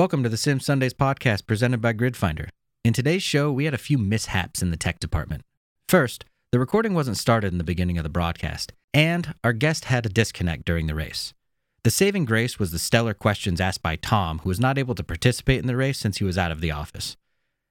Welcome 0.00 0.22
to 0.22 0.30
the 0.30 0.38
Sim 0.38 0.60
Sundays 0.60 0.94
podcast 0.94 1.46
presented 1.46 1.82
by 1.82 1.92
Gridfinder. 1.92 2.48
In 2.82 2.94
today's 2.94 3.22
show, 3.22 3.52
we 3.52 3.66
had 3.66 3.74
a 3.74 3.86
few 3.86 3.98
mishaps 3.98 4.62
in 4.62 4.70
the 4.70 4.78
tech 4.78 4.98
department. 4.98 5.42
First, 5.90 6.24
the 6.52 6.58
recording 6.58 6.94
wasn't 6.94 7.18
started 7.18 7.52
in 7.52 7.58
the 7.58 7.64
beginning 7.64 7.98
of 7.98 8.02
the 8.02 8.08
broadcast, 8.08 8.72
and 8.94 9.34
our 9.44 9.52
guest 9.52 9.84
had 9.84 10.06
a 10.06 10.08
disconnect 10.08 10.64
during 10.64 10.86
the 10.86 10.94
race. 10.94 11.34
The 11.84 11.90
saving 11.90 12.24
grace 12.24 12.58
was 12.58 12.70
the 12.70 12.78
stellar 12.78 13.12
questions 13.12 13.60
asked 13.60 13.82
by 13.82 13.96
Tom, 13.96 14.38
who 14.38 14.48
was 14.48 14.58
not 14.58 14.78
able 14.78 14.94
to 14.94 15.04
participate 15.04 15.58
in 15.58 15.66
the 15.66 15.76
race 15.76 15.98
since 15.98 16.16
he 16.16 16.24
was 16.24 16.38
out 16.38 16.50
of 16.50 16.62
the 16.62 16.70
office. 16.70 17.18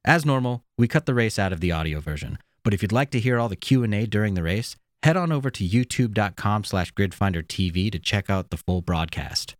As 0.06 0.24
normal, 0.24 0.64
we 0.78 0.88
cut 0.88 1.08
the 1.08 1.16
race 1.16 1.40
out 1.40 1.52
of 1.52 1.62
the 1.62 1.72
audio 1.72 2.00
version, 2.00 2.38
but 2.64 2.76
if 2.76 2.84
you'd 2.84 2.92
like 2.92 3.10
to 3.10 3.20
hear 3.20 3.40
all 3.40 3.50
the 3.50 3.56
Q&A 3.56 4.06
during 4.06 4.36
the 4.36 4.44
race, 4.44 4.76
head 5.02 5.18
on 5.18 5.32
over 5.32 5.50
to 5.50 5.68
youtube.com 5.68 6.64
slash 6.64 6.94
gridfindertv 6.94 7.92
to 7.92 7.98
check 7.98 8.30
out 8.30 8.52
the 8.52 8.58
full 8.58 8.84
broadcast. 8.84 9.56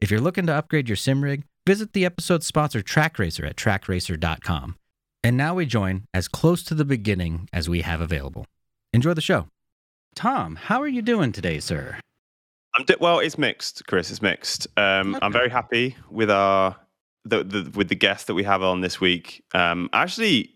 If 0.00 0.10
you're 0.10 0.18
looking 0.18 0.46
to 0.46 0.54
upgrade 0.54 0.88
your 0.88 0.96
sim 0.96 1.22
rig, 1.22 1.44
visit 1.70 1.92
the 1.92 2.04
episode 2.04 2.42
sponsor 2.42 2.82
Trak 2.82 3.16
Racer 3.16 3.46
at 3.46 3.54
trakracer.com. 3.54 4.74
And 5.22 5.36
now 5.36 5.54
we 5.54 5.66
join 5.66 6.02
as 6.12 6.26
close 6.26 6.64
to 6.64 6.74
the 6.74 6.84
beginning 6.84 7.48
as 7.52 7.68
we 7.68 7.82
have 7.82 8.00
available. 8.00 8.44
Enjoy 8.92 9.14
the 9.14 9.20
show. 9.20 9.46
Tom, 10.16 10.56
how 10.56 10.82
are 10.82 10.88
you 10.88 11.00
doing 11.00 11.30
today, 11.30 11.60
sir? 11.60 12.00
I'm 12.76 12.84
di- 12.86 12.96
well. 12.98 13.20
It's 13.20 13.38
mixed, 13.38 13.86
Chris. 13.86 14.10
It's 14.10 14.20
mixed. 14.20 14.66
Um, 14.76 15.16
I'm 15.22 15.30
very 15.30 15.48
happy 15.48 15.94
with 16.10 16.28
our 16.28 16.74
the, 17.24 17.44
the 17.44 17.70
with 17.76 17.88
the 17.88 17.94
guest 17.94 18.26
that 18.26 18.34
we 18.34 18.42
have 18.42 18.64
on 18.64 18.80
this 18.80 19.00
week. 19.00 19.44
Um, 19.54 19.90
actually, 19.92 20.50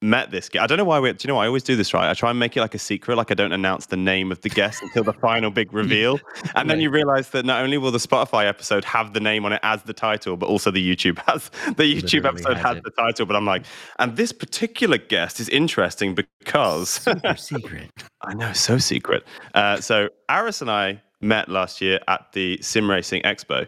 met 0.00 0.30
this 0.30 0.48
guy. 0.48 0.62
I 0.62 0.66
don't 0.66 0.78
know 0.78 0.84
why 0.84 1.00
we. 1.00 1.12
Do 1.12 1.26
you 1.26 1.32
know? 1.32 1.38
I 1.38 1.46
always 1.46 1.62
do 1.62 1.76
this 1.76 1.92
right. 1.92 2.08
I 2.08 2.14
try 2.14 2.30
and 2.30 2.38
make 2.38 2.56
it 2.56 2.60
like 2.60 2.74
a 2.74 2.78
secret. 2.78 3.16
Like 3.16 3.30
I 3.30 3.34
don't 3.34 3.52
announce 3.52 3.86
the 3.86 3.96
name 3.96 4.30
of 4.30 4.40
the 4.42 4.48
guest 4.48 4.82
until 4.82 5.04
the 5.04 5.12
final 5.12 5.50
big 5.50 5.72
reveal, 5.72 6.20
and 6.54 6.70
then 6.70 6.80
you 6.80 6.90
realize 6.90 7.30
that 7.30 7.44
not 7.44 7.62
only 7.62 7.78
will 7.78 7.90
the 7.90 7.98
Spotify 7.98 8.46
episode 8.46 8.84
have 8.84 9.12
the 9.14 9.20
name 9.20 9.44
on 9.44 9.52
it 9.52 9.60
as 9.62 9.82
the 9.82 9.92
title, 9.92 10.36
but 10.36 10.46
also 10.48 10.70
the 10.70 10.94
YouTube 10.94 11.18
has 11.26 11.50
the 11.76 11.84
YouTube 11.84 12.22
Literally 12.22 12.28
episode 12.28 12.56
has 12.56 12.62
has 12.64 12.76
it. 12.78 12.84
the 12.84 12.90
title. 12.90 13.26
But 13.26 13.36
I'm 13.36 13.46
like, 13.46 13.64
and 13.98 14.16
this 14.16 14.32
particular 14.32 14.98
guest 14.98 15.40
is 15.40 15.48
interesting 15.48 16.14
because 16.14 16.88
Super 16.90 17.36
secret. 17.36 17.90
I 18.22 18.34
know, 18.34 18.52
so 18.52 18.78
secret. 18.78 19.24
Uh, 19.54 19.80
so 19.80 20.08
Aris 20.28 20.60
and 20.60 20.70
I 20.70 21.00
met 21.20 21.48
last 21.48 21.80
year 21.80 21.98
at 22.08 22.32
the 22.32 22.58
Sim 22.62 22.88
Racing 22.88 23.22
Expo. 23.22 23.66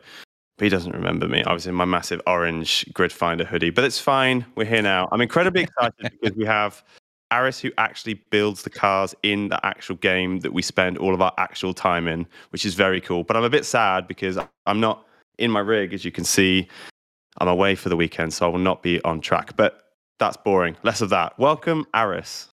But 0.60 0.64
he 0.64 0.68
doesn't 0.68 0.92
remember 0.92 1.26
me. 1.26 1.42
I 1.44 1.54
was 1.54 1.66
in 1.66 1.74
my 1.74 1.86
massive 1.86 2.20
orange 2.26 2.84
grid 2.92 3.12
finder 3.12 3.46
hoodie, 3.46 3.70
but 3.70 3.82
it's 3.82 3.98
fine. 3.98 4.44
We're 4.56 4.66
here 4.66 4.82
now. 4.82 5.08
I'm 5.10 5.22
incredibly 5.22 5.62
excited 5.62 6.12
because 6.20 6.36
we 6.36 6.44
have 6.44 6.84
Aris 7.32 7.58
who 7.58 7.70
actually 7.78 8.22
builds 8.28 8.62
the 8.62 8.68
cars 8.68 9.14
in 9.22 9.48
the 9.48 9.64
actual 9.64 9.96
game 9.96 10.40
that 10.40 10.52
we 10.52 10.60
spend 10.60 10.98
all 10.98 11.14
of 11.14 11.22
our 11.22 11.32
actual 11.38 11.72
time 11.72 12.06
in, 12.06 12.26
which 12.50 12.66
is 12.66 12.74
very 12.74 13.00
cool. 13.00 13.24
But 13.24 13.38
I'm 13.38 13.42
a 13.42 13.48
bit 13.48 13.64
sad 13.64 14.06
because 14.06 14.38
I'm 14.66 14.80
not 14.80 15.06
in 15.38 15.50
my 15.50 15.60
rig, 15.60 15.94
as 15.94 16.04
you 16.04 16.12
can 16.12 16.24
see. 16.24 16.68
I'm 17.38 17.48
away 17.48 17.74
for 17.74 17.88
the 17.88 17.96
weekend, 17.96 18.34
so 18.34 18.44
I 18.44 18.50
will 18.50 18.58
not 18.58 18.82
be 18.82 19.02
on 19.02 19.22
track. 19.22 19.56
But 19.56 19.94
that's 20.18 20.36
boring. 20.36 20.76
Less 20.82 21.00
of 21.00 21.08
that. 21.08 21.38
Welcome, 21.38 21.86
Aris. 21.94 22.48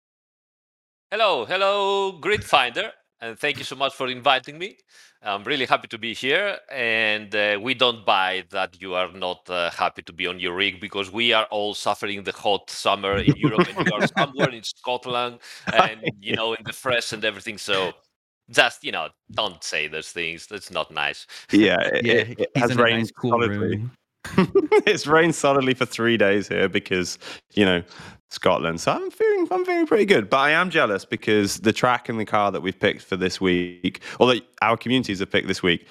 Hello, 1.11 1.47
hello, 1.47 2.13
Grid 2.13 2.45
Finder, 2.45 2.93
and 3.21 3.39
thank 3.39 3.59
you 3.59 3.65
so 3.65 3.77
much 3.77 3.95
for 3.95 4.09
inviting 4.09 4.59
me. 4.59 4.77
I'm 5.23 5.45
really 5.45 5.65
happy 5.67 5.89
to 5.89 5.99
be 5.99 6.13
here, 6.15 6.59
and 6.71 7.35
uh, 7.35 7.59
we 7.63 7.73
don't 7.75 8.05
buy 8.05 8.45
that 8.51 8.81
you 8.83 8.95
are 8.95 9.11
not 9.13 9.49
uh, 9.49 9.71
happy 9.71 10.03
to 10.03 10.13
be 10.13 10.27
on 10.27 10.39
your 10.39 10.55
rig 10.55 10.81
because 10.81 11.11
we 11.11 11.33
are 11.33 11.47
all 11.51 11.75
suffering 11.75 12.23
the 12.25 12.33
hot 12.33 12.69
summer 12.71 13.17
in 13.17 13.35
Europe, 13.37 13.67
and 13.69 13.79
you 13.87 13.93
are 13.93 14.07
somewhere 14.19 14.51
in 14.51 14.63
Scotland, 14.63 15.39
and 15.73 16.01
you 16.21 16.35
know, 16.35 16.53
in 16.55 16.65
the 16.67 16.73
fresh 16.75 17.13
and 17.13 17.25
everything. 17.25 17.57
So, 17.57 17.93
just 18.51 18.85
you 18.85 18.93
know, 18.93 19.09
don't 19.33 19.63
say 19.65 19.89
those 19.89 20.11
things. 20.11 20.47
That's 20.47 20.71
not 20.71 20.91
nice. 20.91 21.27
Yeah, 21.51 21.81
it, 21.81 22.05
Yeah, 22.05 22.13
it- 22.15 22.51
it 22.55 22.57
has 22.57 22.71
in 22.73 22.81
a 22.81 22.83
rained 22.83 22.99
nice 22.99 23.11
cool 23.13 23.31
solidly. 23.31 23.57
room. 23.79 23.91
it's 24.87 25.07
rained 25.07 25.35
solidly 25.35 25.75
for 25.75 25.87
three 25.87 26.17
days 26.17 26.49
here 26.49 26.69
because 26.69 27.19
you 27.55 27.65
know 27.65 27.83
Scotland. 28.31 28.81
So 28.81 28.93
I'm 28.93 29.11
feeling 29.11 29.49
I'm 29.51 29.65
feeling 29.65 29.87
pretty 29.87 30.05
good. 30.05 30.29
But 30.29 30.39
I 30.39 30.51
am 30.51 30.71
jealous 30.71 31.05
because 31.05 31.59
the 31.59 31.73
track 31.73 32.09
and 32.09 32.19
the 32.19 32.25
car 32.25 32.53
that 32.53 32.61
we've 32.61 32.79
picked 32.79 33.03
for 33.03 33.17
this 33.17 33.41
week, 33.41 34.01
or 34.19 34.35
that 34.35 34.43
our 34.61 34.77
communities 34.77 35.21
have 35.21 35.31
picked 35.31 35.49
this 35.49 35.63
week, 35.63 35.87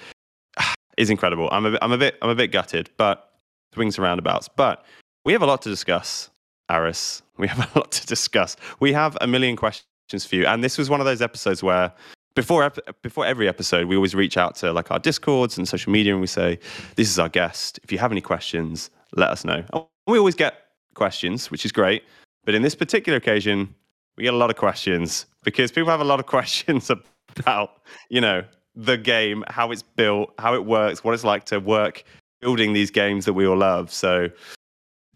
is 0.96 1.10
incredible. 1.10 1.48
I'm 1.50 1.66
a 1.66 1.72
bit, 1.72 1.78
I'm 1.82 1.92
a 1.92 1.98
bit 1.98 2.18
I'm 2.22 2.30
a 2.30 2.34
bit 2.34 2.52
gutted, 2.52 2.90
but 2.96 3.30
swings 3.72 3.96
and 3.96 4.04
roundabouts. 4.04 4.48
But 4.48 4.84
we 5.24 5.32
have 5.32 5.42
a 5.42 5.46
lot 5.46 5.62
to 5.62 5.68
discuss, 5.68 6.30
Aris. 6.70 7.22
We 7.38 7.48
have 7.48 7.74
a 7.74 7.78
lot 7.78 7.90
to 7.92 8.06
discuss. 8.06 8.56
We 8.78 8.92
have 8.92 9.16
a 9.20 9.26
million 9.26 9.56
questions 9.56 10.24
for 10.24 10.36
you, 10.36 10.46
and 10.46 10.62
this 10.62 10.78
was 10.78 10.90
one 10.90 11.00
of 11.00 11.06
those 11.06 11.22
episodes 11.22 11.62
where 11.62 11.92
before 12.34 12.64
ep- 12.64 13.02
before 13.02 13.26
every 13.26 13.48
episode, 13.48 13.86
we 13.86 13.96
always 13.96 14.14
reach 14.14 14.36
out 14.36 14.56
to 14.56 14.72
like 14.72 14.90
our 14.90 14.98
discords 14.98 15.56
and 15.58 15.68
social 15.68 15.92
media, 15.92 16.12
and 16.12 16.20
we 16.20 16.26
say, 16.26 16.58
"This 16.96 17.08
is 17.08 17.18
our 17.18 17.28
guest. 17.28 17.80
If 17.82 17.92
you 17.92 17.98
have 17.98 18.12
any 18.12 18.20
questions, 18.20 18.90
let 19.14 19.30
us 19.30 19.44
know." 19.44 19.64
And 19.72 19.84
we 20.06 20.18
always 20.18 20.34
get 20.34 20.54
questions, 20.94 21.50
which 21.50 21.64
is 21.64 21.72
great. 21.72 22.04
But 22.44 22.54
in 22.54 22.62
this 22.62 22.74
particular 22.74 23.16
occasion, 23.16 23.74
we 24.16 24.24
get 24.24 24.34
a 24.34 24.36
lot 24.36 24.50
of 24.50 24.56
questions 24.56 25.26
because 25.42 25.72
people 25.72 25.90
have 25.90 26.00
a 26.00 26.04
lot 26.04 26.20
of 26.20 26.26
questions 26.36 26.90
about, 26.90 27.80
you 28.10 28.20
know, 28.20 28.44
the 28.76 28.96
game, 28.96 29.44
how 29.48 29.70
it's 29.70 29.82
built, 29.82 30.34
how 30.38 30.54
it 30.54 30.64
works, 30.64 31.04
what 31.04 31.14
it's 31.14 31.24
like 31.24 31.44
to 31.46 31.58
work 31.58 32.04
building 32.40 32.72
these 32.74 32.90
games 32.90 33.24
that 33.24 33.32
we 33.32 33.46
all 33.46 33.56
love. 33.56 33.92
So 33.92 34.28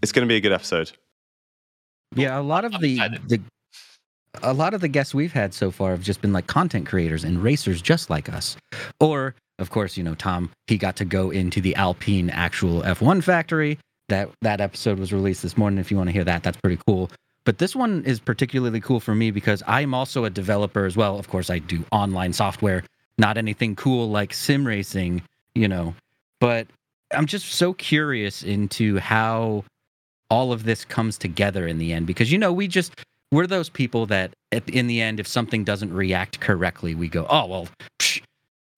it's 0.03 0.13
going 0.13 0.27
to 0.27 0.29
be 0.29 0.37
a 0.37 0.41
good 0.41 0.53
episode. 0.53 0.93
Yeah, 2.15 2.39
a 2.39 2.41
lot 2.41 2.65
of 2.65 2.73
the, 2.81 2.97
the 3.27 3.41
a 4.43 4.53
lot 4.53 4.75
of 4.75 4.81
the 4.81 4.89
guests 4.89 5.15
we've 5.15 5.33
had 5.33 5.55
so 5.55 5.71
far 5.71 5.91
have 5.91 6.03
just 6.03 6.21
been 6.21 6.33
like 6.33 6.47
content 6.47 6.87
creators 6.87 7.25
and 7.25 7.43
racers 7.43 7.83
just 7.83 8.11
like 8.11 8.29
us. 8.29 8.57
Or, 9.01 9.35
of 9.59 9.71
course, 9.71 9.97
you 9.97 10.05
know, 10.05 10.15
Tom, 10.15 10.51
he 10.67 10.79
got 10.79 10.97
to 10.97 11.05
go 11.05 11.31
into 11.31 11.61
the 11.61 11.75
Alpine 11.77 12.31
actual 12.31 12.83
F1 12.83 13.23
factory. 13.23 13.79
That 14.09 14.31
that 14.41 14.61
episode 14.61 14.99
was 14.99 15.13
released 15.13 15.43
this 15.43 15.59
morning. 15.59 15.79
If 15.79 15.91
you 15.91 15.97
want 15.97 16.09
to 16.09 16.13
hear 16.13 16.25
that, 16.25 16.43
that's 16.43 16.59
pretty 16.59 16.81
cool. 16.87 17.11
But 17.45 17.59
this 17.59 17.77
one 17.77 18.05
is 18.05 18.21
particularly 18.21 18.81
cool 18.81 19.01
for 19.01 19.15
me 19.15 19.31
because 19.31 19.63
I'm 19.67 19.95
also 19.95 20.25
a 20.25 20.31
developer 20.31 20.87
as 20.87 20.97
well. 20.97 21.19
Of 21.19 21.29
course, 21.29 21.51
I 21.51 21.59
do 21.59 21.85
online 21.93 22.33
software, 22.33 22.85
not 23.19 23.37
anything 23.37 23.77
cool 23.77 24.11
like 24.11 24.33
sim 24.33 24.67
racing, 24.67 25.23
you 25.55 25.69
know. 25.69 25.95
But 26.41 26.67
I'm 27.13 27.27
just 27.27 27.47
so 27.53 27.73
curious 27.73 28.43
into 28.43 28.99
how 28.99 29.65
all 30.31 30.53
of 30.53 30.65
this 30.65 30.85
comes 30.85 31.17
together 31.17 31.67
in 31.67 31.79
the 31.79 31.93
end 31.93 32.07
because 32.07 32.31
you 32.31 32.39
know 32.39 32.53
we 32.53 32.69
just 32.69 32.93
we're 33.31 33.47
those 33.47 33.69
people 33.69 34.07
that 34.07 34.33
at, 34.53 34.69
in 34.69 34.87
the 34.87 35.01
end 35.01 35.21
if 35.21 35.27
something 35.27 35.65
doesn't 35.65 35.93
react 35.93 36.41
correctly 36.41 36.95
we 36.95 37.09
go 37.09 37.27
oh 37.29 37.47
well 37.47 37.69
psh, 37.99 38.23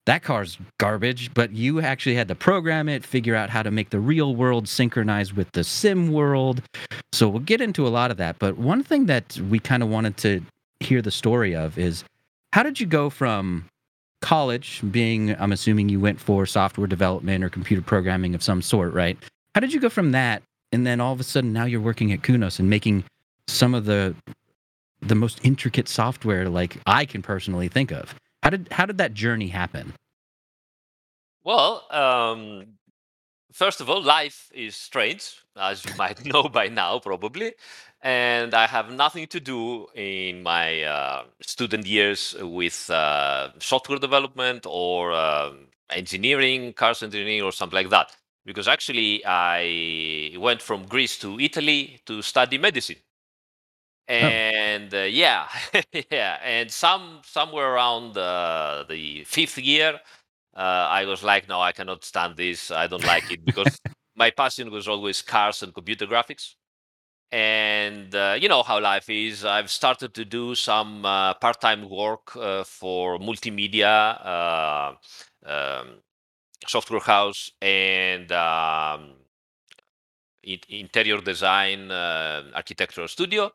that 0.05 0.23
car's 0.23 0.57
garbage. 0.79 1.33
But 1.33 1.51
you 1.51 1.79
actually 1.81 2.15
had 2.15 2.27
to 2.29 2.35
program 2.35 2.89
it 2.89 3.05
figure 3.05 3.35
out 3.35 3.49
how 3.49 3.63
to 3.63 3.71
make 3.71 3.89
the 3.91 3.99
real 3.99 4.35
world 4.35 4.67
synchronize 4.67 5.33
with 5.33 5.51
the 5.51 5.63
sim 5.63 6.11
world. 6.11 6.61
So 7.13 7.29
we'll 7.29 7.41
get 7.41 7.61
into 7.61 7.87
a 7.87 7.89
lot 7.89 8.11
of 8.11 8.17
that. 8.17 8.39
But 8.39 8.57
one 8.57 8.83
thing 8.83 9.05
that 9.05 9.37
we 9.49 9.59
kind 9.59 9.83
of 9.83 9.89
wanted 9.89 10.17
to 10.17 10.41
hear 10.79 11.01
the 11.01 11.11
story 11.11 11.55
of 11.55 11.77
is 11.77 12.03
how 12.53 12.63
did 12.63 12.79
you 12.79 12.87
go 12.87 13.09
from 13.09 13.65
college 14.21 14.81
being 14.91 15.35
i'm 15.39 15.51
assuming 15.51 15.89
you 15.89 15.99
went 15.99 16.19
for 16.19 16.45
software 16.45 16.85
development 16.85 17.43
or 17.43 17.49
computer 17.49 17.81
programming 17.81 18.35
of 18.35 18.43
some 18.43 18.61
sort 18.61 18.93
right? 18.93 19.17
How 19.53 19.61
did 19.61 19.73
you 19.73 19.79
go 19.79 19.89
from 19.89 20.11
that 20.11 20.41
and 20.71 20.85
then 20.87 20.99
all 20.99 21.13
of 21.13 21.19
a 21.19 21.23
sudden 21.23 21.53
now 21.53 21.65
you're 21.65 21.81
working 21.81 22.11
at 22.11 22.21
Kunos 22.21 22.59
and 22.59 22.69
making 22.69 23.03
some 23.47 23.73
of 23.73 23.85
the 23.85 24.15
the 25.01 25.15
most 25.15 25.39
intricate 25.43 25.87
software 25.87 26.49
like 26.49 26.77
I 26.85 27.05
can 27.05 27.21
personally 27.21 27.67
think 27.67 27.91
of. 27.91 28.15
How 28.43 28.49
did 28.49 28.67
how 28.71 28.85
did 28.85 28.97
that 28.97 29.13
journey 29.13 29.49
happen? 29.49 29.93
Well, 31.43 31.87
um, 31.91 32.77
first 33.51 33.81
of 33.81 33.89
all, 33.89 34.01
life 34.01 34.49
is 34.53 34.75
strange, 34.75 35.41
as 35.57 35.83
you 35.85 35.93
might 35.95 36.23
know 36.31 36.43
by 36.43 36.67
now, 36.67 36.99
probably. 36.99 37.53
And 38.03 38.53
I 38.53 38.65
have 38.67 38.91
nothing 38.91 39.27
to 39.27 39.39
do 39.39 39.87
in 39.93 40.41
my 40.41 40.81
uh, 40.83 41.23
student 41.41 41.85
years 41.85 42.35
with 42.39 42.89
uh, 42.89 43.49
software 43.59 43.99
development 43.99 44.65
or 44.67 45.13
um 45.13 45.67
engineering, 45.91 46.73
cars 46.73 47.03
engineering, 47.03 47.41
or 47.41 47.51
something 47.51 47.75
like 47.75 47.89
that. 47.89 48.15
Because 48.45 48.67
actually, 48.67 49.23
I 49.25 50.35
went 50.37 50.61
from 50.61 50.85
Greece 50.87 51.19
to 51.19 51.39
Italy 51.39 52.01
to 52.05 52.21
study 52.21 52.57
medicine. 52.57 52.95
And 54.11 54.93
uh, 54.93 54.99
yeah, 55.09 55.47
yeah, 56.11 56.37
and 56.43 56.69
some 56.71 57.21
somewhere 57.23 57.73
around 57.73 58.17
uh, 58.17 58.85
the 58.89 59.23
fifth 59.25 59.57
year, 59.57 59.99
uh, 60.55 60.59
I 60.89 61.05
was 61.05 61.23
like, 61.23 61.47
no, 61.47 61.61
I 61.61 61.71
cannot 61.71 62.03
stand 62.03 62.35
this. 62.37 62.71
I 62.71 62.87
don't 62.87 63.03
like 63.05 63.31
it 63.31 63.45
because 63.45 63.81
my 64.15 64.31
passion 64.31 64.71
was 64.71 64.87
always 64.87 65.21
cars 65.21 65.63
and 65.63 65.73
computer 65.73 66.07
graphics. 66.07 66.55
And 67.31 68.13
uh, 68.15 68.37
you 68.39 68.49
know 68.49 68.63
how 68.63 68.79
life 68.79 69.09
is. 69.09 69.45
I've 69.45 69.69
started 69.71 70.13
to 70.15 70.25
do 70.25 70.55
some 70.55 71.05
uh, 71.05 71.33
part-time 71.35 71.89
work 71.89 72.35
uh, 72.35 72.63
for 72.63 73.19
multimedia 73.19 74.17
uh, 74.25 74.93
um, 75.45 75.87
software 76.67 77.01
house 77.01 77.51
and 77.61 78.31
um, 78.31 79.13
interior 80.43 81.21
design 81.21 81.91
uh, 81.91 82.43
architectural 82.55 83.07
studio 83.07 83.51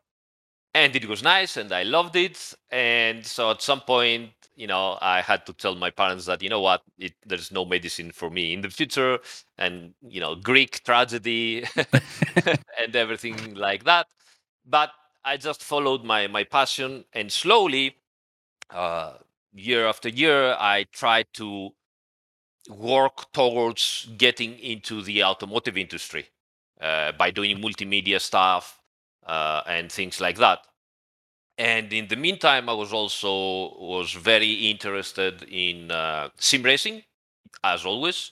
and 0.77 0.95
it 0.95 1.07
was 1.07 1.23
nice 1.23 1.57
and 1.57 1.71
i 1.71 1.83
loved 1.83 2.15
it 2.15 2.53
and 2.71 3.25
so 3.25 3.51
at 3.51 3.61
some 3.61 3.81
point 3.81 4.31
you 4.57 4.65
know, 4.65 4.97
I 5.01 5.21
had 5.21 5.45
to 5.45 5.53
tell 5.53 5.75
my 5.75 5.91
parents 5.91 6.25
that 6.25 6.41
you 6.41 6.49
know 6.49 6.61
what, 6.61 6.81
it, 6.97 7.13
there's 7.25 7.51
no 7.51 7.63
medicine 7.63 8.11
for 8.11 8.31
me 8.31 8.53
in 8.53 8.61
the 8.61 8.71
future, 8.71 9.19
and 9.57 9.93
you 10.01 10.19
know, 10.19 10.33
Greek 10.35 10.83
tragedy 10.83 11.63
and 12.81 12.95
everything 12.95 13.53
like 13.53 13.83
that. 13.83 14.07
But 14.65 14.91
I 15.25 15.37
just 15.37 15.63
followed 15.63 16.03
my 16.03 16.27
my 16.27 16.43
passion, 16.43 17.05
and 17.13 17.31
slowly, 17.31 17.97
uh, 18.71 19.13
year 19.53 19.87
after 19.87 20.09
year, 20.09 20.55
I 20.59 20.85
tried 20.93 21.27
to 21.35 21.71
work 22.69 23.31
towards 23.33 24.09
getting 24.17 24.59
into 24.59 25.01
the 25.01 25.23
automotive 25.23 25.77
industry 25.77 26.27
uh, 26.81 27.13
by 27.13 27.31
doing 27.31 27.57
multimedia 27.59 28.19
stuff 28.19 28.81
uh, 29.25 29.61
and 29.67 29.91
things 29.91 30.19
like 30.19 30.37
that. 30.37 30.66
And 31.57 31.91
in 31.91 32.07
the 32.07 32.15
meantime, 32.15 32.69
I 32.69 32.73
was 32.73 32.93
also 32.93 33.75
was 33.79 34.11
very 34.13 34.69
interested 34.69 35.43
in 35.43 35.89
uh, 35.91 36.29
sim 36.37 36.61
racing, 36.61 37.03
as 37.63 37.85
always, 37.85 38.31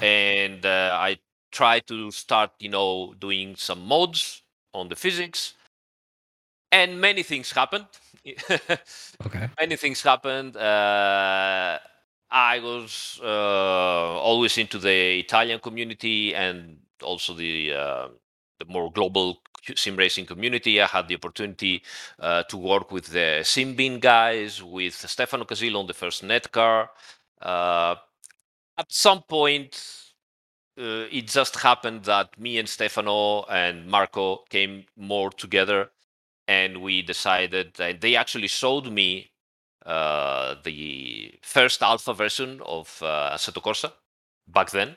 and 0.00 0.64
uh, 0.66 0.90
I 0.94 1.18
tried 1.52 1.86
to 1.88 2.10
start, 2.12 2.52
you 2.60 2.68
know, 2.70 3.14
doing 3.20 3.56
some 3.56 3.86
mods 3.86 4.42
on 4.74 4.88
the 4.88 4.96
physics, 4.96 5.54
and 6.72 7.00
many 7.00 7.22
things 7.22 7.52
happened. 7.52 7.86
Okay. 9.26 9.48
many 9.60 9.76
things 9.76 10.02
happened. 10.02 10.56
Uh, 10.56 11.78
I 12.30 12.58
was 12.60 13.20
uh, 13.22 13.26
always 14.20 14.56
into 14.58 14.78
the 14.78 15.18
Italian 15.20 15.60
community 15.60 16.34
and 16.34 16.78
also 17.02 17.34
the 17.34 17.74
uh, 17.74 18.08
the 18.60 18.66
more 18.66 18.92
global 18.92 19.40
sim 19.74 19.96
racing 19.96 20.26
community. 20.26 20.80
I 20.80 20.86
had 20.86 21.08
the 21.08 21.16
opportunity 21.16 21.82
uh, 22.18 22.44
to 22.44 22.56
work 22.56 22.92
with 22.92 23.06
the 23.08 23.40
Simbin 23.42 24.00
guys, 24.00 24.62
with 24.62 24.94
Stefano 24.94 25.44
Casillo 25.44 25.80
on 25.80 25.86
the 25.86 25.94
first 25.94 26.22
netKar. 26.22 26.88
Uh, 27.40 27.96
at 28.78 28.92
some 28.92 29.22
point, 29.22 29.72
uh, 30.78 31.06
it 31.10 31.26
just 31.26 31.56
happened 31.56 32.04
that 32.04 32.38
me 32.38 32.58
and 32.58 32.68
Stefano 32.68 33.42
and 33.44 33.86
Marco 33.86 34.44
came 34.48 34.86
more 34.96 35.30
together, 35.30 35.90
and 36.48 36.80
we 36.82 37.02
decided. 37.02 37.74
They 37.74 38.16
actually 38.16 38.48
showed 38.48 38.90
me 38.90 39.30
uh, 39.84 40.56
the 40.64 41.38
first 41.42 41.82
alpha 41.82 42.14
version 42.14 42.60
of 42.64 43.02
uh, 43.02 43.30
Assetto 43.34 43.62
Corsa 43.62 43.92
back 44.46 44.70
then. 44.70 44.96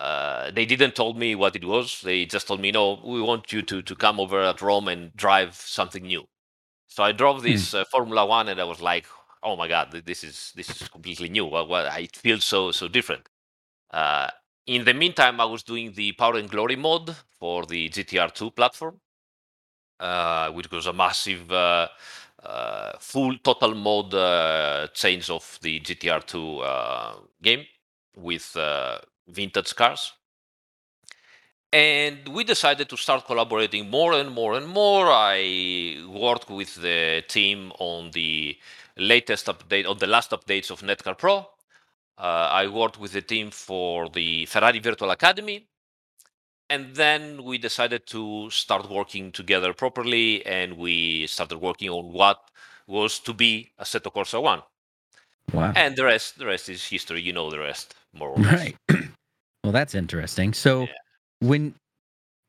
Uh, 0.00 0.50
they 0.52 0.64
didn't 0.64 0.96
told 0.96 1.18
me 1.18 1.34
what 1.34 1.54
it 1.56 1.64
was. 1.64 2.00
They 2.00 2.24
just 2.24 2.48
told 2.48 2.60
me, 2.60 2.72
"No, 2.72 3.00
we 3.04 3.20
want 3.20 3.52
you 3.52 3.62
to 3.62 3.82
to 3.82 3.94
come 3.94 4.18
over 4.18 4.40
at 4.42 4.62
Rome 4.62 4.88
and 4.88 5.14
drive 5.14 5.54
something 5.56 6.04
new." 6.04 6.26
So 6.88 7.04
I 7.04 7.12
drove 7.12 7.42
this 7.42 7.74
uh, 7.74 7.84
Formula 7.92 8.26
One, 8.26 8.48
and 8.48 8.60
I 8.60 8.64
was 8.64 8.80
like, 8.80 9.06
"Oh 9.42 9.56
my 9.56 9.68
god, 9.68 9.92
this 10.06 10.24
is 10.24 10.52
this 10.56 10.70
is 10.70 10.88
completely 10.88 11.28
new. 11.28 11.46
Well, 11.46 11.68
well 11.68 11.86
I 11.86 12.06
feel 12.14 12.40
so 12.40 12.72
so 12.72 12.88
different." 12.88 13.28
Uh, 13.90 14.30
in 14.66 14.84
the 14.84 14.94
meantime, 14.94 15.40
I 15.40 15.44
was 15.46 15.62
doing 15.64 15.92
the 15.92 16.12
Power 16.12 16.36
and 16.36 16.50
Glory 16.50 16.76
mod 16.76 17.16
for 17.38 17.66
the 17.66 17.88
GTR2 17.90 18.54
platform, 18.56 19.00
uh, 20.00 20.50
which 20.52 20.70
was 20.70 20.86
a 20.86 20.92
massive, 20.92 21.50
uh, 21.52 21.88
uh, 22.42 22.92
full 22.98 23.36
total 23.38 23.74
mode 23.74 24.14
uh, 24.14 24.88
change 24.94 25.28
of 25.30 25.58
the 25.62 25.80
GTR2 25.80 26.60
uh, 26.60 27.16
game 27.42 27.66
with 28.16 28.56
uh, 28.56 28.98
vintage 29.28 29.74
cars. 29.74 30.12
And 31.72 32.28
we 32.28 32.42
decided 32.42 32.88
to 32.88 32.96
start 32.96 33.26
collaborating 33.26 33.88
more 33.88 34.14
and 34.14 34.30
more 34.30 34.54
and 34.54 34.66
more. 34.66 35.06
I 35.08 36.04
worked 36.08 36.50
with 36.50 36.74
the 36.74 37.22
team 37.28 37.72
on 37.78 38.10
the 38.10 38.58
latest 38.96 39.46
update, 39.46 39.88
on 39.88 39.98
the 39.98 40.08
last 40.08 40.32
updates 40.32 40.70
of 40.70 40.80
netKar 40.82 41.16
Pro. 41.16 41.46
Uh, 42.18 42.48
I 42.50 42.66
worked 42.66 42.98
with 42.98 43.12
the 43.12 43.22
team 43.22 43.50
for 43.50 44.08
the 44.08 44.46
Ferrari 44.46 44.80
Virtual 44.80 45.10
Academy. 45.10 45.68
And 46.68 46.94
then 46.94 47.44
we 47.44 47.58
decided 47.58 48.06
to 48.08 48.48
start 48.50 48.90
working 48.90 49.32
together 49.32 49.72
properly, 49.72 50.44
and 50.46 50.76
we 50.76 51.26
started 51.26 51.58
working 51.58 51.90
on 51.90 52.12
what 52.12 52.38
was 52.86 53.18
to 53.20 53.32
be 53.32 53.72
Assetto 53.80 54.12
Corsa 54.12 54.40
One. 54.40 54.62
Wow. 55.52 55.72
And 55.76 55.96
the 55.96 56.04
rest, 56.04 56.38
the 56.38 56.46
rest 56.46 56.68
is 56.68 56.84
history. 56.86 57.20
You 57.22 57.32
know 57.32 57.50
the 57.50 57.58
rest, 57.58 57.94
more 58.14 58.28
or 58.30 58.38
less. 58.38 58.52
Right. 58.52 58.76
well, 59.64 59.72
that's 59.72 59.94
interesting. 59.94 60.52
So, 60.52 60.82
Yeah. 60.82 60.86
when 61.40 61.74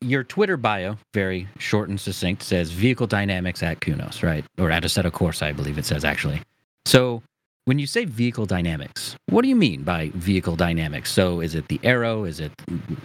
your 0.01 0.23
Twitter 0.23 0.57
bio, 0.57 0.97
very 1.13 1.47
short 1.59 1.89
and 1.89 1.99
succinct, 1.99 2.41
says 2.43 2.71
vehicle 2.71 3.07
dynamics 3.07 3.61
at 3.63 3.79
Kunos, 3.81 4.23
right? 4.23 4.43
Or 4.57 4.71
at 4.71 4.83
Assetto 4.83 5.11
Corsa, 5.11 5.43
I 5.43 5.51
believe 5.51 5.77
it 5.77 5.85
says 5.85 6.03
actually. 6.03 6.41
So, 6.85 7.21
when 7.65 7.77
you 7.77 7.85
say 7.85 8.05
vehicle 8.05 8.47
dynamics, 8.47 9.15
what 9.29 9.43
do 9.43 9.47
you 9.47 9.55
mean 9.55 9.83
by 9.83 10.09
vehicle 10.15 10.55
dynamics? 10.55 11.11
So, 11.11 11.39
is 11.39 11.53
it 11.53 11.67
the 11.67 11.79
aero? 11.83 12.23
Is 12.23 12.39
it, 12.39 12.51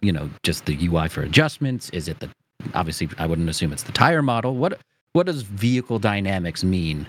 you 0.02 0.12
know, 0.12 0.31
just 0.42 0.64
the 0.64 0.76
UI 0.87 1.08
for 1.08 1.20
adjustments? 1.22 1.90
Is 1.90 2.08
it 2.08 2.20
the, 2.20 2.31
obviously, 2.75 3.08
I 3.19 3.26
wouldn't 3.26 3.49
assume 3.50 3.72
it's 3.72 3.82
the 3.82 3.92
tire 3.92 4.22
model. 4.22 4.56
What, 4.56 4.81
what 5.12 5.26
does 5.26 5.42
vehicle 5.42 5.99
dynamics 5.99 6.64
mean 6.64 7.06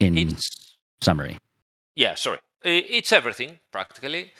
in 0.00 0.16
It's 0.16 0.76
summary? 1.02 1.36
Yeah, 1.96 2.14
sorry. 2.14 2.38
It's 2.62 3.12
everything 3.12 3.58
practically. 3.72 4.32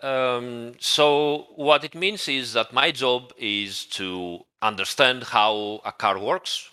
Um, 0.00 0.74
so 0.78 1.46
what 1.56 1.82
it 1.84 1.94
means 1.94 2.28
is 2.28 2.52
that 2.52 2.72
my 2.72 2.90
job 2.92 3.32
is 3.38 3.84
to 3.86 4.40
understand 4.62 5.24
how 5.24 5.80
a 5.84 5.92
car 5.92 6.18
works, 6.18 6.70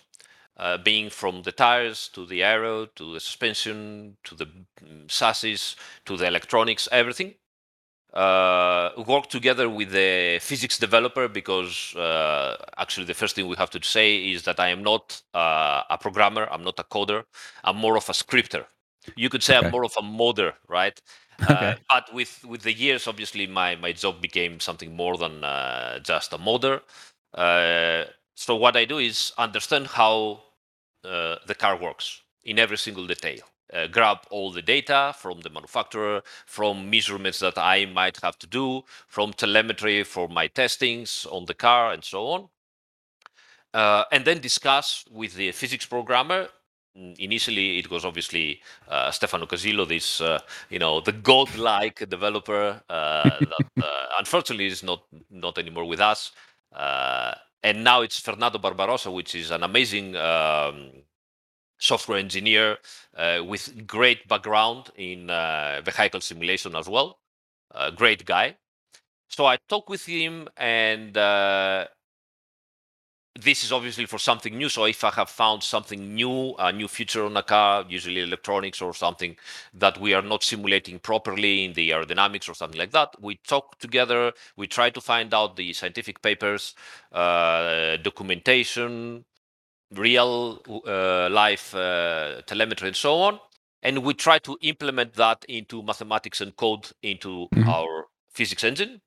uh, 0.58 0.78
being 0.78 1.10
from 1.10 1.42
the 1.42 1.52
tires 1.52 2.08
to 2.14 2.26
the 2.26 2.42
aero 2.42 2.86
to 2.86 3.14
the 3.14 3.20
suspension 3.20 4.16
to 4.24 4.34
the 4.34 4.46
mm, 4.46 5.08
chassis 5.08 5.76
to 6.04 6.16
the 6.16 6.26
electronics, 6.26 6.88
everything. 6.92 7.34
Uh, 8.14 8.90
work 9.06 9.28
together 9.28 9.68
with 9.68 9.90
the 9.90 10.38
physics 10.40 10.78
developer 10.78 11.28
because 11.28 11.94
uh, 11.96 12.56
actually 12.78 13.06
the 13.06 13.14
first 13.14 13.34
thing 13.36 13.48
we 13.48 13.56
have 13.56 13.70
to 13.70 13.82
say 13.82 14.32
is 14.32 14.44
that 14.44 14.60
I 14.60 14.68
am 14.68 14.82
not 14.82 15.22
uh, 15.34 15.82
a 15.90 15.98
programmer, 15.98 16.48
I'm 16.50 16.64
not 16.64 16.78
a 16.80 16.84
coder, 16.84 17.24
I'm 17.64 17.76
more 17.76 17.96
of 17.96 18.08
a 18.08 18.14
scripter 18.14 18.66
you 19.14 19.28
could 19.28 19.42
say 19.42 19.56
Okay. 19.56 19.56
I'm 19.56 19.70
more 19.70 19.84
of 19.84 19.94
a 19.98 20.02
modder, 20.02 20.54
right? 20.68 21.00
Okay. 21.50 21.72
Uh, 21.72 21.76
but 21.88 22.12
with 22.14 22.44
with 22.44 22.62
the 22.62 22.72
years, 22.72 23.06
obviously, 23.06 23.46
my 23.46 23.76
my 23.76 23.92
job 23.92 24.20
became 24.20 24.60
something 24.60 24.94
more 24.96 25.16
than 25.16 25.44
uh, 25.44 25.98
just 26.00 26.32
a 26.32 26.38
modder. 26.38 26.82
Uh, 27.34 28.04
so 28.34 28.56
what 28.56 28.76
I 28.76 28.84
do 28.84 28.98
is 28.98 29.32
understand 29.38 29.86
how 29.88 30.42
uh, 31.04 31.36
the 31.46 31.54
car 31.54 31.76
works 31.76 32.22
in 32.44 32.58
every 32.58 32.78
single 32.78 33.06
detail. 33.06 33.40
Uh, 33.72 33.86
grab 33.88 34.18
all 34.30 34.52
the 34.52 34.62
data 34.62 35.12
from 35.18 35.40
the 35.40 35.50
manufacturer, 35.50 36.22
from 36.46 36.88
measurements 36.88 37.40
that 37.40 37.58
I 37.58 37.84
might 37.86 38.18
have 38.22 38.38
to 38.38 38.46
do, 38.46 38.84
from 39.08 39.32
telemetry 39.32 40.04
for 40.04 40.28
my 40.28 40.46
testings 40.48 41.26
on 41.30 41.46
the 41.46 41.54
car, 41.54 41.92
and 41.92 42.04
so 42.04 42.26
on. 42.28 42.48
Uh, 43.74 44.04
and 44.12 44.24
then 44.24 44.40
discuss 44.40 45.04
with 45.10 45.34
the 45.34 45.52
physics 45.52 45.84
programmer 45.86 46.48
Mm, 46.48 46.65
initially 47.18 47.78
it 47.78 47.90
was 47.90 48.04
obviously 48.04 48.60
uh, 48.88 49.10
Stefano 49.10 49.46
Casillo, 49.46 49.86
this 49.86 50.20
uh, 50.20 50.40
you 50.70 50.78
know 50.78 51.00
the 51.00 51.12
godlike 51.12 52.08
developer 52.08 52.80
uh, 52.88 53.30
that 53.40 53.82
uh, 53.82 54.06
unfortunately 54.18 54.66
is 54.66 54.82
not 54.82 55.04
not 55.30 55.58
anymore 55.58 55.86
with 55.86 56.00
us. 56.00 56.32
Uh, 56.72 57.34
and 57.62 57.82
now 57.82 58.02
it's 58.02 58.20
Fernando 58.20 58.58
Barbarossa, 58.58 59.10
which 59.10 59.34
is 59.34 59.50
an 59.50 59.62
amazing 59.62 60.14
um, 60.16 60.90
software 61.78 62.18
engineer 62.18 62.78
uh, 63.16 63.42
with 63.46 63.86
great 63.86 64.26
background 64.28 64.90
in 64.96 65.30
uh, 65.30 65.80
vehicle 65.84 66.20
simulation 66.20 66.76
as 66.76 66.88
well. 66.88 67.18
A 67.72 67.90
great 67.90 68.24
guy. 68.24 68.56
So 69.28 69.46
I 69.46 69.58
talked 69.68 69.88
with 69.88 70.04
him 70.06 70.48
and. 70.56 71.16
This 73.38 73.64
is 73.64 73.70
obviously 73.72 74.06
for 74.06 74.18
something 74.18 74.56
new. 74.56 74.70
So 74.70 74.84
if 74.86 75.04
I 75.04 75.10
have 75.10 75.28
found 75.28 75.62
something 75.62 76.14
new, 76.14 76.54
a 76.58 76.72
new 76.72 76.88
feature 76.88 77.24
on 77.26 77.36
a 77.36 77.42
car, 77.42 77.84
usually 77.86 78.20
electronics 78.20 78.80
or 78.80 78.94
something 78.94 79.36
that 79.74 80.00
we 80.00 80.14
are 80.14 80.22
not 80.22 80.42
simulating 80.42 80.98
properly 80.98 81.64
in 81.66 81.74
the 81.74 81.90
aerodynamics 81.90 82.48
or 82.48 82.54
something 82.54 82.78
like 82.78 82.92
that, 82.92 83.14
we 83.20 83.36
talk 83.46 83.78
together. 83.78 84.32
We 84.56 84.66
try 84.66 84.88
to 84.90 85.00
find 85.02 85.34
out 85.34 85.56
the 85.56 85.72
scientific 85.74 86.22
papers, 86.22 86.74
uh, 87.12 87.96
documentation, 87.98 89.26
real 89.92 90.62
uh, 90.86 91.28
life 91.30 91.74
uh, 91.74 92.42
telemetry, 92.46 92.88
and 92.88 92.96
so 92.96 93.16
on. 93.20 93.40
And 93.82 94.04
we 94.04 94.14
try 94.14 94.38
to 94.40 94.58
implement 94.62 95.14
that 95.14 95.44
into 95.48 95.82
mathematics 95.82 96.40
and 96.40 96.56
code 96.56 96.90
into 97.02 97.48
Mhm. 97.54 97.68
our 97.68 98.08
physics 98.30 98.64
engine. 98.64 99.02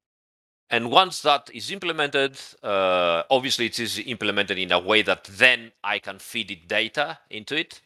And 0.69 0.91
once 0.91 1.21
that 1.21 1.49
is 1.53 1.71
implemented, 1.71 2.37
uh, 2.63 3.23
obviously 3.29 3.65
it 3.67 3.79
is 3.79 3.99
implemented 3.99 4.57
in 4.57 4.71
a 4.71 4.79
way 4.79 5.01
that 5.01 5.23
then 5.25 5.71
I 5.83 5.99
can 5.99 6.19
feed 6.19 6.51
it 6.51 6.67
data 6.67 7.19
into 7.29 7.55
it. 7.57 7.81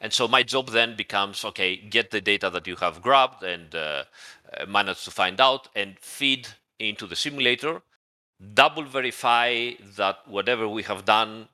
And 0.00 0.12
so 0.12 0.28
my 0.28 0.44
job 0.44 0.68
then 0.68 0.96
becomes 0.96 1.44
okay, 1.44 1.76
get 1.76 2.10
the 2.10 2.20
data 2.20 2.50
that 2.50 2.66
you 2.66 2.76
have 2.76 3.02
grabbed 3.02 3.42
and 3.42 3.74
uh, 3.74 4.04
uh, 4.56 4.66
manage 4.66 5.04
to 5.04 5.10
find 5.10 5.40
out 5.40 5.68
and 5.74 5.98
feed 5.98 6.46
into 6.78 7.06
the 7.06 7.16
simulator, 7.16 7.82
double 8.54 8.84
verify 8.84 9.72
that 9.96 10.18
whatever 10.28 10.68
we 10.68 10.84
have 10.84 11.04
done 11.04 11.48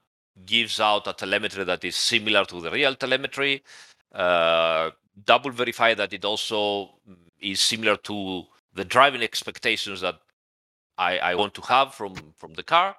gives 0.44 0.80
out 0.80 1.06
a 1.06 1.14
telemetry 1.14 1.64
that 1.64 1.84
is 1.84 1.96
similar 1.96 2.44
to 2.44 2.60
the 2.60 2.70
real 2.70 2.94
telemetry. 2.94 3.62
uh, 4.14 4.90
double 5.24 5.50
verify 5.50 5.94
that 5.94 6.12
it 6.12 6.24
also 6.24 6.90
is 7.40 7.60
similar 7.60 7.96
to 7.96 8.44
the 8.74 8.84
driving 8.84 9.22
expectations 9.22 10.00
that 10.00 10.18
I, 10.98 11.18
I 11.18 11.34
want 11.34 11.54
to 11.54 11.62
have 11.62 11.94
from 11.94 12.32
from 12.36 12.54
the 12.54 12.62
car, 12.62 12.96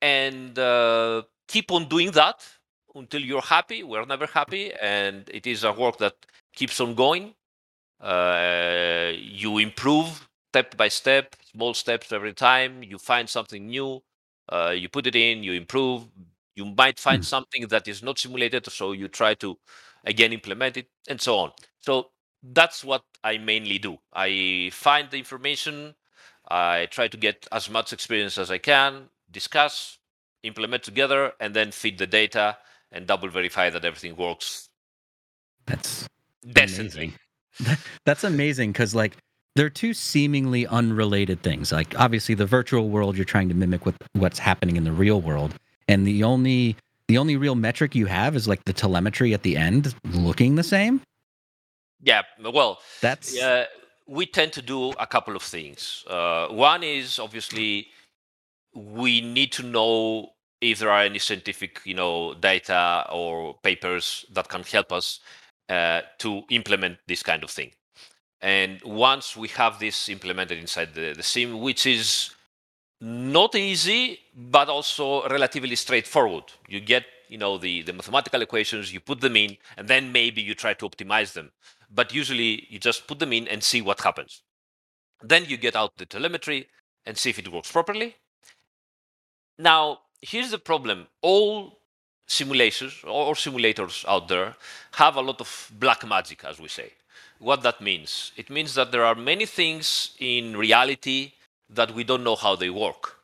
and 0.00 0.58
uh, 0.58 1.22
keep 1.48 1.70
on 1.72 1.88
doing 1.88 2.12
that 2.12 2.46
until 2.94 3.20
you're 3.22 3.42
happy. 3.42 3.82
We're 3.82 4.06
never 4.06 4.26
happy, 4.26 4.72
and 4.74 5.28
it 5.32 5.46
is 5.46 5.64
a 5.64 5.72
work 5.72 5.98
that 5.98 6.14
keeps 6.54 6.80
on 6.80 6.94
going. 6.94 7.34
Uh, 8.00 9.12
you 9.16 9.58
improve 9.58 10.28
step 10.50 10.76
by 10.76 10.88
step, 10.88 11.36
small 11.52 11.74
steps 11.74 12.12
every 12.12 12.34
time. 12.34 12.82
You 12.82 12.98
find 12.98 13.28
something 13.28 13.66
new, 13.66 14.02
uh, 14.48 14.74
you 14.76 14.88
put 14.88 15.06
it 15.06 15.14
in, 15.16 15.42
you 15.42 15.52
improve. 15.52 16.06
You 16.54 16.66
might 16.66 16.98
find 16.98 17.22
Hmm. 17.22 17.24
something 17.24 17.68
that 17.68 17.88
is 17.88 18.02
not 18.02 18.18
simulated, 18.18 18.66
so 18.70 18.92
you 18.92 19.08
try 19.08 19.34
to 19.34 19.58
again 20.04 20.32
implement 20.32 20.76
it, 20.76 20.88
and 21.08 21.20
so 21.20 21.38
on. 21.38 21.52
So 21.80 22.10
that's 22.42 22.84
what 22.84 23.02
I 23.24 23.38
mainly 23.38 23.78
do. 23.78 23.98
I 24.12 24.70
find 24.72 25.10
the 25.10 25.18
information, 25.18 25.94
I 26.52 26.86
try 26.90 27.08
to 27.08 27.16
get 27.16 27.48
as 27.50 27.70
much 27.70 27.94
experience 27.94 28.36
as 28.36 28.50
I 28.50 28.58
can, 28.58 29.08
discuss, 29.30 29.98
implement 30.42 30.82
together, 30.82 31.32
and 31.40 31.54
then 31.56 31.72
feed 31.72 31.98
the 31.98 32.06
data 32.06 32.58
and 32.92 33.06
double 33.06 33.30
verify 33.30 33.70
that 33.70 33.84
everything 33.86 34.16
works 34.16 34.68
That's 35.66 36.06
decently. 36.46 37.14
amazing. 37.60 37.78
That's 38.04 38.24
amazing 38.24 38.72
because 38.72 38.94
like 38.94 39.16
they're 39.56 39.70
two 39.70 39.94
seemingly 39.94 40.66
unrelated 40.66 41.42
things. 41.42 41.72
Like 41.72 41.98
obviously 41.98 42.34
the 42.34 42.46
virtual 42.46 42.90
world 42.90 43.16
you're 43.16 43.24
trying 43.24 43.48
to 43.48 43.54
mimic 43.54 43.86
what 43.86 43.94
what's 44.14 44.38
happening 44.38 44.76
in 44.76 44.84
the 44.84 44.92
real 44.92 45.22
world, 45.22 45.54
and 45.88 46.06
the 46.06 46.22
only 46.24 46.76
the 47.08 47.18
only 47.18 47.36
real 47.36 47.54
metric 47.54 47.94
you 47.94 48.06
have 48.06 48.36
is 48.36 48.48
like 48.48 48.64
the 48.64 48.72
telemetry 48.74 49.32
at 49.34 49.42
the 49.42 49.56
end 49.56 49.94
looking 50.12 50.56
the 50.56 50.62
same. 50.62 51.00
Yeah, 52.02 52.22
well, 52.42 52.80
That's 53.00 53.34
Yeah, 53.36 53.66
we 54.12 54.26
tend 54.26 54.52
to 54.52 54.60
do 54.60 54.90
a 55.06 55.06
couple 55.06 55.34
of 55.34 55.42
things. 55.42 56.04
Uh, 56.06 56.46
one 56.48 56.82
is 56.82 57.18
obviously 57.18 57.88
we 58.74 59.22
need 59.22 59.52
to 59.52 59.62
know 59.62 60.30
if 60.60 60.78
there 60.78 60.90
are 60.90 61.02
any 61.02 61.18
scientific, 61.18 61.80
you 61.84 61.94
know, 61.94 62.34
data 62.34 63.06
or 63.10 63.54
papers 63.62 64.26
that 64.32 64.48
can 64.48 64.62
help 64.64 64.92
us 64.92 65.20
uh, 65.70 66.02
to 66.18 66.42
implement 66.50 66.98
this 67.06 67.22
kind 67.22 67.42
of 67.42 67.50
thing. 67.50 67.70
And 68.42 68.82
once 68.82 69.34
we 69.34 69.48
have 69.48 69.78
this 69.78 70.08
implemented 70.10 70.58
inside 70.58 70.94
the, 70.94 71.14
the 71.16 71.22
sim, 71.22 71.60
which 71.60 71.86
is 71.86 72.34
not 73.00 73.54
easy, 73.54 74.18
but 74.36 74.68
also 74.68 75.26
relatively 75.28 75.74
straightforward. 75.74 76.44
You 76.68 76.80
get, 76.80 77.04
you 77.28 77.38
know, 77.38 77.56
the, 77.56 77.82
the 77.82 77.94
mathematical 77.94 78.42
equations, 78.42 78.92
you 78.92 79.00
put 79.00 79.20
them 79.22 79.36
in, 79.36 79.56
and 79.76 79.88
then 79.88 80.12
maybe 80.12 80.42
you 80.42 80.54
try 80.54 80.74
to 80.74 80.88
optimize 80.88 81.32
them. 81.32 81.50
But 81.94 82.14
usually 82.14 82.66
you 82.70 82.78
just 82.78 83.06
put 83.06 83.18
them 83.18 83.32
in 83.32 83.46
and 83.48 83.62
see 83.62 83.82
what 83.82 84.00
happens. 84.00 84.42
Then 85.22 85.44
you 85.46 85.56
get 85.56 85.76
out 85.76 85.96
the 85.96 86.06
telemetry 86.06 86.68
and 87.06 87.16
see 87.16 87.30
if 87.30 87.38
it 87.38 87.52
works 87.52 87.70
properly. 87.70 88.16
Now, 89.58 90.00
here's 90.20 90.50
the 90.50 90.58
problem. 90.58 91.06
All 91.20 91.78
simulations 92.26 92.94
or 93.04 93.34
simulators 93.34 94.04
out 94.08 94.28
there 94.28 94.56
have 94.92 95.16
a 95.16 95.20
lot 95.20 95.40
of 95.40 95.70
black 95.78 96.06
magic, 96.06 96.44
as 96.44 96.58
we 96.58 96.68
say. 96.68 96.92
What 97.38 97.62
that 97.62 97.80
means? 97.80 98.32
It 98.36 98.48
means 98.50 98.74
that 98.74 98.92
there 98.92 99.04
are 99.04 99.14
many 99.14 99.46
things 99.46 100.14
in 100.18 100.56
reality 100.56 101.32
that 101.68 101.94
we 101.94 102.04
don't 102.04 102.24
know 102.24 102.36
how 102.36 102.56
they 102.56 102.70
work. 102.70 103.16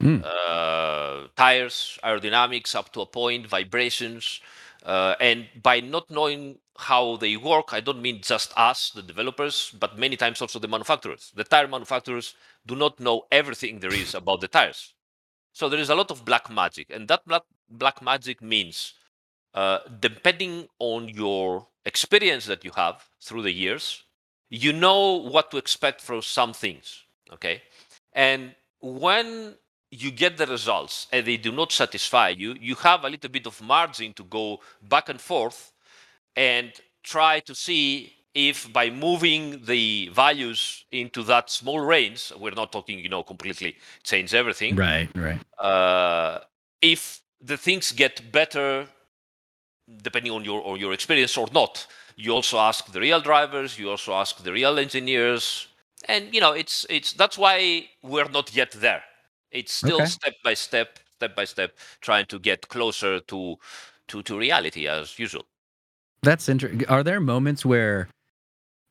Hmm. 0.00 0.20
Uh, 0.24 1.28
tires, 1.36 1.98
aerodynamics 2.02 2.74
up 2.74 2.92
to 2.92 3.00
a 3.02 3.06
point, 3.06 3.46
vibrations. 3.46 4.40
Uh, 4.86 5.16
and 5.20 5.48
by 5.62 5.80
not 5.80 6.08
knowing 6.08 6.58
how 6.78 7.16
they 7.16 7.36
work, 7.36 7.72
I 7.72 7.80
don't 7.80 8.00
mean 8.00 8.20
just 8.22 8.56
us, 8.56 8.90
the 8.90 9.02
developers, 9.02 9.74
but 9.80 9.98
many 9.98 10.16
times 10.16 10.40
also 10.40 10.60
the 10.60 10.68
manufacturers. 10.68 11.32
The 11.34 11.42
tire 11.42 11.66
manufacturers 11.66 12.34
do 12.64 12.76
not 12.76 13.00
know 13.00 13.24
everything 13.32 13.80
there 13.80 13.92
is 13.92 14.14
about 14.14 14.40
the 14.40 14.48
tires. 14.48 14.94
So 15.52 15.68
there 15.68 15.80
is 15.80 15.90
a 15.90 15.96
lot 15.96 16.12
of 16.12 16.24
black 16.24 16.48
magic. 16.48 16.90
And 16.90 17.08
that 17.08 17.26
black, 17.26 17.42
black 17.68 18.00
magic 18.00 18.40
means, 18.40 18.94
uh, 19.54 19.80
depending 19.98 20.68
on 20.78 21.08
your 21.08 21.66
experience 21.84 22.46
that 22.46 22.64
you 22.64 22.70
have 22.76 23.04
through 23.20 23.42
the 23.42 23.52
years, 23.52 24.04
you 24.50 24.72
know 24.72 25.14
what 25.14 25.50
to 25.50 25.56
expect 25.56 26.00
from 26.00 26.22
some 26.22 26.52
things. 26.52 27.02
Okay. 27.32 27.62
And 28.12 28.54
when 28.80 29.56
you 29.90 30.10
get 30.10 30.36
the 30.36 30.46
results 30.46 31.06
and 31.12 31.26
they 31.26 31.36
do 31.36 31.52
not 31.52 31.72
satisfy 31.72 32.28
you, 32.28 32.54
you 32.60 32.74
have 32.76 33.04
a 33.04 33.08
little 33.08 33.30
bit 33.30 33.46
of 33.46 33.60
margin 33.62 34.12
to 34.14 34.24
go 34.24 34.58
back 34.82 35.08
and 35.08 35.20
forth 35.20 35.72
and 36.34 36.72
try 37.02 37.40
to 37.40 37.54
see 37.54 38.12
if 38.34 38.70
by 38.70 38.90
moving 38.90 39.64
the 39.64 40.10
values 40.12 40.84
into 40.92 41.22
that 41.22 41.48
small 41.48 41.80
range, 41.80 42.32
we're 42.38 42.50
not 42.50 42.70
talking, 42.70 42.98
you 42.98 43.08
know, 43.08 43.22
completely 43.22 43.76
change 44.02 44.34
everything. 44.34 44.76
right, 44.76 45.08
right. 45.14 45.40
Uh, 45.58 46.40
if 46.82 47.22
the 47.40 47.56
things 47.56 47.92
get 47.92 48.30
better, 48.30 48.86
depending 50.02 50.32
on 50.32 50.44
your 50.44 50.62
on 50.66 50.78
your 50.78 50.92
experience 50.92 51.34
or 51.38 51.48
not, 51.52 51.86
you 52.16 52.32
also 52.32 52.58
ask 52.58 52.92
the 52.92 53.00
real 53.00 53.20
drivers, 53.20 53.78
you 53.78 53.88
also 53.88 54.12
ask 54.12 54.42
the 54.42 54.52
real 54.52 54.78
engineers, 54.78 55.68
and 56.06 56.34
you 56.34 56.40
know, 56.40 56.52
it's 56.52 56.84
it's 56.90 57.14
that's 57.14 57.38
why 57.38 57.88
we're 58.02 58.28
not 58.28 58.54
yet 58.54 58.72
there. 58.72 59.02
It's 59.50 59.72
still 59.72 60.00
Okay. 60.00 60.06
step 60.06 60.34
by 60.44 60.54
step, 60.54 60.98
step 61.16 61.36
by 61.36 61.44
step, 61.44 61.76
trying 62.00 62.26
to 62.26 62.38
get 62.38 62.68
closer 62.68 63.20
to 63.20 63.56
to 64.08 64.22
to 64.22 64.38
reality 64.38 64.86
as 64.86 65.18
usual. 65.18 65.46
That's 66.22 66.48
interesting. 66.48 66.86
Are 66.88 67.02
there 67.02 67.20
moments 67.20 67.64
where 67.64 68.08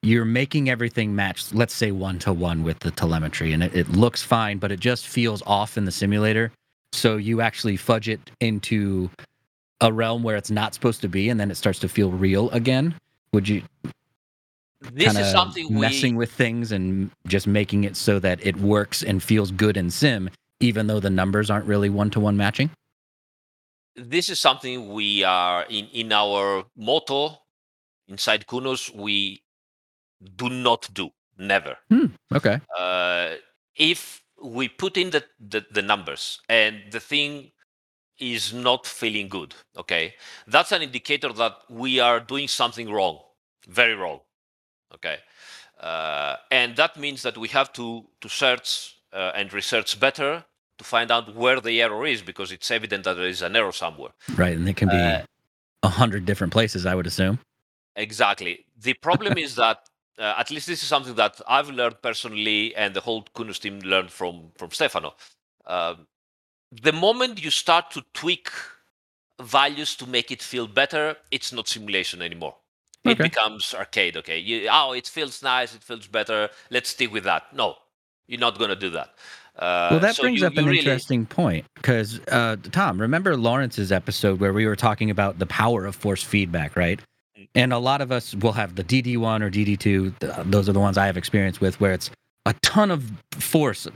you're 0.01 0.25
making 0.25 0.69
everything 0.69 1.15
match, 1.15 1.53
let's 1.53 1.73
say 1.73 1.91
one 1.91 2.19
to 2.19 2.33
one 2.33 2.63
with 2.63 2.79
the 2.79 2.91
telemetry, 2.91 3.53
and 3.53 3.63
it, 3.63 3.75
it 3.75 3.89
looks 3.89 4.21
fine, 4.21 4.57
but 4.57 4.71
it 4.71 4.79
just 4.79 5.07
feels 5.07 5.41
off 5.45 5.77
in 5.77 5.85
the 5.85 5.91
simulator? 5.91 6.51
So 6.93 7.17
you 7.17 7.41
actually 7.41 7.77
fudge 7.77 8.07
it 8.07 8.19
into 8.39 9.09
a 9.81 9.91
realm 9.91 10.23
where 10.23 10.37
it's 10.37 10.51
not 10.51 10.73
supposed 10.73 11.01
to 11.01 11.09
be, 11.09 11.29
and 11.29 11.39
then 11.39 11.51
it 11.51 11.55
starts 11.55 11.79
to 11.79 11.89
feel 11.89 12.11
real 12.11 12.49
again? 12.51 12.95
Would 13.33 13.49
you 13.49 13.63
This 14.93 15.15
is 15.15 15.31
something 15.31 15.65
we 15.69 15.75
messing 15.81 16.15
with 16.15 16.31
things 16.31 16.71
and 16.71 17.11
just 17.27 17.47
making 17.47 17.83
it 17.83 17.95
so 17.97 18.19
that 18.19 18.45
it 18.45 18.55
works 18.57 19.03
and 19.03 19.21
feels 19.21 19.51
good 19.51 19.77
in 19.77 19.89
sim, 19.89 20.29
even 20.59 20.87
though 20.87 20.99
the 20.99 21.09
numbers 21.09 21.49
aren't 21.49 21.65
really 21.65 21.89
one 21.89 22.09
to 22.11 22.19
one 22.19 22.37
matching? 22.37 22.69
this 23.95 24.29
is 24.29 24.39
something 24.39 24.91
we 24.93 25.23
are 25.23 25.63
in 25.69 25.87
in 25.87 26.11
our 26.11 26.65
motto 26.75 27.37
inside 28.07 28.45
Kunos 28.45 28.93
we 28.93 29.41
do 30.35 30.49
not 30.49 30.89
do 30.93 31.09
never 31.37 31.77
Okay. 32.33 32.59
uh, 32.77 33.35
if 33.75 34.21
we 34.43 34.67
put 34.67 34.97
in 34.97 35.11
the, 35.11 35.23
the 35.39 35.65
the 35.71 35.81
numbers 35.81 36.41
and 36.49 36.81
the 36.91 36.99
thing 36.99 37.51
is 38.19 38.53
not 38.53 38.85
feeling 38.85 39.27
good 39.29 39.55
okay 39.77 40.13
that's 40.47 40.71
an 40.71 40.81
indicator 40.81 41.31
that 41.33 41.53
we 41.69 41.99
are 41.99 42.19
doing 42.19 42.47
something 42.47 42.91
wrong 42.91 43.19
very 43.67 43.95
wrong 43.95 44.19
okay 44.93 45.17
uh, 45.79 46.35
and 46.51 46.75
that 46.75 46.97
means 46.97 47.21
that 47.21 47.37
we 47.37 47.47
have 47.47 47.71
to 47.73 48.05
to 48.21 48.29
search 48.29 48.94
uh, 49.15 49.31
and 49.35 49.53
research 49.53 49.99
better 49.99 50.45
to 50.77 50.83
find 50.83 51.09
out 51.09 51.33
where 51.35 51.59
the 51.61 51.81
error 51.81 52.05
is 52.05 52.21
because 52.21 52.51
it's 52.51 52.69
evident 52.69 53.03
that 53.05 53.15
there 53.15 53.27
is 53.35 53.41
an 53.41 53.55
error 53.55 53.71
somewhere 53.71 54.11
Right. 54.35 54.55
And 54.57 54.67
it 54.67 54.75
can 54.75 54.89
be 54.89 54.95
Uh, 54.95 55.23
a 55.83 55.89
hundred 55.89 56.25
different 56.25 56.53
places, 56.53 56.85
I 56.85 56.95
would 56.95 57.07
assume. 57.07 57.39
Exactly. 57.95 58.65
The 58.87 58.93
problem 58.95 59.37
is 59.37 59.55
that 59.55 59.77
uh, 60.19 60.33
at 60.37 60.49
least 60.51 60.67
this 60.67 60.81
is 60.81 60.87
something 60.87 61.15
that 61.15 61.41
I've 61.47 61.69
learned 61.69 62.01
personally, 62.01 62.75
and 62.75 62.93
the 62.93 63.01
whole 63.01 63.23
Kunos 63.35 63.59
team 63.59 63.79
learned 63.79 64.11
from 64.11 64.51
from 64.57 64.71
Stefano. 64.71 65.15
Um, 65.65 66.07
the 66.71 66.91
moment 66.93 67.43
you 67.43 67.51
start 67.51 67.91
to 67.91 68.03
tweak 68.13 68.49
values 69.41 69.95
to 69.97 70.07
make 70.07 70.31
it 70.31 70.41
feel 70.41 70.67
better, 70.67 71.17
it's 71.31 71.51
not 71.53 71.67
simulation 71.67 72.21
anymore. 72.21 72.55
It 73.03 73.17
becomes 73.19 73.73
arcade. 73.73 74.17
Okay, 74.17 74.39
you, 74.39 74.67
oh, 74.71 74.93
it 74.93 75.07
feels 75.07 75.43
nice, 75.43 75.75
it 75.75 75.83
feels 75.83 76.07
better. 76.07 76.49
Let's 76.71 76.89
stick 76.89 77.11
with 77.13 77.23
that. 77.25 77.53
No, 77.53 77.75
you're 78.27 78.39
not 78.39 78.57
gonna 78.59 78.75
do 78.75 78.89
that. 78.91 79.09
Uh, 79.57 79.87
well, 79.91 79.99
that 80.01 80.15
so 80.15 80.23
brings 80.23 80.41
you- 80.41 80.47
up 80.47 80.53
you 80.53 80.59
an 80.59 80.65
really- 80.65 80.79
interesting 80.79 81.25
point 81.25 81.65
because, 81.75 82.19
uh, 82.31 82.57
Tom, 82.71 82.99
remember 82.99 83.37
Lawrence's 83.37 83.91
episode 83.91 84.39
where 84.39 84.51
we 84.51 84.65
were 84.65 84.75
talking 84.75 85.09
about 85.09 85.39
the 85.39 85.45
power 85.45 85.85
of 85.85 85.95
force 85.95 86.21
feedback, 86.23 86.75
right? 86.75 86.99
And 87.53 87.71
a 87.71 87.77
lot 87.77 88.01
of 88.01 88.11
us 88.11 88.35
will 88.35 88.51
have 88.53 88.75
the 88.75 88.83
DD1 88.83 89.41
or 89.41 89.49
DD2. 89.49 90.13
Those 90.51 90.67
are 90.67 90.73
the 90.73 90.79
ones 90.79 90.97
I 90.97 91.05
have 91.05 91.15
experience 91.15 91.61
with, 91.61 91.79
where 91.79 91.93
it's 91.93 92.09
a 92.45 92.53
ton 92.61 92.91
of 92.91 93.11
force 93.31 93.87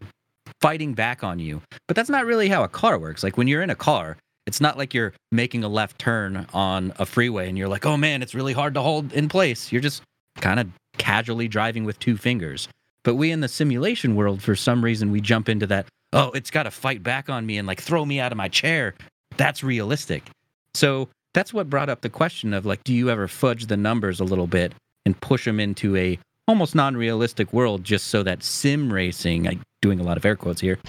fighting 0.62 0.94
back 0.94 1.24
on 1.24 1.40
you. 1.40 1.62
But 1.88 1.96
that's 1.96 2.10
not 2.10 2.26
really 2.26 2.48
how 2.50 2.64
a 2.64 2.68
car 2.70 2.98
works. 2.98 3.22
Like 3.24 3.38
when 3.38 3.48
you're 3.48 3.62
in 3.62 3.70
a 3.70 3.76
car, 3.76 4.16
it's 4.46 4.62
not 4.62 4.78
like 4.78 4.94
you're 4.94 5.14
making 5.32 5.64
a 5.64 5.68
left 5.70 6.00
turn 6.00 6.48
on 6.54 6.94
a 7.00 7.06
freeway 7.06 7.50
and 7.50 7.58
you're 7.58 7.68
like, 7.68 7.86
oh 7.86 7.98
man, 7.98 8.22
it's 8.22 8.34
really 8.34 8.54
hard 8.54 8.74
to 8.76 8.82
hold 8.82 9.12
in 9.14 9.28
place. 9.30 9.72
You're 9.72 9.82
just 9.82 10.02
kind 10.38 10.60
of 10.60 10.68
casually 10.98 11.48
driving 11.48 11.84
with 11.84 12.00
two 12.00 12.16
fingers. 12.18 12.68
But 13.04 13.16
we 13.16 13.32
in 13.32 13.40
the 13.40 13.48
simulation 13.48 14.16
world, 14.16 14.42
for 14.42 14.56
some 14.56 14.84
reason, 14.84 15.12
we 15.12 15.22
jump 15.22 15.50
into 15.50 15.68
that, 15.68 15.88
oh, 16.14 16.32
it's 16.32 16.52
got 16.52 16.64
to 16.64 16.72
fight 16.72 17.02
back 17.04 17.30
on 17.30 17.46
me 17.46 17.58
and 17.58 17.68
like 17.68 17.82
throw 17.82 18.06
me 18.06 18.20
out 18.20 18.32
of 18.32 18.38
my 18.38 18.48
chair. 18.48 18.96
That's 19.38 19.64
realistic. 19.64 20.30
So 20.74 21.10
that's 21.34 21.54
what 21.54 21.70
brought 21.70 21.90
up 21.90 22.02
the 22.02 22.10
question 22.10 22.54
of 22.54 22.66
like, 22.66 22.84
do 22.84 22.94
you 22.94 23.10
ever 23.10 23.28
fudge 23.28 23.68
the 23.68 23.78
numbers 23.78 24.20
a 24.20 24.26
little 24.26 24.48
bit 24.48 24.74
and 25.06 25.20
push 25.22 25.46
them 25.46 25.60
into 25.60 25.96
a 25.96 26.20
almost 26.48 26.76
non-realistic 26.76 27.54
world 27.54 27.84
just 27.84 28.08
so 28.08 28.24
that 28.24 28.44
sim 28.44 28.92
racing, 28.92 29.48
I 29.48 29.58
doing 29.82 30.00
a 30.00 30.04
lot 30.04 30.18
of 30.18 30.26
air 30.26 30.36
quotes 30.36 30.60
here, 30.60 30.80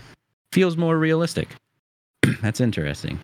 feels 0.53 0.77
more 0.77 0.99
realistic. 0.99 1.49
that's 2.43 2.61
interesting. 2.61 3.21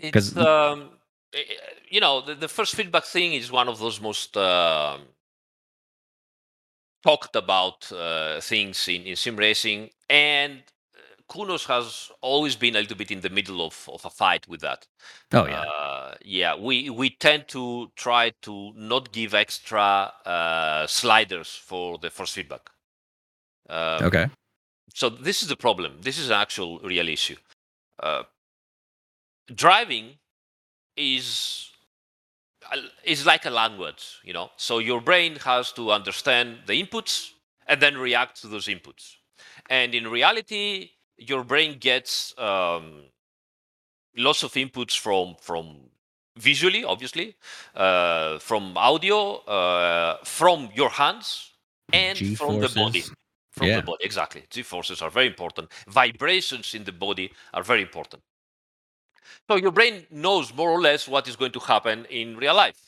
Because 0.00 0.36
um, 0.36 0.90
eh, 1.34 1.38
eh, 1.38 1.54
you 1.88 2.00
know 2.00 2.20
the, 2.20 2.34
the 2.34 2.48
first 2.48 2.74
feedback 2.74 3.04
thing 3.04 3.32
is 3.32 3.50
one 3.50 3.66
of 3.66 3.78
those 3.78 4.00
most 4.00 4.36
um 4.36 5.00
talked 7.06 7.36
about 7.36 7.90
uh, 7.92 8.40
things 8.40 8.88
in, 8.88 9.02
in 9.02 9.16
sim 9.16 9.36
racing, 9.36 9.90
and 10.10 10.62
uh, 10.96 11.32
Kunos 11.32 11.66
has 11.66 12.10
always 12.20 12.56
been 12.56 12.74
a 12.74 12.80
little 12.80 12.96
bit 12.96 13.12
in 13.12 13.20
the 13.20 13.30
middle 13.30 13.64
of, 13.64 13.88
of 13.92 14.04
a 14.04 14.10
fight 14.10 14.48
with 14.48 14.60
that. 14.60 14.86
Oh 15.32 15.46
yeah. 15.46 15.60
Uh, 15.60 16.14
yeah, 16.24 16.56
we 16.56 16.90
we 16.90 17.10
tend 17.10 17.46
to 17.48 17.92
try 17.94 18.32
to 18.42 18.72
not 18.74 19.12
give 19.12 19.34
extra 19.34 20.12
uh, 20.24 20.86
sliders 20.86 21.50
for 21.54 21.98
the 21.98 22.10
force 22.10 22.32
feedback. 22.32 22.70
Um, 23.68 24.04
okay. 24.04 24.26
so 24.94 25.08
this 25.08 25.42
is 25.42 25.48
the 25.48 25.56
problem. 25.56 25.98
This 26.00 26.18
is 26.18 26.30
an 26.30 26.40
actual 26.40 26.78
real 26.80 27.08
issue. 27.08 27.36
Uh, 28.00 28.22
driving 29.54 30.18
is 30.96 31.70
is 33.04 33.26
like 33.26 33.44
a 33.46 33.50
language, 33.50 34.20
you 34.24 34.32
know. 34.32 34.50
So 34.56 34.78
your 34.78 35.00
brain 35.00 35.36
has 35.36 35.72
to 35.72 35.90
understand 35.92 36.58
the 36.66 36.82
inputs 36.82 37.30
and 37.66 37.80
then 37.80 37.96
react 37.96 38.40
to 38.42 38.48
those 38.48 38.66
inputs. 38.66 39.16
And 39.68 39.94
in 39.94 40.08
reality, 40.08 40.90
your 41.16 41.44
brain 41.44 41.78
gets 41.78 42.34
um, 42.38 43.04
lots 44.16 44.42
of 44.42 44.52
inputs 44.52 44.98
from 44.98 45.36
from 45.40 45.90
visually, 46.36 46.84
obviously, 46.84 47.36
uh, 47.74 48.38
from 48.38 48.76
audio, 48.76 49.36
uh, 49.44 50.18
from 50.24 50.68
your 50.74 50.90
hands, 50.90 51.52
and 51.92 52.18
from 52.36 52.60
the 52.60 52.68
body 52.68 53.04
from 53.56 53.68
Yeah. 53.68 53.76
the 53.76 53.82
body. 53.82 54.04
Exactly. 54.04 54.44
G 54.50 54.62
forces 54.62 55.02
are 55.02 55.10
very 55.10 55.26
important. 55.26 55.72
Vibrations 55.88 56.74
in 56.74 56.84
the 56.84 56.92
body 56.92 57.32
are 57.54 57.62
very 57.62 57.82
important. 57.82 58.22
So 59.48 59.56
your 59.56 59.72
brain 59.72 60.06
knows 60.10 60.54
more 60.54 60.70
or 60.70 60.80
less 60.80 61.08
what 61.08 61.28
is 61.28 61.36
going 61.36 61.52
to 61.52 61.60
happen 61.60 62.06
in 62.06 62.36
real 62.36 62.54
life. 62.54 62.78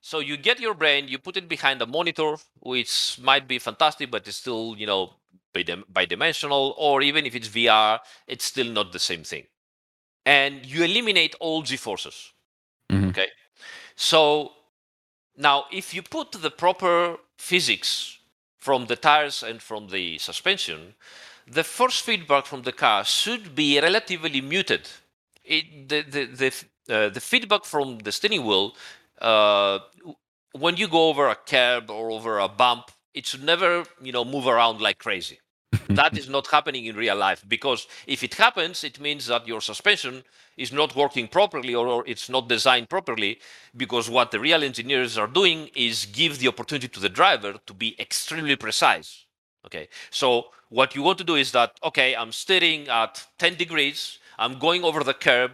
So 0.00 0.20
you 0.20 0.36
get 0.36 0.60
your 0.60 0.74
brain, 0.74 1.08
you 1.08 1.18
put 1.18 1.36
it 1.36 1.48
behind 1.48 1.82
a 1.82 1.86
monitor, 1.86 2.36
which 2.60 3.18
might 3.20 3.48
be 3.48 3.58
fantastic, 3.58 4.10
but 4.10 4.26
it's 4.28 4.36
still, 4.36 4.76
you 4.78 4.86
know, 4.86 5.14
bidi- 5.54 5.84
bidimensional, 5.92 6.74
or 6.76 7.02
even 7.02 7.26
if 7.26 7.34
it's 7.34 7.48
VR, 7.48 8.00
it's 8.26 8.44
still 8.44 8.70
not 8.72 8.92
the 8.92 8.98
same 9.00 9.24
thing. 9.24 9.46
And 10.24 10.66
you 10.66 10.84
eliminate 10.84 11.34
all 11.40 11.62
G 11.62 11.76
forces. 11.76 12.32
Mhm. 12.90 13.10
Okay. 13.10 13.30
So 13.96 14.52
now, 15.36 15.66
if 15.70 15.94
you 15.94 16.02
put 16.02 16.32
the 16.32 16.50
proper 16.50 17.18
physics 17.38 18.18
from 18.58 18.86
the 18.86 18.96
tires 18.96 19.42
and 19.42 19.62
from 19.62 19.88
the 19.88 20.18
suspension, 20.18 20.94
the 21.46 21.64
force 21.64 22.00
feedback 22.00 22.46
from 22.46 22.62
the 22.62 22.72
car 22.72 23.04
should 23.04 23.54
be 23.54 23.80
relatively 23.80 24.40
muted. 24.40 24.88
It, 25.46 25.88
the 25.88 26.02
the 26.02 26.24
the, 26.26 26.94
uh, 26.94 27.08
the 27.10 27.20
feedback 27.20 27.64
from 27.64 27.98
the 27.98 28.12
steering 28.12 28.44
wheel, 28.44 28.74
uh, 29.20 29.78
when 30.52 30.76
you 30.76 30.88
go 30.88 31.08
over 31.08 31.28
a 31.28 31.36
curb 31.36 31.90
or 31.90 32.10
over 32.10 32.38
a 32.38 32.48
bump, 32.48 32.90
it 33.14 33.26
should 33.26 33.44
never 33.44 33.84
you 34.02 34.12
know 34.12 34.24
move 34.24 34.46
around 34.46 34.80
like 34.80 34.98
crazy. 34.98 35.38
that 35.88 36.16
is 36.16 36.28
not 36.28 36.46
happening 36.48 36.86
in 36.86 36.96
real 36.96 37.16
life 37.16 37.44
because 37.48 37.86
if 38.06 38.22
it 38.22 38.34
happens, 38.34 38.84
it 38.84 39.00
means 39.00 39.26
that 39.26 39.46
your 39.46 39.60
suspension 39.60 40.22
is 40.56 40.72
not 40.72 40.96
working 40.96 41.28
properly 41.28 41.74
or, 41.74 41.86
or 41.86 42.04
it's 42.06 42.28
not 42.28 42.48
designed 42.48 42.88
properly 42.88 43.38
because 43.76 44.08
what 44.08 44.30
the 44.30 44.40
real 44.40 44.62
engineers 44.62 45.18
are 45.18 45.26
doing 45.26 45.68
is 45.74 46.06
give 46.06 46.38
the 46.38 46.48
opportunity 46.48 46.88
to 46.88 47.00
the 47.00 47.08
driver 47.08 47.54
to 47.66 47.74
be 47.74 47.98
extremely 48.00 48.56
precise 48.56 49.26
okay 49.64 49.88
so 50.10 50.46
what 50.68 50.94
you 50.94 51.02
want 51.02 51.18
to 51.18 51.24
do 51.24 51.34
is 51.34 51.52
that 51.52 51.72
okay 51.82 52.14
i'm 52.16 52.32
steering 52.32 52.88
at 52.88 53.26
10 53.38 53.56
degrees 53.56 54.18
i'm 54.38 54.58
going 54.58 54.82
over 54.84 55.02
the 55.04 55.14
curb 55.14 55.52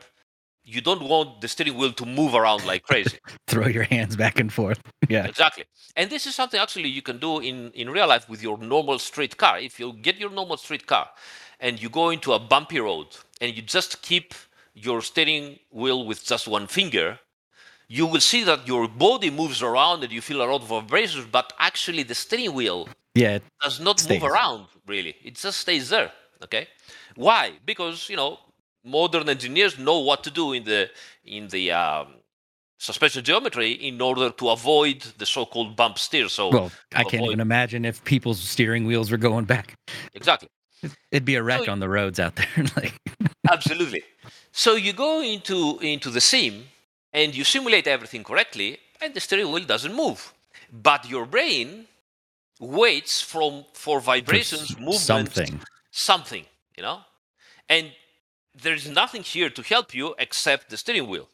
you 0.65 0.81
don't 0.81 1.03
want 1.03 1.41
the 1.41 1.49
steering 1.49 1.77
wheel 1.77 1.93
to 1.93 2.07
move 2.07 2.35
around 2.35 2.65
like 2.65 2.83
crazy 2.85 3.19
Throw 3.49 3.67
your 3.67 3.83
hands 3.83 4.15
back 4.17 4.39
and 4.39 4.51
forth. 4.53 4.81
Yeah. 5.09 5.27
exactly 5.27 5.65
and 5.97 6.09
this 6.09 6.27
is 6.27 6.35
something 6.35 6.61
actually 6.61 6.89
you 6.89 7.03
can 7.03 7.19
do 7.19 7.39
in 7.41 7.71
in 7.73 7.91
real 7.91 8.07
life 8.15 8.29
with 8.29 8.41
your 8.43 8.57
normal 8.59 8.99
street 8.99 9.37
car 9.37 9.59
if 9.59 9.79
you 9.81 9.93
get 9.95 10.17
your 10.17 10.31
normal 10.31 10.57
street 10.57 10.87
car 10.87 11.07
and 11.61 11.83
you 11.83 11.89
go 12.01 12.11
into 12.11 12.33
a 12.33 12.39
bumpy 12.39 12.79
road 12.81 13.09
and 13.41 13.55
you 13.57 13.63
just 13.63 14.01
keep 14.03 14.35
your 14.75 15.03
steering 15.03 15.59
wheel 15.71 16.07
with 16.07 16.25
just 16.33 16.47
one 16.49 16.67
finger 16.67 17.19
you 17.89 18.07
will 18.07 18.21
see 18.33 18.43
that 18.45 18.67
your 18.67 18.89
body 18.89 19.31
moves 19.31 19.61
around 19.63 20.03
and 20.05 20.13
you 20.13 20.23
feel 20.23 20.41
a 20.43 20.47
lot 20.53 20.63
of 20.63 20.69
vibrations 20.69 21.27
but 21.39 21.53
actually 21.59 22.03
the 22.05 22.15
steering 22.15 22.55
wheel 22.55 22.89
Yeah. 23.15 23.39
does 23.65 23.81
not 23.81 24.01
Stays. 24.01 24.11
move 24.23 24.25
around 24.33 24.67
really 24.87 25.15
it 25.29 25.35
just 25.45 25.59
stays 25.67 25.89
there 25.95 26.11
okay 26.45 26.65
why 27.17 27.45
because 27.67 28.09
you 28.09 28.17
know 28.17 28.39
modern 28.85 29.29
engineers 29.29 29.79
know 29.79 29.99
what 30.01 30.23
to 30.25 30.31
do 30.31 30.53
in 30.53 30.65
the 30.65 30.91
in 31.25 31.49
the 31.49 31.71
um, 31.73 32.07
suspension 32.79 33.23
geometry 33.25 33.71
in 33.73 34.01
order 34.01 34.31
to 34.31 34.49
avoid 34.51 35.01
the 35.19 35.27
so-called 35.27 35.77
bump 35.77 35.99
steer 35.99 36.29
so 36.29 36.49
Well, 36.49 36.73
I 36.95 37.03
can't 37.05 37.15
avoid- 37.15 37.27
even 37.29 37.41
imagine 37.41 37.85
if 37.85 38.03
people's 38.05 38.41
steering 38.41 38.85
wheels 38.87 39.11
were 39.11 39.19
going 39.19 39.45
back. 39.45 39.75
exactly 40.15 40.49
It'd 41.13 41.25
be 41.25 41.37
a 41.37 41.43
wreck 41.45 41.65
So- 41.67 41.73
on 41.73 41.79
the 41.79 41.89
roads 41.89 42.19
out 42.19 42.35
there. 42.35 42.49
like, 42.77 42.95
absolutely 43.49 44.03
so 44.51 44.75
you 44.75 44.93
go 44.93 45.23
into 45.23 45.79
into 45.81 46.11
the 46.11 46.21
sim 46.21 46.65
and 47.13 47.35
you 47.37 47.45
simulate 47.45 47.87
everything 47.87 48.25
correctly 48.25 48.79
and 49.01 49.15
the 49.15 49.21
steering 49.21 49.53
wheel 49.53 49.65
doesn't 49.65 49.95
move 49.95 50.33
but 50.73 51.09
your 51.09 51.25
brain 51.27 51.87
waits 52.59 53.21
from 53.23 53.65
for 53.75 54.01
for 54.01 54.01
vibrations 54.01 54.63
s- 54.71 54.77
movements 54.79 55.05
something. 55.05 55.61
something, 55.91 56.45
you 56.77 56.83
know? 56.83 56.99
And 57.69 57.93
there's 58.55 58.89
nothing 58.89 59.23
here 59.23 59.51
to 59.51 59.63
help 59.63 59.95
you 59.95 60.15
except 60.19 60.71
the 60.71 60.77
steering 60.77 61.09
wheel. 61.09 61.29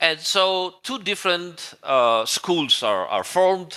And 0.00 0.20
so 0.20 0.74
two 0.82 0.98
different 0.98 1.74
uh, 1.82 2.24
schools 2.26 2.82
are, 2.82 3.06
are 3.06 3.24
formed. 3.24 3.76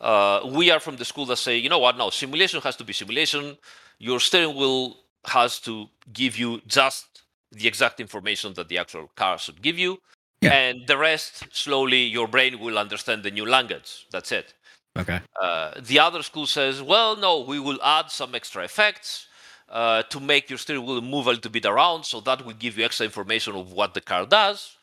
Uh, 0.00 0.40
we 0.52 0.70
are 0.70 0.80
from 0.80 0.96
the 0.96 1.04
school 1.04 1.26
that 1.26 1.36
say, 1.36 1.56
you 1.56 1.68
know 1.68 1.78
what, 1.78 1.96
no, 1.96 2.10
simulation 2.10 2.60
has 2.60 2.76
to 2.76 2.84
be 2.84 2.92
simulation. 2.92 3.56
Your 3.98 4.20
steering 4.20 4.56
wheel 4.56 4.96
has 5.24 5.58
to 5.60 5.86
give 6.12 6.36
you 6.36 6.60
just 6.66 7.22
the 7.52 7.66
exact 7.66 8.00
information 8.00 8.52
that 8.54 8.68
the 8.68 8.78
actual 8.78 9.10
car 9.16 9.38
should 9.38 9.62
give 9.62 9.78
you. 9.78 10.00
Yeah. 10.40 10.52
And 10.52 10.86
the 10.86 10.98
rest, 10.98 11.44
slowly, 11.50 12.02
your 12.02 12.28
brain 12.28 12.60
will 12.60 12.78
understand 12.78 13.22
the 13.22 13.30
new 13.30 13.46
language. 13.46 14.06
That's 14.10 14.32
it. 14.32 14.54
Okay. 14.98 15.20
Uh, 15.40 15.72
the 15.80 15.98
other 15.98 16.22
school 16.22 16.46
says, 16.46 16.82
well, 16.82 17.16
no, 17.16 17.40
we 17.40 17.58
will 17.58 17.82
add 17.82 18.10
some 18.10 18.34
extra 18.34 18.64
effects 18.64 19.26
uh, 19.68 20.02
to 20.04 20.20
make 20.20 20.48
your 20.50 20.58
steering 20.58 20.84
wheel 20.84 21.00
move 21.00 21.26
a 21.26 21.30
little 21.30 21.50
bit 21.50 21.66
around, 21.66 22.04
so 22.04 22.20
that 22.20 22.44
will 22.44 22.54
give 22.54 22.78
you 22.78 22.84
extra 22.84 23.06
information 23.06 23.54
of 23.56 23.72
what 23.72 23.94
the 23.94 24.00
car 24.00 24.26
does, 24.26 24.76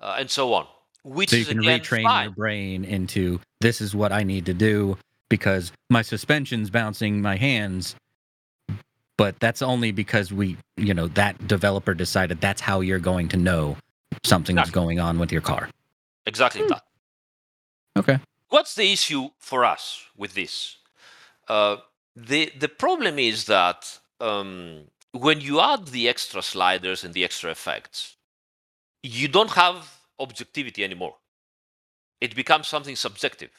uh, 0.00 0.16
and 0.18 0.30
so 0.30 0.52
on. 0.54 0.66
Which 1.04 1.30
So 1.30 1.36
you 1.36 1.42
is 1.42 1.48
can 1.48 1.58
again 1.58 1.80
retrain 1.80 2.02
fine. 2.04 2.24
your 2.24 2.32
brain 2.32 2.84
into 2.84 3.40
this 3.60 3.80
is 3.80 3.94
what 3.94 4.12
I 4.12 4.22
need 4.22 4.46
to 4.46 4.54
do 4.54 4.96
because 5.28 5.72
my 5.90 6.02
suspension's 6.02 6.70
bouncing 6.70 7.20
my 7.20 7.36
hands. 7.36 7.96
But 9.18 9.38
that's 9.40 9.62
only 9.62 9.92
because 9.92 10.32
we, 10.32 10.56
you 10.76 10.94
know, 10.94 11.08
that 11.08 11.46
developer 11.46 11.94
decided 11.94 12.40
that's 12.40 12.60
how 12.60 12.80
you're 12.80 12.98
going 12.98 13.28
to 13.28 13.36
know 13.36 13.76
something's 14.24 14.58
Exactly. 14.58 14.80
going 14.80 15.00
on 15.00 15.18
with 15.18 15.30
your 15.32 15.42
car. 15.42 15.68
Exactly 16.26 16.66
that. 16.68 16.82
Okay. 17.96 18.18
What's 18.48 18.74
the 18.74 18.92
issue 18.92 19.30
for 19.38 19.64
us 19.64 20.04
with 20.16 20.34
this? 20.34 20.76
Uh, 21.48 21.76
the 22.16 22.52
the 22.58 22.68
problem 22.68 23.18
is 23.18 23.46
that 23.46 23.98
um, 24.22 24.84
when 25.12 25.40
you 25.40 25.60
add 25.60 25.88
the 25.88 26.08
extra 26.08 26.42
sliders 26.42 27.04
and 27.04 27.12
the 27.14 27.24
extra 27.24 27.50
effects, 27.50 28.16
you 29.02 29.28
don't 29.28 29.50
have 29.50 29.78
objectivity 30.18 30.84
anymore. 30.84 31.16
It 32.20 32.34
becomes 32.34 32.68
something 32.68 32.96
subjective. 32.96 33.50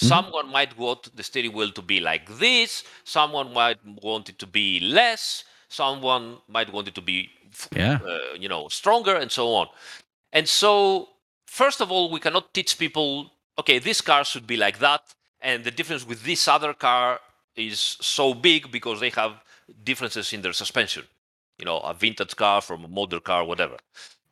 Mhm. 0.00 0.08
Someone 0.08 0.48
might 0.58 0.76
want 0.76 1.14
the 1.16 1.22
steering 1.22 1.52
wheel 1.52 1.72
to 1.72 1.82
be 1.82 1.98
like 2.00 2.26
this. 2.44 2.84
Someone 3.04 3.52
might 3.52 3.80
want 4.08 4.28
it 4.28 4.38
to 4.40 4.46
be 4.46 4.80
less. 4.80 5.44
Someone 5.68 6.26
might 6.48 6.70
want 6.72 6.88
it 6.88 6.94
to 6.94 7.00
be, 7.10 7.30
Yeah. 7.74 7.98
uh, 8.04 8.34
you 8.42 8.48
know, 8.48 8.68
stronger, 8.68 9.14
and 9.22 9.30
so 9.32 9.54
on. 9.60 9.68
And 10.32 10.46
so, 10.48 11.08
first 11.46 11.80
of 11.80 11.90
all, 11.92 12.10
we 12.10 12.20
cannot 12.20 12.52
teach 12.54 12.78
people, 12.78 13.32
okay, 13.60 13.78
this 13.78 14.00
car 14.00 14.24
should 14.24 14.46
be 14.46 14.56
like 14.56 14.78
that, 14.78 15.02
and 15.40 15.64
the 15.64 15.70
difference 15.70 16.04
with 16.04 16.20
this 16.24 16.46
other 16.48 16.72
car 16.74 17.20
is 17.56 17.78
so 18.00 18.34
big 18.34 18.70
because 18.70 19.00
they 19.00 19.10
have 19.10 19.34
differences 19.84 20.32
in 20.32 20.42
their 20.42 20.52
suspension. 20.52 21.04
You 21.58 21.64
know, 21.64 21.78
a 21.80 21.94
vintage 21.94 22.36
car 22.36 22.60
from 22.60 22.84
a 22.84 22.88
modern 22.88 23.20
car, 23.20 23.44
whatever. 23.44 23.76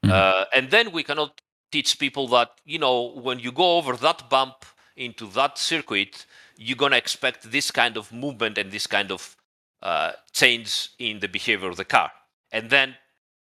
Mhm. 0.05 0.11
Uh, 0.11 0.45
and 0.55 0.71
then 0.71 0.93
we 0.93 1.03
cannot 1.03 1.41
teach 1.71 1.99
people 1.99 2.27
that, 2.29 2.61
you 2.65 2.79
know, 2.79 3.13
when 3.27 3.39
you 3.39 3.53
go 3.53 3.77
over 3.77 3.97
that 3.97 4.29
bump 4.29 4.65
into 4.97 5.27
that 5.29 5.59
circuit, 5.59 6.27
you're 6.57 6.77
going 6.77 6.93
to 6.93 6.99
expect 6.99 7.51
this 7.51 7.71
kind 7.71 7.97
of 7.97 8.13
movement 8.13 8.59
and 8.59 8.71
this 8.73 8.87
kind 8.87 9.11
of 9.13 9.37
uh, 9.83 10.13
change 10.33 10.91
in 10.99 11.21
the 11.21 11.29
behavior 11.29 11.69
of 11.69 11.77
the 11.77 11.85
car. 11.85 12.11
And 12.51 12.71
then 12.71 12.97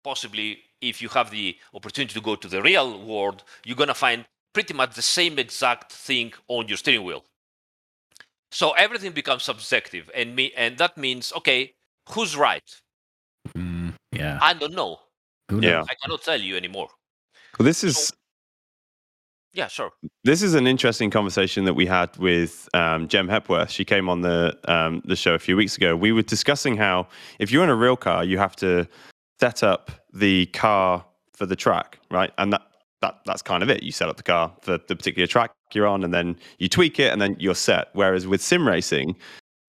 possibly 0.04 0.64
if 0.82 1.02
you 1.02 1.10
have 1.10 1.32
the 1.32 1.58
opportunity 1.74 2.14
to 2.14 2.22
go 2.22 2.36
to 2.36 2.48
the 2.48 2.62
real 2.62 3.04
world, 3.04 3.44
you're 3.64 3.76
going 3.76 3.88
to 3.88 3.94
find 3.94 4.26
pretty 4.54 4.74
much 4.74 4.96
the 4.96 5.02
same 5.02 5.40
exact 5.40 5.92
thing 5.92 6.34
on 6.48 6.68
your 6.68 6.78
steering 6.78 7.04
wheel. 7.04 7.24
So 8.52 8.72
everything 8.72 9.12
becomes 9.12 9.44
subjective, 9.44 10.10
and 10.16 10.36
me, 10.36 10.54
and 10.56 10.78
that 10.78 10.98
means 10.98 11.34
okay, 11.34 11.74
who's 12.10 12.36
right? 12.36 12.63
Mm, 13.56 13.93
yeah. 14.12 14.39
I 14.41 14.54
don't 14.54 14.74
know. 14.74 15.00
Who 15.50 15.62
Yeah. 15.62 15.84
I 15.89 15.96
cannot 16.02 16.22
tell 16.24 16.39
you 16.39 16.58
anymore. 16.58 16.89
Well, 17.58 17.65
this 17.65 17.84
is 17.84 18.12
Yeah, 19.54 19.67
sure. 19.67 19.91
this 20.24 20.41
is 20.43 20.54
an 20.54 20.67
interesting 20.67 21.10
conversation 21.10 21.65
that 21.65 21.74
we 21.74 21.86
had 21.86 22.15
with 22.17 22.67
um, 22.74 23.08
Jem 23.08 23.28
Hepworth. 23.28 23.72
She 23.72 23.86
came 23.86 24.10
on 24.10 24.22
the 24.22 24.58
um, 24.67 25.02
the 25.06 25.15
show 25.15 25.34
a 25.34 25.39
few 25.39 25.56
weeks 25.56 25.78
ago. 25.78 25.96
We 25.96 26.12
were 26.12 26.22
discussing 26.22 26.78
how 26.78 27.08
if 27.39 27.52
you're 27.52 27.63
in 27.63 27.70
a 27.70 27.76
real 27.76 27.96
car, 27.98 28.24
you 28.24 28.38
have 28.38 28.56
to 28.58 28.88
set 29.39 29.63
up 29.63 29.91
the 30.13 30.46
car 30.48 31.04
for 31.34 31.46
the 31.46 31.56
track, 31.56 32.00
right? 32.12 32.32
And 32.38 32.52
that 32.54 32.62
that 33.02 33.20
that's 33.26 33.41
kind 33.41 33.63
of 33.63 33.70
it. 33.70 33.82
You 33.84 33.91
set 33.91 34.10
up 34.10 34.17
the 34.17 34.24
car 34.24 34.52
for 34.62 34.78
the 34.88 34.96
particular 34.96 35.28
track 35.28 35.52
you're 35.74 35.88
on, 35.88 36.04
and 36.04 36.13
then 36.13 36.36
you 36.60 36.70
tweak 36.70 37.00
it, 37.00 37.12
and 37.12 37.22
then 37.22 37.36
you're 37.39 37.56
set. 37.56 37.88
Whereas 37.93 38.28
with 38.28 38.41
sim 38.41 38.67
racing, 38.67 39.15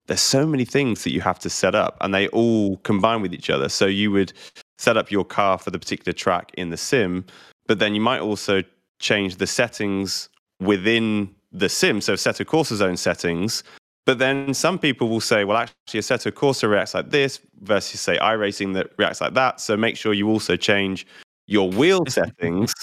there's 0.09 0.21
so 0.21 0.43
many 0.47 0.65
things 0.65 1.03
that 1.03 1.13
you 1.13 1.21
have 1.21 1.37
to 1.37 1.51
set 1.51 1.75
up, 1.75 1.95
and 2.01 2.15
they 2.15 2.27
all 2.29 2.77
combine 2.77 3.21
with 3.21 3.31
each 3.31 3.51
other. 3.51 3.69
So 3.69 3.85
you 3.85 4.09
would 4.11 4.33
set 4.79 4.97
up 4.97 5.11
your 5.11 5.23
car 5.23 5.59
for 5.59 5.69
the 5.69 5.77
particular 5.77 6.13
track 6.13 6.51
in 6.57 6.71
the 6.71 6.77
sim, 6.77 7.23
but 7.67 7.77
then 7.77 7.93
you 7.93 8.01
might 8.01 8.19
also 8.19 8.63
change 8.99 9.35
the 9.35 9.45
settings 9.45 10.27
within 10.59 11.33
the 11.51 11.69
sim. 11.69 12.01
So 12.01 12.13
Assetto 12.13 12.43
Corsa's 12.43 12.81
own 12.81 12.97
settings. 12.97 13.63
But 14.07 14.17
then 14.17 14.55
some 14.55 14.79
people 14.79 15.09
will 15.09 15.21
say, 15.21 15.43
well, 15.43 15.57
actually, 15.57 15.99
Assetto 15.99 16.31
Corsa 16.31 16.67
reacts 16.67 16.95
like 16.95 17.11
this 17.11 17.39
versus, 17.61 18.01
say, 18.01 18.17
iRacing 18.17 18.73
that 18.73 18.89
reacts 18.97 19.21
like 19.21 19.35
that. 19.35 19.61
So 19.61 19.77
make 19.77 19.95
sure 19.95 20.13
you 20.13 20.27
also 20.27 20.55
change 20.55 21.05
your 21.45 21.69
wheel 21.69 22.03
settings. 22.07 22.73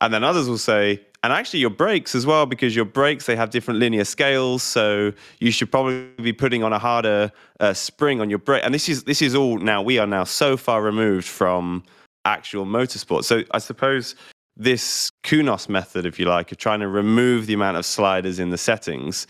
And 0.00 0.12
then 0.12 0.24
others 0.24 0.48
will 0.48 0.58
say, 0.58 1.00
and 1.26 1.32
actually 1.32 1.58
your 1.58 1.70
brakes 1.70 2.14
as 2.14 2.24
well, 2.24 2.46
because 2.46 2.76
your 2.76 2.84
brakes, 2.84 3.26
they 3.26 3.34
have 3.34 3.50
different 3.50 3.80
linear 3.80 4.04
scales. 4.04 4.62
So 4.62 5.12
you 5.40 5.50
should 5.50 5.72
probably 5.72 6.06
be 6.22 6.32
putting 6.32 6.62
on 6.62 6.72
a 6.72 6.78
harder 6.78 7.32
uh, 7.58 7.74
spring 7.74 8.20
on 8.20 8.30
your 8.30 8.38
brake. 8.38 8.62
And 8.64 8.72
this 8.72 8.88
is, 8.88 9.02
this 9.02 9.20
is 9.20 9.34
all 9.34 9.58
now, 9.58 9.82
we 9.82 9.98
are 9.98 10.06
now 10.06 10.22
so 10.22 10.56
far 10.56 10.82
removed 10.82 11.26
from 11.26 11.82
actual 12.26 12.64
motorsport. 12.64 13.24
So 13.24 13.42
I 13.50 13.58
suppose 13.58 14.14
this 14.56 15.10
Kunos 15.24 15.68
method, 15.68 16.06
if 16.06 16.20
you 16.20 16.26
like, 16.26 16.52
of 16.52 16.58
trying 16.58 16.78
to 16.78 16.86
remove 16.86 17.46
the 17.46 17.54
amount 17.54 17.76
of 17.76 17.84
sliders 17.84 18.38
in 18.38 18.50
the 18.50 18.58
settings, 18.58 19.26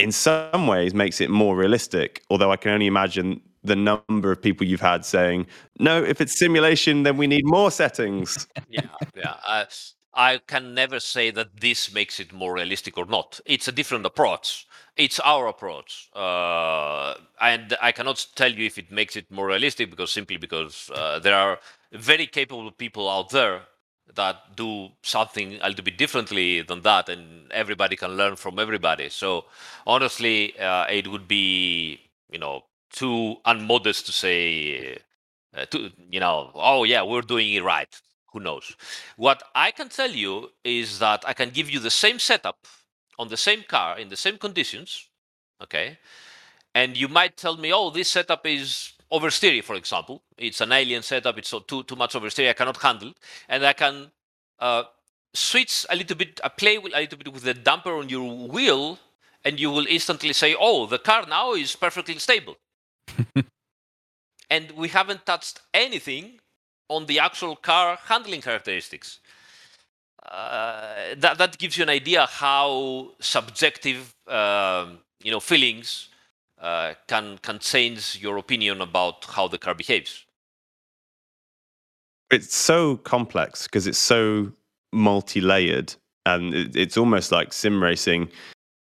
in 0.00 0.10
some 0.10 0.66
ways 0.66 0.94
makes 0.94 1.20
it 1.20 1.30
more 1.30 1.54
realistic. 1.54 2.24
Although 2.28 2.50
I 2.50 2.56
can 2.56 2.72
only 2.72 2.88
imagine 2.88 3.40
the 3.62 3.76
number 3.76 4.32
of 4.32 4.42
people 4.42 4.66
you've 4.66 4.80
had 4.80 5.04
saying, 5.04 5.46
no, 5.78 6.02
if 6.02 6.20
it's 6.20 6.36
simulation, 6.36 7.04
then 7.04 7.16
we 7.16 7.28
need 7.28 7.46
more 7.46 7.70
settings. 7.70 8.48
yeah, 8.68 8.80
yeah. 9.14 9.36
I, 9.46 9.66
I 10.18 10.38
can 10.38 10.74
never 10.74 11.00
say 11.00 11.30
that 11.30 11.60
this 11.60 11.92
makes 11.94 12.18
it 12.20 12.32
more 12.32 12.54
realistic 12.54 12.98
or 12.98 13.06
not. 13.06 13.40
It's 13.46 13.68
a 13.68 13.72
different 13.72 14.04
approach. 14.04 14.66
It's 14.96 15.20
our 15.20 15.46
approach, 15.46 16.10
uh, 16.14 17.14
and 17.40 17.76
I 17.80 17.92
cannot 17.92 18.26
tell 18.34 18.52
you 18.52 18.66
if 18.66 18.78
it 18.78 18.90
makes 18.90 19.14
it 19.16 19.30
more 19.30 19.46
realistic 19.46 19.90
because 19.90 20.12
simply 20.12 20.36
because 20.36 20.90
uh, 20.92 21.20
there 21.20 21.36
are 21.36 21.60
very 21.92 22.26
capable 22.26 22.70
people 22.72 23.08
out 23.08 23.30
there 23.30 23.62
that 24.16 24.56
do 24.56 24.88
something 25.02 25.60
a 25.62 25.68
little 25.68 25.84
bit 25.84 25.98
differently 25.98 26.62
than 26.62 26.82
that, 26.82 27.08
and 27.08 27.52
everybody 27.52 27.94
can 27.94 28.16
learn 28.16 28.34
from 28.34 28.58
everybody. 28.58 29.08
So 29.10 29.44
honestly, 29.86 30.58
uh, 30.58 30.86
it 30.90 31.06
would 31.06 31.28
be 31.28 32.00
you 32.28 32.40
know 32.40 32.64
too 32.90 33.36
unmodest 33.46 34.06
to 34.06 34.12
say 34.12 34.98
uh, 35.54 35.64
to 35.66 35.92
you 36.10 36.18
know 36.20 36.50
oh 36.54 36.82
yeah 36.84 37.02
we're 37.02 37.22
doing 37.22 37.52
it 37.54 37.62
right 37.62 38.00
who 38.32 38.40
knows? 38.40 38.76
What 39.16 39.42
i 39.54 39.70
can 39.70 39.88
tell 39.88 40.10
you 40.10 40.50
is 40.64 40.98
that 40.98 41.24
i 41.26 41.32
can 41.32 41.50
give 41.50 41.70
you 41.70 41.80
the 41.80 41.90
same 41.90 42.18
setup 42.18 42.58
on 43.18 43.28
the 43.28 43.36
same 43.36 43.62
car 43.62 43.98
in 43.98 44.08
the 44.08 44.16
same 44.16 44.38
conditions 44.38 45.08
okay? 45.62 45.98
And 46.74 46.96
you 46.96 47.08
might 47.08 47.36
tell 47.36 47.56
me 47.56 47.72
oh 47.72 47.90
this 47.90 48.08
setup 48.08 48.46
is 48.46 48.92
oversteery 49.12 49.62
for 49.64 49.74
example. 49.74 50.22
It's 50.36 50.60
an 50.60 50.72
alien 50.72 51.02
setup. 51.02 51.38
It's 51.38 51.48
so 51.48 51.60
too 51.60 51.82
too 51.84 51.96
much 51.96 52.14
oversteery 52.14 52.50
i 52.50 52.52
cannot 52.52 52.76
handle 52.76 53.12
and 53.48 53.64
i 53.64 53.72
can 53.72 54.10
uh, 54.60 54.84
switch 55.34 55.86
a 55.90 55.96
little 55.96 56.16
bit 56.16 56.40
uh, 56.44 56.48
play 56.48 56.78
with, 56.78 56.92
a 56.94 57.00
little 57.00 57.18
bit 57.18 57.32
with 57.32 57.42
the 57.42 57.54
damper 57.54 57.94
on 57.96 58.08
your 58.08 58.48
wheel 58.48 58.98
and 59.44 59.58
you 59.58 59.70
will 59.70 59.86
instantly 59.86 60.32
say 60.32 60.54
oh 60.58 60.86
the 60.86 60.98
car 60.98 61.24
now 61.26 61.54
is 61.54 61.74
perfectly 61.76 62.18
stable. 62.18 62.56
And 64.50 64.70
we 64.72 64.88
haven't 64.88 65.26
touched 65.26 65.60
anything 65.74 66.40
on 66.88 67.06
the 67.06 67.18
actual 67.18 67.56
car 67.56 67.98
handling 68.04 68.40
characteristics. 68.40 69.20
Uh, 70.30 71.14
that 71.16 71.38
that 71.38 71.56
gives 71.58 71.76
you 71.76 71.82
an 71.82 71.88
idea 71.88 72.26
how 72.26 73.10
subjective, 73.20 74.14
um, 74.26 74.98
you 75.22 75.30
know, 75.30 75.40
feelings 75.40 76.08
uh, 76.60 76.92
can 77.06 77.38
can 77.38 77.58
change 77.58 78.18
your 78.20 78.36
opinion 78.36 78.80
about 78.80 79.24
how 79.24 79.48
the 79.48 79.58
car 79.58 79.74
behaves. 79.74 80.26
It's 82.30 82.54
so 82.54 82.98
complex 82.98 83.66
because 83.66 83.86
it's 83.86 83.98
so 83.98 84.52
multi-layered, 84.92 85.94
and 86.26 86.54
it, 86.54 86.76
it's 86.76 86.96
almost 86.98 87.32
like 87.32 87.52
sim 87.52 87.82
racing 87.82 88.28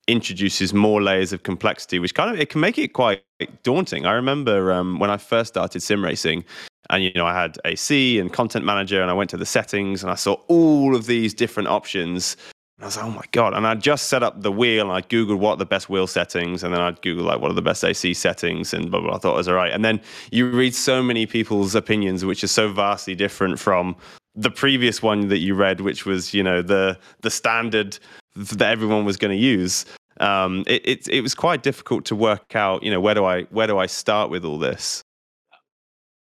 introduces 0.06 0.74
more 0.74 1.02
layers 1.02 1.32
of 1.32 1.42
complexity, 1.42 1.98
which 1.98 2.14
kind 2.14 2.30
of 2.30 2.38
it 2.38 2.50
can 2.50 2.60
make 2.60 2.78
it 2.78 2.92
quite 2.92 3.22
daunting. 3.62 4.06
I 4.06 4.12
remember 4.12 4.72
um, 4.72 4.98
when 4.98 5.10
I 5.10 5.16
first 5.16 5.48
started 5.54 5.80
sim 5.80 6.04
racing, 6.04 6.44
and 6.90 7.02
you 7.02 7.12
know 7.14 7.26
I 7.26 7.34
had 7.34 7.58
AC 7.64 8.18
and 8.18 8.32
content 8.32 8.64
manager, 8.64 9.00
and 9.00 9.10
I 9.10 9.14
went 9.14 9.30
to 9.30 9.36
the 9.36 9.46
settings 9.46 10.02
and 10.02 10.10
I 10.10 10.14
saw 10.14 10.34
all 10.48 10.94
of 10.94 11.06
these 11.06 11.34
different 11.34 11.68
options. 11.68 12.36
And 12.76 12.84
I 12.84 12.86
was 12.86 12.96
like, 12.96 13.06
oh 13.06 13.10
my 13.10 13.24
god! 13.30 13.54
And 13.54 13.66
I 13.66 13.74
just 13.76 14.08
set 14.08 14.22
up 14.22 14.42
the 14.42 14.50
wheel, 14.50 14.90
and 14.90 14.92
I 14.92 15.02
googled 15.02 15.38
what 15.38 15.58
the 15.58 15.66
best 15.66 15.88
wheel 15.88 16.06
settings, 16.06 16.64
and 16.64 16.74
then 16.74 16.80
I'd 16.80 17.00
Google 17.02 17.24
like 17.24 17.40
what 17.40 17.50
are 17.50 17.54
the 17.54 17.62
best 17.62 17.84
AC 17.84 18.14
settings, 18.14 18.74
and 18.74 18.90
blah 18.90 19.00
blah. 19.00 19.10
blah. 19.10 19.16
I 19.16 19.20
thought 19.20 19.34
it 19.34 19.36
was 19.36 19.48
all 19.48 19.54
right. 19.54 19.72
And 19.72 19.84
then 19.84 20.00
you 20.32 20.50
read 20.50 20.74
so 20.74 21.02
many 21.02 21.26
people's 21.26 21.74
opinions, 21.74 22.24
which 22.24 22.42
is 22.42 22.50
so 22.50 22.72
vastly 22.72 23.14
different 23.14 23.58
from 23.60 23.96
the 24.34 24.50
previous 24.50 25.02
one 25.02 25.28
that 25.28 25.38
you 25.38 25.54
read, 25.54 25.80
which 25.80 26.04
was 26.04 26.34
you 26.34 26.42
know 26.42 26.62
the 26.62 26.98
the 27.20 27.30
standard 27.30 27.98
that 28.34 28.62
everyone 28.62 29.04
was 29.04 29.16
going 29.16 29.30
to 29.30 29.42
use. 29.42 29.86
Um, 30.20 30.64
it, 30.66 30.86
it 30.86 31.08
it 31.08 31.20
was 31.20 31.34
quite 31.34 31.62
difficult 31.62 32.04
to 32.06 32.16
work 32.16 32.56
out. 32.56 32.82
You 32.82 32.90
know, 32.90 33.00
where 33.00 33.14
do 33.14 33.24
I 33.24 33.42
where 33.44 33.66
do 33.66 33.78
I 33.78 33.86
start 33.86 34.30
with 34.30 34.44
all 34.44 34.58
this? 34.58 35.02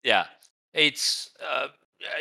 Yeah, 0.02 0.26
it's 0.74 1.30
uh, 1.44 1.68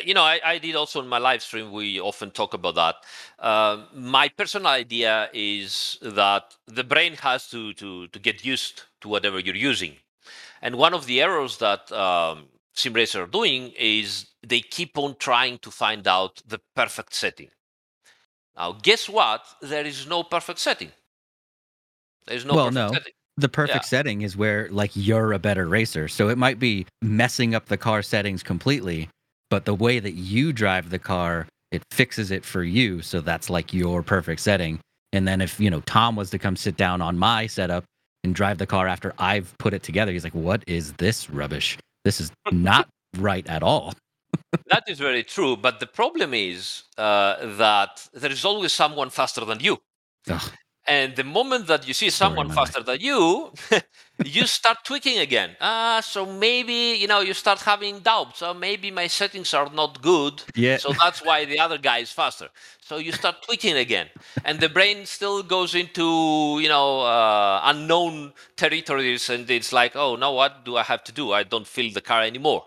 you 0.04 0.14
know 0.14 0.22
I, 0.22 0.40
I 0.44 0.58
did 0.58 0.76
also 0.76 1.00
in 1.00 1.08
my 1.08 1.18
live 1.18 1.42
stream. 1.42 1.72
We 1.72 2.00
often 2.00 2.30
talk 2.30 2.54
about 2.54 2.74
that. 2.76 2.96
Uh, 3.38 3.84
my 3.94 4.28
personal 4.28 4.68
idea 4.68 5.28
is 5.32 5.98
that 6.02 6.54
the 6.66 6.84
brain 6.84 7.14
has 7.14 7.48
to 7.50 7.72
to 7.74 8.08
to 8.08 8.18
get 8.18 8.44
used 8.44 8.82
to 9.00 9.08
whatever 9.08 9.38
you're 9.38 9.54
using, 9.56 9.96
and 10.62 10.76
one 10.76 10.94
of 10.94 11.06
the 11.06 11.20
errors 11.22 11.58
that 11.58 11.90
um, 11.92 12.48
sim 12.74 12.92
racers 12.94 13.22
are 13.22 13.26
doing 13.30 13.72
is 13.78 14.26
they 14.46 14.60
keep 14.60 14.98
on 14.98 15.16
trying 15.18 15.58
to 15.58 15.70
find 15.70 16.06
out 16.08 16.42
the 16.46 16.60
perfect 16.74 17.14
setting. 17.14 17.50
Now, 18.56 18.72
guess 18.72 19.08
what? 19.08 19.44
There 19.62 19.84
is 19.86 20.06
no 20.06 20.22
perfect 20.22 20.58
setting. 20.60 20.92
There 22.26 22.36
is 22.36 22.44
no 22.44 22.56
Well, 22.56 22.58
perfect 22.58 22.88
no. 22.88 22.90
setting. 22.90 23.12
The 23.40 23.48
perfect 23.48 23.86
setting 23.86 24.20
is 24.20 24.36
where 24.36 24.68
like 24.70 24.90
you're 24.94 25.32
a 25.32 25.38
better 25.38 25.66
racer. 25.66 26.08
So 26.08 26.28
it 26.28 26.36
might 26.36 26.58
be 26.58 26.86
messing 27.00 27.54
up 27.54 27.66
the 27.66 27.78
car 27.78 28.02
settings 28.02 28.42
completely, 28.42 29.08
but 29.48 29.64
the 29.64 29.74
way 29.74 29.98
that 29.98 30.12
you 30.12 30.52
drive 30.52 30.90
the 30.90 30.98
car, 30.98 31.46
it 31.72 31.82
fixes 31.90 32.30
it 32.30 32.44
for 32.44 32.62
you. 32.62 33.00
So 33.00 33.22
that's 33.22 33.48
like 33.48 33.72
your 33.72 34.02
perfect 34.02 34.42
setting. 34.42 34.78
And 35.14 35.26
then 35.26 35.40
if, 35.40 35.58
you 35.58 35.70
know, 35.70 35.80
Tom 35.86 36.16
was 36.16 36.28
to 36.30 36.38
come 36.38 36.54
sit 36.54 36.76
down 36.76 37.00
on 37.00 37.16
my 37.16 37.46
setup 37.46 37.84
and 38.22 38.34
drive 38.34 38.58
the 38.58 38.66
car 38.66 38.86
after 38.86 39.14
I've 39.18 39.56
put 39.58 39.72
it 39.72 39.82
together, 39.82 40.12
he's 40.12 40.24
like, 40.24 40.34
"What 40.34 40.62
is 40.66 40.92
this 40.94 41.30
rubbish? 41.30 41.78
This 42.04 42.20
is 42.20 42.30
not 42.52 42.88
right 43.16 43.46
at 43.48 43.62
all." 43.62 43.94
that 44.66 44.84
is 44.86 44.98
very 44.98 45.24
true. 45.24 45.56
But 45.56 45.80
the 45.80 45.86
problem 45.86 46.34
is 46.34 46.82
uh, 46.98 47.56
that 47.56 48.06
there 48.12 48.30
is 48.30 48.44
always 48.44 48.72
someone 48.72 49.08
faster 49.08 49.44
than 49.46 49.60
you. 49.60 49.78
Ugh. 50.28 50.52
And 50.90 51.14
the 51.14 51.22
moment 51.22 51.68
that 51.68 51.86
you 51.86 51.94
see 51.94 52.10
someone 52.10 52.50
faster 52.50 52.82
than 52.82 53.00
you, 53.00 53.52
you 54.24 54.44
start 54.48 54.78
tweaking 54.82 55.18
again. 55.18 55.50
Ah, 55.60 56.00
so 56.00 56.26
maybe 56.26 56.98
you 56.98 57.06
know 57.06 57.20
you 57.20 57.32
start 57.32 57.60
having 57.60 58.00
doubts. 58.00 58.40
So 58.40 58.52
maybe 58.52 58.90
my 58.90 59.06
settings 59.06 59.54
are 59.54 59.70
not 59.70 60.02
good. 60.02 60.42
Yeah. 60.56 60.78
So 60.78 60.92
that's 60.92 61.24
why 61.24 61.44
the 61.44 61.60
other 61.60 61.78
guy 61.78 61.98
is 61.98 62.10
faster. 62.10 62.48
So 62.80 62.96
you 62.96 63.12
start 63.12 63.36
tweaking 63.46 63.76
again, 63.76 64.08
and 64.44 64.58
the 64.58 64.68
brain 64.68 65.06
still 65.06 65.44
goes 65.44 65.76
into 65.76 66.58
you 66.60 66.68
know 66.68 67.02
uh, 67.02 67.60
unknown 67.62 68.32
territories, 68.56 69.30
and 69.30 69.48
it's 69.48 69.72
like, 69.72 69.94
oh, 69.94 70.16
now 70.16 70.34
what 70.34 70.64
do 70.64 70.76
I 70.76 70.82
have 70.82 71.04
to 71.04 71.12
do? 71.12 71.30
I 71.30 71.44
don't 71.44 71.68
feel 71.68 71.92
the 71.92 72.00
car 72.00 72.22
anymore, 72.22 72.64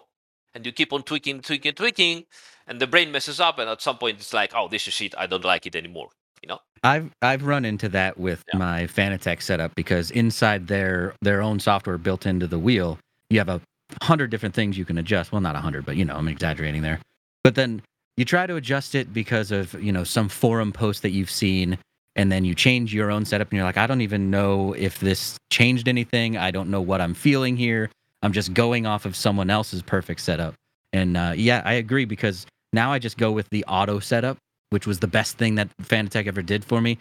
and 0.55 0.65
you 0.65 0.71
keep 0.71 0.93
on 0.93 1.03
tweaking, 1.03 1.41
tweaking, 1.41 1.73
tweaking, 1.73 2.23
and 2.67 2.79
the 2.79 2.87
brain 2.87 3.11
messes 3.11 3.41
up, 3.41 3.59
and 3.59 3.69
at 3.69 3.81
some 3.81 3.97
point 3.97 4.19
it's 4.19 4.33
like, 4.33 4.53
oh, 4.55 4.69
this 4.69 4.87
is 4.87 4.93
shit. 4.93 5.13
I 5.17 5.27
don't 5.27 5.43
like 5.43 5.65
it 5.65 5.75
anymore. 5.75 6.07
You 6.43 6.49
know? 6.49 6.59
I've 6.83 7.09
I've 7.21 7.43
run 7.43 7.63
into 7.65 7.89
that 7.89 8.19
with 8.19 8.43
Yeah. 8.53 8.59
my 8.59 8.83
Fanatec 8.83 9.41
setup 9.41 9.73
because 9.75 10.11
inside 10.11 10.67
their 10.67 11.15
their 11.21 11.41
own 11.41 11.59
software 11.59 11.97
built 11.97 12.25
into 12.25 12.45
the 12.45 12.59
wheel, 12.59 12.99
you 13.29 13.39
have 13.39 13.49
a 13.49 13.61
hundred 14.01 14.29
different 14.29 14.53
things 14.53 14.77
you 14.77 14.85
can 14.85 14.97
adjust. 14.97 15.31
Well, 15.31 15.41
not 15.41 15.55
a 15.55 15.59
hundred, 15.59 15.85
but 15.85 15.95
you 15.95 16.03
know, 16.05 16.15
I'm 16.15 16.27
exaggerating 16.27 16.81
there. 16.81 16.99
But 17.43 17.55
then 17.55 17.81
you 18.17 18.25
try 18.25 18.45
to 18.45 18.55
adjust 18.57 18.93
it 18.95 19.13
because 19.13 19.51
of 19.51 19.73
you 19.81 19.91
know 19.93 20.03
some 20.03 20.27
forum 20.29 20.71
post 20.73 21.01
that 21.03 21.11
you've 21.11 21.31
seen, 21.31 21.77
and 22.17 22.29
then 22.31 22.43
you 22.43 22.53
change 22.53 22.93
your 22.93 23.09
own 23.09 23.23
setup, 23.23 23.49
and 23.49 23.55
you're 23.57 23.65
like, 23.65 23.77
I 23.77 23.87
don't 23.87 24.01
even 24.01 24.29
know 24.29 24.73
if 24.73 24.99
this 24.99 25.37
changed 25.49 25.87
anything. 25.87 26.37
I 26.37 26.51
don't 26.51 26.69
know 26.69 26.81
what 26.81 26.99
I'm 26.99 27.13
feeling 27.13 27.55
here. 27.55 27.89
I'm 28.21 28.33
just 28.33 28.53
going 28.53 28.85
off 28.85 29.05
of 29.05 29.15
someone 29.15 29.49
else's 29.49 29.81
perfect 29.81 30.19
setup. 30.19 30.53
And 30.91 31.15
uh, 31.15 31.33
yeah, 31.35 31.61
I 31.65 31.73
agree 31.73 32.05
because 32.05 32.45
now 32.73 32.91
I 32.91 32.99
just 32.99 33.17
go 33.17 33.31
with 33.31 33.49
the 33.49 33.65
auto 33.65 33.99
setup, 33.99 34.37
which 34.73 34.87
was 34.87 34.99
the 34.99 35.07
best 35.07 35.37
thing 35.37 35.53
that 35.55 35.69
Fanatec 35.83 36.25
ever 36.25 36.41
did 36.41 36.65
for 36.65 36.81
me. 36.81 36.97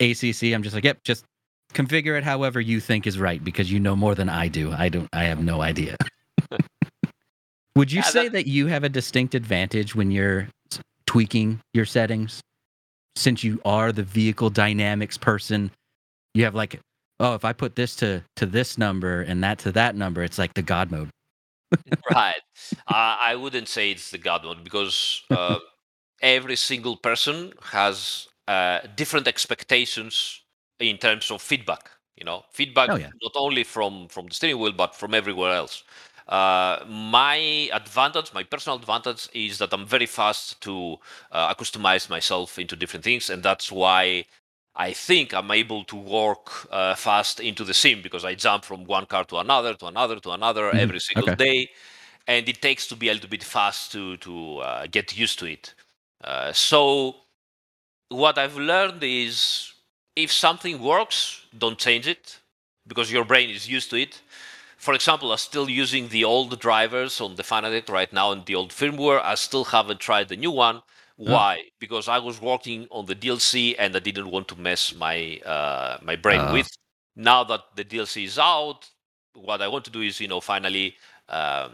ACC, 0.00 0.54
I'm 0.54 0.62
just 0.62 0.74
like, 0.74 0.84
yep, 0.84 1.02
just 1.04 1.26
configure 1.74 2.16
it 2.16 2.24
however 2.24 2.60
you 2.60 2.80
think 2.80 3.06
is 3.06 3.18
right 3.18 3.44
because 3.44 3.70
you 3.70 3.78
know 3.78 3.94
more 3.94 4.14
than 4.14 4.30
I 4.30 4.48
do. 4.48 4.72
I 4.72 4.88
don't. 4.88 5.06
I 5.12 5.24
have 5.24 5.42
no 5.44 5.60
idea. 5.60 5.96
Would 7.76 7.92
you 7.92 8.02
say 8.02 8.24
that- 8.24 8.32
that 8.32 8.46
you 8.46 8.66
have 8.68 8.82
a 8.84 8.88
distinct 8.88 9.34
advantage 9.34 9.94
when 9.94 10.10
you're 10.10 10.48
tweaking 11.06 11.60
your 11.74 11.84
settings, 11.84 12.40
since 13.16 13.44
you 13.44 13.60
are 13.64 13.92
the 13.92 14.02
vehicle 14.02 14.48
dynamics 14.50 15.18
person? 15.18 15.70
You 16.34 16.44
have 16.44 16.54
like, 16.54 16.80
oh, 17.20 17.34
if 17.34 17.44
I 17.44 17.52
put 17.52 17.76
this 17.76 17.94
to 17.96 18.24
to 18.36 18.46
this 18.46 18.78
number 18.78 19.20
and 19.20 19.44
that 19.44 19.58
to 19.60 19.72
that 19.72 19.94
number, 19.94 20.22
it's 20.24 20.38
like 20.38 20.54
the 20.54 20.62
God 20.62 20.90
mode. 20.90 21.10
right. 22.10 22.40
Uh, 22.88 23.16
I 23.20 23.36
wouldn't 23.36 23.68
say 23.68 23.90
it's 23.92 24.10
the 24.10 24.18
God 24.18 24.44
mode 24.44 24.64
because 24.64 25.22
uh, 25.30 25.58
every 26.20 26.56
single 26.56 26.96
person 26.96 27.52
has 27.62 28.28
uh, 28.48 28.80
different 28.96 29.28
expectations 29.28 30.42
in 30.78 30.98
terms 30.98 31.30
of 31.30 31.42
feedback. 31.42 31.90
You 32.16 32.24
know, 32.24 32.44
feedback 32.52 32.90
Oh, 32.90 32.96
yeah. 32.96 33.10
not 33.22 33.32
only 33.36 33.64
from 33.64 34.08
from 34.08 34.26
the 34.26 34.34
steering 34.34 34.58
wheel 34.58 34.72
but 34.72 34.94
from 34.94 35.14
everywhere 35.14 35.52
else. 35.52 35.84
Uh, 36.28 36.84
my 36.88 37.36
advantage, 37.72 38.32
my 38.32 38.44
personal 38.44 38.78
advantage, 38.78 39.28
is 39.34 39.58
that 39.58 39.72
I'm 39.72 39.86
very 39.86 40.06
fast 40.06 40.60
to 40.62 40.96
uh, 41.32 41.54
customize 41.54 42.08
myself 42.08 42.58
into 42.58 42.76
different 42.76 43.04
things, 43.04 43.30
and 43.30 43.42
that's 43.42 43.72
why 43.72 44.26
I 44.76 44.92
think 44.92 45.34
I'm 45.34 45.50
able 45.50 45.84
to 45.84 45.96
work 45.96 46.68
uh, 46.70 46.94
fast 46.94 47.40
into 47.40 47.64
the 47.64 47.74
sim 47.74 48.02
because 48.02 48.24
I 48.24 48.34
jump 48.34 48.64
from 48.64 48.84
one 48.84 49.06
car 49.06 49.24
to 49.24 49.38
another, 49.38 49.74
to 49.74 49.86
another, 49.86 50.20
to 50.20 50.30
another 50.32 50.72
Mhm. 50.72 50.72
every 50.72 51.00
single 51.00 51.28
Okay. 51.28 51.36
day, 51.46 51.68
and 52.26 52.48
it 52.48 52.62
takes 52.62 52.86
to 52.88 52.96
be 52.96 53.08
a 53.08 53.14
little 53.14 53.30
bit 53.30 53.44
fast 53.44 53.92
to 53.92 54.16
to 54.18 54.58
uh, 54.58 54.86
get 54.86 55.16
used 55.16 55.38
to 55.40 55.46
it. 55.46 55.74
Uh, 56.22 56.52
so 56.52 57.16
what 58.08 58.38
I've 58.38 58.56
learned 58.56 59.02
is 59.02 59.72
if 60.16 60.32
something 60.32 60.82
works, 60.82 61.44
don't 61.56 61.78
change 61.78 62.06
it 62.08 62.38
because 62.86 63.10
your 63.12 63.24
brain 63.24 63.50
is 63.50 63.68
used 63.68 63.90
to 63.90 63.96
it. 64.00 64.20
For 64.76 64.94
example, 64.94 65.30
I'm 65.32 65.38
still 65.38 65.68
using 65.68 66.08
the 66.08 66.24
old 66.24 66.58
drivers 66.58 67.20
on 67.20 67.36
the 67.36 67.42
Fanatec 67.42 67.88
right 67.90 68.12
now 68.12 68.32
and 68.32 68.44
the 68.46 68.54
old 68.54 68.70
firmware. 68.70 69.22
I 69.22 69.34
still 69.34 69.64
haven't 69.64 70.00
tried 70.00 70.28
the 70.28 70.36
new 70.36 70.50
one. 70.50 70.82
Why? 71.16 71.64
Because 71.78 72.08
I 72.08 72.18
was 72.18 72.40
working 72.40 72.88
on 72.90 73.04
the 73.04 73.14
DLC 73.14 73.74
and 73.78 73.94
I 73.94 73.98
didn't 73.98 74.30
want 74.30 74.48
to 74.48 74.56
mess 74.56 74.94
my 74.94 75.38
uh, 75.44 75.98
my 76.02 76.16
brain 76.16 76.40
Oh. 76.40 76.52
with. 76.54 76.70
Now 77.14 77.44
that 77.44 77.60
the 77.76 77.84
DLC 77.84 78.24
is 78.24 78.38
out, 78.38 78.88
what 79.34 79.60
I 79.60 79.68
want 79.68 79.84
to 79.84 79.90
do 79.90 80.00
is, 80.00 80.18
you 80.18 80.28
know, 80.28 80.40
finally 80.40 80.96
um, 81.28 81.72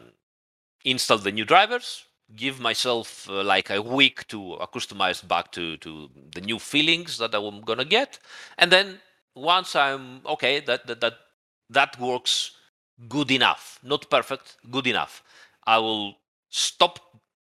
install 0.85 1.19
the 1.19 1.31
new 1.31 1.45
drivers, 1.45 2.06
give 2.35 2.59
myself 2.61 3.29
uh, 3.31 3.43
like 3.45 3.71
a 3.71 3.81
week 3.81 4.27
to 4.29 4.55
uh, 4.55 4.67
customize 4.67 5.27
back 5.27 5.53
to 5.53 5.77
to 5.79 6.09
the 6.35 6.41
new 6.41 6.59
feelings 6.59 7.19
that 7.19 7.35
I'm 7.35 7.61
gonna 7.63 7.85
get, 7.85 8.19
and 8.59 8.71
then 8.73 9.01
once 9.35 9.75
I'm 9.77 10.21
okay, 10.27 10.61
that 10.61 10.87
that 10.87 11.01
that 11.01 11.15
that 11.71 11.99
works 12.01 12.53
good 13.09 13.31
enough, 13.31 13.79
not 13.83 14.09
perfect, 14.11 14.57
good 14.71 14.87
enough. 14.87 15.23
I 15.67 15.79
will 15.79 16.17
stop 16.51 16.99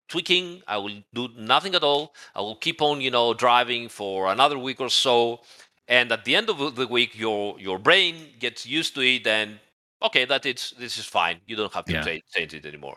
tweaking. 0.08 0.62
I 0.66 0.78
will 0.78 1.02
do 1.12 1.28
nothing 1.36 1.74
at 1.74 1.82
all. 1.82 2.14
I 2.34 2.40
will 2.40 2.56
keep 2.56 2.80
on, 2.82 3.00
you 3.00 3.10
know, 3.10 3.34
driving 3.34 3.88
for 3.88 4.30
another 4.32 4.58
week 4.58 4.80
or 4.80 4.88
so, 4.90 5.40
and 5.88 6.10
at 6.12 6.24
the 6.24 6.34
end 6.36 6.50
of 6.50 6.74
the 6.76 6.86
week, 6.86 7.16
your 7.18 7.58
your 7.60 7.78
brain 7.78 8.34
gets 8.38 8.66
used 8.66 8.94
to 8.96 9.00
it, 9.02 9.26
and 9.26 9.60
okay, 10.02 10.24
that 10.24 10.46
it's 10.46 10.70
this 10.72 10.98
is 10.98 11.06
fine. 11.06 11.40
You 11.46 11.56
don't 11.56 11.72
have 11.74 11.86
to 11.86 11.96
Yeah. 11.96 12.08
change, 12.08 12.22
change 12.34 12.54
it 12.54 12.66
anymore. 12.66 12.96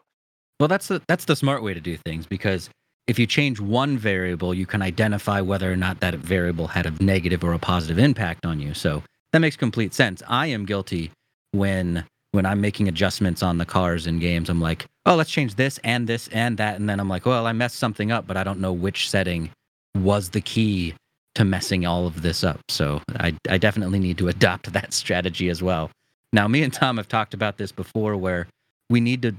Well, 0.60 0.68
that's 0.68 0.88
the 0.88 1.02
that's 1.08 1.26
the 1.26 1.36
smart 1.36 1.64
way 1.64 1.74
to 1.74 1.80
do 1.80 1.98
things 1.98 2.26
because 2.26 2.70
if 3.08 3.18
you 3.18 3.26
change 3.26 3.60
one 3.60 3.98
variable, 3.98 4.54
you 4.54 4.66
can 4.66 4.82
identify 4.82 5.40
whether 5.40 5.72
or 5.72 5.78
not 5.78 6.02
that 6.02 6.16
variable 6.16 6.68
had 6.68 6.86
a 6.86 7.04
negative 7.04 7.44
or 7.44 7.54
a 7.54 7.60
positive 7.60 7.98
impact 7.98 8.46
on 8.46 8.60
you. 8.60 8.74
So 8.74 9.04
that 9.32 9.40
makes 9.40 9.56
complete 9.56 9.94
sense. 9.94 10.22
I 10.28 10.48
am 10.48 10.66
guilty 10.66 11.12
when 11.52 12.04
when 12.32 12.46
I'm 12.46 12.60
making 12.60 12.88
adjustments 12.88 13.42
on 13.42 13.58
the 13.58 13.66
cars 13.66 14.06
in 14.06 14.20
games. 14.20 14.50
I'm 14.50 14.62
like, 14.62 14.86
oh, 15.06 15.16
let's 15.16 15.32
change 15.32 15.56
this 15.56 15.80
and 15.84 16.08
this 16.08 16.28
and 16.30 16.58
that, 16.58 16.76
and 16.80 16.90
then 16.90 17.00
I'm 17.00 17.10
like, 17.10 17.26
well, 17.26 17.48
I 17.48 17.54
messed 17.54 17.78
something 17.78 18.12
up, 18.12 18.28
but 18.28 18.38
I 18.38 18.44
don't 18.44 18.60
know 18.60 18.74
which 18.74 19.10
setting 19.10 19.50
was 19.96 20.30
the 20.30 20.42
key 20.42 20.94
to 21.36 21.46
messing 21.46 21.86
all 21.86 22.06
of 22.08 22.22
this 22.22 22.44
up. 22.44 22.60
So 22.70 23.02
I 23.20 23.36
I 23.50 23.58
definitely 23.58 24.00
need 24.00 24.18
to 24.18 24.28
adopt 24.36 24.74
that 24.74 24.94
strategy 24.94 25.50
as 25.50 25.62
well. 25.62 25.92
Now, 26.34 26.48
me 26.48 26.62
and 26.64 26.74
Tom 26.74 26.98
have 26.98 27.08
talked 27.08 27.34
about 27.34 27.58
this 27.58 27.72
before, 27.72 28.18
where 28.18 28.48
we 28.90 29.00
need 29.00 29.22
to 29.22 29.36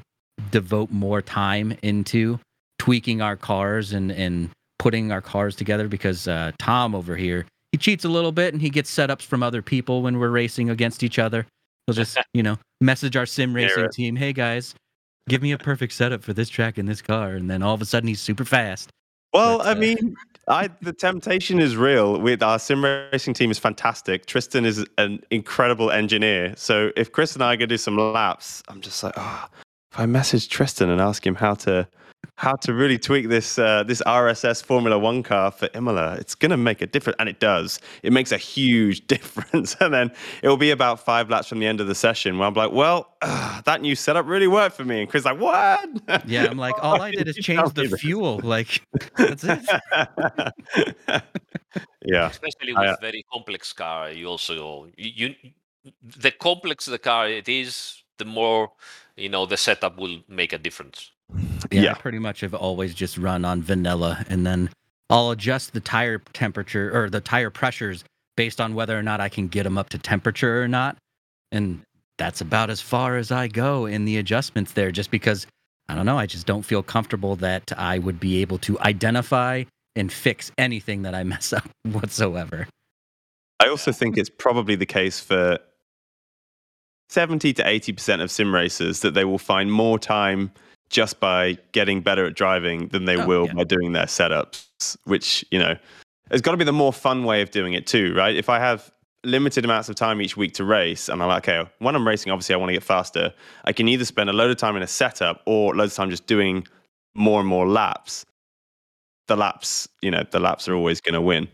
devote 0.51 0.91
more 0.91 1.23
time 1.23 1.77
into 1.83 2.39
tweaking 2.79 3.21
our 3.21 3.37
cars 3.37 3.93
and 3.93 4.11
and 4.13 4.51
putting 4.79 5.11
our 5.11 5.21
cars 5.21 5.57
together 5.57 5.89
because 5.89 6.29
uh, 6.29 6.53
Tom 6.59 6.95
over 6.95 7.17
here 7.17 7.45
he 7.73 7.79
cheats 7.79 8.05
a 8.05 8.09
little 8.09 8.33
bit 8.33 8.55
and 8.55 8.63
he 8.63 8.71
gets 8.71 8.95
setups 8.95 9.23
from 9.23 9.43
other 9.43 9.63
people 9.63 10.03
when 10.03 10.19
we're 10.19 10.31
racing 10.31 10.71
against 10.71 11.03
each 11.03 11.19
other. 11.19 11.47
He'll 11.87 11.95
just 11.95 12.19
you 12.35 12.43
know 12.43 12.57
message 12.81 13.17
our 13.17 13.27
sim 13.27 13.55
racing 13.55 13.83
right. 13.83 13.93
team, 13.93 14.17
hey 14.17 14.33
guys, 14.33 14.75
give 15.29 15.43
me 15.43 15.53
a 15.53 15.59
perfect 15.59 15.93
setup 15.93 16.23
for 16.23 16.33
this 16.33 16.49
track 16.49 16.79
and 16.79 16.89
this 16.89 17.03
car, 17.03 17.33
and 17.33 17.51
then 17.51 17.63
all 17.63 17.75
of 17.75 17.83
a 17.83 17.87
sudden 17.87 18.09
he's 18.09 18.21
super 18.21 18.45
fast. 18.45 18.91
Well, 19.35 19.59
But, 19.59 19.67
I 19.67 19.71
uh, 19.73 19.75
mean, 19.75 20.17
I 20.49 20.71
the 20.81 20.93
temptation 20.93 21.59
is 21.59 21.77
real. 21.77 22.19
With 22.19 22.43
our 22.43 22.59
sim 22.59 22.85
racing 22.85 23.35
team 23.35 23.51
is 23.51 23.59
fantastic. 23.59 24.27
Tristan 24.27 24.65
is 24.65 24.87
an 24.97 25.23
incredible 25.31 25.91
engineer. 25.91 26.55
So 26.57 26.93
if 26.97 27.13
Chris 27.13 27.35
and 27.35 27.43
I 27.43 27.57
go 27.57 27.67
do 27.67 27.77
some 27.77 27.97
laps, 27.97 28.63
I'm 28.69 28.81
just 28.81 29.03
like, 29.03 29.15
oh, 29.17 29.47
if 29.93 29.99
I 29.99 30.07
message 30.07 30.49
Tristan 30.49 30.91
and 30.91 31.01
ask 31.01 31.27
him 31.27 31.35
how 31.35 31.55
to 31.55 31.89
how 32.35 32.55
to 32.57 32.75
really 32.75 32.99
tweak 32.99 33.29
this 33.29 33.59
uh, 33.59 33.85
this 33.85 34.03
RSS 34.03 34.63
Formula 34.63 34.99
One 34.99 35.23
car 35.23 35.51
for 35.51 35.69
Imola, 35.75 36.15
it's 36.15 36.35
going 36.35 36.51
to 36.51 36.57
make 36.57 36.83
a 36.83 36.87
difference, 36.87 37.17
and 37.19 37.29
it 37.29 37.41
does. 37.41 37.81
It 38.03 38.13
makes 38.13 38.33
a 38.33 38.37
huge 38.37 39.07
difference. 39.07 39.77
And 39.81 39.93
then 39.95 40.13
it 40.43 40.49
will 40.49 40.57
be 40.57 40.71
about 40.71 41.01
five 41.01 41.31
laps 41.31 41.49
from 41.49 41.59
the 41.59 41.67
end 41.67 41.81
of 41.81 41.87
the 41.87 41.95
session 41.95 42.39
where 42.39 42.47
I'm 42.49 42.55
like, 42.55 42.73
well, 42.73 43.15
uh, 43.23 43.61
that 43.65 43.81
new 43.81 43.95
setup 43.95 44.27
really 44.27 44.49
worked 44.49 44.77
for 44.77 44.85
me. 44.85 45.01
And 45.01 45.11
Chris 45.11 45.23
is 45.23 45.25
like, 45.25 45.41
what? 45.41 45.89
Yeah, 46.27 46.47
I'm 46.47 46.59
like, 46.59 46.75
all 46.83 47.01
I 47.01 47.11
did 47.11 47.29
is 47.29 47.37
change 47.41 47.73
the 47.75 47.89
fuel. 47.89 48.41
Like 48.43 48.83
that's 49.17 49.45
it. 49.45 49.65
yeah. 52.05 52.29
especially 52.29 52.75
I, 52.77 52.81
with 52.81 52.91
uh, 52.91 52.97
very 53.01 53.25
complex 53.33 53.73
car 53.73 54.11
you 54.11 54.27
also 54.27 54.89
you, 54.97 55.35
you 55.43 55.53
the 56.03 56.31
complex 56.31 56.87
the 56.87 56.99
car 56.99 57.29
it 57.29 57.49
is 57.49 58.03
the 58.19 58.25
more 58.25 58.71
you 59.19 59.29
know 59.29 59.47
the 59.47 59.57
setup 59.57 59.99
will 59.99 60.21
make 60.29 60.53
a 60.53 60.59
difference 60.59 61.11
Yeah, 61.71 61.83
Yeah. 61.83 61.91
I 61.93 61.95
pretty 61.95 62.19
much 62.19 62.41
have 62.41 62.55
always 62.55 62.95
just 62.95 63.19
run 63.19 63.45
on 63.45 63.63
vanilla, 63.63 64.25
and 64.29 64.47
then 64.47 64.71
I'll 65.11 65.31
adjust 65.31 65.73
the 65.73 65.81
tire 65.81 66.19
temperature 66.33 66.91
or 66.97 67.11
the 67.11 67.21
tire 67.21 67.51
pressures 67.51 68.05
based 68.37 68.61
on 68.61 68.75
whether 68.75 68.99
or 68.99 69.03
not 69.03 69.21
I 69.21 69.29
can 69.29 69.49
get 69.49 69.65
them 69.65 69.77
up 69.77 69.89
to 69.91 69.99
temperature 69.99 70.63
or 70.63 70.69
not. 70.69 70.97
And 71.51 71.83
that's 72.19 72.41
about 72.41 72.71
as 72.71 72.81
far 72.81 73.17
as 73.17 73.33
I 73.33 73.49
go 73.49 73.87
in 73.87 74.05
the 74.05 74.19
adjustments 74.19 74.73
there, 74.73 74.91
just 74.91 75.11
because 75.11 75.47
I 75.89 75.95
don't 75.95 76.07
know, 76.07 76.19
I 76.19 76.27
just 76.27 76.47
don't 76.47 76.63
feel 76.63 76.83
comfortable 76.83 77.37
that 77.37 77.73
I 77.77 77.99
would 77.99 78.21
be 78.21 78.41
able 78.43 78.59
to 78.59 78.79
identify 78.81 79.65
and 79.97 80.13
fix 80.13 80.53
anything 80.59 81.03
that 81.03 81.15
I 81.15 81.25
mess 81.25 81.53
up 81.59 81.69
whatsoever. 81.85 82.69
I 83.61 83.69
also 83.69 83.91
think 83.91 84.17
it's 84.17 84.31
probably 84.31 84.77
the 84.77 84.87
case 84.87 85.19
for 85.19 85.59
70 87.09 87.53
to 87.55 87.63
80% 87.65 88.23
of 88.23 88.31
sim 88.31 88.55
racers 88.55 89.01
that 89.01 89.15
they 89.15 89.25
will 89.25 89.39
find 89.39 89.73
more 89.73 89.99
time 89.99 90.51
just 90.91 91.21
by 91.21 91.57
getting 91.73 92.01
better 92.01 92.27
at 92.27 92.35
driving 92.35 92.89
than 92.89 93.05
they 93.05 93.17
Oh, 93.17 93.27
will 93.27 93.47
yeah. 93.47 93.53
by 93.55 93.65
doing 93.65 93.93
their 93.93 94.07
setups, 94.07 94.97
which, 95.05 95.45
you 95.51 95.59
know, 95.59 95.77
it's 96.31 96.43
got 96.43 96.53
to 96.53 96.57
be 96.57 96.65
the 96.65 96.73
more 96.73 96.93
fun 96.93 97.25
way 97.25 97.43
of 97.43 97.51
doing 97.51 97.73
it 97.75 97.87
too, 97.87 98.15
right? 98.15 98.37
If 98.37 98.49
I 98.49 98.59
have 98.59 98.91
limited 99.25 99.65
amounts 99.65 99.89
of 99.89 99.97
time 99.97 100.23
each 100.23 100.37
week 100.37 100.55
to 100.55 100.65
race 100.65 101.09
and 101.09 101.23
I'm 101.23 101.29
like, 101.29 101.49
okay, 101.49 101.69
when 101.81 101.95
I'm 101.97 102.07
racing, 102.07 102.31
obviously 102.33 102.55
I 102.55 102.59
want 102.59 102.69
to 102.71 102.75
get 102.75 102.83
faster. 102.83 103.33
I 103.65 103.73
can 103.73 103.89
either 103.89 104.05
spend 104.05 104.31
a 104.31 104.33
load 104.33 104.51
of 104.51 104.57
time 104.57 104.77
in 104.77 104.83
a 104.83 104.87
setup 104.87 105.43
or 105.47 105.75
loads 105.75 105.93
of 105.93 105.97
time 105.97 106.11
just 106.11 106.27
doing 106.27 106.67
more 107.15 107.41
and 107.41 107.49
more 107.49 107.67
laps. 107.69 108.25
The 109.27 109.37
laps, 109.37 109.89
you 110.01 110.11
know, 110.11 110.25
the 110.31 110.41
laps 110.41 110.69
are 110.69 110.75
always 110.75 111.01
going 111.01 111.15
to 111.15 111.21
win. 111.21 111.49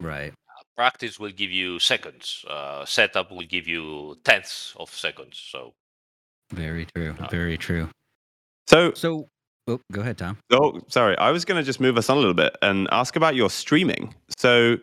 Right. 0.00 0.32
Practice 0.76 1.18
will 1.20 1.30
give 1.32 1.50
you 1.50 1.78
seconds 1.78 2.44
uh, 2.48 2.84
setup 2.84 3.30
will 3.30 3.46
give 3.46 3.66
you 3.68 4.16
tenths 4.24 4.74
of 4.76 4.90
seconds 4.90 5.38
so 5.50 5.72
Very 6.52 6.86
true. 6.94 7.14
Uh, 7.18 7.28
Very 7.30 7.56
true. 7.56 7.88
So, 8.68 8.92
So, 8.94 9.28
oh, 9.66 9.80
go 9.92 10.00
ahead, 10.02 10.18
Tom. 10.18 10.38
Oh, 10.52 10.80
sorry. 10.88 11.16
I 11.18 11.30
was 11.30 11.44
going 11.44 11.60
to 11.60 11.64
just 11.64 11.80
move 11.80 11.96
us 11.96 12.08
on 12.10 12.16
a 12.16 12.20
little 12.20 12.34
bit 12.34 12.56
and 12.62 12.88
ask 12.92 13.16
about 13.16 13.34
your 13.34 13.50
streaming. 13.50 14.14
So, 14.38 14.76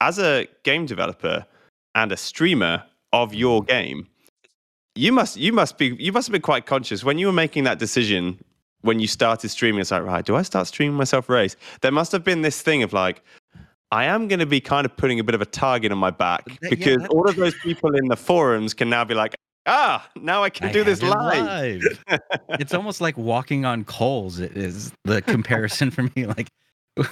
as 0.00 0.18
a 0.18 0.46
game 0.64 0.86
developer 0.86 1.44
and 1.94 2.12
a 2.12 2.16
streamer 2.16 2.84
of 3.12 3.34
your 3.34 3.62
game, 3.62 4.08
you 4.94 5.12
must 5.12 5.36
you 5.36 5.52
must 5.52 5.78
be 5.78 5.96
you 5.98 6.12
must 6.12 6.26
have 6.28 6.32
been 6.32 6.42
quite 6.42 6.66
conscious 6.66 7.04
when 7.04 7.18
you 7.18 7.26
were 7.26 7.32
making 7.32 7.64
that 7.64 7.78
decision 7.78 8.38
when 8.82 9.00
you 9.00 9.06
started 9.06 9.48
streaming. 9.50 9.80
It's 9.80 9.90
like, 9.90 10.04
right, 10.04 10.24
do 10.24 10.36
I 10.36 10.42
start 10.42 10.66
streaming 10.66 10.96
myself 10.96 11.28
race? 11.28 11.56
There 11.80 11.92
must 11.92 12.12
have 12.12 12.24
been 12.24 12.42
this 12.42 12.62
thing 12.62 12.82
of 12.82 12.92
like, 12.92 13.22
I 13.92 14.04
am 14.06 14.26
going 14.26 14.38
to 14.40 14.46
be 14.46 14.60
kind 14.60 14.86
of 14.86 14.96
putting 14.96 15.20
a 15.20 15.24
bit 15.24 15.34
of 15.34 15.42
a 15.42 15.46
target 15.46 15.92
on 15.92 15.98
my 15.98 16.10
back 16.10 16.46
That- 16.46 16.58
yeah, 16.62 16.68
because 16.70 17.02
that- 17.02 17.10
all 17.10 17.28
of 17.28 17.36
those 17.42 17.54
people 17.56 17.94
in 17.94 18.08
the 18.08 18.16
forums 18.16 18.72
can 18.74 18.88
now 18.88 19.04
be 19.04 19.14
like, 19.14 19.34
ah, 19.66 20.08
now 20.16 20.42
I 20.42 20.48
can 20.50 20.68
I 20.68 20.72
do 20.72 20.82
this 20.82 21.02
live. 21.02 21.82
live. 22.08 22.20
it's 22.58 22.72
almost 22.74 23.02
like 23.02 23.16
walking 23.18 23.64
on 23.66 23.84
coals. 23.84 24.38
It 24.40 24.56
is 24.56 24.92
the 25.04 25.20
comparison 25.20 25.90
for 25.90 26.04
me. 26.16 26.26
Like, 26.26 26.48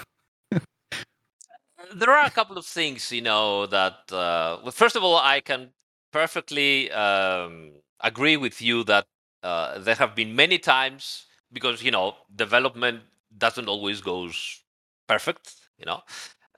there 1.95 2.11
are 2.11 2.25
a 2.27 2.31
couple 2.31 2.57
of 2.57 2.65
things 2.65 3.11
you 3.13 3.21
know 3.21 3.67
that 3.67 4.11
uh, 4.13 4.59
well, 4.63 4.71
first 4.71 4.95
of 4.97 5.03
all 5.03 5.17
i 5.17 5.41
can 5.41 5.71
perfectly 6.13 6.89
um, 6.93 7.73
agree 8.01 8.37
with 8.37 8.63
you 8.63 8.85
that 8.85 9.07
uh, 9.43 9.77
there 9.79 9.97
have 9.97 10.15
been 10.15 10.37
many 10.37 10.57
times 10.59 11.25
because 11.53 11.83
you 11.83 11.91
know 11.91 12.15
development 12.37 13.01
doesn't 13.37 13.69
always 13.69 14.01
goes 14.01 14.61
perfect 15.09 15.55
you 15.79 15.85
know 15.87 16.01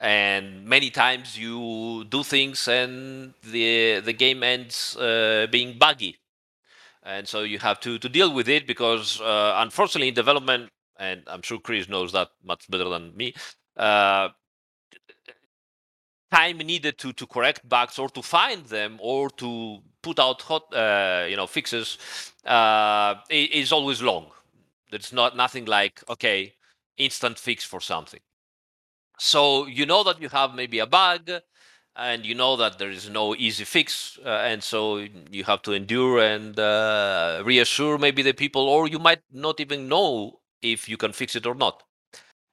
and 0.03 0.67
many 0.67 0.91
times 0.91 1.39
you 1.39 2.05
do 2.11 2.23
things 2.25 2.69
and 2.69 3.35
the 3.45 4.01
the 4.01 4.13
game 4.13 4.43
ends 4.43 4.97
uh, 4.99 5.47
being 5.51 5.79
buggy 5.79 6.19
and 7.05 7.29
so 7.29 7.43
you 7.43 7.59
have 7.59 7.81
to 7.81 7.99
to 7.99 8.09
deal 8.09 8.35
with 8.35 8.49
it 8.49 8.67
because 8.67 9.21
uh, 9.21 9.55
unfortunately 9.59 10.09
in 10.09 10.15
development 10.15 10.71
and 10.99 11.23
i'm 11.29 11.43
sure 11.43 11.61
chris 11.61 11.89
knows 11.89 12.13
that 12.13 12.29
much 12.45 12.69
better 12.71 12.89
than 12.89 13.17
me 13.17 13.33
uh, 13.79 14.29
time 16.33 16.59
needed 16.59 16.99
to 16.99 17.13
to 17.13 17.27
correct 17.27 17.69
bugs 17.69 17.99
or 17.99 18.09
to 18.09 18.23
find 18.23 18.67
them 18.67 18.99
or 19.01 19.31
to 19.31 19.79
put 20.03 20.19
out 20.19 20.43
hot 20.43 20.65
uh, 20.75 21.27
you 21.29 21.37
know 21.37 21.47
fixes 21.47 21.99
uh, 22.47 23.15
is 23.31 23.73
always 23.73 24.03
long. 24.03 24.27
There's 24.91 25.13
not 25.13 25.37
nothing 25.37 25.67
like 25.67 26.03
okay 26.09 26.55
instant 26.97 27.39
fix 27.39 27.65
for 27.65 27.81
something. 27.81 28.21
So 29.23 29.67
you 29.67 29.87
know 29.87 30.03
that 30.05 30.21
you 30.21 30.29
have 30.31 30.55
maybe 30.55 30.79
a 30.81 30.87
bug, 30.87 31.31
and 31.97 32.27
you 32.27 32.35
know 32.35 32.57
that 32.57 32.79
there 32.79 32.91
is 32.91 33.09
no 33.09 33.35
easy 33.37 33.65
fix, 33.65 34.19
uh, 34.25 34.29
and 34.51 34.63
so 34.63 34.99
you 35.31 35.45
have 35.45 35.63
to 35.63 35.73
endure 35.73 36.19
and 36.21 36.59
uh, 36.59 37.43
reassure 37.45 37.99
maybe 37.99 38.23
the 38.23 38.33
people, 38.35 38.69
or 38.69 38.89
you 38.89 38.99
might 38.99 39.23
not 39.33 39.61
even 39.61 39.89
know 39.89 40.41
if 40.63 40.89
you 40.89 40.97
can 40.97 41.13
fix 41.13 41.37
it 41.37 41.47
or 41.47 41.55
not. 41.55 41.83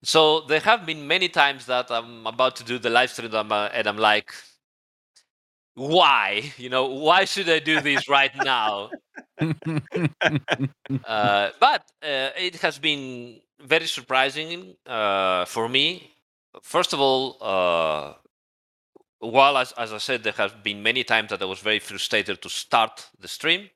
So 0.04 0.42
there 0.42 0.62
have 0.62 0.86
been 0.86 1.08
many 1.08 1.30
times 1.30 1.66
that 1.68 1.92
I'm 1.92 2.26
about 2.28 2.56
to 2.58 2.64
do 2.64 2.80
the 2.80 2.90
live 2.90 3.12
stream 3.12 3.28
and 3.28 3.36
I'm, 3.36 3.52
uh, 3.52 3.70
and 3.74 3.88
I'm 3.88 3.98
like, 3.98 4.32
why? 5.76 6.54
You 6.58 6.70
know, 6.70 6.86
why 6.88 7.26
should 7.26 7.50
I 7.50 7.60
do 7.60 7.80
this 7.82 8.08
right 8.10 8.36
now? 8.36 8.94
Uh, 11.04 11.50
but 11.60 11.82
uh, 12.04 12.30
it 12.38 12.56
has 12.58 12.78
been 12.80 13.40
very 13.62 13.88
surprising 13.88 14.76
uh, 14.86 15.46
for 15.46 15.68
me. 15.70 16.12
First 16.62 16.94
of 16.94 17.00
all, 17.00 17.38
uh, 17.42 18.14
while 19.20 19.58
as, 19.58 19.72
as 19.74 19.92
I 19.94 19.98
said, 19.98 20.24
there 20.24 20.34
have 20.34 20.64
been 20.64 20.82
many 20.82 21.04
times 21.04 21.30
that 21.30 21.42
I 21.42 21.46
was 21.46 21.60
very 21.60 21.80
frustrated 21.80 22.42
to 22.42 22.50
start 22.50 23.08
the 23.20 23.28
stream. 23.28 23.70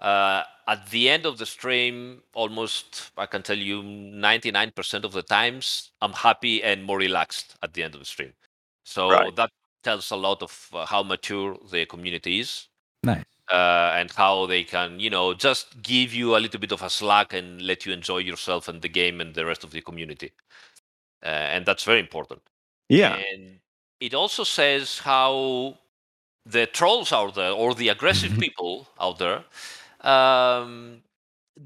Uh, 0.00 0.42
at 0.66 0.88
the 0.90 1.08
end 1.08 1.26
of 1.26 1.38
the 1.38 1.46
stream, 1.46 2.22
almost 2.34 3.10
I 3.16 3.26
can 3.26 3.42
tell 3.42 3.58
you 3.58 3.82
99% 3.82 5.04
of 5.04 5.12
the 5.12 5.22
times, 5.22 5.90
I'm 6.00 6.12
happy 6.12 6.62
and 6.62 6.84
more 6.84 6.98
relaxed 6.98 7.56
at 7.62 7.74
the 7.74 7.82
end 7.82 7.94
of 7.94 8.00
the 8.00 8.06
stream. 8.06 8.32
So 8.84 9.08
Right. 9.08 9.36
that 9.36 9.50
tells 9.82 10.10
a 10.10 10.16
lot 10.16 10.42
of 10.42 10.68
uh, 10.72 10.86
how 10.86 11.02
mature 11.02 11.56
the 11.70 11.86
community 11.86 12.40
is 12.40 12.68
nice. 13.02 13.24
uh, 13.50 13.92
and 13.94 14.10
how 14.12 14.46
they 14.46 14.64
can, 14.64 15.00
you 15.00 15.10
know, 15.10 15.34
just 15.34 15.80
give 15.82 16.12
you 16.14 16.36
a 16.36 16.38
little 16.38 16.60
bit 16.60 16.72
of 16.72 16.82
a 16.82 16.90
slack 16.90 17.32
and 17.32 17.62
let 17.62 17.86
you 17.86 17.92
enjoy 17.92 18.18
yourself 18.18 18.68
and 18.68 18.82
the 18.82 18.88
game 18.88 19.20
and 19.20 19.34
the 19.34 19.46
rest 19.46 19.64
of 19.64 19.70
the 19.70 19.80
community. 19.80 20.32
Uh, 21.22 21.26
and 21.54 21.66
that's 21.66 21.84
very 21.84 22.00
important. 22.00 22.40
Yeah. 22.88 23.16
And 23.16 23.58
it 24.00 24.14
also 24.14 24.44
says 24.44 24.98
how 25.00 25.78
the 26.46 26.66
trolls 26.66 27.12
out 27.12 27.34
there 27.34 27.52
or 27.52 27.74
the 27.74 27.88
aggressive 27.88 28.38
people 28.40 28.88
out 29.00 29.18
there 29.18 29.44
um, 30.00 31.02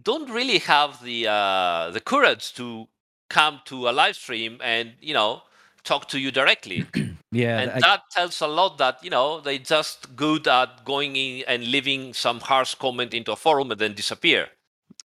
don't 0.02 0.30
really 0.30 0.58
have 0.58 1.02
the 1.04 1.28
uh, 1.28 1.90
the 1.90 2.00
courage 2.00 2.54
to 2.54 2.88
come 3.28 3.60
to 3.66 3.88
a 3.88 3.92
live 3.92 4.16
stream 4.16 4.58
and 4.62 4.92
you 5.00 5.14
know 5.14 5.42
talk 5.84 6.08
to 6.08 6.18
you 6.18 6.30
directly 6.30 6.84
Yeah. 7.32 7.60
and 7.60 7.70
I- 7.70 7.80
that 7.80 8.00
tells 8.10 8.40
a 8.40 8.46
lot 8.46 8.78
that 8.78 9.02
you 9.02 9.10
know 9.10 9.40
they 9.40 9.58
just 9.58 10.14
good 10.16 10.46
at 10.48 10.84
going 10.84 11.16
in 11.16 11.44
and 11.48 11.64
leaving 11.70 12.12
some 12.14 12.40
harsh 12.40 12.74
comment 12.74 13.14
into 13.14 13.32
a 13.32 13.36
forum 13.36 13.70
and 13.70 13.80
then 13.80 13.94
disappear 13.94 14.48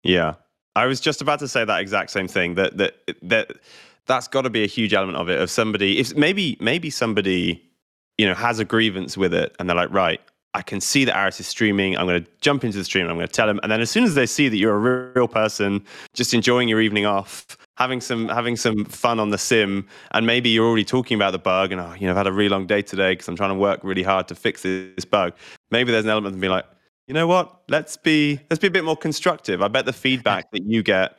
Yeah, 0.04 0.36
I 0.76 0.86
was 0.88 1.00
just 1.00 1.22
about 1.22 1.40
to 1.40 1.48
say 1.48 1.66
that 1.66 1.80
exact 1.82 2.12
same 2.12 2.28
thing. 2.28 2.56
That 2.56 2.78
that 2.78 2.94
that 3.22 3.48
that's 4.08 4.28
got 4.28 4.42
to 4.42 4.50
be 4.50 4.64
a 4.64 4.68
huge 4.68 4.94
element 4.94 5.18
of 5.18 5.30
it. 5.30 5.40
Of 5.40 5.50
somebody, 5.50 6.00
if 6.00 6.16
maybe 6.16 6.58
maybe 6.60 6.90
somebody, 6.90 7.64
you 8.18 8.26
know, 8.26 8.34
has 8.34 8.60
a 8.60 8.66
grievance 8.66 9.18
with 9.18 9.34
it, 9.34 9.56
and 9.60 9.70
they're 9.70 9.76
like, 9.76 9.92
right, 9.92 10.22
I 10.54 10.62
can 10.62 10.82
see 10.82 11.06
that 11.06 11.16
Aris 11.16 11.40
is 11.40 11.48
streaming. 11.48 11.98
I'm 11.98 12.08
going 12.08 12.24
to 12.24 12.32
jump 12.42 12.64
into 12.64 12.78
the 12.78 12.84
stream. 12.84 13.08
I'm 13.08 13.16
going 13.16 13.28
to 13.28 13.34
tell 13.34 13.50
him, 13.50 13.60
and 13.64 13.72
then 13.72 13.82
as 13.82 13.92
soon 13.92 14.04
as 14.04 14.16
they 14.16 14.26
see 14.26 14.50
that 14.50 14.58
you're 14.58 14.76
a 14.76 14.80
real, 14.80 15.12
real 15.14 15.28
person, 15.28 15.84
just 16.14 16.34
enjoying 16.34 16.68
your 16.68 16.82
evening 16.82 17.06
off. 17.06 17.46
Having 17.78 18.02
some 18.02 18.28
having 18.30 18.56
some 18.56 18.86
fun 18.86 19.20
on 19.20 19.30
the 19.30 19.38
sim, 19.38 19.86
and 20.12 20.26
maybe 20.26 20.50
you're 20.50 20.66
already 20.66 20.84
talking 20.84 21.14
about 21.14 21.30
the 21.30 21.38
bug, 21.38 21.72
and 21.72 21.80
oh, 21.80 21.94
you 21.94 22.08
know, 22.08 22.12
I've 22.12 22.18
had 22.18 22.26
a 22.26 22.32
really 22.32 22.50
long 22.50 22.66
day 22.66 22.82
today 22.82 23.12
because 23.12 23.28
I'm 23.28 23.36
trying 23.36 23.52
to 23.52 23.56
work 23.56 23.82
really 23.84 24.02
hard 24.02 24.28
to 24.30 24.36
fix 24.36 24.64
this 24.64 25.06
bug. 25.06 25.34
Maybe 25.70 25.92
there's 25.92 26.06
an 26.06 26.10
element 26.10 26.34
of 26.34 26.42
being 26.42 26.52
like, 26.52 26.66
you 27.08 27.14
know 27.14 27.26
what 27.26 27.62
let's 27.70 27.98
be 27.98 28.40
let's 28.50 28.60
be 28.60 28.68
a 28.68 28.72
bit 28.72 28.84
more 28.84 28.98
constructive 28.98 29.62
i 29.62 29.68
bet 29.68 29.86
the 29.86 29.94
feedback 29.94 30.50
that 30.52 30.64
you 30.66 30.84
get 30.84 31.18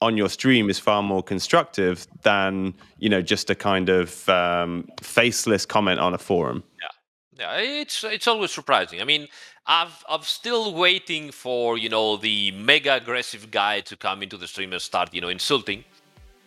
on 0.00 0.16
your 0.16 0.28
stream 0.28 0.70
is 0.70 0.78
far 0.78 1.02
more 1.02 1.22
constructive 1.22 2.06
than 2.22 2.74
you 2.98 3.08
know 3.08 3.20
just 3.22 3.50
a 3.50 3.54
kind 3.54 3.88
of 3.88 4.28
um, 4.28 4.88
faceless 5.02 5.66
comment 5.66 5.98
on 6.00 6.14
a 6.14 6.18
forum. 6.18 6.62
Yeah. 6.82 7.56
It's 7.58 8.04
it's 8.04 8.26
always 8.26 8.50
surprising. 8.52 9.00
I 9.00 9.04
mean 9.04 9.28
i've 9.70 10.02
i'm 10.08 10.22
still 10.22 10.72
waiting 10.74 11.30
for 11.30 11.76
you 11.76 11.90
know 11.90 12.16
the 12.16 12.50
mega 12.52 12.94
aggressive 12.94 13.50
guy 13.50 13.80
to 13.80 13.94
come 13.98 14.22
into 14.22 14.38
the 14.38 14.46
stream 14.46 14.72
and 14.72 14.80
start 14.80 15.12
you 15.14 15.20
know 15.20 15.28
insulting. 15.28 15.84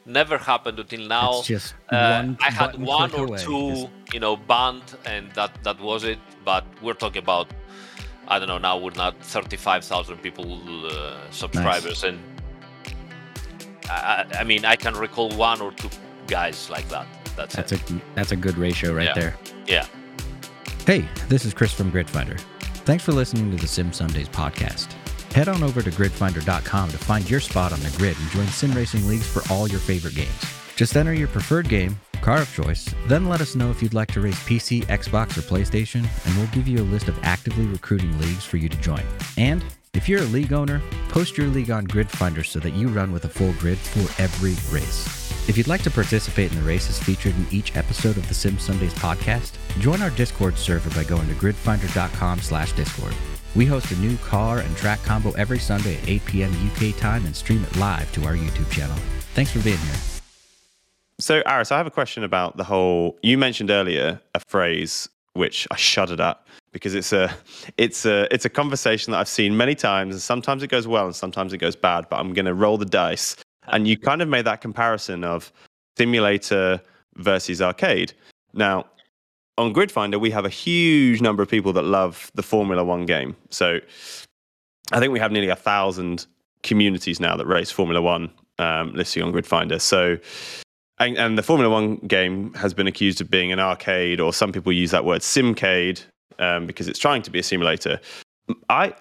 Never 0.05 0.37
happened 0.39 0.79
until 0.79 1.07
now. 1.07 1.39
It's 1.39 1.47
just 1.47 1.73
Uh, 1.91 2.23
one 2.23 2.37
I 2.41 2.49
had 2.51 2.75
one 2.79 3.11
or 3.13 3.25
away. 3.25 3.37
two, 3.37 3.69
Just- 3.71 3.87
you 4.13 4.19
know, 4.19 4.35
banned, 4.35 4.95
and 5.05 5.31
that 5.33 5.51
that 5.63 5.79
was 5.79 6.03
it. 6.03 6.19
But 6.43 6.63
we're 6.81 6.95
talking 7.05 7.21
about, 7.21 7.47
I 8.27 8.39
don't 8.39 8.47
know, 8.47 8.57
now 8.57 8.75
we're 8.83 8.97
not 9.05 9.13
thirty-five 9.23 9.83
thousand 9.85 10.17
people 10.23 10.45
uh, 10.87 11.17
subscribers, 11.29 12.03
and 12.03 12.17
I, 13.89 14.26
I 14.39 14.44
mean, 14.44 14.65
I 14.65 14.76
can 14.76 14.94
recall 14.96 15.30
one 15.36 15.62
or 15.62 15.72
two 15.72 15.89
guys 16.28 16.70
like 16.70 16.88
that. 16.89 17.08
That's, 17.36 17.56
That's 17.56 17.72
it. 17.72 17.89
a 17.91 18.02
that's 18.15 18.32
a 18.32 18.36
good 18.36 18.58
ratio 18.58 18.94
right 18.94 19.06
Yeah. 19.08 19.13
there. 19.13 19.36
Yeah. 19.67 19.86
Hey, 20.86 21.08
this 21.30 21.46
is 21.46 21.54
Chris 21.54 21.74
from 21.74 21.91
GridFinder. 21.91 22.39
Thanks 22.86 23.04
for 23.04 23.12
listening 23.12 23.52
to 23.52 23.58
the 23.58 23.67
Sim 23.67 23.94
Sundays 23.94 24.28
podcast. 24.28 24.91
Head 25.34 25.48
on 25.48 25.63
over 25.63 25.82
to 25.82 25.89
gridfinder.com 25.91 26.89
to 26.89 26.98
find 26.98 27.30
your 27.30 27.39
spot 27.39 27.72
on 27.72 27.80
the 27.80 27.94
grid 27.98 28.17
and 28.20 28.30
join 28.32 28.48
sim 28.48 28.72
racing 28.74 29.08
leagues 29.08 29.26
for 29.28 29.41
all 29.54 29.67
your 29.70 29.80
favorite 29.80 30.15
games. 30.15 30.44
Just 30.76 30.98
enter 30.98 31.13
your 31.13 31.28
preferred 31.30 31.70
game, 31.70 31.98
car 32.22 32.41
of 32.41 32.54
choice, 32.54 32.94
then 33.08 33.30
let 33.30 33.39
us 33.39 33.56
know 33.56 33.70
if 33.72 33.82
you'd 33.82 33.94
like 33.94 34.12
to 34.12 34.22
race 34.22 34.39
PC, 34.44 34.84
Xbox, 34.88 35.38
or 35.38 35.41
PlayStation, 35.41 36.06
and 36.26 36.38
we'll 36.38 36.48
give 36.48 36.67
you 36.67 36.80
a 36.80 36.88
list 36.91 37.08
of 37.08 37.17
actively 37.24 37.65
recruiting 37.65 38.17
leagues 38.20 38.44
for 38.44 38.58
you 38.58 38.67
to 38.67 38.78
join. 38.78 39.04
And 39.38 39.63
if 39.93 40.08
you're 40.08 40.21
a 40.21 40.25
league 40.25 40.54
owner, 40.54 40.82
post 41.10 41.38
your 41.38 41.47
league 41.47 41.69
on 41.71 41.86
GridFinder 41.86 42.45
so 42.45 42.60
that 42.60 42.71
you 42.73 42.88
run 42.88 43.12
with 43.12 43.25
a 43.25 43.30
full 43.30 43.54
grid 43.54 43.77
for 43.77 44.21
every 44.21 44.51
race. 44.75 45.06
If 45.49 45.58
you'd 45.58 45.67
like 45.67 45.84
to 45.84 45.91
participate 45.91 46.51
in 46.51 46.58
the 46.58 46.63
races 46.65 46.97
featured 46.99 47.36
in 47.36 47.45
each 47.51 47.75
episode 47.75 48.15
of 48.17 48.27
the 48.27 48.34
Sim 48.34 48.58
Sundays 48.58 48.93
podcast, 48.93 49.51
join 49.80 50.01
our 50.01 50.10
Discord 50.12 50.58
server 50.58 50.89
by 50.91 51.04
going 51.04 51.27
to 51.27 51.34
gridfinder.com 51.36 52.39
slash 52.39 52.71
discord. 52.73 53.13
We 53.54 53.65
host 53.65 53.91
a 53.91 53.95
new 53.97 54.15
car 54.17 54.60
and 54.60 54.77
track 54.77 55.04
combo 55.04 55.32
every 55.32 55.60
Sunday 55.60 55.97
at 55.97 56.08
8 56.08 56.25
p.m. 56.25 56.54
UK 56.71 56.95
time 56.97 57.25
and 57.25 57.36
stream 57.36 57.63
it 57.63 57.75
live 57.75 58.10
to 58.13 58.23
our 58.25 58.34
YouTube 58.34 58.69
channel. 58.71 58.95
Thanks 59.34 59.51
for 59.51 59.60
being 59.60 59.77
here. 59.77 59.95
so 61.19 61.41
aris 61.45 61.71
i 61.71 61.77
have 61.77 61.86
a 61.88 61.91
question 61.91 62.23
about 62.23 62.58
the 62.58 62.63
whole 62.63 63.17
you 63.21 63.38
mentioned 63.38 63.69
earlier 63.69 64.19
a 64.34 64.39
phrase 64.39 65.08
which 65.34 65.67
i 65.69 65.75
shuddered 65.75 66.19
at 66.19 66.42
because 66.72 66.96
it's 66.96 67.12
a 67.13 67.34
it's 67.78 68.06
a 68.06 68.34
it's 68.34 68.46
a 68.46 68.50
conversation 68.50 69.12
that 69.12 69.19
i've 69.19 69.28
seen 69.28 69.56
many 69.56 69.76
times 69.76 70.13
and 70.15 70.22
sometimes 70.22 70.63
it 70.63 70.67
goes 70.67 70.88
well 70.88 71.06
and 71.06 71.15
sometimes 71.15 71.54
it 71.54 71.58
goes 71.58 71.76
bad 71.76 72.08
but 72.10 72.17
i'm 72.19 72.34
going 72.34 72.46
to 72.46 72.54
roll 72.54 72.78
the 72.78 72.86
dice. 72.86 73.36
And 73.67 73.88
you 73.88 73.98
kind 73.98 74.22
of 74.22 74.28
made 74.28 74.46
that 74.46 74.60
comparison 74.60 75.24
of 75.24 75.54
simulator 75.96 76.82
versus 77.15 77.62
arcade. 77.62 78.12
Now 78.54 78.86
on 79.58 79.74
gridfinder 79.74 80.19
we 80.19 80.32
have 80.32 80.46
a 80.46 80.50
huge 80.50 81.22
number 81.22 81.44
of 81.44 81.50
people 81.50 81.74
that 81.74 81.84
love 81.84 82.32
the 82.34 82.44
formula 82.44 82.84
one 82.84 83.06
game. 83.06 83.36
So 83.50 83.80
i 84.92 85.00
think 85.00 85.13
we 85.13 85.19
have 85.19 85.32
nearly 85.32 85.50
a 85.50 85.56
thousand 85.56 86.26
communities 86.63 87.19
now 87.19 87.36
that 87.36 87.46
race 87.46 87.72
formula 87.72 88.02
one 88.02 88.32
um, 88.60 88.94
listing 88.94 89.24
on 89.24 89.32
gridfinder. 89.34 89.82
So 89.82 90.17
and, 91.00 91.17
and 91.17 91.36
the 91.36 91.42
Formula 91.42 91.67
One 91.67 91.96
game 91.96 92.54
has 92.54 92.76
been 92.76 92.86
accused 92.86 93.22
of 93.22 93.32
being 93.32 93.52
an 93.52 93.60
arcade, 93.60 94.19
or 94.19 94.32
some 94.32 94.52
people 94.52 94.72
use 94.72 94.92
that 94.92 95.04
word 95.04 95.22
simcade 95.22 96.04
um, 96.40 96.65
because 96.65 96.88
it's 96.88 97.00
trying 97.00 97.21
to 97.23 97.32
be 97.32 97.40
a 97.40 97.44
simulator. 97.44 98.00
I 98.69 98.94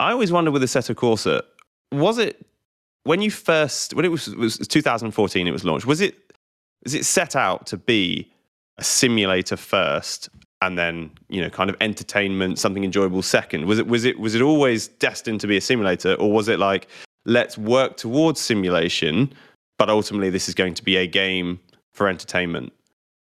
I 0.00 0.12
always 0.12 0.32
wondered 0.32 0.52
with 0.52 0.62
Assetto 0.62 0.94
Corsa, 0.94 1.42
was 1.90 2.18
it 2.18 2.44
when 3.04 3.20
you 3.22 3.30
first 3.30 3.94
when 3.94 4.04
it 4.04 4.10
was, 4.10 4.28
it 4.28 4.38
was 4.38 4.58
2014 4.58 5.46
it 5.46 5.50
was 5.50 5.64
launched? 5.64 5.86
Was 5.86 6.00
it 6.00 6.32
was 6.84 6.94
it 6.94 7.04
set 7.04 7.36
out 7.36 7.66
to 7.66 7.76
be 7.76 8.30
a 8.78 8.84
simulator 8.84 9.56
first 9.56 10.28
and 10.62 10.78
then 10.78 11.10
you 11.28 11.40
know 11.40 11.50
kind 11.50 11.68
of 11.68 11.76
entertainment 11.80 12.58
something 12.58 12.84
enjoyable 12.84 13.22
second 13.22 13.66
was 13.66 13.78
it 13.78 13.86
was 13.86 14.04
it 14.04 14.18
was 14.18 14.34
it 14.34 14.42
always 14.42 14.88
destined 14.88 15.40
to 15.40 15.46
be 15.46 15.56
a 15.56 15.60
simulator 15.60 16.14
or 16.14 16.32
was 16.32 16.48
it 16.48 16.58
like 16.58 16.88
let's 17.26 17.58
work 17.58 17.96
towards 17.96 18.40
simulation 18.40 19.32
but 19.78 19.90
ultimately 19.90 20.30
this 20.30 20.48
is 20.48 20.54
going 20.54 20.72
to 20.72 20.82
be 20.82 20.96
a 20.96 21.06
game 21.06 21.60
for 21.92 22.08
entertainment 22.08 22.72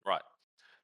right 0.08 0.22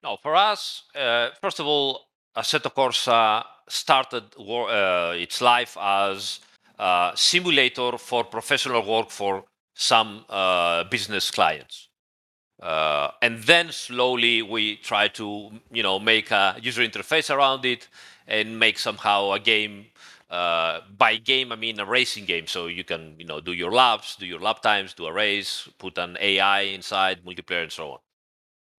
no 0.04 0.18
for 0.22 0.36
us 0.36 0.84
uh, 0.96 1.30
first 1.42 1.60
of 1.60 1.66
all 1.66 2.09
assetto 2.36 2.70
corsa 2.70 3.44
started 3.68 4.24
uh, 4.40 5.14
its 5.16 5.42
life 5.42 5.78
as 5.80 6.40
a 6.80 7.12
simulator 7.16 7.98
for 7.98 8.24
professional 8.24 8.86
work 8.86 9.10
for 9.10 9.44
some 9.76 10.26
uh, 10.30 10.84
business 10.86 11.32
clients 11.32 11.90
uh, 12.62 13.12
and 13.22 13.40
then 13.44 13.72
slowly 13.72 14.42
we 14.42 14.76
try 14.78 15.08
to, 15.08 15.52
you 15.72 15.84
know, 15.84 16.00
make 16.00 16.32
a 16.32 16.58
user 16.62 16.82
interface 16.82 17.34
around 17.34 17.66
it 17.66 17.88
and 18.28 18.60
make 18.60 18.78
somehow 18.78 19.32
a 19.32 19.40
game. 19.40 19.86
Uh, 20.30 20.82
by 20.96 21.16
game, 21.18 21.52
I 21.52 21.56
mean 21.56 21.80
a 21.80 21.86
racing 21.86 22.26
game. 22.26 22.46
So 22.48 22.68
you 22.68 22.84
can, 22.84 23.16
you 23.18 23.26
know, 23.26 23.40
do 23.40 23.54
your 23.54 23.72
laps, 23.72 24.16
do 24.16 24.28
your 24.28 24.40
lap 24.40 24.62
times, 24.62 24.94
do 24.94 25.06
a 25.08 25.14
race, 25.14 25.68
put 25.80 25.98
an 25.98 26.18
AI 26.20 26.62
inside, 26.62 27.24
multiplayer, 27.26 27.64
and 27.64 27.72
so 27.72 27.92
on. 27.94 28.00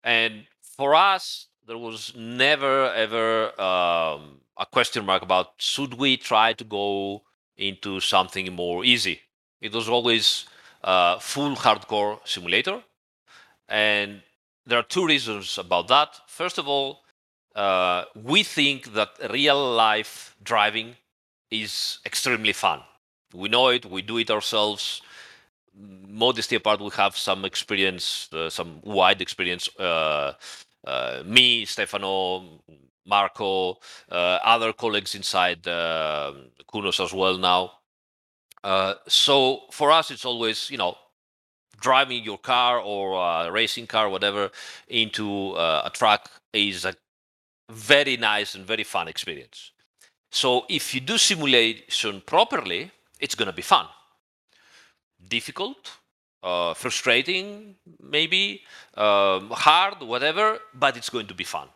And 0.05 0.47
for 0.63 0.95
us, 0.95 1.47
there 1.71 1.79
was 1.79 2.13
never 2.17 2.93
ever 2.95 3.49
um, 3.61 4.41
a 4.57 4.67
question 4.67 5.07
mark 5.07 5.23
about 5.23 5.53
should 5.59 5.95
we 5.95 6.17
try 6.17 6.53
to 6.53 6.65
go 6.65 7.23
into 7.57 8.01
something 8.01 8.53
more 8.53 8.85
easy. 8.85 9.21
It 9.61 9.73
was 9.73 9.89
always 9.89 10.47
uh, 10.83 11.21
full 11.21 11.55
hardcore 11.55 12.19
simulator 12.25 12.83
and 13.69 14.23
there 14.67 14.81
are 14.81 14.89
two 14.97 15.07
reasons 15.07 15.59
about 15.59 15.87
that. 15.87 16.09
First 16.27 16.59
of 16.59 16.67
all, 16.67 17.05
uh, 17.55 18.03
we 18.17 18.43
think 18.43 18.93
that 18.95 19.11
real 19.31 19.63
life 19.73 20.35
driving 20.43 20.97
is 21.53 22.01
extremely 22.05 22.53
fun. 22.53 22.81
We 23.33 23.49
know 23.49 23.69
it, 23.69 23.87
we 23.87 24.03
do 24.03 24.19
it 24.19 24.29
ourselves. 24.29 25.03
Modesty 25.73 26.57
apart, 26.57 26.81
we 26.81 26.91
have 26.97 27.17
some 27.17 27.45
experience, 27.45 28.29
uh, 28.33 28.51
some 28.51 28.81
wide 28.83 29.23
experience. 29.23 29.69
Uh, 30.87 30.91
uh 30.91 31.23
me, 31.25 31.65
Stefano, 31.65 32.63
Marco, 33.07 33.79
uh, 34.11 34.39
other 34.43 34.73
colleagues 34.73 35.15
inside 35.15 35.67
uh, 35.67 36.33
Kunos 36.73 37.03
as 37.03 37.13
well 37.13 37.39
now. 37.39 37.73
so 39.07 39.63
for 39.71 39.91
us, 39.91 40.11
it's 40.11 40.25
always, 40.25 40.71
you 40.71 40.79
know, 40.79 40.97
driving 41.81 42.23
your 42.23 42.39
car 42.39 42.79
or 42.79 43.19
a 43.47 43.51
racing 43.51 43.87
car, 43.87 44.09
whatever, 44.09 44.51
into 44.89 45.53
uh, 45.53 45.83
a 45.85 45.91
track 45.91 46.29
is 46.53 46.85
a 46.85 46.95
very 47.71 48.17
nice 48.17 48.55
and 48.55 48.67
very 48.67 48.85
fun 48.85 49.09
experience. 49.09 49.73
So 50.31 50.65
if 50.69 50.95
you 50.95 51.01
do 51.01 51.19
simulation 51.19 52.23
properly, 52.25 52.91
it's 53.19 53.35
going 53.35 53.47
to 53.51 53.55
be 53.55 53.63
fun. 53.63 53.87
Difficult, 55.29 55.99
uh, 56.43 56.75
frustrating, 56.75 57.77
maybe 58.03 58.63
um, 58.95 59.51
hard, 59.51 60.01
whatever, 60.03 60.59
but 60.75 60.97
it's 60.97 61.11
going 61.11 61.27
to 61.27 61.35
be 61.35 61.45
fun. 61.45 61.69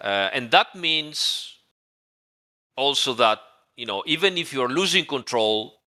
Uh, 0.00 0.28
and 0.32 0.50
that 0.50 0.74
means 0.74 1.56
also 2.76 3.14
that 3.14 3.40
you 3.76 3.86
know 3.86 4.02
even 4.06 4.36
if 4.36 4.52
you're 4.52 4.68
losing 4.68 5.04
control 5.04 5.80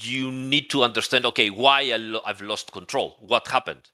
you 0.00 0.32
need 0.32 0.70
to 0.70 0.82
understand 0.82 1.26
okay 1.26 1.50
why 1.50 1.80
I 1.80 2.20
have 2.26 2.40
lost 2.40 2.72
control 2.72 3.16
what 3.20 3.46
happened 3.48 3.90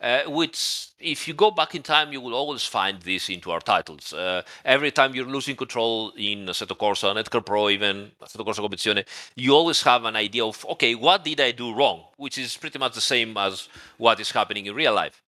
uh, 0.00 0.22
which 0.26 0.88
if 0.98 1.28
you 1.28 1.34
go 1.34 1.50
back 1.50 1.74
in 1.74 1.82
time 1.82 2.12
you 2.12 2.20
will 2.20 2.34
always 2.34 2.64
find 2.64 3.00
this 3.02 3.28
into 3.28 3.50
our 3.50 3.60
titles. 3.60 4.12
Uh, 4.12 4.42
every 4.64 4.90
time 4.90 5.14
you're 5.14 5.26
losing 5.26 5.56
control 5.56 6.12
in 6.16 6.46
Assetto 6.46 6.76
Corsa 6.76 7.14
netKar 7.14 7.44
Pro 7.44 7.68
even 7.68 8.10
Assetto 8.22 8.44
Corsa 8.46 8.66
Competizione 8.66 9.06
you 9.36 9.52
always 9.54 9.82
have 9.82 10.04
an 10.04 10.16
idea 10.16 10.44
of 10.44 10.64
okay 10.70 10.94
what 10.94 11.24
did 11.24 11.40
I 11.40 11.52
do 11.52 11.74
wrong? 11.74 12.04
Which 12.16 12.38
is 12.38 12.56
pretty 12.56 12.78
much 12.78 12.94
the 12.94 13.00
same 13.00 13.36
as 13.36 13.68
what 13.98 14.20
is 14.20 14.30
happening 14.30 14.66
in 14.66 14.74
real 14.74 14.94
life. 14.94 15.22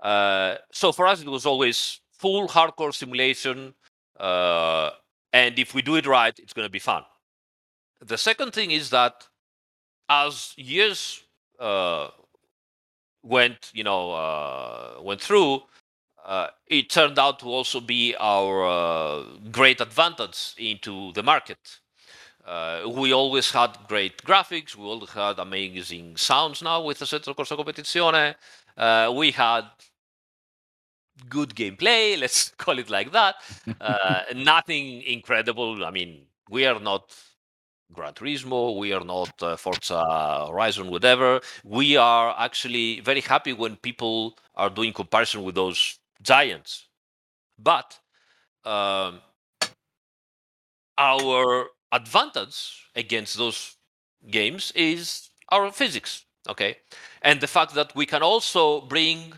Uh, 0.00 0.56
so 0.72 0.92
for 0.92 1.06
us 1.06 1.22
it 1.22 1.28
was 1.28 1.46
always 1.46 2.00
full 2.10 2.48
hardcore 2.48 2.94
simulation 2.94 3.74
uh, 4.18 4.90
and 5.32 5.58
if 5.58 5.74
we 5.74 5.82
do 5.82 5.94
it 5.94 6.06
right 6.06 6.36
it's 6.38 6.52
going 6.52 6.66
to 6.66 6.72
be 6.72 6.80
fun. 6.80 7.04
The 8.04 8.18
second 8.18 8.52
thing 8.52 8.70
is 8.72 8.90
that 8.90 9.26
as 10.08 10.54
years 10.56 11.22
uh, 11.60 12.08
went, 13.28 13.70
you 13.74 13.84
know, 13.84 14.12
uh, 14.12 14.94
went 15.02 15.20
through, 15.20 15.62
uh, 16.24 16.48
it 16.66 16.90
turned 16.90 17.18
out 17.18 17.38
to 17.40 17.46
also 17.46 17.80
be 17.80 18.14
our 18.18 18.66
uh, 18.66 19.22
great 19.50 19.80
advantage 19.80 20.54
into 20.58 21.12
the 21.12 21.22
market. 21.22 21.80
Uh, 22.44 22.82
we 22.96 23.12
always 23.12 23.50
had 23.50 23.76
great 23.88 24.22
graphics. 24.24 24.74
We 24.74 24.84
always 24.84 25.10
had 25.10 25.38
amazing 25.38 26.16
sounds 26.16 26.62
now 26.62 26.82
with 26.82 26.98
the 26.98 27.04
Assetto 27.04 27.34
Corsa 27.34 27.56
Competizione. 27.56 28.34
Uh, 28.76 29.12
we 29.14 29.30
had 29.30 29.64
good 31.28 31.54
gameplay, 31.54 32.18
let's 32.20 32.50
call 32.50 32.78
it 32.78 32.90
like 32.90 33.12
that. 33.12 33.36
nothing 34.34 35.02
incredible. 35.02 35.84
I 35.84 35.90
mean, 35.90 36.22
we 36.48 36.64
are 36.66 36.80
not 36.80 37.14
Gran 37.92 38.12
Turismo, 38.12 38.76
we 38.76 38.92
are 38.92 39.04
not 39.04 39.42
uh, 39.42 39.56
Forza 39.56 40.46
Horizon, 40.48 40.90
whatever. 40.90 41.40
We 41.64 41.96
are 41.96 42.34
actually 42.38 43.00
very 43.00 43.22
happy 43.22 43.52
when 43.52 43.76
people 43.76 44.36
are 44.54 44.68
doing 44.68 44.92
comparison 44.92 45.42
with 45.42 45.54
those 45.54 45.98
giants. 46.22 46.86
But 47.58 47.98
um, 48.64 49.20
our 50.98 51.68
advantage 51.90 52.88
against 52.94 53.38
those 53.38 53.76
games 54.30 54.72
is 54.74 55.30
our 55.50 55.72
physics, 55.72 56.24
okay? 56.48 56.76
And 57.22 57.40
the 57.40 57.46
fact 57.46 57.74
that 57.74 57.94
we 57.96 58.04
can 58.04 58.22
also 58.22 58.82
bring 58.82 59.32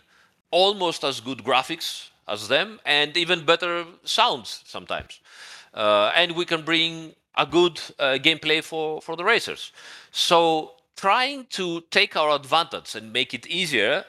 almost 0.50 1.04
as 1.04 1.20
good 1.20 1.38
graphics 1.38 2.08
as 2.26 2.48
them 2.48 2.80
and 2.84 3.16
even 3.16 3.44
better 3.44 3.84
sounds 4.04 4.62
sometimes. 4.66 5.20
Uh, 5.72 6.10
and 6.16 6.32
we 6.32 6.44
can 6.44 6.62
bring 6.62 7.14
a 7.36 7.46
good 7.46 7.80
uh, 7.98 8.18
gameplay 8.20 8.62
for, 8.62 9.00
for 9.00 9.16
the 9.16 9.24
racers. 9.24 9.72
So 10.10 10.72
trying 10.96 11.46
to 11.50 11.82
take 11.90 12.16
our 12.16 12.34
advantage 12.34 12.94
and 12.94 13.12
make 13.12 13.32
it 13.32 13.46
easier, 13.46 14.04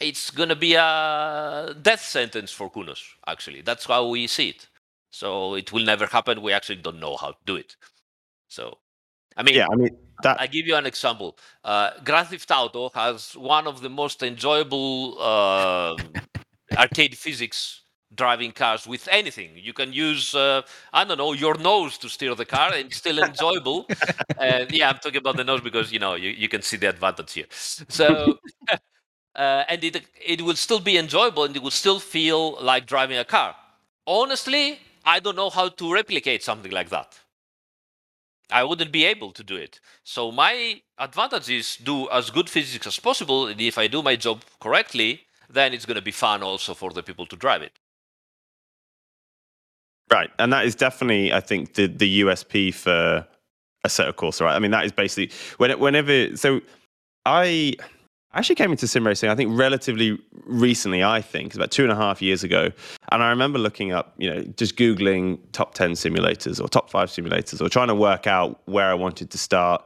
it's 0.00 0.30
going 0.30 0.48
to 0.48 0.56
be 0.56 0.74
a 0.74 1.74
death 1.80 2.02
sentence 2.02 2.50
for 2.50 2.70
Kunos, 2.70 3.02
actually. 3.26 3.62
That's 3.62 3.86
how 3.86 4.08
we 4.08 4.26
see 4.26 4.50
it. 4.50 4.68
So 5.10 5.54
it 5.54 5.72
will 5.72 5.84
never 5.84 6.06
happen. 6.06 6.42
We 6.42 6.52
actually 6.52 6.76
don't 6.76 6.98
know 6.98 7.16
how 7.16 7.32
to 7.32 7.36
do 7.46 7.56
it. 7.56 7.76
So, 8.48 8.78
I 9.36 9.44
mean, 9.44 9.54
yeah, 9.54 9.68
I 9.70 9.76
mean, 9.76 9.96
that... 10.24 10.40
I 10.40 10.48
give 10.48 10.66
you 10.66 10.74
an 10.74 10.86
example. 10.86 11.38
Uh, 11.62 11.90
Grand 12.04 12.28
Theft 12.28 12.50
Auto 12.50 12.90
has 12.94 13.36
one 13.36 13.68
of 13.68 13.80
the 13.80 13.88
most 13.88 14.22
enjoyable 14.22 15.16
uh, 15.20 15.96
arcade 16.76 17.16
physics 17.16 17.83
driving 18.14 18.52
cars 18.52 18.86
with 18.86 19.08
anything. 19.10 19.50
You 19.54 19.72
can 19.72 19.92
use, 19.92 20.34
uh, 20.34 20.62
I 20.92 21.04
don't 21.04 21.18
know, 21.18 21.32
your 21.32 21.56
nose 21.58 21.98
to 21.98 22.08
steer 22.08 22.34
the 22.34 22.44
car 22.44 22.72
and 22.72 22.92
still 22.92 23.18
enjoyable. 23.22 23.86
and 24.38 24.70
yeah, 24.70 24.90
I'm 24.90 24.98
talking 24.98 25.18
about 25.18 25.36
the 25.36 25.44
nose 25.44 25.60
because, 25.60 25.92
you 25.92 25.98
know, 25.98 26.14
you, 26.14 26.30
you 26.30 26.48
can 26.48 26.62
see 26.62 26.76
the 26.76 26.88
advantage 26.88 27.32
here. 27.32 27.46
So, 27.50 28.38
uh, 29.36 29.64
and 29.68 29.82
it, 29.82 30.02
it 30.24 30.42
will 30.42 30.56
still 30.56 30.80
be 30.80 30.96
enjoyable 30.98 31.44
and 31.44 31.56
it 31.56 31.62
will 31.62 31.70
still 31.70 32.00
feel 32.00 32.62
like 32.62 32.86
driving 32.86 33.18
a 33.18 33.24
car. 33.24 33.54
Honestly, 34.06 34.78
I 35.04 35.20
don't 35.20 35.36
know 35.36 35.50
how 35.50 35.68
to 35.68 35.92
replicate 35.92 36.42
something 36.42 36.72
like 36.72 36.90
that. 36.90 37.18
I 38.50 38.62
wouldn't 38.64 38.92
be 38.92 39.04
able 39.04 39.32
to 39.32 39.42
do 39.42 39.56
it. 39.56 39.80
So 40.04 40.30
my 40.30 40.80
advantage 40.98 41.50
is 41.50 41.76
do 41.76 42.08
as 42.10 42.30
good 42.30 42.48
physics 42.48 42.86
as 42.86 42.98
possible. 42.98 43.46
And 43.46 43.60
if 43.60 43.78
I 43.78 43.86
do 43.86 44.02
my 44.02 44.16
job 44.16 44.42
correctly, 44.60 45.22
then 45.48 45.72
it's 45.72 45.86
going 45.86 45.96
to 45.96 46.02
be 46.02 46.10
fun 46.10 46.42
also 46.42 46.74
for 46.74 46.90
the 46.90 47.02
people 47.02 47.26
to 47.26 47.36
drive 47.36 47.62
it. 47.62 47.72
Right, 50.12 50.30
and 50.38 50.52
that 50.52 50.64
is 50.64 50.74
definitely, 50.74 51.32
I 51.32 51.40
think, 51.40 51.74
the 51.74 51.86
the 51.86 52.20
USP 52.20 52.72
for 52.74 53.26
Assetto 53.86 54.12
Corsa. 54.12 54.42
Right, 54.42 54.54
I 54.54 54.58
mean, 54.58 54.70
that 54.70 54.84
is 54.84 54.92
basically 54.92 55.34
when, 55.58 55.78
whenever. 55.78 56.36
So, 56.36 56.60
I 57.26 57.74
actually 58.34 58.56
came 58.56 58.70
into 58.70 58.86
sim 58.86 59.06
racing. 59.06 59.30
I 59.30 59.34
think 59.34 59.58
relatively 59.58 60.18
recently. 60.46 61.02
I 61.02 61.20
think 61.20 61.54
about 61.54 61.70
two 61.70 61.84
and 61.84 61.92
a 61.92 61.96
half 61.96 62.20
years 62.20 62.44
ago, 62.44 62.70
and 63.12 63.22
I 63.22 63.30
remember 63.30 63.58
looking 63.58 63.92
up, 63.92 64.14
you 64.18 64.28
know, 64.30 64.42
just 64.56 64.76
googling 64.76 65.38
top 65.52 65.74
ten 65.74 65.92
simulators 65.92 66.60
or 66.62 66.68
top 66.68 66.90
five 66.90 67.08
simulators, 67.08 67.60
or 67.60 67.68
trying 67.68 67.88
to 67.88 67.94
work 67.94 68.26
out 68.26 68.60
where 68.66 68.90
I 68.90 68.94
wanted 68.94 69.30
to 69.30 69.38
start. 69.38 69.84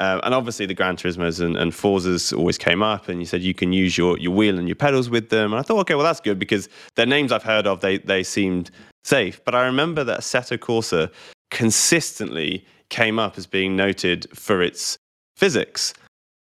Um, 0.00 0.20
and 0.24 0.34
obviously, 0.34 0.64
the 0.64 0.72
Gran 0.72 0.96
Turismos 0.96 1.44
and, 1.44 1.58
and 1.58 1.72
Forzas 1.72 2.34
always 2.36 2.56
came 2.56 2.82
up, 2.82 3.08
and 3.08 3.20
you 3.20 3.26
said 3.26 3.42
you 3.42 3.52
can 3.52 3.74
use 3.74 3.98
your, 3.98 4.18
your 4.18 4.32
wheel 4.32 4.58
and 4.58 4.66
your 4.66 4.74
pedals 4.74 5.10
with 5.10 5.28
them. 5.28 5.52
And 5.52 5.60
I 5.60 5.62
thought, 5.62 5.78
okay, 5.80 5.94
well, 5.94 6.04
that's 6.04 6.20
good 6.20 6.38
because 6.38 6.70
they're 6.96 7.04
names 7.04 7.32
I've 7.32 7.42
heard 7.42 7.66
of. 7.66 7.82
They 7.82 7.98
they 7.98 8.22
seemed 8.22 8.70
safe. 9.04 9.44
But 9.44 9.54
I 9.54 9.66
remember 9.66 10.02
that 10.04 10.20
Assetto 10.20 10.56
Corsa 10.56 11.12
consistently 11.50 12.64
came 12.88 13.18
up 13.18 13.36
as 13.36 13.46
being 13.46 13.76
noted 13.76 14.26
for 14.34 14.62
its 14.62 14.96
physics. 15.36 15.92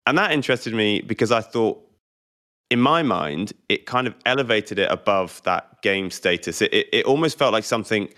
And 0.07 0.19
that 0.19 0.33
interested 0.33 0.75
me 0.75 1.01
because 1.01 1.31
I 1.31 1.41
thought, 1.41 1.81
in 2.71 2.81
my 2.81 3.05
mind, 3.05 3.53
it 3.69 3.87
kind 3.87 4.09
of 4.09 4.15
elevated 4.27 4.81
it 4.81 4.91
above 4.91 5.41
that 5.45 5.83
game 5.83 6.11
status. 6.11 6.63
It, 6.63 6.75
it, 6.75 6.89
it 6.93 7.05
almost 7.05 7.39
felt 7.39 7.53
like 7.53 7.65
something 7.65 8.09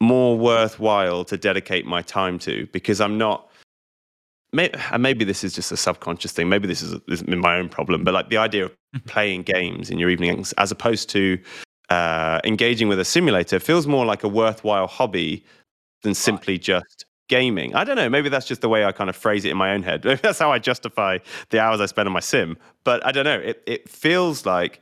more 0.00 0.38
worthwhile 0.38 1.24
to 1.24 1.36
dedicate 1.36 1.84
my 1.84 2.00
time 2.00 2.38
to 2.38 2.66
because 2.72 3.02
I'm 3.02 3.18
not. 3.18 3.50
Maybe 4.52 5.24
this 5.24 5.44
is 5.44 5.52
just 5.52 5.72
a 5.72 5.76
subconscious 5.76 6.32
thing. 6.32 6.48
Maybe 6.48 6.66
this 6.66 6.82
is, 6.82 6.92
this 7.06 7.22
is 7.22 7.26
my 7.26 7.56
own 7.56 7.68
problem. 7.68 8.04
But 8.04 8.14
like 8.14 8.28
the 8.28 8.36
idea 8.36 8.66
of 8.66 8.76
playing 9.06 9.42
games 9.42 9.90
in 9.90 9.98
your 9.98 10.10
evenings, 10.10 10.52
as 10.54 10.70
opposed 10.70 11.08
to 11.10 11.38
uh, 11.90 12.40
engaging 12.44 12.88
with 12.88 12.98
a 12.98 13.04
simulator, 13.04 13.58
feels 13.60 13.86
more 13.86 14.06
like 14.06 14.24
a 14.24 14.28
worthwhile 14.28 14.86
hobby 14.86 15.44
than 16.02 16.14
simply 16.14 16.58
just 16.58 17.04
gaming. 17.28 17.74
I 17.74 17.84
don't 17.84 17.96
know. 17.96 18.08
Maybe 18.08 18.28
that's 18.28 18.46
just 18.46 18.60
the 18.60 18.68
way 18.68 18.84
I 18.84 18.92
kind 18.92 19.10
of 19.10 19.16
phrase 19.16 19.44
it 19.44 19.50
in 19.50 19.56
my 19.56 19.72
own 19.72 19.82
head. 19.82 20.04
Maybe 20.04 20.20
that's 20.22 20.38
how 20.38 20.52
I 20.52 20.58
justify 20.58 21.18
the 21.50 21.58
hours 21.58 21.80
I 21.80 21.86
spend 21.86 22.06
on 22.06 22.12
my 22.12 22.20
sim. 22.20 22.56
But 22.84 23.04
I 23.04 23.12
don't 23.12 23.24
know. 23.24 23.38
It 23.38 23.62
it 23.66 23.88
feels 23.88 24.46
like 24.46 24.80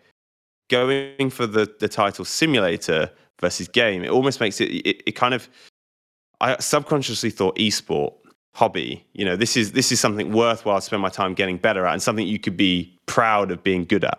going 0.69 1.31
for 1.31 1.47
the 1.47 1.73
the 1.81 1.89
title 1.89 2.25
simulator 2.25 3.11
versus 3.41 3.69
game. 3.69 4.05
It 4.05 4.11
almost 4.11 4.41
makes 4.41 4.61
it 4.61 4.71
it, 4.71 5.03
it 5.07 5.13
kind 5.13 5.35
of. 5.35 5.49
I 6.41 6.59
subconsciously 6.59 7.31
thought 7.31 7.57
esport 7.57 8.13
hobby. 8.55 9.05
You 9.13 9.25
know, 9.25 9.37
this 9.37 9.57
is 9.57 9.73
this 9.73 9.93
is 9.93 10.01
something 10.01 10.33
worthwhile 10.33 10.79
to 10.79 10.83
spend 10.83 11.03
my 11.03 11.11
time 11.11 11.35
getting 11.35 11.59
better 11.59 11.87
at, 11.87 11.93
and 11.93 12.03
something 12.03 12.27
you 12.27 12.39
could 12.39 12.57
be 12.57 12.99
proud 13.07 13.51
of 13.51 13.63
being 13.63 13.85
good 13.85 14.05
at. 14.05 14.19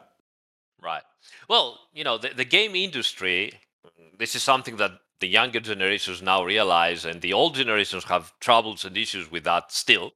Right. 0.81 1.03
Well, 1.49 1.79
you 1.93 2.03
know, 2.03 2.17
the, 2.17 2.29
the 2.29 2.45
game 2.45 2.75
industry. 2.75 3.53
This 4.17 4.33
is 4.33 4.43
something 4.43 4.77
that 4.77 4.91
the 5.19 5.27
younger 5.27 5.59
generations 5.59 6.21
now 6.21 6.43
realize, 6.43 7.03
and 7.03 7.21
the 7.21 7.33
old 7.33 7.55
generations 7.55 8.05
have 8.05 8.31
troubles 8.39 8.85
and 8.85 8.95
issues 8.95 9.29
with 9.29 9.43
that 9.43 9.71
still. 9.71 10.13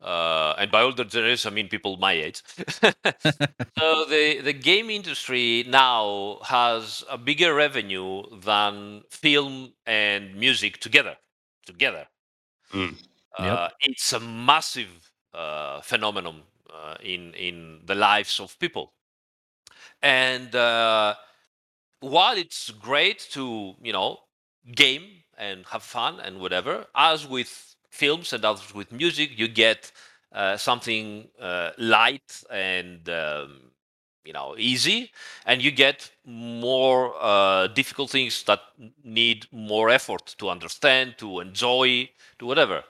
Uh, 0.00 0.54
and 0.58 0.70
by 0.70 0.82
older 0.82 1.02
generation, 1.02 1.52
I 1.52 1.54
mean 1.54 1.68
people 1.68 1.96
my 1.96 2.12
age. 2.12 2.42
so 2.56 4.04
the 4.04 4.40
the 4.44 4.52
game 4.52 4.90
industry 4.90 5.64
now 5.66 6.38
has 6.44 7.04
a 7.10 7.18
bigger 7.18 7.52
revenue 7.52 8.22
than 8.40 9.02
film 9.10 9.72
and 9.86 10.36
music 10.36 10.78
together. 10.78 11.16
Together, 11.66 12.06
mm. 12.72 12.96
Uh, 13.38 13.68
yep. 13.70 13.72
it's 13.80 14.12
a 14.12 14.20
massive 14.20 15.10
uh, 15.34 15.80
phenomenon 15.82 16.42
uh, 16.72 16.96
in 17.02 17.34
in 17.34 17.80
the 17.86 17.94
lives 17.94 18.40
of 18.40 18.58
people, 18.58 18.92
and 20.02 20.54
uh, 20.54 21.14
while 22.00 22.36
it's 22.36 22.70
great 22.70 23.20
to 23.32 23.74
you 23.82 23.92
know 23.92 24.18
game 24.74 25.04
and 25.38 25.66
have 25.66 25.82
fun 25.82 26.20
and 26.20 26.40
whatever, 26.40 26.86
as 26.96 27.26
with 27.26 27.76
films 27.90 28.32
and 28.32 28.44
as 28.44 28.74
with 28.74 28.92
music, 28.92 29.38
you 29.38 29.48
get 29.48 29.92
uh, 30.32 30.56
something 30.56 31.28
uh, 31.40 31.70
light 31.78 32.42
and 32.50 33.08
um, 33.08 33.60
you 34.24 34.32
know 34.32 34.54
easy, 34.58 35.10
and 35.46 35.62
you 35.62 35.70
get 35.70 36.10
more 36.24 37.14
uh, 37.20 37.68
difficult 37.68 38.10
things 38.10 38.42
that 38.44 38.60
need 39.04 39.46
more 39.52 39.90
effort 39.90 40.34
to 40.38 40.48
understand, 40.50 41.16
to 41.18 41.40
enjoy, 41.40 42.08
to 42.38 42.46
whatever. 42.46 42.84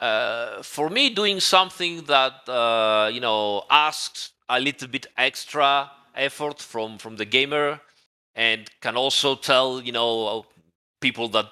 Uh, 0.00 0.62
for 0.62 0.88
me, 0.88 1.10
doing 1.10 1.40
something 1.40 2.04
that 2.04 2.48
uh, 2.48 3.10
you 3.12 3.20
know 3.20 3.64
asks 3.70 4.32
a 4.48 4.58
little 4.58 4.88
bit 4.88 5.06
extra 5.18 5.90
effort 6.14 6.60
from 6.60 6.98
from 6.98 7.16
the 7.16 7.24
gamer 7.24 7.80
and 8.34 8.70
can 8.80 8.96
also 8.96 9.34
tell 9.36 9.80
you 9.82 9.92
know 9.92 10.46
people 11.00 11.28
that 11.28 11.46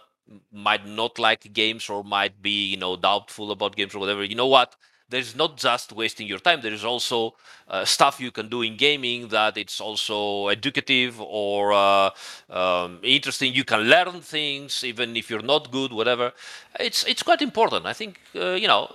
might 0.53 0.87
not 0.87 1.19
like 1.19 1.53
games 1.53 1.89
or 1.91 2.03
might 2.05 2.41
be 2.43 2.67
you 2.67 2.77
know 2.77 2.97
doubtful 2.97 3.51
about 3.53 3.77
games 3.77 3.95
or 3.95 3.99
whatever 3.99 4.25
you 4.25 4.35
know 4.35 4.47
what 4.47 4.77
there's 5.09 5.35
not 5.35 5.57
just 5.57 5.93
wasting 5.93 6.27
your 6.27 6.39
time 6.39 6.61
there 6.61 6.73
is 6.73 6.85
also 6.85 7.35
uh, 7.69 7.85
stuff 7.85 8.21
you 8.21 8.31
can 8.31 8.49
do 8.49 8.63
in 8.63 8.77
gaming 8.77 9.29
that 9.29 9.57
it's 9.57 9.81
also 9.81 10.49
educative 10.49 11.21
or 11.21 11.73
uh, 11.73 12.11
um, 12.51 12.99
interesting 13.03 13.53
you 13.53 13.65
can 13.65 13.81
learn 13.81 14.21
things 14.21 14.85
even 14.85 15.17
if 15.17 15.31
you're 15.31 15.43
not 15.43 15.71
good 15.71 15.93
whatever 15.93 16.33
it's 16.81 17.05
it's 17.05 17.23
quite 17.23 17.43
important 17.43 17.87
i 17.87 17.93
think 17.93 18.21
uh, 18.37 18.53
you 18.53 18.69
know 18.69 18.95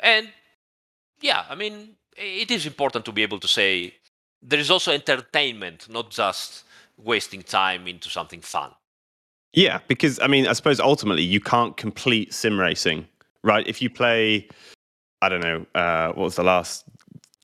and 0.00 0.28
yeah 1.20 1.44
i 1.48 1.54
mean 1.54 1.90
it 2.16 2.50
is 2.50 2.66
important 2.66 3.04
to 3.04 3.12
be 3.12 3.22
able 3.22 3.38
to 3.38 3.48
say 3.48 3.94
there 4.42 4.58
is 4.58 4.70
also 4.70 4.92
entertainment 4.92 5.88
not 5.90 6.10
just 6.10 6.64
wasting 6.96 7.42
time 7.42 7.86
into 7.86 8.08
something 8.08 8.40
fun. 8.40 8.70
Yeah, 9.52 9.80
because 9.88 10.20
I 10.20 10.26
mean, 10.26 10.46
I 10.46 10.52
suppose 10.52 10.80
ultimately 10.80 11.22
you 11.22 11.40
can't 11.40 11.76
complete 11.76 12.34
sim 12.34 12.58
racing, 12.58 13.06
right? 13.42 13.66
If 13.66 13.80
you 13.80 13.88
play, 13.88 14.48
I 15.22 15.28
don't 15.28 15.40
know, 15.40 15.66
uh, 15.74 16.08
what 16.08 16.24
was 16.24 16.36
the 16.36 16.44
last 16.44 16.84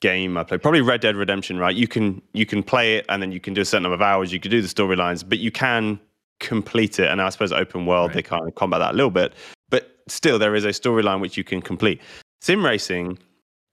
game 0.01 0.37
I 0.37 0.43
played? 0.43 0.61
Probably 0.61 0.81
Red 0.81 1.01
Dead 1.01 1.15
Redemption, 1.15 1.57
right? 1.57 1.75
You 1.75 1.87
can 1.87 2.21
you 2.33 2.45
can 2.45 2.61
play 2.63 2.97
it 2.97 3.05
and 3.09 3.21
then 3.21 3.31
you 3.31 3.39
can 3.39 3.53
do 3.53 3.61
a 3.61 3.65
certain 3.65 3.83
number 3.83 3.95
of 3.95 4.01
hours. 4.01 4.31
You 4.31 4.39
can 4.39 4.51
do 4.51 4.61
the 4.61 4.67
storylines, 4.67 5.27
but 5.27 5.39
you 5.39 5.51
can 5.51 5.99
complete 6.39 6.99
it. 6.99 7.07
And 7.07 7.21
I 7.21 7.29
suppose 7.29 7.51
open 7.51 7.85
world 7.85 8.09
right. 8.09 8.15
they 8.15 8.21
kind 8.21 8.47
of 8.47 8.55
combat 8.55 8.79
that 8.79 8.93
a 8.93 8.97
little 8.97 9.11
bit, 9.11 9.33
but 9.69 10.01
still 10.07 10.37
there 10.37 10.55
is 10.55 10.65
a 10.65 10.69
storyline 10.69 11.21
which 11.21 11.37
you 11.37 11.43
can 11.43 11.61
complete. 11.61 12.01
Sim 12.41 12.63
racing, 12.63 13.17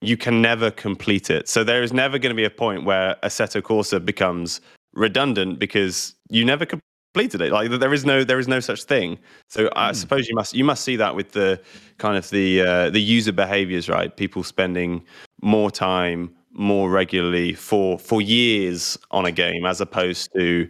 you 0.01 0.17
can 0.17 0.41
never 0.41 0.71
complete 0.71 1.29
it. 1.29 1.49
So 1.49 1.65
there 1.65 1.83
is 1.83 1.93
never 1.93 2.19
going 2.19 2.31
to 2.31 2.37
be 2.37 2.45
a 2.45 2.51
point 2.51 2.85
where 2.85 3.17
Assetto 3.23 3.61
Corsa 3.61 4.03
becomes 4.03 4.61
redundant 4.95 5.59
because 5.59 6.15
you 6.31 6.45
never 6.45 6.65
completed 7.13 7.41
it. 7.41 7.53
Like 7.53 7.71
there 7.71 7.93
is 7.93 8.05
no 8.05 8.25
there 8.25 8.39
is 8.39 8.49
no 8.49 8.61
such 8.61 8.85
thing. 8.85 9.19
So 9.49 9.67
mm. 9.67 9.73
I 9.77 9.89
hmm. 9.89 9.95
suppose 9.95 10.29
you 10.29 10.35
must 10.35 10.55
you 10.55 10.65
must 10.65 10.85
see 10.85 10.97
that 10.97 11.15
with 11.15 11.33
the 11.33 11.61
kind 11.99 12.17
of 12.17 12.29
the 12.31 12.61
uh, 12.61 12.91
the 12.91 13.01
user 13.01 13.33
behaviors, 13.33 13.89
right? 13.89 14.17
People 14.17 14.43
spending 14.43 15.03
more 15.43 15.71
time 15.71 16.35
more 16.53 16.91
regularly 16.91 17.55
for 17.55 17.99
for 17.99 18.21
years 18.21 18.99
on 19.11 19.25
a 19.25 19.33
game 19.33 19.65
as 19.65 19.81
opposed 19.81 20.31
to 20.35 20.69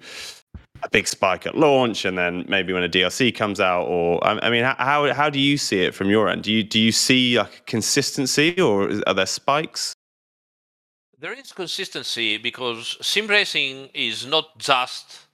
a 0.82 0.88
big 0.90 1.06
spike 1.06 1.46
at 1.46 1.56
launch 1.56 2.04
and 2.04 2.16
then 2.16 2.44
maybe 2.48 2.72
when 2.72 2.82
a 2.82 2.88
DLC 2.88 3.34
comes 3.34 3.60
out 3.60 3.84
or 3.84 4.22
I, 4.24 4.38
I 4.42 4.50
mean 4.50 4.64
how 4.64 5.12
how 5.12 5.30
do 5.30 5.38
you 5.38 5.56
see 5.58 5.82
it 5.82 5.94
from 5.94 6.08
your 6.08 6.28
end 6.28 6.42
do 6.44 6.52
you 6.52 6.62
do 6.62 6.78
you 6.78 6.92
see 6.92 7.38
like 7.38 7.66
consistency 7.66 8.58
or 8.60 8.90
are 9.06 9.14
there 9.14 9.26
spikes 9.26 9.94
there 11.18 11.32
is 11.32 11.52
consistency 11.52 12.38
because 12.38 12.96
sim 13.02 13.26
racing 13.26 13.90
is 13.92 14.26
not 14.26 14.58
just 14.58 15.26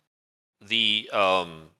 the 0.60 1.08
um, 1.12 1.70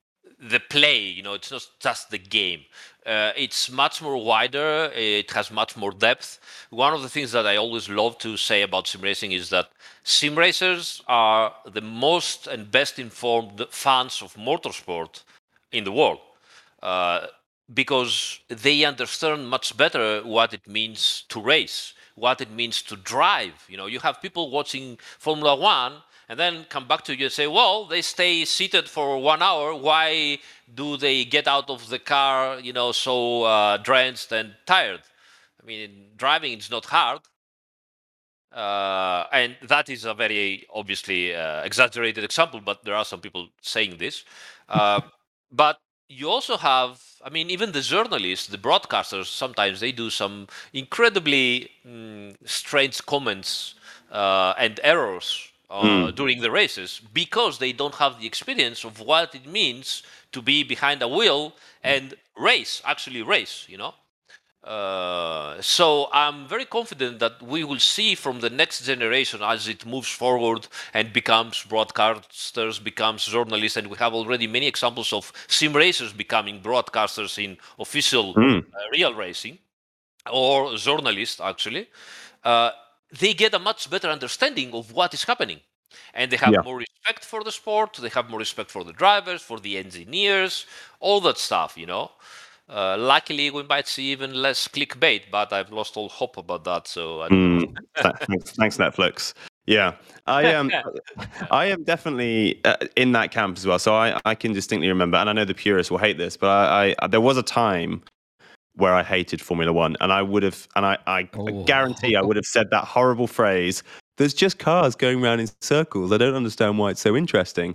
the 0.41 0.61
play. 0.61 1.01
You 1.01 1.23
know, 1.23 1.35
it's 1.35 1.51
not 1.51 1.67
just 1.81 2.11
the 2.11 2.19
game. 2.19 2.63
Uh, 3.05 3.33
it's 3.37 3.71
much 3.71 4.03
more 4.03 4.17
wider. 4.17 4.91
It 4.95 5.31
has 5.33 5.51
much 5.51 5.77
more 5.77 5.93
depth. 5.93 6.41
One 6.71 6.93
of 6.93 7.03
the 7.03 7.09
things 7.09 7.33
that 7.33 7.47
I 7.47 7.57
always 7.57 7.89
love 7.89 8.19
to 8.19 8.37
say 8.37 8.63
about 8.63 8.89
sim 8.89 9.01
racing 9.01 9.33
is 9.33 9.51
that 9.51 9.71
sim 10.03 10.37
racers 10.37 11.03
are 11.07 11.55
the 11.65 11.81
most 11.81 12.47
and 12.47 12.71
best 12.71 12.99
informed 12.99 13.65
fans 13.71 14.23
of 14.23 14.35
motorsport 14.35 15.23
in 15.73 15.85
the 15.85 15.93
world. 15.93 16.19
Uh, 16.83 17.27
because 17.75 18.41
they 18.49 18.85
understand 18.85 19.49
much 19.49 19.77
better 19.77 20.21
what 20.23 20.55
it 20.55 20.69
means 20.69 21.25
to 21.29 21.41
race 21.41 21.95
what 22.17 22.41
it 22.41 22.51
means 22.51 22.83
to 22.83 22.97
drive. 22.97 23.53
You 23.69 23.77
know, 23.77 23.87
you 23.87 24.01
have 24.01 24.21
people 24.21 24.51
watching 24.51 24.99
Formula 25.19 25.55
One 25.55 25.93
and 26.29 26.39
then 26.39 26.67
come 26.69 26.89
back 26.89 27.03
to 27.05 27.17
you 27.17 27.27
and 27.27 27.33
say, 27.33 27.47
well, 27.47 27.85
they 27.87 28.03
stay 28.03 28.45
seated 28.45 28.89
for 28.89 29.23
one 29.23 29.43
hour. 29.43 29.75
Why 29.75 30.39
do 30.75 30.97
they 30.97 31.25
get 31.25 31.47
out 31.47 31.71
of 31.71 31.89
the 31.89 31.99
car, 31.99 32.59
you 32.61 32.73
know, 32.73 32.93
so 32.93 33.45
uh, 33.45 33.77
drenched 33.79 34.33
and 34.33 34.55
tired? 34.67 35.03
I 35.63 35.67
mean, 35.67 35.91
driving 36.17 36.59
is 36.59 36.71
not 36.71 36.87
hard. 36.87 37.21
Uh, 38.53 39.27
and 39.33 39.57
that 39.69 39.89
is 39.89 40.05
a 40.05 40.15
very 40.15 40.67
obviously 40.73 41.35
uh, 41.35 41.63
exaggerated 41.63 42.25
example, 42.25 42.61
but 42.65 42.85
there 42.85 42.95
are 42.95 43.05
some 43.05 43.21
people 43.21 43.49
saying 43.61 43.97
this. 43.99 44.25
Uh, 44.69 45.01
but 45.53 45.79
you 46.09 46.29
also 46.29 46.57
have 46.57 47.03
i 47.25 47.31
mean 47.31 47.51
even 47.51 47.73
the 47.73 47.81
journalists 47.81 48.47
the 48.47 48.59
broadcasters 48.59 49.27
sometimes 49.27 49.81
they 49.81 49.91
do 49.91 50.09
some 50.09 50.47
incredibly 50.73 51.69
mm, 51.87 52.35
strange 52.45 53.05
comments 53.07 53.75
uh, 54.13 54.55
and 54.57 54.79
errors 54.85 55.51
uh, 55.71 55.83
mm. 55.83 56.15
during 56.15 56.41
the 56.41 56.51
races 56.51 57.01
because 57.13 57.59
they 57.59 57.73
don't 57.73 57.97
have 57.97 58.21
the 58.21 58.27
experience 58.27 58.85
of 58.85 59.01
what 59.01 59.35
it 59.35 59.47
means 59.47 60.03
to 60.33 60.41
be 60.43 60.63
behind 60.63 61.03
a 61.03 61.09
wheel 61.09 61.55
and 61.83 62.15
race 62.39 62.83
actually 62.85 63.23
race 63.23 63.67
you 63.69 63.77
know 63.77 63.95
uh, 64.67 65.63
so 65.63 66.09
I'm 66.13 66.49
very 66.49 66.65
confident 66.65 67.21
that 67.21 67.41
we 67.41 67.63
will 67.63 67.79
see 67.79 68.17
from 68.17 68.41
the 68.41 68.51
next 68.51 68.85
generation 68.85 69.41
as 69.41 69.69
it 69.69 69.87
moves 69.87 70.09
forward 70.09 70.67
and 70.93 71.13
becomes 71.13 71.63
broadcasters, 71.63 72.83
becomes 72.83 73.25
journalists, 73.27 73.77
and 73.77 73.87
we 73.87 73.97
have 73.99 74.13
already 74.13 74.49
many 74.49 74.67
examples 74.67 75.13
of 75.13 75.33
sim 75.47 75.73
racers 75.73 76.13
becoming 76.13 76.61
broadcasters 76.61 77.43
in 77.43 77.57
official 77.79 78.35
mm. 78.35 78.59
uh, 78.59 78.63
real 78.93 79.15
racing 79.15 79.57
or 80.33 80.75
journalists 80.75 81.41
actually. 81.41 81.89
Uh, 82.43 82.71
they 83.21 83.35
get 83.35 83.55
a 83.55 83.59
much 83.59 83.91
better 83.91 84.09
understanding 84.09 84.73
of 84.73 84.93
what 84.93 85.15
is 85.15 85.25
happening 85.25 85.61
and 86.15 86.31
they 86.31 86.37
have 86.37 86.53
yeah. 86.53 86.61
more 86.63 86.79
respect 86.79 87.25
for 87.25 87.45
the 87.45 87.53
sport 87.53 87.97
they 88.01 88.09
have 88.09 88.29
more 88.29 88.39
respect 88.39 88.71
for 88.71 88.85
the 88.85 88.93
drivers 88.93 89.43
for 89.43 89.61
the 89.61 89.79
engineers 89.79 90.67
all 91.01 91.21
that 91.21 91.39
stuff 91.39 91.77
you 91.77 91.87
know 91.87 92.11
Uh, 92.69 92.97
luckily, 92.99 93.49
we 93.51 93.63
might 93.63 93.87
see 93.87 94.11
even 94.11 94.35
less 94.35 94.67
clickbait, 94.67 95.23
but 95.31 95.53
I've 95.53 95.71
lost 95.71 95.97
all 95.97 96.09
hope 96.09 96.37
about 96.37 96.65
that. 96.65 96.89
So 96.89 97.23
I 97.23 97.29
don't. 97.29 97.61
Mm, 97.61 97.77
thanks, 98.27 98.51
thanks, 98.53 98.77
Netflix. 98.77 99.35
Yeah, 99.67 99.95
I 100.27 100.45
am. 100.45 100.71
I 101.51 101.67
am 101.67 101.85
definitely 101.85 102.61
uh, 102.65 102.77
in 102.97 103.13
that 103.13 103.31
camp 103.31 103.57
as 103.57 103.67
well. 103.67 103.79
So 103.79 103.95
I, 103.95 104.21
I 104.25 104.35
can 104.35 104.53
distinctly 104.53 104.89
remember, 104.89 105.17
and 105.17 105.31
I 105.31 105.33
know 105.33 105.45
the 105.45 105.55
purists 105.55 105.91
will 105.91 105.99
hate 105.99 106.19
this, 106.19 106.37
but 106.37 106.49
I, 106.49 106.95
I 106.99 107.07
there 107.07 107.21
was 107.21 107.37
a 107.37 107.43
time 107.43 108.03
where 108.77 108.95
I 108.95 109.03
hated 109.03 109.41
Formula 109.41 109.73
One, 109.73 109.97
and 110.01 110.13
I 110.13 110.23
would 110.23 110.43
have, 110.43 110.69
and 110.77 110.87
I, 110.87 110.99
I 111.07 111.29
Oh. 111.37 111.65
guarantee 111.65 112.15
I 112.17 112.23
would 112.23 112.37
have 112.37 112.45
said 112.45 112.71
that 112.71 112.85
horrible 112.85 113.27
phrase. 113.27 113.83
There's 114.19 114.35
just 114.35 114.59
cars 114.59 114.95
going 114.95 115.23
around 115.23 115.41
in 115.41 115.49
circles. 115.61 116.13
I 116.13 116.19
don't 116.19 116.35
understand 116.35 116.79
why 116.79 116.91
it's 116.91 117.01
so 117.01 117.17
interesting. 117.17 117.75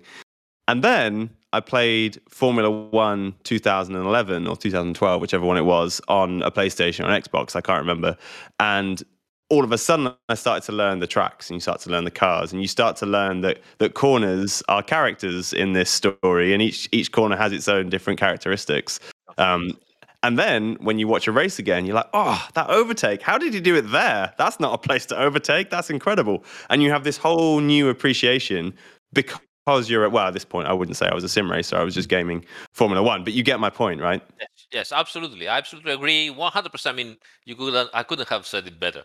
And 0.68 0.84
then 0.84 1.30
I 1.54 1.60
played 1.60 2.20
Formula 2.30 2.70
One 2.70 3.34
2011 3.43 4.47
or 4.47 4.56
2012, 4.56 5.22
whichever 5.22 5.45
one 5.45 5.58
it 5.58 5.66
was, 5.66 5.99
on 6.08 6.41
a 6.43 6.52
PlayStation 6.52 7.02
or 7.06 7.10
an 7.10 7.22
Xbox. 7.22 7.56
I 7.56 7.62
can't 7.62 7.80
remember. 7.80 8.16
And 8.60 9.04
all 9.49 9.64
of 9.66 9.72
a 9.74 9.78
sudden, 9.78 10.14
I 10.30 10.36
started 10.36 10.66
to 10.68 10.72
learn 10.72 10.99
the 10.99 11.08
tracks, 11.08 11.49
and 11.49 11.58
you 11.58 11.60
start 11.62 11.82
to 11.82 11.89
learn 11.89 12.06
the 12.06 12.12
cars, 12.12 12.54
and 12.54 12.62
you 12.62 12.68
start 12.70 12.95
to 12.97 13.06
learn 13.06 13.41
that 13.41 13.60
that 13.80 13.95
corners 13.95 14.64
are 14.70 14.82
characters 14.82 15.52
in 15.52 15.74
this 15.74 15.89
story, 15.89 16.54
and 16.54 16.62
each 16.62 16.88
each 16.93 17.12
corner 17.12 17.36
has 17.36 17.52
its 17.52 17.68
own 17.68 17.89
different 17.89 18.18
characteristics. 18.20 18.99
Um, 19.38 19.78
and 20.24 20.38
then 20.38 20.78
when 20.82 21.00
you 21.00 21.08
watch 21.08 21.28
a 21.28 21.32
race 21.32 21.58
again, 21.58 21.86
you're 21.86 21.96
like, 21.96 22.10
oh, 22.14 22.48
that 22.54 22.70
overtake. 22.70 23.22
How 23.22 23.38
did 23.38 23.54
he 23.54 23.60
do 23.60 23.76
it 23.76 23.84
there? 23.92 24.34
That's 24.38 24.60
not 24.60 24.74
a 24.74 24.78
place 24.78 25.06
to 25.08 25.18
overtake. 25.20 25.70
That's 25.70 25.90
incredible. 25.90 26.44
And 26.70 26.84
you 26.84 26.92
have 26.92 27.04
this 27.04 27.18
whole 27.18 27.60
new 27.60 27.90
appreciation 27.90 28.74
because 29.14 29.90
you're 29.90 30.06
at, 30.06 30.12
well, 30.12 30.28
at 30.28 30.34
this 30.34 30.46
point, 30.46 30.68
I 30.68 30.74
wouldn't 30.74 30.96
say 30.96 31.08
I 31.08 31.16
was 31.16 31.24
a 31.24 31.30
sim 31.30 31.52
racer. 31.52 31.76
I 31.76 31.84
was 31.84 31.96
just 31.96 32.08
gaming 32.08 32.46
Formula 32.74 33.02
One. 33.02 33.24
But 33.24 33.34
you 33.34 33.42
get 33.42 33.60
my 33.60 33.72
point, 33.72 34.00
right? 34.00 34.22
Yes, 34.40 34.68
yes, 34.72 34.92
absolutely. 34.92 35.48
I 35.48 35.58
absolutely 35.58 35.94
agree. 35.94 36.30
100%. 36.30 36.86
I 36.86 36.92
mean, 36.92 37.18
you 37.46 37.56
couldn't, 37.56 37.90
I 37.92 38.04
couldn't 38.04 38.30
have 38.30 38.46
said 38.46 38.68
it 38.68 38.80
better. 38.80 39.04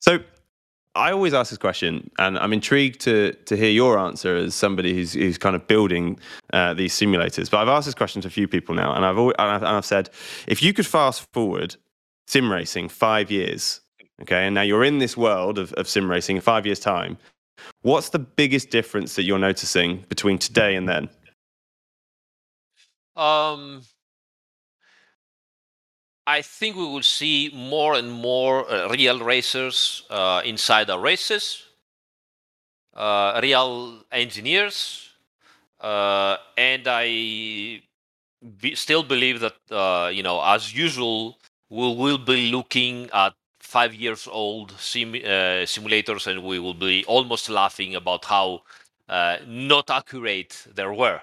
So 0.00 0.18
I 0.94 1.10
always 1.10 1.32
ask 1.32 1.50
this 1.50 1.58
question, 1.58 2.10
and 2.18 2.38
I'm 2.38 2.52
intrigued 2.52 3.00
to 3.02 3.32
to 3.46 3.56
hear 3.56 3.70
your 3.70 3.98
answer 3.98 4.36
as 4.36 4.54
somebody 4.54 4.94
who's 4.94 5.14
who's 5.14 5.38
kind 5.38 5.56
of 5.56 5.66
building 5.66 6.18
uh, 6.52 6.74
these 6.74 6.94
simulators. 6.94 7.50
But 7.50 7.58
I've 7.58 7.68
asked 7.68 7.86
this 7.86 7.94
question 7.94 8.20
to 8.22 8.28
a 8.28 8.30
few 8.30 8.46
people 8.46 8.74
now, 8.74 8.92
and 8.94 9.04
I've 9.04 9.18
always, 9.18 9.34
and 9.38 9.50
I've, 9.50 9.62
and 9.62 9.76
I've 9.76 9.86
said, 9.86 10.10
if 10.46 10.62
you 10.62 10.74
could 10.74 10.86
fast 10.86 11.26
forward 11.32 11.76
sim 12.26 12.52
racing 12.52 12.90
five 12.90 13.30
years, 13.30 13.80
okay, 14.20 14.46
and 14.46 14.54
now 14.54 14.62
you're 14.62 14.84
in 14.84 14.98
this 14.98 15.16
world 15.16 15.58
of, 15.58 15.72
of 15.74 15.88
sim 15.88 16.10
racing 16.10 16.36
in 16.36 16.42
five 16.42 16.66
years' 16.66 16.80
time, 16.80 17.16
what's 17.80 18.10
the 18.10 18.18
biggest 18.18 18.68
difference 18.68 19.16
that 19.16 19.22
you're 19.22 19.38
noticing 19.38 20.04
between 20.10 20.38
today 20.38 20.76
and 20.76 20.86
then? 20.88 21.08
Um, 23.16 23.82
I 26.26 26.42
think 26.42 26.76
we 26.76 26.84
will 26.86 27.02
see 27.02 27.50
more 27.52 27.94
and 27.94 28.12
more 28.12 28.70
uh, 28.70 28.88
real 28.88 29.18
racers 29.20 30.04
uh, 30.08 30.40
inside 30.44 30.88
our 30.88 31.00
races, 31.00 31.64
uh, 32.94 33.40
real 33.42 34.04
engineers, 34.12 35.10
uh, 35.80 36.36
and 36.56 36.86
I 36.86 37.82
be, 38.60 38.74
still 38.76 39.02
believe 39.02 39.40
that 39.40 39.56
uh, 39.70 40.10
you 40.10 40.22
know, 40.22 40.40
as 40.44 40.72
usual, 40.72 41.38
we 41.68 41.92
will 41.94 42.18
be 42.18 42.52
looking 42.52 43.10
at 43.12 43.34
five 43.58 43.92
years 43.92 44.28
old 44.30 44.72
sim, 44.78 45.14
uh, 45.14 45.66
simulators, 45.66 46.28
and 46.28 46.44
we 46.44 46.60
will 46.60 46.74
be 46.74 47.04
almost 47.06 47.48
laughing 47.48 47.96
about 47.96 48.24
how 48.26 48.62
not 49.46 49.90
accurate 49.90 50.66
they 50.72 50.86
were. 50.86 51.20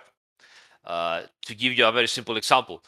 To 0.85 1.55
give 1.55 1.73
you 1.73 1.85
a 1.85 1.91
very 1.91 2.07
simple 2.07 2.35
example, 2.35 2.83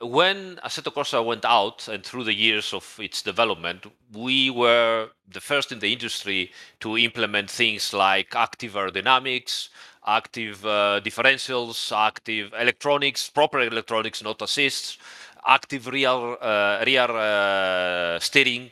when 0.00 0.56
Assetto 0.64 0.92
Corsa 0.92 1.24
went 1.24 1.44
out 1.44 1.88
and 1.88 2.04
through 2.04 2.24
the 2.24 2.34
years 2.34 2.72
of 2.72 2.98
its 3.00 3.22
development, 3.22 3.86
we 4.12 4.50
were 4.50 5.10
the 5.28 5.40
first 5.40 5.72
in 5.72 5.78
the 5.78 5.92
industry 5.92 6.52
to 6.80 6.96
implement 6.98 7.50
things 7.50 7.92
like 7.92 8.34
active 8.34 8.74
aerodynamics, 8.74 9.68
active 10.06 10.64
uh, 10.66 11.00
differentials, 11.04 11.92
active 11.96 12.52
electronics, 12.58 13.28
proper 13.30 13.60
electronics, 13.60 14.22
not 14.22 14.40
assists, 14.42 14.98
active 15.46 15.86
rear 15.86 16.08
uh, 16.10 16.82
rear 16.86 17.10
uh, 17.10 18.18
steering, 18.20 18.70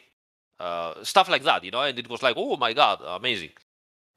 uh, 0.60 1.02
stuff 1.02 1.28
like 1.28 1.42
that. 1.44 1.64
You 1.64 1.70
know, 1.70 1.82
and 1.82 1.98
it 1.98 2.08
was 2.08 2.22
like, 2.22 2.36
oh 2.38 2.56
my 2.56 2.72
god, 2.72 3.00
amazing. 3.06 3.50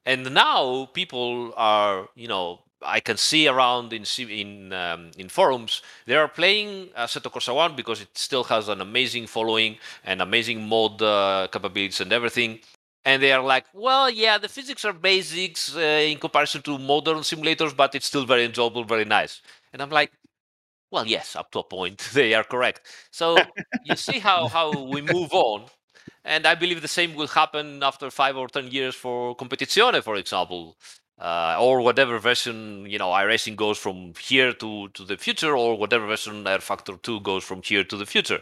And 0.06 0.32
now 0.34 0.86
people 0.94 1.52
are, 1.56 2.08
you 2.14 2.28
know, 2.28 2.60
I 2.82 3.00
can 3.00 3.16
see 3.16 3.48
around 3.48 3.92
in 3.92 4.04
in 4.28 4.72
um, 4.72 5.10
in 5.16 5.28
forums 5.28 5.82
they 6.06 6.14
are 6.14 6.28
playing 6.28 6.88
Assetto 6.96 7.30
Corsa 7.30 7.54
One 7.54 7.74
because 7.74 8.00
it 8.00 8.16
still 8.16 8.44
has 8.44 8.68
an 8.68 8.80
amazing 8.80 9.26
following 9.26 9.78
and 10.04 10.22
amazing 10.22 10.66
mod 10.68 11.02
uh, 11.02 11.48
capabilities 11.50 12.00
and 12.00 12.12
everything. 12.12 12.60
And 13.04 13.22
they 13.22 13.32
are 13.32 13.42
like, 13.42 13.64
well, 13.72 14.10
yeah, 14.10 14.38
the 14.38 14.48
physics 14.48 14.84
are 14.84 14.92
basics 14.92 15.74
uh, 15.74 15.80
in 15.80 16.18
comparison 16.18 16.62
to 16.62 16.78
modern 16.78 17.18
simulators, 17.18 17.74
but 17.74 17.94
it's 17.94 18.06
still 18.06 18.26
very 18.26 18.44
enjoyable, 18.44 18.84
very 18.84 19.06
nice. 19.06 19.40
And 19.72 19.80
I'm 19.80 19.90
like, 19.90 20.12
well, 20.90 21.06
yes, 21.06 21.34
up 21.34 21.50
to 21.52 21.60
a 21.60 21.64
point, 21.64 21.98
they 22.12 22.34
are 22.34 22.44
correct. 22.44 22.82
So 23.10 23.38
you 23.84 23.96
see 23.96 24.18
how 24.18 24.48
how 24.56 24.84
we 24.84 25.00
move 25.00 25.32
on, 25.32 25.64
and 26.24 26.46
I 26.46 26.54
believe 26.54 26.82
the 26.82 26.88
same 26.88 27.14
will 27.14 27.28
happen 27.28 27.82
after 27.82 28.10
five 28.10 28.36
or 28.36 28.48
ten 28.48 28.68
years 28.68 28.94
for 28.94 29.36
Competizione, 29.36 30.02
for 30.02 30.16
example 30.16 30.76
uh, 31.20 31.56
or 31.60 31.80
whatever 31.80 32.18
version 32.18 32.86
you 32.86 32.98
know 32.98 33.08
iRacing 33.08 33.56
goes 33.56 33.78
from 33.78 34.14
here 34.20 34.52
to 34.54 34.88
to 34.90 35.04
the 35.04 35.16
future, 35.16 35.56
or 35.56 35.76
whatever 35.78 36.06
version 36.06 36.44
rFactor 36.44 37.00
Two 37.02 37.20
goes 37.20 37.44
from 37.44 37.62
here 37.62 37.84
to 37.84 37.96
the 37.96 38.06
future. 38.06 38.40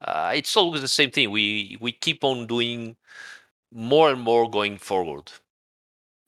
Uh, 0.00 0.32
it's 0.34 0.56
always 0.56 0.82
the 0.82 0.88
same 0.88 1.10
thing. 1.10 1.30
We 1.30 1.78
we 1.80 1.92
keep 1.92 2.24
on 2.24 2.46
doing 2.46 2.96
more 3.72 4.10
and 4.10 4.20
more 4.20 4.50
going 4.50 4.78
forward. 4.78 5.32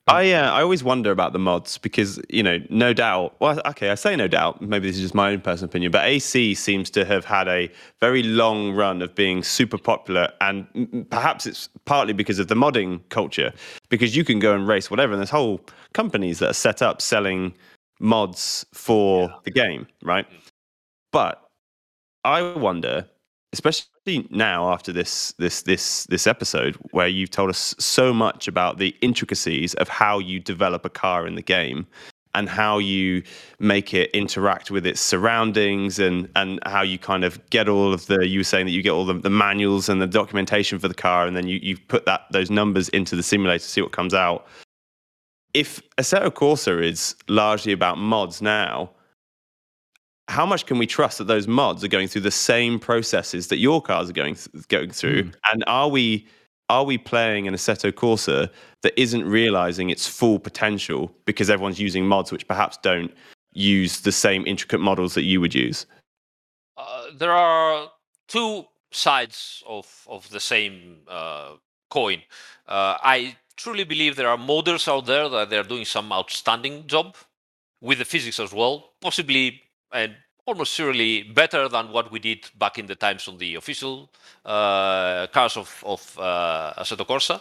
I 0.08 0.32
uh, 0.32 0.50
I 0.50 0.62
always 0.62 0.82
wonder 0.82 1.10
about 1.10 1.32
the 1.32 1.38
mods 1.38 1.78
because 1.78 2.20
you 2.28 2.42
know, 2.42 2.58
no 2.70 2.92
doubt. 2.92 3.36
Well, 3.40 3.60
okay, 3.66 3.90
I 3.90 3.94
say 3.94 4.16
no 4.16 4.26
doubt. 4.28 4.62
Maybe 4.62 4.88
this 4.88 4.96
is 4.96 5.02
just 5.02 5.14
my 5.14 5.32
own 5.32 5.40
personal 5.40 5.68
opinion, 5.68 5.92
but 5.92 6.04
AC 6.06 6.54
seems 6.54 6.90
to 6.90 7.04
have 7.04 7.24
had 7.24 7.46
a 7.48 7.70
very 8.00 8.22
long 8.22 8.72
run 8.74 9.02
of 9.02 9.14
being 9.14 9.42
super 9.42 9.78
popular, 9.78 10.32
and 10.40 11.06
perhaps 11.10 11.46
it's 11.46 11.68
partly 11.84 12.12
because 12.14 12.38
of 12.38 12.48
the 12.48 12.54
modding 12.54 13.00
culture. 13.10 13.52
Because 13.88 14.16
you 14.16 14.24
can 14.24 14.38
go 14.38 14.54
and 14.54 14.66
race 14.66 14.90
whatever, 14.90 15.12
and 15.12 15.20
there's 15.20 15.30
whole 15.30 15.60
companies 15.92 16.38
that 16.38 16.50
are 16.50 16.54
set 16.54 16.80
up 16.82 17.02
selling 17.02 17.54
mods 18.00 18.64
for 18.72 19.28
Yeah. 19.28 19.34
the 19.44 19.50
game, 19.50 19.86
right? 20.02 20.26
But 21.12 21.42
I 22.24 22.42
wonder, 22.54 23.06
especially 23.52 24.26
now 24.30 24.72
after 24.72 24.92
this 24.92 25.32
this 25.38 25.62
this 25.62 26.04
this 26.04 26.26
episode, 26.26 26.76
where 26.90 27.08
you've 27.08 27.30
told 27.30 27.50
us 27.50 27.74
so 27.78 28.12
much 28.12 28.48
about 28.48 28.78
the 28.78 28.94
intricacies 29.00 29.74
of 29.74 29.88
how 29.88 30.18
you 30.18 30.40
develop 30.40 30.84
a 30.84 30.90
car 30.90 31.26
in 31.26 31.34
the 31.34 31.42
game 31.42 31.86
and 32.34 32.48
how 32.48 32.78
you 32.78 33.22
make 33.58 33.94
it 33.94 34.10
interact 34.10 34.70
with 34.70 34.86
its 34.86 35.00
surroundings 35.00 35.98
and 35.98 36.28
and 36.36 36.60
how 36.66 36.82
you 36.82 36.98
kind 36.98 37.24
of 37.24 37.38
get 37.50 37.68
all 37.68 37.92
of 37.92 38.06
the 38.06 38.26
you 38.26 38.40
were 38.40 38.44
saying 38.44 38.66
that 38.66 38.72
you 38.72 38.82
get 38.82 38.90
all 38.90 39.04
the, 39.04 39.14
the 39.14 39.30
manuals 39.30 39.88
and 39.88 40.00
the 40.00 40.06
documentation 40.06 40.78
for 40.78 40.88
the 40.88 40.94
car 40.94 41.26
and 41.26 41.36
then 41.36 41.46
you, 41.48 41.58
you 41.62 41.76
put 41.88 42.04
that 42.06 42.22
those 42.30 42.50
numbers 42.50 42.88
into 42.90 43.16
the 43.16 43.22
simulator 43.22 43.62
to 43.62 43.68
see 43.68 43.82
what 43.82 43.92
comes 43.92 44.14
out. 44.14 44.46
If 45.54 45.80
Assetto 45.96 46.30
Corsa 46.30 46.82
is 46.82 47.16
largely 47.26 47.72
about 47.72 47.98
mods 47.98 48.42
now 48.42 48.90
how 50.28 50.44
much 50.44 50.66
can 50.66 50.78
we 50.78 50.86
trust 50.86 51.18
that 51.18 51.24
those 51.24 51.48
mods 51.48 51.82
are 51.82 51.88
going 51.88 52.06
through 52.06 52.20
the 52.20 52.30
same 52.30 52.78
processes 52.78 53.48
that 53.48 53.58
your 53.58 53.80
cars 53.80 54.10
are 54.10 54.12
going 54.12 54.34
th- 54.34 54.68
going 54.68 54.90
through? 54.90 55.24
Hmm. 55.24 55.30
And 55.52 55.64
are 55.66 55.88
we 55.88 56.26
are 56.68 56.84
we 56.84 56.98
playing 56.98 57.48
an 57.48 57.54
Assetto 57.54 57.90
Corsa 57.90 58.50
that 58.82 58.98
isn't 59.00 59.24
realizing 59.24 59.88
its 59.88 60.06
full 60.06 60.38
potential 60.38 61.10
because 61.24 61.48
everyone's 61.48 61.80
using 61.80 62.06
mods 62.06 62.30
which 62.30 62.46
perhaps 62.46 62.76
don't 62.82 63.10
use 63.54 64.00
the 64.00 64.12
same 64.12 64.46
intricate 64.46 64.80
models 64.80 65.14
that 65.14 65.24
you 65.24 65.40
would 65.40 65.54
use? 65.54 65.86
Uh, 66.76 67.06
there 67.16 67.32
are 67.32 67.90
two 68.28 68.66
sides 68.90 69.62
of 69.66 70.06
of 70.08 70.28
the 70.30 70.40
same 70.40 70.98
uh, 71.08 71.52
coin. 71.90 72.22
Uh, 72.66 72.98
I 73.02 73.36
truly 73.56 73.84
believe 73.84 74.16
there 74.16 74.28
are 74.28 74.36
modders 74.36 74.86
out 74.86 75.06
there 75.06 75.28
that 75.30 75.48
they're 75.48 75.62
doing 75.62 75.86
some 75.86 76.12
outstanding 76.12 76.86
job 76.86 77.16
with 77.80 77.98
the 77.98 78.04
physics 78.04 78.38
as 78.38 78.52
well, 78.52 78.92
possibly 79.00 79.62
and 79.92 80.14
almost 80.46 80.72
surely 80.72 81.22
better 81.22 81.68
than 81.68 81.92
what 81.92 82.10
we 82.10 82.18
did 82.18 82.48
back 82.58 82.78
in 82.78 82.86
the 82.86 82.94
times 82.94 83.28
on 83.28 83.36
the 83.38 83.54
official 83.56 84.10
uh, 84.44 85.26
cars 85.28 85.56
of 85.56 85.82
of 85.84 86.18
uh, 86.18 86.72
Assetto 86.78 87.06
Corsa. 87.06 87.40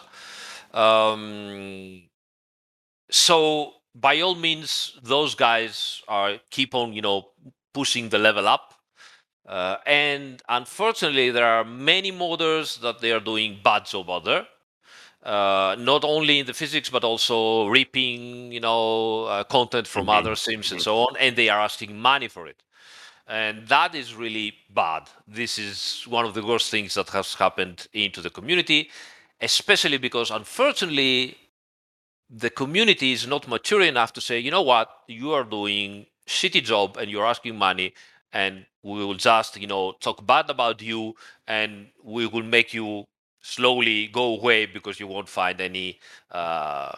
Um, 0.78 2.02
so 3.10 3.72
by 3.94 4.20
all 4.20 4.34
means, 4.34 4.98
those 5.02 5.34
guys 5.34 6.02
are 6.06 6.38
keep 6.50 6.74
on 6.74 6.92
you 6.92 7.02
know 7.02 7.28
pushing 7.72 8.08
the 8.08 8.18
level 8.18 8.46
up. 8.46 8.74
Uh, 9.46 9.76
and 9.86 10.42
unfortunately, 10.48 11.30
there 11.30 11.46
are 11.46 11.64
many 11.64 12.12
modders 12.12 12.78
that 12.80 13.00
they 13.00 13.12
are 13.12 13.20
doing 13.20 13.58
bad 13.64 13.86
job 13.86 14.10
out 14.10 14.24
there. 14.24 14.46
Uh, 15.22 15.74
not 15.78 16.04
only 16.04 16.38
in 16.38 16.46
the 16.46 16.54
physics, 16.54 16.88
but 16.90 17.04
also 17.04 17.66
reaping, 17.66 18.52
you 18.52 18.60
know, 18.60 19.24
uh, 19.24 19.44
content 19.44 19.86
from 19.86 20.06
Mhm. 20.06 20.14
other 20.18 20.36
sims 20.36 20.70
and 20.72 20.80
so 20.80 20.98
on, 21.00 21.16
and 21.18 21.36
they 21.36 21.48
are 21.48 21.60
asking 21.60 21.98
money 21.98 22.28
for 22.28 22.46
it. 22.46 22.62
and 23.28 23.68
that 23.68 23.94
is 23.94 24.14
really 24.14 24.54
bad. 24.70 25.02
This 25.26 25.58
is 25.58 26.04
one 26.06 26.24
of 26.26 26.34
the 26.34 26.42
worst 26.44 26.70
things 26.70 26.94
that 26.94 27.08
has 27.10 27.34
happened 27.34 27.86
into 27.92 28.20
the 28.22 28.30
community, 28.30 28.90
especially 29.40 29.98
because 29.98 30.30
unfortunately 30.30 31.36
the 32.30 32.50
community 32.50 33.12
is 33.12 33.26
not 33.26 33.48
mature 33.48 33.82
enough 33.82 34.12
to 34.14 34.20
say, 34.20 34.38
you 34.38 34.50
know 34.50 34.62
what, 34.62 34.88
you 35.08 35.32
are 35.32 35.44
doing 35.44 36.06
shitty 36.26 36.62
job 36.62 36.96
and 36.96 37.10
you're 37.10 37.26
asking 37.26 37.56
money 37.56 37.94
and 38.32 38.66
we 38.82 39.04
will 39.04 39.14
just, 39.14 39.56
you 39.60 39.66
know, 39.66 39.92
talk 40.00 40.24
bad 40.26 40.50
about 40.50 40.82
you 40.82 41.14
and 41.46 41.88
we 42.02 42.26
will 42.26 42.42
make 42.42 42.74
you 42.74 43.04
slowly 43.40 44.08
go 44.08 44.36
away 44.36 44.66
because 44.66 45.00
you 45.00 45.06
won't 45.06 45.28
find 45.28 45.60
any, 45.60 45.98
uh, 46.30 46.92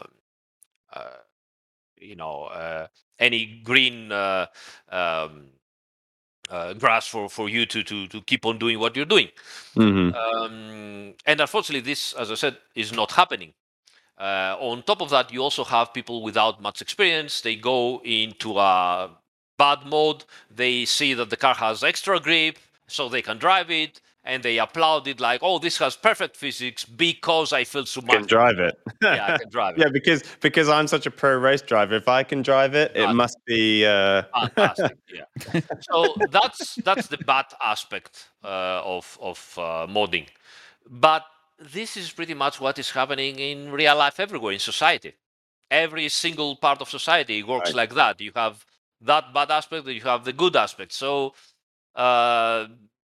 uh, 0.93 1.17
you 1.99 2.17
know, 2.17 2.45
uh, 2.45 2.87
any 3.19 3.61
green 3.63 4.11
uh, 4.11 4.47
um, 4.91 5.47
uh, 6.51 6.73
grass 6.75 7.07
for, 7.07 7.29
for 7.29 7.49
you 7.49 7.67
to, 7.67 7.83
to, 7.83 8.07
to 8.09 8.21
keep 8.23 8.45
on 8.47 8.59
doing 8.59 8.79
what 8.79 8.97
you're 8.97 9.05
doing. 9.05 9.29
Mhm. 9.77 10.15
Um, 10.15 11.15
and 11.27 11.41
unfortunately, 11.41 11.81
this, 11.81 12.13
as 12.15 12.31
I 12.31 12.35
said, 12.35 12.57
is 12.75 12.93
not 12.93 13.13
happening. 13.13 13.53
Uh, 14.19 14.57
on 14.61 14.83
top 14.83 15.01
of 15.01 15.11
that, 15.11 15.33
you 15.33 15.43
also 15.43 15.65
have 15.65 15.95
people 15.95 16.23
without 16.23 16.61
much 16.61 16.83
experience. 16.83 17.41
They 17.41 17.57
go 17.57 18.03
into 18.05 18.59
a 18.59 19.11
bad 19.57 19.87
mode. 19.87 20.25
They 20.51 20.85
see 20.85 21.15
that 21.15 21.31
the 21.31 21.37
car 21.37 21.55
has 21.55 21.83
extra 21.83 22.21
grip, 22.21 22.59
so 22.87 23.09
they 23.09 23.23
can 23.23 23.39
drive 23.39 23.71
it, 23.71 24.01
and 24.25 24.43
they 24.43 24.59
applaud 24.59 25.07
it 25.09 25.19
like, 25.21 25.41
"Oh, 25.43 25.59
this 25.59 25.79
has 25.79 25.97
perfect 25.97 26.37
physics 26.37 26.85
because 26.85 27.53
I 27.53 27.65
feel 27.65 27.87
so 27.87 28.01
You 28.03 28.09
can 28.09 28.21
much." 28.23 28.29
drive 28.31 28.59
it. 28.59 28.75
Yeah, 29.03 29.35
I 29.35 29.39
can 29.39 29.49
drive 29.57 29.75
it. 29.77 29.81
yeah, 29.81 29.89
because 29.93 30.23
because 30.41 30.69
I'm 30.69 30.87
such 30.87 31.07
a 31.07 31.11
pro 31.11 31.37
race 31.37 31.63
driver. 31.63 31.95
If 31.97 32.09
I 32.09 32.23
can 32.23 32.43
drive 32.43 32.75
it, 32.75 32.93
it. 32.95 33.13
must 33.15 33.39
be. 33.47 33.87
Uh... 33.87 34.23
fantastic 34.39 34.97
yeah 35.15 35.61
so 35.81 36.15
that's 36.31 36.77
that's 36.85 37.07
the 37.09 37.19
bad 37.19 37.47
aspect 37.63 38.29
uh, 38.45 38.83
of 38.85 39.19
of 39.21 39.39
uh, 39.59 39.87
modding 39.89 40.27
but 40.89 41.25
this 41.59 41.97
is 41.97 42.11
pretty 42.11 42.35
much 42.35 42.61
what 42.61 42.79
is 42.79 42.91
happening 42.91 43.39
in 43.39 43.71
real 43.71 43.97
life 43.97 44.19
everywhere 44.21 44.53
in 44.53 44.59
society 44.59 45.15
every 45.71 46.09
single 46.09 46.57
part 46.57 46.81
of 46.81 46.89
society 46.89 47.43
works 47.43 47.71
Right. 47.71 47.77
like 47.89 47.95
that 47.95 48.21
you 48.21 48.33
have 48.35 48.65
that 49.01 49.33
bad 49.35 49.51
aspect 49.51 49.87
you 49.87 50.01
have 50.03 50.25
the 50.25 50.33
good 50.33 50.57
aspect 50.57 50.93
so 50.93 51.35
uh 51.95 52.67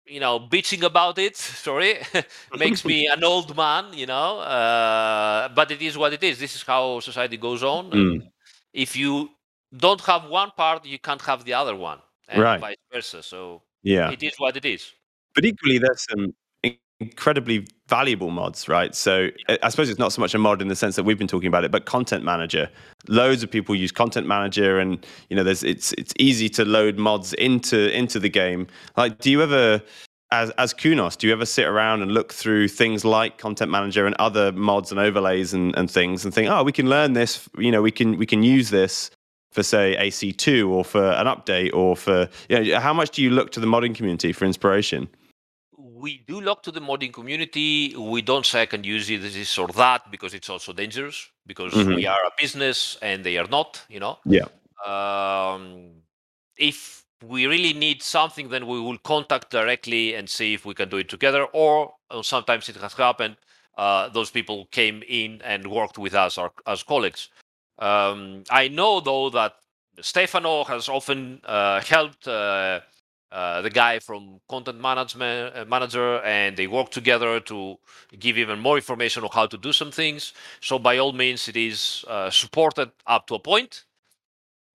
you 0.06 0.20
know 0.20 0.40
bitching 0.40 0.84
about 0.84 1.18
it 1.18 1.36
sorry 1.68 1.98
makes 2.60 2.86
me 2.86 3.08
an 3.08 3.24
old 3.24 3.56
man 3.56 3.86
you 3.94 4.06
know 4.06 4.40
uh 4.40 5.50
but 5.50 5.72
it 5.72 5.82
is 5.82 5.98
what 5.98 6.14
it 6.14 6.24
is 6.24 6.38
this 6.40 6.56
is 6.56 6.64
how 6.64 7.00
society 7.00 7.38
goes 7.38 7.64
on 7.64 7.90
Mm. 7.92 8.22
if 8.74 8.96
you 8.96 9.30
don't 9.78 10.02
have 10.02 10.30
one 10.30 10.52
part, 10.56 10.86
you 10.86 11.00
can't 11.00 11.22
have 11.24 11.44
the 11.44 11.54
other 11.54 11.76
one, 11.76 12.00
and 12.30 12.42
Right. 12.42 12.62
vice 12.62 12.84
versa. 12.94 13.22
So 13.24 13.62
Yeah. 13.84 14.10
it 14.12 14.22
is 14.24 14.34
what 14.38 14.56
it 14.56 14.64
is. 14.64 14.94
But 15.34 15.44
equally, 15.44 15.80
there's 15.80 16.04
some 16.10 16.22
in- 16.26 16.36
incredibly 17.00 17.68
valuable 17.88 18.32
mods, 18.32 18.68
right? 18.70 18.96
So 18.96 19.30
I- 19.50 19.70
suppose 19.70 19.90
it's 19.90 20.00
not 20.00 20.14
so 20.14 20.22
much 20.22 20.34
a 20.34 20.38
mod 20.38 20.62
in 20.62 20.70
the 20.70 20.76
sense 20.76 20.96
that 20.96 21.04
we've 21.04 21.18
been 21.18 21.28
talking 21.28 21.48
about 21.48 21.64
it, 21.64 21.72
but 21.72 21.86
Content 21.86 22.24
Manager. 22.24 22.70
Loads 23.08 23.44
of 23.44 23.52
people 23.52 23.76
use 23.76 23.92
Content 23.92 24.28
Manager, 24.28 24.80
and 24.80 25.06
you 25.30 25.36
know, 25.36 25.44
there's 25.44 25.64
it's 25.64 25.92
it's 25.94 26.14
easy 26.20 26.50
to 26.50 26.66
load 26.66 26.98
mods 26.98 27.34
into 27.34 27.96
into 27.96 28.20
the 28.20 28.30
game. 28.30 28.68
Like, 28.96 29.20
do 29.20 29.30
you 29.30 29.42
ever, 29.44 29.82
as 30.32 30.52
as 30.52 30.74
Kunos, 30.74 31.18
do 31.18 31.28
you 31.28 31.34
ever 31.34 31.46
sit 31.46 31.66
around 31.66 32.02
and 32.02 32.14
look 32.14 32.34
through 32.34 32.70
things 32.70 33.04
like 33.04 33.38
Content 33.38 33.70
Manager 33.70 34.06
and 34.06 34.16
other 34.18 34.52
mods 34.54 34.92
and 34.92 35.00
overlays 35.00 35.54
and, 35.54 35.76
and 35.76 35.92
things, 35.92 36.24
and 36.24 36.34
think, 36.34 36.50
oh, 36.50 36.64
we 36.64 36.72
can 36.72 36.90
learn 36.90 37.14
this. 37.14 37.48
You 37.58 37.72
know, 37.72 37.82
we 37.82 37.92
can 37.92 38.18
we 38.18 38.26
can 38.26 38.42
use 38.42 38.70
this 38.70 39.12
for 39.52 39.64
say 39.64 39.96
AC2 40.00 40.68
or 40.70 40.84
for 40.84 41.12
an 41.12 41.28
update 41.28 41.74
or 41.74 41.96
for 41.96 42.30
you 42.50 42.60
know, 42.60 42.80
how 42.80 42.94
much 42.94 43.12
do 43.12 43.22
you 43.22 43.30
look 43.30 43.52
to 43.52 43.60
the 43.60 43.68
modding 43.68 43.94
community 43.96 44.32
for 44.34 44.46
inspiration? 44.46 45.08
We 46.06 46.12
do 46.32 46.38
look 46.48 46.60
to 46.64 46.72
the 46.78 46.84
modding 46.90 47.14
community. 47.20 47.70
We 48.16 48.22
don't 48.22 48.46
second 48.46 48.82
use 48.96 49.06
it 49.16 49.22
this 49.22 49.58
or 49.58 49.70
that 49.84 50.02
because 50.14 50.34
it's 50.38 50.50
also 50.54 50.72
dangerous 50.84 51.18
because 51.52 51.74
Mhm. 51.74 51.96
we 51.98 52.04
are 52.14 52.24
a 52.32 52.34
business 52.44 52.78
and 53.02 53.18
they 53.28 53.36
are 53.42 53.50
not. 53.58 53.72
You 53.94 54.00
know. 54.04 54.16
Yeah. 54.38 54.48
Um, 54.92 55.64
if 56.70 56.78
we 57.34 57.40
really 57.54 57.74
need 57.86 58.00
something, 58.04 58.50
then 58.54 58.64
we 58.74 58.80
will 58.86 59.00
contact 59.14 59.50
directly 59.50 60.16
and 60.18 60.30
see 60.38 60.50
if 60.58 60.62
we 60.66 60.74
can 60.80 60.90
do 60.90 60.98
it 60.98 61.10
together. 61.16 61.44
Or 61.64 61.74
uh, 62.12 62.22
sometimes 62.22 62.70
it 62.70 62.76
has 62.86 62.94
happened. 62.94 63.36
Uh, 63.84 64.04
those 64.18 64.32
people 64.38 64.58
came 64.80 64.98
in 65.22 65.42
and 65.44 65.62
worked 65.80 65.98
with 65.98 66.14
us 66.14 66.38
our, 66.38 66.52
as 66.74 66.84
colleagues. 66.84 67.30
Um, 67.80 68.20
I 68.50 68.68
know 68.78 68.94
though 69.02 69.30
that 69.32 69.54
Stefano 70.02 70.64
has 70.66 70.90
often 70.90 71.20
uh, 71.46 71.82
helped 71.82 72.28
uh, 73.36 73.62
the 73.62 73.70
guy 73.70 74.00
from 74.00 74.40
content 74.48 74.80
management 74.80 75.54
uh, 75.54 75.66
manager, 75.66 76.22
and 76.24 76.56
they 76.56 76.68
work 76.68 76.90
together 76.90 77.42
to 77.42 77.78
give 78.18 78.38
even 78.38 78.60
more 78.60 78.78
information 78.78 79.24
on 79.24 79.30
how 79.34 79.46
to 79.46 79.58
do 79.58 79.74
some 79.74 79.92
things. 79.92 80.32
So 80.62 80.80
by 80.80 80.98
all 80.98 81.12
means, 81.12 81.50
it 81.50 81.58
is 81.58 82.06
uh, 82.08 82.30
supported 82.30 82.92
up 83.06 83.28
to 83.28 83.36
a 83.36 83.40
point. 83.40 83.84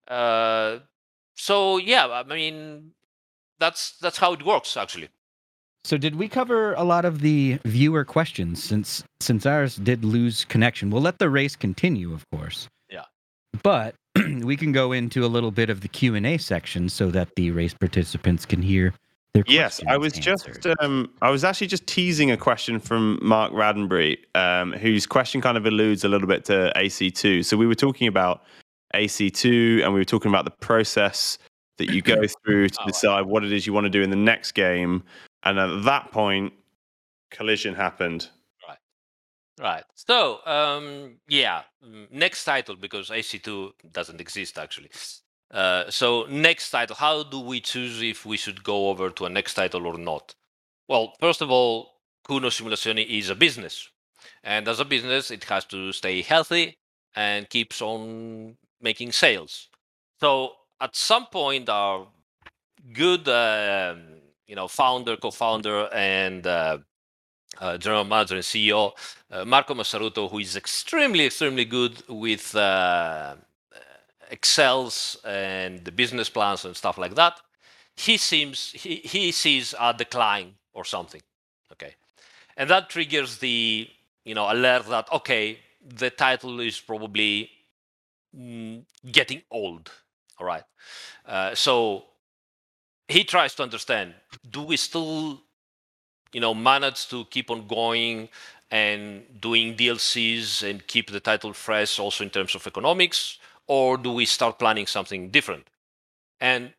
Uh, 0.07 0.77
so 1.35 1.77
yeah, 1.77 2.05
I 2.07 2.21
mean, 2.21 2.91
that's 3.59 3.97
that's 3.97 4.19
how 4.19 4.33
it 4.33 4.45
works 4.45 4.77
actually. 4.77 5.09
So 5.83 5.97
did 5.97 6.15
we 6.15 6.27
cover 6.27 6.75
a 6.75 6.83
lot 6.83 7.03
of 7.03 7.21
the 7.21 7.57
viewer 7.65 8.05
questions 8.05 8.63
since 8.63 9.03
since 9.19 9.43
Aris 9.43 9.77
did 9.77 10.05
lose 10.05 10.45
connection? 10.45 10.91
We'll 10.91 11.01
let 11.01 11.17
the 11.17 11.31
race 11.31 11.55
continue, 11.55 12.13
of 12.13 12.29
course. 12.29 12.67
Yeah. 12.91 13.05
But 13.63 13.95
we 14.43 14.57
can 14.57 14.71
go 14.71 14.91
into 14.91 15.25
a 15.25 15.27
little 15.27 15.51
bit 15.51 15.69
of 15.69 15.81
the 15.81 15.87
Q&A 15.87 16.37
section 16.37 16.89
so 16.89 17.09
that 17.11 17.35
the 17.35 17.51
race 17.51 17.73
participants 17.73 18.45
can 18.45 18.61
hear 18.61 18.93
their 19.33 19.43
questions. 19.43 19.55
Yes, 19.55 19.81
I 19.87 19.97
was 19.97 20.13
questions 20.13 20.57
just 20.57 20.79
um, 20.81 21.09
I 21.21 21.29
was 21.29 21.43
actually 21.43 21.67
just 21.67 21.87
teasing 21.87 22.31
a 22.31 22.37
question 22.37 22.79
from 22.79 23.19
Mark 23.21 23.51
Radenbury, 23.53 24.17
um, 24.35 24.73
whose 24.73 25.05
question 25.05 25.41
kind 25.41 25.57
of 25.57 25.65
alludes 25.65 26.03
a 26.03 26.09
little 26.09 26.27
bit 26.27 26.45
to 26.45 26.71
AC2. 26.75 27.45
So 27.45 27.57
we 27.57 27.67
were 27.67 27.75
talking 27.75 28.07
about 28.07 28.43
AC2, 28.93 29.83
and 29.83 29.93
we 29.93 29.99
were 29.99 30.05
talking 30.05 30.29
about 30.29 30.45
the 30.45 30.51
process 30.51 31.37
that 31.77 31.89
you 31.91 32.01
go 32.01 32.21
through 32.45 32.69
to 32.69 32.79
Oh, 32.81 32.87
decide 32.87 33.25
what 33.25 33.43
it 33.43 33.51
is 33.51 33.65
you 33.65 33.73
want 33.73 33.85
to 33.85 33.89
do 33.89 34.01
in 34.01 34.09
the 34.09 34.15
next 34.15 34.51
game, 34.51 35.03
and 35.43 35.57
at 35.57 35.83
that 35.83 36.11
point, 36.11 36.53
collision 37.29 37.73
happened. 37.73 38.29
Right. 39.61 39.83
So, 39.93 40.39
um, 40.47 41.17
yeah, 41.27 41.63
mm, 41.85 42.11
next 42.11 42.43
title 42.45 42.75
because 42.75 43.11
AC2 43.11 43.73
doesn't 43.91 44.19
exist 44.19 44.57
actually. 44.57 44.89
Uh, 45.51 45.89
so, 45.89 46.25
next 46.29 46.71
title. 46.71 46.95
How 46.95 47.23
do 47.23 47.39
we 47.39 47.61
choose 47.61 48.01
if 48.01 48.25
we 48.25 48.37
should 48.37 48.63
go 48.63 48.89
over 48.89 49.09
to 49.11 49.25
a 49.25 49.29
next 49.29 49.53
title 49.53 49.85
or 49.85 49.97
not? 49.97 50.33
Well, 50.87 51.13
first 51.19 51.41
of 51.41 51.51
all, 51.51 51.91
Kunos 52.27 52.59
Simulazioni 52.61 53.05
is 53.19 53.29
a 53.29 53.35
business, 53.35 53.89
and 54.43 54.67
as 54.67 54.79
a 54.79 54.85
business, 54.85 55.29
it 55.31 55.43
has 55.45 55.65
to 55.65 55.91
stay 55.91 56.21
healthy 56.21 56.77
and 57.15 57.49
keeps 57.49 57.81
on 57.81 58.57
making 58.81 59.11
sales. 59.11 59.69
So, 60.21 60.53
at 60.79 60.95
some 60.95 61.27
point, 61.27 61.69
our 61.69 62.07
good, 62.93 63.27
um, 63.29 64.21
you 64.47 64.55
know, 64.55 64.67
founder, 64.67 65.17
co-founder, 65.17 65.89
and 65.93 66.45
uh, 66.45 66.79
uh, 67.61 67.77
general 67.77 68.03
manager 68.03 68.35
and 68.35 68.43
CEO 68.43 68.91
uh, 69.31 69.45
Marco 69.45 69.73
Massarutto, 69.73 70.29
who 70.29 70.39
is 70.39 70.55
extremely, 70.55 71.25
extremely 71.25 71.65
good 71.65 72.03
with 72.09 72.53
uh, 72.55 73.35
Excels 74.29 75.17
and 75.25 75.83
the 75.85 75.91
business 75.91 76.29
plans 76.29 76.65
and 76.65 76.75
stuff 76.75 76.97
like 76.97 77.15
that. 77.15 77.39
He 77.95 78.17
seems 78.17 78.71
he, 78.71 78.95
he 78.95 79.31
sees 79.31 79.75
a 79.79 79.93
decline 79.93 80.55
or 80.73 80.85
something. 80.85 81.21
Okay, 81.71 81.95
and 82.57 82.69
that 82.69 82.89
triggers 82.89 83.37
the 83.37 83.89
you 84.23 84.35
know 84.35 84.51
alert 84.51 84.87
that 84.87 85.11
okay 85.11 85.59
the 85.85 86.09
title 86.09 86.59
is 86.59 86.79
probably 86.79 87.49
mm, 88.35 88.83
getting 89.11 89.41
old. 89.51 89.91
All 90.39 90.45
right, 90.45 90.63
uh, 91.25 91.53
so 91.53 92.05
he 93.07 93.23
tries 93.25 93.53
to 93.55 93.63
understand: 93.63 94.13
do 94.49 94.61
we 94.61 94.77
still 94.77 95.41
you 96.33 96.41
know 96.41 96.53
manage 96.53 97.07
to 97.09 97.25
keep 97.25 97.49
on 97.49 97.67
going 97.67 98.29
and 98.69 99.23
doing 99.41 99.75
DLCs 99.75 100.67
and 100.67 100.85
keep 100.87 101.11
the 101.11 101.19
title 101.19 101.53
fresh 101.53 101.99
also 101.99 102.23
in 102.23 102.29
terms 102.29 102.55
of 102.55 102.65
economics 102.65 103.37
or 103.67 103.97
do 103.97 104.11
we 104.11 104.25
start 104.25 104.57
planning 104.57 104.87
something 104.87 105.29
different? 105.29 105.67
And 106.39 106.73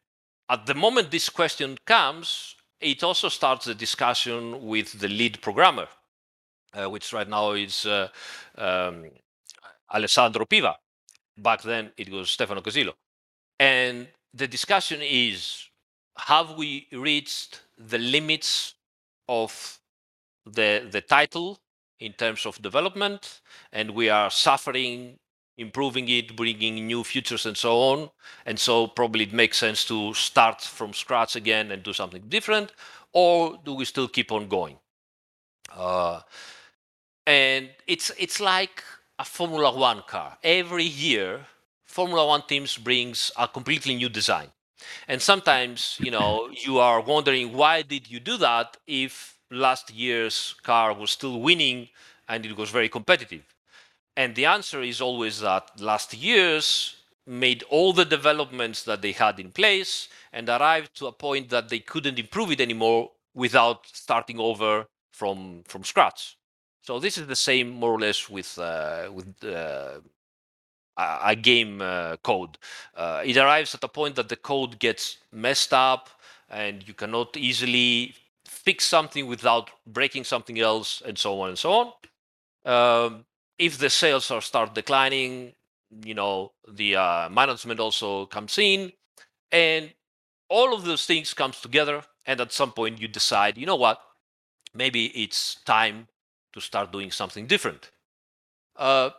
at 0.49 0.67
the 0.67 0.75
moment 0.75 1.11
this 1.11 1.29
question 1.29 1.79
comes 1.85 2.57
it 2.81 3.03
also 3.05 3.29
starts 3.29 3.67
the 3.67 3.75
discussion 3.75 4.67
with 4.67 4.99
the 4.99 5.09
lead 5.09 5.41
programmer 5.41 5.87
uh, 6.75 6.89
which 6.89 7.13
right 7.13 7.29
now 7.29 7.53
is 7.53 7.87
uh, 7.87 8.09
um, 8.57 9.05
Alessandro 9.95 10.47
Piva. 10.47 10.75
Back 11.37 11.63
then 11.63 11.93
it 11.97 12.11
was 12.11 12.31
Stefano 12.31 12.63
Casillo 12.63 12.95
and 13.61 14.09
the 14.33 14.49
discussion 14.49 15.01
is 15.03 15.69
have 16.17 16.57
we 16.57 16.89
reached 16.93 17.63
the 17.79 17.99
limits 17.99 18.75
of 19.41 19.81
the 20.59 20.71
the 20.95 21.01
title 21.01 21.59
in 22.01 22.13
terms 22.13 22.47
of 22.47 22.61
development 22.63 23.41
and 23.73 23.87
we 23.93 24.11
are 24.11 24.31
suffering 24.31 25.19
improving 25.59 26.09
it, 26.09 26.35
bringing 26.37 26.87
new 26.87 27.05
features 27.05 27.47
and 27.47 27.57
so 27.57 27.73
on. 27.93 28.11
And 28.47 28.59
so 28.59 28.87
probably 28.87 29.25
it 29.25 29.33
makes 29.33 29.59
sense 29.59 29.85
to 29.87 30.15
start 30.15 30.61
from 30.61 30.93
scratch 30.93 31.37
again 31.37 31.71
and 31.71 31.83
do 31.83 31.93
something 31.93 32.23
different, 32.29 32.73
or 33.13 33.59
do 33.65 33.75
we 33.75 33.85
still 33.85 34.09
keep 34.09 34.33
on 34.33 34.49
going? 34.49 34.79
Uh, 35.75 36.21
and 37.27 37.71
it's 37.87 38.11
it's 38.19 38.41
like 38.41 38.83
a 39.19 39.25
Formula 39.25 39.71
One 39.77 40.03
car. 40.07 40.37
Every 40.43 40.85
year, 40.85 41.47
Formula 41.85 42.27
One 42.27 42.43
teams 42.43 42.77
brings 42.77 43.31
a 43.37 43.47
completely 43.49 43.95
new 43.95 44.09
design. 44.09 44.49
And 45.09 45.21
sometimes, 45.21 45.99
you 46.01 46.11
know, 46.11 46.51
you 46.51 46.79
are 46.79 47.01
wondering 47.01 47.53
why 47.53 47.83
did 47.83 48.11
you 48.11 48.21
do 48.21 48.37
that 48.39 48.77
if 48.87 49.39
last 49.51 49.93
year's 49.93 50.55
car 50.63 50.95
was 50.95 51.11
still 51.11 51.41
winning 51.41 51.89
and 52.29 52.47
it 52.47 52.57
was 52.57 52.71
very 52.71 52.89
competitive? 52.89 53.43
And 54.17 54.35
the 54.35 54.47
answer 54.47 54.83
is 54.83 55.01
always 55.01 55.41
that 55.41 55.81
last 55.81 56.15
year's 56.15 56.97
made 57.27 57.63
all 57.71 57.93
the 57.93 58.05
developments 58.05 58.83
that 58.85 59.01
they 59.01 59.13
had 59.13 59.39
in 59.39 59.51
place 59.53 60.09
and 60.33 60.49
arrived 60.49 60.95
to 60.97 61.07
a 61.07 61.13
point 61.13 61.49
that 61.51 61.69
they 61.69 61.79
couldn't 61.79 62.19
improve 62.19 62.51
it 62.51 62.61
anymore 62.61 63.11
without 63.35 63.87
starting 63.87 64.39
over 64.39 64.87
from 65.13 65.63
from 65.67 65.85
scratch. 65.85 66.37
So 66.83 66.99
this 66.99 67.17
is 67.17 67.27
the 67.29 67.37
same 67.37 67.71
more 67.71 67.93
or 67.93 68.01
less 68.01 68.29
with 68.29 68.59
uh, 68.59 69.09
with 69.13 69.33
uh, 69.45 70.01
a, 70.97 71.35
game 71.37 71.81
uh, 71.81 72.17
code. 72.19 72.59
Uh, 72.95 73.23
it 73.25 73.37
arrives 73.37 73.75
at 73.75 73.85
a 73.85 73.89
point 73.89 74.17
that 74.17 74.29
the 74.29 74.37
code 74.37 74.79
gets 74.79 75.19
messed 75.33 75.73
up 75.73 76.11
and 76.51 76.87
you 76.87 76.95
cannot 76.95 77.37
easily 77.37 78.15
fix 78.45 78.85
something 78.85 79.27
without 79.27 79.71
breaking 79.87 80.25
something 80.25 80.59
else 80.61 81.03
and 81.07 81.19
so 81.19 81.41
on 81.41 81.49
and 81.49 81.59
so 81.59 81.73
on. 81.73 81.93
Um, 82.65 83.25
if 83.59 83.79
the 83.79 83.91
sales 83.91 84.31
are 84.31 84.41
start 84.41 84.75
declining, 84.75 85.53
you 86.05 86.15
know, 86.15 86.53
the 86.69 86.97
uh, 86.97 87.29
management 87.29 87.81
also 87.81 88.27
comes 88.27 88.59
in 88.59 88.93
and 89.51 89.93
all 90.49 90.75
of 90.75 90.85
those 90.85 91.07
things 91.07 91.35
comes 91.35 91.61
together 91.61 92.03
and 92.27 92.41
at 92.41 92.53
some 92.53 92.73
point 92.73 93.01
you 93.01 93.09
decide, 93.09 93.59
you 93.59 93.67
know 93.67 93.77
what, 93.77 94.01
maybe 94.75 95.07
it's 95.07 95.57
time 95.65 96.09
to 96.53 96.61
start 96.61 96.93
doing 96.93 97.11
something 97.11 97.47
different. 97.47 97.91
Uh, 98.77 99.11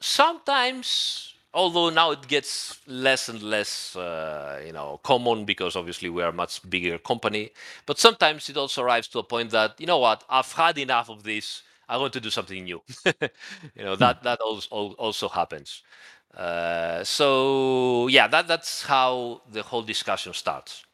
sometimes 0.00 1.34
although 1.54 1.88
now 1.90 2.10
it 2.10 2.26
gets 2.28 2.80
less 2.86 3.28
and 3.28 3.42
less 3.42 3.96
uh, 3.96 4.60
you 4.64 4.72
know 4.72 5.00
common 5.02 5.44
because 5.44 5.74
obviously 5.76 6.10
we 6.10 6.22
are 6.22 6.28
a 6.28 6.32
much 6.32 6.68
bigger 6.68 6.98
company 6.98 7.50
but 7.86 7.98
sometimes 7.98 8.48
it 8.50 8.56
also 8.56 8.82
arrives 8.82 9.08
to 9.08 9.18
a 9.18 9.22
point 9.22 9.50
that 9.50 9.74
you 9.80 9.86
know 9.86 9.98
what 9.98 10.22
i've 10.28 10.52
had 10.52 10.78
enough 10.78 11.08
of 11.10 11.22
this. 11.22 11.62
I 11.88 11.98
want 11.98 12.12
to 12.14 12.20
do 12.20 12.30
something 12.30 12.64
new. 12.64 12.82
You 13.76 13.84
know 13.84 13.96
that 13.96 14.22
that 14.24 14.40
also, 14.40 14.94
also 14.98 15.28
happens. 15.28 15.82
Uh, 16.36 17.04
so 17.04 18.08
yeah 18.08 18.26
that 18.28 18.48
that's 18.48 18.82
how 18.82 19.42
the 19.50 19.62
whole 19.62 19.82
discussion 19.82 20.32
starts. 20.34 20.84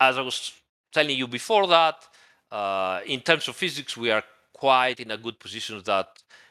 As 0.00 0.18
i 0.18 0.22
was 0.22 0.52
telling 0.92 1.16
you 1.18 1.26
before 1.28 1.66
that 1.68 1.96
uh, 2.52 3.00
in 3.06 3.20
terms 3.20 3.48
of 3.48 3.56
physics 3.56 3.96
we 3.96 4.10
are 4.10 4.22
quite 4.52 5.00
in 5.00 5.10
a 5.10 5.16
good 5.16 5.38
position 5.40 5.80
that 5.84 6.08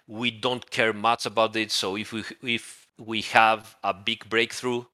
we 0.07 0.31
don't 0.31 0.69
care 0.69 0.93
much 0.93 1.25
about 1.25 1.55
it. 1.55 1.71
So 1.71 1.95
if 1.95 2.11
we 2.11 2.23
if 2.41 2.87
we 2.97 3.21
have 3.21 3.75
a 3.83 3.93
big 3.93 4.27
breakthrough, 4.29 4.85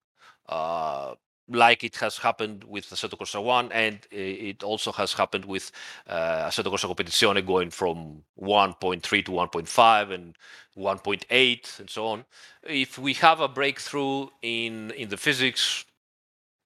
uh, 0.47 1.15
like 1.49 1.83
it 1.83 1.95
has 1.97 2.17
happened 2.17 2.63
with 2.63 2.85
Assetto 2.89 3.17
Corsa 3.17 3.43
1, 3.43 3.71
and 3.71 3.99
it 4.11 4.63
also 4.63 4.91
has 4.91 5.13
happened 5.13 5.45
with 5.45 5.71
uh, 6.07 6.47
Assetto 6.47 6.71
Corsa 6.71 6.93
Competizione 6.93 7.45
going 7.45 7.71
from 7.71 8.23
1.3 8.39 9.25
to 9.25 9.31
1.5 9.31 10.11
and 10.13 10.37
1.8 10.77 11.79
and 11.79 11.89
so 11.89 12.07
on. 12.07 12.25
If 12.63 12.97
we 12.97 13.13
have 13.15 13.39
a 13.39 13.47
breakthrough 13.47 14.27
in 14.41 14.91
in 14.91 15.09
the 15.09 15.17
physics, 15.17 15.85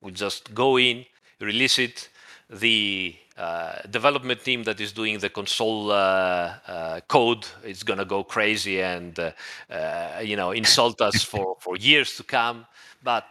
we 0.02 0.12
just 0.12 0.54
go 0.54 0.78
in, 0.78 1.06
release 1.40 1.80
it. 1.80 2.10
The 2.50 3.16
uh, 3.38 3.82
development 3.90 4.44
team 4.44 4.64
that 4.64 4.80
is 4.80 4.92
doing 4.92 5.20
the 5.20 5.30
console 5.30 5.92
uh, 5.92 6.54
uh, 6.68 7.00
code 7.08 7.46
is 7.64 7.84
going 7.84 7.98
to 7.98 8.06
go 8.06 8.24
crazy 8.24 8.82
and 8.82 9.18
uh, 9.18 9.32
uh, 9.72 10.20
you 10.24 10.36
know 10.36 10.52
insult 10.52 11.02
us 11.02 11.24
for 11.32 11.58
for 11.60 11.76
years 11.78 12.16
to 12.16 12.24
come 12.24 12.66
but 13.04 13.26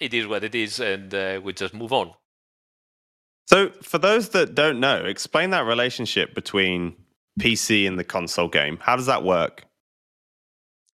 it 0.00 0.14
is 0.14 0.26
what 0.26 0.44
it 0.44 0.54
is 0.54 0.80
and 0.80 1.14
uh, 1.14 1.40
we 1.42 1.52
just 1.52 1.74
move 1.74 1.92
on. 1.92 2.12
So 3.46 3.70
for 3.82 3.98
those 3.98 4.30
that 4.30 4.54
don't 4.54 4.80
know 4.80 5.04
explain 5.04 5.50
that 5.50 5.66
relationship 5.66 6.34
between 6.34 6.96
pc 7.38 7.86
and 7.86 7.98
the 7.98 8.04
console 8.04 8.48
game. 8.48 8.78
How 8.80 8.96
does 8.96 9.06
that 9.06 9.22
work? 9.22 9.64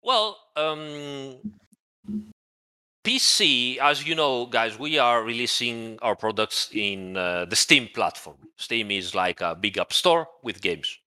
Well 0.02 0.38
um, 0.56 1.36
PC, 3.10 3.80
as 3.80 4.05
you 4.05 4.14
know, 4.14 4.45
guys, 4.45 4.78
we 4.78 4.99
are 4.99 5.24
releasing 5.24 5.97
our 6.03 6.16
products 6.16 6.70
in 6.72 7.18
uh, 7.18 7.43
the 7.45 7.55
Steam 7.55 7.88
platform. 7.88 8.38
Steam 8.55 8.91
is 8.91 9.16
like 9.16 9.41
a 9.41 9.55
big 9.55 9.80
app 9.80 9.93
store 9.93 10.28
with 10.43 10.62
games. 10.62 10.99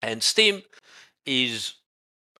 And 0.00 0.22
Steam 0.22 0.62
is 1.26 1.74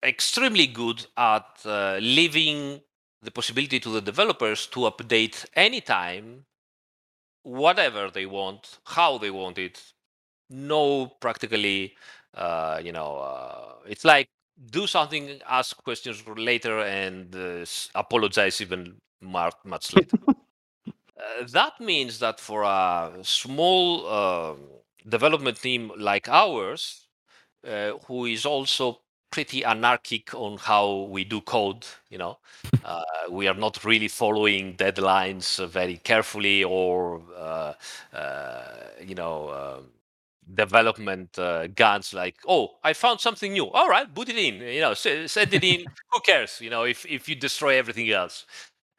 extremely 0.02 0.66
good 0.66 1.06
at 1.18 1.44
uh, 1.66 1.98
leaving 2.00 2.80
the 3.20 3.30
possibility 3.30 3.78
to 3.78 3.90
the 3.90 4.00
developers 4.00 4.66
to 4.68 4.80
update 4.80 5.44
anytime 5.52 6.46
whatever 7.42 8.10
they 8.10 8.24
want, 8.24 8.78
how 8.86 9.18
they 9.18 9.30
want 9.30 9.58
it. 9.58 9.82
No, 10.48 11.08
practically, 11.20 11.94
uh, 12.32 12.80
you 12.82 12.92
know, 12.92 13.18
uh, 13.18 13.72
it's 13.86 14.06
like 14.06 14.30
do 14.70 14.86
something, 14.86 15.40
ask 15.48 15.76
questions 15.82 16.22
later, 16.36 16.80
and 16.80 17.34
uh, 17.34 17.64
apologize 17.94 18.60
even 18.60 18.96
much, 19.20 19.54
much 19.64 19.94
later. 19.94 20.16
uh, 20.28 20.32
that 21.52 21.80
means 21.80 22.18
that 22.18 22.40
for 22.40 22.62
a 22.62 23.12
small 23.22 24.06
uh, 24.06 24.54
development 25.08 25.60
team 25.60 25.92
like 25.96 26.28
ours, 26.28 27.06
uh, 27.66 27.92
who 28.06 28.26
is 28.26 28.44
also 28.46 29.00
pretty 29.30 29.64
anarchic 29.64 30.34
on 30.34 30.56
how 30.58 31.08
we 31.10 31.24
do 31.24 31.40
code, 31.40 31.86
you 32.08 32.18
know, 32.18 32.38
uh, 32.84 33.02
we 33.30 33.46
are 33.46 33.54
not 33.54 33.84
really 33.84 34.08
following 34.08 34.74
deadlines 34.76 35.64
very 35.68 35.98
carefully, 35.98 36.64
or 36.64 37.22
uh, 37.36 37.74
you 39.04 39.14
know 39.14 39.50
um, 39.78 39.86
development 40.54 41.38
uh, 41.38 41.66
guns 41.68 42.14
like 42.14 42.36
oh 42.48 42.70
i 42.84 42.92
found 42.92 43.20
something 43.20 43.52
new. 43.52 43.66
All 43.70 43.88
right 43.88 44.12
put 44.14 44.28
it 44.28 44.36
in 44.38 44.56
you 44.62 44.80
know 44.80 44.94
send 44.94 45.52
it 45.54 45.64
in. 45.64 45.84
Who 46.12 46.20
cares 46.20 46.60
you 46.60 46.70
know 46.70 46.84
if, 46.84 47.04
if 47.06 47.28
you 47.28 47.34
destroy 47.34 47.76
everything 47.78 48.10
else. 48.10 48.46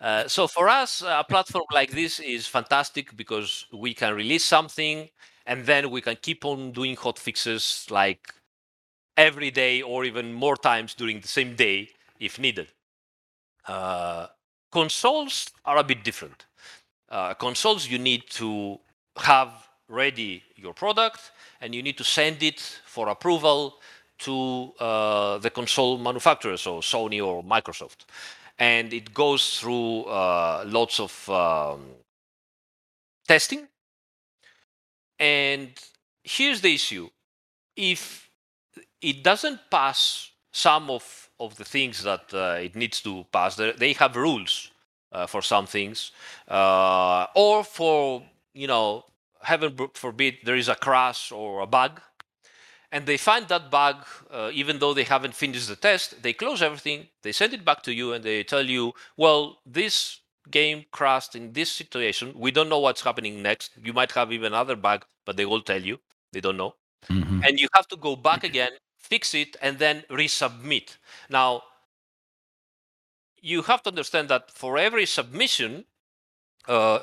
Uh, 0.02 0.28
so 0.28 0.48
for 0.48 0.70
us 0.70 1.02
a 1.06 1.26
platform 1.30 1.66
like 1.74 1.92
this 1.92 2.20
is 2.20 2.48
fantastic 2.48 3.16
because 3.18 3.66
we 3.74 3.94
can 3.94 4.14
release 4.16 4.46
something 4.46 5.10
and 5.46 5.66
then 5.66 5.90
we 5.92 6.02
can 6.02 6.18
keep 6.22 6.46
on 6.46 6.72
doing 6.72 6.96
hot 6.96 7.20
fixes 7.20 7.86
like 7.90 8.34
every 9.18 9.52
day 9.52 9.82
or 9.82 10.06
even 10.06 10.34
more 10.34 10.56
times 10.58 10.94
during 10.96 11.20
the 11.22 11.28
same 11.28 11.56
day 11.56 11.90
if 12.20 12.40
needed. 12.40 12.68
Uh, 13.68 14.28
consoles 14.72 15.50
are 15.66 15.78
a 15.78 15.84
bit 15.84 16.04
different. 16.04 16.46
Uh, 17.10 17.36
consoles 17.36 17.88
you 17.90 18.00
need 18.00 18.30
to 18.32 18.80
have 19.18 19.69
ready 19.90 20.44
your 20.56 20.74
product 20.74 21.32
and 21.60 21.74
you 21.76 21.84
need 21.84 21.98
to 21.98 22.04
send 22.04 22.42
it 22.44 22.60
for 22.86 23.10
approval 23.10 23.80
to 24.20 24.74
uh, 24.80 25.38
the 25.40 25.50
console 25.50 25.98
manufacturer, 25.98 26.58
so 26.58 26.80
Sony 26.80 27.26
or 27.26 27.44
Microsoft. 27.44 28.06
And 28.58 28.94
it 28.94 29.14
goes 29.14 29.60
through 29.60 30.04
uh, 30.04 30.64
lots 30.68 31.00
of 31.00 31.30
um, 31.30 31.86
testing. 33.28 33.68
And 35.18 35.72
here's 36.24 36.62
the 36.62 36.74
issue 36.74 37.10
if 37.76 38.30
it 39.02 39.24
doesn't 39.24 39.60
pass 39.72 40.32
some 40.52 40.90
of, 40.90 41.30
of 41.40 41.56
the 41.56 41.64
things 41.64 42.04
that 42.04 42.34
uh, 42.34 42.58
it 42.60 42.76
needs 42.76 43.02
to 43.02 43.26
pass, 43.32 43.56
they 43.56 43.94
have 43.94 44.16
rules 44.16 44.72
uh, 45.12 45.26
for 45.26 45.42
some 45.42 45.66
things, 45.66 46.12
uh, 46.48 47.26
or 47.36 47.64
for 47.64 48.22
you 48.54 48.68
know 48.68 49.06
heaven 49.42 49.76
forbid, 49.94 50.38
there 50.44 50.56
is 50.56 50.70
a 50.70 50.76
crash 50.76 51.32
or 51.32 51.62
a 51.62 51.68
bug, 51.68 52.02
and 52.92 53.06
they 53.06 53.18
find 53.18 53.48
that 53.48 53.70
bug, 53.70 53.98
uh, 54.32 54.50
even 54.54 54.80
though 54.80 54.94
they 54.94 55.04
haven't 55.04 55.36
finished 55.36 55.68
the 55.68 55.76
test, 55.76 56.22
they 56.24 56.34
close 56.34 56.62
everything, 56.62 57.08
they 57.22 57.32
send 57.32 57.54
it 57.54 57.64
back 57.64 57.84
to 57.84 57.94
you, 57.94 58.14
and 58.14 58.24
they 58.24 58.44
tell 58.44 58.66
you, 58.66 58.94
well, 59.16 59.60
this 59.66 60.22
game 60.50 60.86
crashed 60.92 61.36
in 61.36 61.54
this 61.54 61.72
situation. 61.72 62.34
We 62.36 62.52
don't 62.52 62.70
know 62.70 62.80
what's 62.80 63.02
happening 63.02 63.42
next. 63.44 63.72
You 63.82 63.94
might 63.94 64.12
have 64.14 64.32
even 64.32 64.54
other 64.54 64.76
bug, 64.76 65.06
but 65.26 65.38
they 65.38 65.46
will 65.46 65.62
tell 65.62 65.82
you. 65.82 66.00
They 66.32 66.42
don't 66.42 66.58
know. 66.58 66.76
Mm-hmm. 67.10 67.42
And 67.44 67.60
you 67.60 67.68
have 67.76 67.88
to 67.90 67.96
go 67.96 68.16
back 68.16 68.44
again, 68.44 68.72
fix 68.98 69.34
it, 69.34 69.56
and 69.62 69.78
then 69.78 70.04
resubmit. 70.10 70.98
Now, 71.30 71.64
you 73.42 73.62
have 73.64 73.84
to 73.84 73.90
understand 73.90 74.30
that 74.30 74.52
for 74.52 74.78
every 74.78 75.06
submission, 75.06 75.86
uh, 76.68 77.00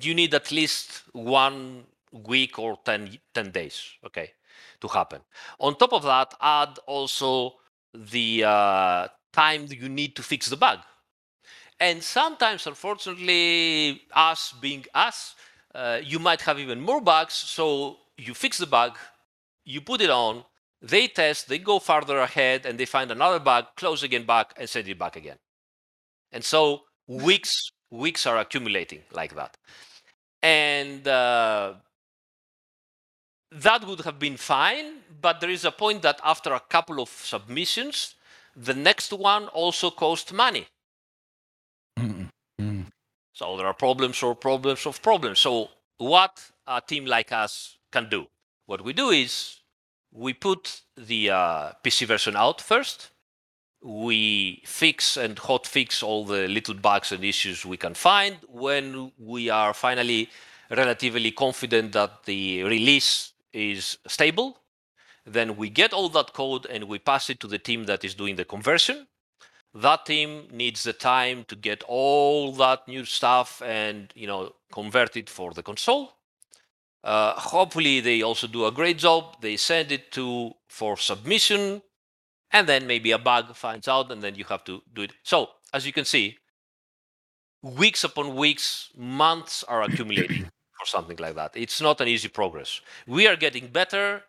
you 0.00 0.14
need 0.14 0.34
at 0.34 0.50
least 0.50 1.02
one 1.12 1.84
week 2.12 2.58
or 2.58 2.78
10, 2.84 3.18
10 3.34 3.50
days, 3.50 3.82
okay, 4.04 4.32
to 4.80 4.88
happen. 4.88 5.20
On 5.60 5.76
top 5.76 5.92
of 5.92 6.02
that, 6.04 6.34
add 6.40 6.78
also 6.86 7.54
the 7.94 8.44
uh, 8.44 9.08
time 9.32 9.66
you 9.70 9.88
need 9.88 10.16
to 10.16 10.22
fix 10.22 10.48
the 10.48 10.56
bug. 10.56 10.78
And 11.78 12.02
sometimes, 12.02 12.66
unfortunately, 12.66 14.02
us 14.12 14.54
being 14.60 14.86
us, 14.94 15.34
uh, 15.74 16.00
you 16.02 16.18
might 16.18 16.40
have 16.42 16.58
even 16.58 16.80
more 16.80 17.02
bugs. 17.02 17.34
So 17.34 17.98
you 18.16 18.32
fix 18.32 18.56
the 18.58 18.66
bug, 18.66 18.96
you 19.64 19.82
put 19.82 20.00
it 20.00 20.08
on, 20.08 20.44
they 20.80 21.08
test, 21.08 21.48
they 21.48 21.58
go 21.58 21.78
farther 21.78 22.18
ahead, 22.18 22.64
and 22.64 22.78
they 22.78 22.86
find 22.86 23.10
another 23.10 23.38
bug, 23.38 23.66
close 23.76 24.02
again 24.02 24.24
back, 24.24 24.54
and 24.56 24.68
send 24.68 24.88
it 24.88 24.98
back 24.98 25.16
again. 25.16 25.36
And 26.32 26.42
so 26.42 26.82
weeks 27.06 27.70
weeks 27.96 28.26
are 28.26 28.38
accumulating 28.38 29.02
like 29.12 29.34
that, 29.34 29.56
and 30.42 31.06
uh, 31.08 31.74
that 33.50 33.86
would 33.86 34.00
have 34.02 34.18
been 34.18 34.36
fine. 34.36 35.00
But 35.20 35.40
there 35.40 35.50
is 35.50 35.64
a 35.64 35.72
point 35.72 36.02
that 36.02 36.20
after 36.22 36.52
a 36.52 36.60
couple 36.60 37.00
of 37.00 37.08
submissions, 37.08 38.14
the 38.54 38.74
next 38.74 39.12
one 39.12 39.48
also 39.48 39.90
cost 39.90 40.32
money. 40.32 40.66
Mm-mm. 41.98 42.86
So 43.32 43.56
there 43.56 43.66
are 43.66 43.74
problems 43.74 44.22
or 44.22 44.34
problems 44.34 44.86
of 44.86 45.02
problems. 45.02 45.40
So 45.40 45.68
what 45.98 46.50
a 46.66 46.80
team 46.80 47.04
like 47.04 47.32
us 47.32 47.76
can 47.92 48.08
do? 48.08 48.26
What 48.66 48.82
we 48.82 48.92
do 48.92 49.10
is 49.10 49.60
we 50.12 50.32
put 50.32 50.80
the 50.96 51.30
uh, 51.30 51.72
PC 51.84 52.06
version 52.06 52.34
out 52.36 52.60
first. 52.60 53.10
We 53.82 54.62
fix 54.64 55.16
and 55.16 55.38
hot 55.38 55.66
fix 55.66 56.02
all 56.02 56.24
the 56.24 56.48
little 56.48 56.74
bugs 56.74 57.12
and 57.12 57.22
issues 57.24 57.64
we 57.64 57.76
can 57.76 57.94
find. 57.94 58.36
When 58.48 59.12
we 59.18 59.48
are 59.50 59.74
finally 59.74 60.28
relatively 60.70 61.30
confident 61.30 61.92
that 61.92 62.24
the 62.24 62.62
release 62.64 63.32
is 63.52 63.98
stable, 64.06 64.58
then 65.24 65.56
we 65.56 65.70
get 65.70 65.92
all 65.92 66.08
that 66.10 66.32
code 66.32 66.66
and 66.66 66.84
we 66.84 66.98
pass 66.98 67.30
it 67.30 67.40
to 67.40 67.46
the 67.46 67.58
team 67.58 67.84
that 67.84 68.04
is 68.04 68.14
doing 68.14 68.36
the 68.36 68.44
conversion. 68.44 69.06
That 69.74 70.06
team 70.06 70.48
needs 70.50 70.84
the 70.84 70.92
time 70.92 71.44
to 71.48 71.56
get 71.56 71.82
all 71.86 72.52
that 72.52 72.88
new 72.88 73.04
stuff 73.04 73.60
and 73.62 74.10
you 74.14 74.26
know 74.26 74.54
convert 74.72 75.16
it 75.16 75.28
for 75.28 75.52
the 75.52 75.62
console. 75.62 76.12
Uh, 77.04 77.34
hopefully 77.34 78.00
they 78.00 78.22
also 78.22 78.46
do 78.46 78.66
a 78.66 78.72
great 78.72 78.98
job. 78.98 79.40
They 79.40 79.56
send 79.56 79.92
it 79.92 80.10
to 80.12 80.54
for 80.68 80.96
submission 80.96 81.82
and 82.52 82.68
then 82.68 82.86
maybe 82.86 83.10
a 83.12 83.18
bug 83.18 83.54
finds 83.54 83.88
out 83.88 84.10
and 84.10 84.22
then 84.22 84.34
you 84.34 84.44
have 84.44 84.64
to 84.64 84.82
do 84.94 85.02
it. 85.02 85.12
So 85.22 85.50
as 85.72 85.86
you 85.86 85.92
can 85.92 86.04
see 86.04 86.38
weeks 87.62 88.04
upon 88.04 88.36
weeks 88.36 88.90
months 88.96 89.64
are 89.64 89.82
accumulating 89.82 90.44
for 90.78 90.86
something 90.86 91.16
like 91.18 91.34
that. 91.34 91.52
It's 91.54 91.80
not 91.80 92.00
an 92.00 92.08
easy 92.08 92.28
progress. 92.28 92.80
We 93.06 93.26
are 93.26 93.36
getting 93.36 93.68
better 93.68 94.22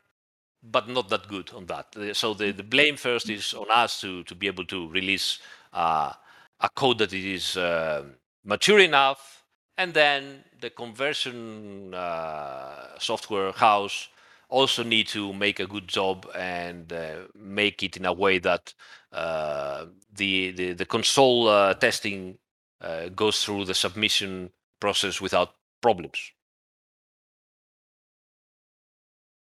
but 0.63 0.89
not 0.89 1.09
that 1.09 1.27
good 1.27 1.51
on 1.53 1.65
that. 1.67 1.95
So 2.13 2.33
the, 2.33 2.51
the 2.51 2.63
blame 2.63 2.97
first 2.97 3.29
is 3.29 3.53
on 3.53 3.67
us 3.69 4.01
to, 4.01 4.23
to 4.23 4.35
be 4.35 4.47
able 4.47 4.65
to 4.65 4.89
release 4.89 5.39
uh, 5.73 6.11
a 6.59 6.69
code 6.69 6.97
that 6.99 7.13
is 7.13 7.57
uh, 7.57 8.03
mature 8.43 8.79
enough, 8.79 9.43
and 9.77 9.93
then 9.93 10.43
the 10.59 10.69
conversion 10.69 11.93
uh, 11.93 12.97
software 12.99 13.51
house 13.51 14.09
also 14.49 14.83
need 14.83 15.07
to 15.07 15.33
make 15.33 15.59
a 15.59 15.67
good 15.67 15.87
job 15.87 16.27
and 16.35 16.91
uh, 16.93 17.27
make 17.35 17.83
it 17.83 17.97
in 17.97 18.05
a 18.05 18.13
way 18.13 18.39
that 18.39 18.73
uh, 19.11 19.85
the, 20.13 20.51
the 20.51 20.73
the 20.73 20.85
console 20.85 21.47
uh, 21.47 21.73
testing 21.73 22.37
uh, 22.81 23.09
goes 23.09 23.43
through 23.43 23.65
the 23.65 23.73
submission 23.73 24.51
process 24.79 25.19
without 25.21 25.55
problems. 25.81 26.31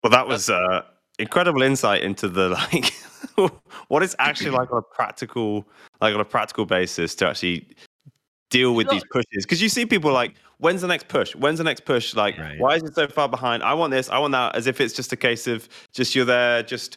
Well, 0.03 0.11
that 0.11 0.29
was 0.29 0.49
uh, 0.49 0.83
incredible 1.19 1.63
insight 1.63 2.03
into 2.03 2.29
the 2.29 2.49
like 2.73 2.93
what 3.89 4.03
it's 4.03 4.17
actually 4.19 4.51
like 4.59 4.73
on 4.73 4.79
a 4.79 4.95
practical, 4.95 5.67
like 6.01 6.15
on 6.15 6.21
a 6.21 6.25
practical 6.25 6.67
basis 6.67 7.15
to 7.17 7.29
actually 7.29 7.69
deal 8.51 8.75
with 8.75 8.89
these 8.89 9.05
pushes. 9.11 9.45
Because 9.45 9.61
you 9.63 9.69
see 9.69 9.85
people 9.87 10.13
like, 10.13 10.35
when's 10.59 10.81
the 10.81 10.89
next 10.89 11.09
push? 11.09 11.35
When's 11.35 11.59
the 11.59 11.65
next 11.65 11.85
push? 11.85 12.15
Like, 12.15 12.39
Right. 12.39 12.59
why 12.59 12.77
is 12.77 12.83
it 12.83 12.95
so 12.95 13.07
far 13.09 13.29
behind? 13.29 13.63
I 13.63 13.75
want 13.75 13.91
this. 13.91 14.09
I 14.09 14.19
want 14.19 14.33
that. 14.33 14.55
As 14.57 14.67
if 14.67 14.81
it's 14.81 14.95
just 14.95 15.13
a 15.13 15.17
case 15.17 15.47
of 15.47 15.69
just 15.93 16.15
you're 16.15 16.25
there, 16.25 16.63
just 16.63 16.97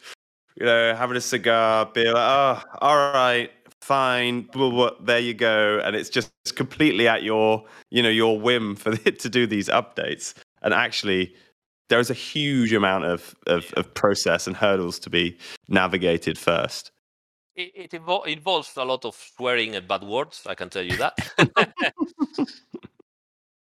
you 0.58 0.66
know, 0.66 0.94
having 0.96 1.16
a 1.18 1.22
cigar, 1.22 1.86
be 1.86 2.06
like, 2.06 2.16
oh, 2.16 2.62
all 2.82 3.14
right. 3.14 3.52
Fine, 3.82 4.42
blah, 4.54 4.70
blah, 4.70 4.90
blah, 4.92 5.06
there 5.06 5.20
you 5.20 5.34
go, 5.34 5.82
and 5.84 5.96
it's 5.96 6.08
just 6.10 6.30
completely 6.56 7.08
at 7.08 7.24
your, 7.24 7.66
you 7.90 8.04
know, 8.04 8.10
your 8.10 8.40
whim 8.40 8.76
for 8.76 8.94
it 9.06 9.18
to 9.22 9.28
do 9.28 9.48
these 9.48 9.70
updates. 9.70 10.36
And 10.62 10.72
actually, 10.72 11.34
there's 11.90 12.12
a 12.12 12.14
huge 12.14 12.74
amount 12.74 13.06
of, 13.06 13.36
of, 13.48 13.74
of 13.74 13.92
process 13.96 14.46
and 14.46 14.56
hurdles 14.56 15.00
to 15.00 15.10
be 15.10 15.36
navigated 15.68 16.38
first. 16.38 16.92
It, 17.62 17.72
it 17.76 17.92
invo- 17.92 18.26
involves 18.28 18.76
a 18.78 18.84
lot 18.84 19.06
of 19.06 19.16
swearing 19.16 19.76
and 19.76 19.88
bad 19.88 20.04
words. 20.04 20.44
I 20.48 20.56
can 20.56 20.70
tell 20.70 20.84
you 20.84 20.98
that. 20.98 21.18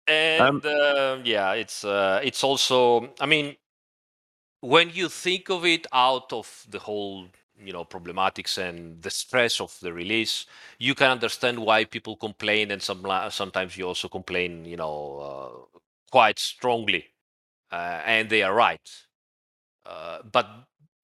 and 0.08 0.66
um, 0.66 1.22
yeah, 1.26 1.54
it's 1.54 1.84
uh, 1.84 2.20
it's 2.24 2.44
also. 2.44 3.14
I 3.20 3.26
mean, 3.26 3.56
when 4.62 4.90
you 4.90 5.10
think 5.10 5.50
of 5.50 5.66
it 5.66 5.86
out 5.92 6.32
of 6.32 6.66
the 6.70 6.80
whole, 6.80 7.28
you 7.62 7.74
know, 7.74 7.84
problematics 7.84 8.58
and 8.58 9.02
the 9.02 9.10
stress 9.10 9.60
of 9.60 9.78
the 9.82 9.92
release, 9.92 10.46
you 10.80 10.96
can 10.96 11.12
understand 11.12 11.60
why 11.60 11.84
people 11.86 12.16
complain, 12.16 12.72
and 12.72 12.82
some 12.82 13.06
sometimes 13.30 13.78
you 13.78 13.86
also 13.86 14.08
complain, 14.08 14.66
you 14.66 14.78
know, 14.78 15.20
uh, 15.20 15.80
quite 16.12 16.40
strongly, 16.40 17.08
uh, 17.72 18.02
and 18.06 18.30
they 18.30 18.44
are 18.44 18.54
right. 18.54 18.90
Uh, 19.86 20.20
but 20.32 20.48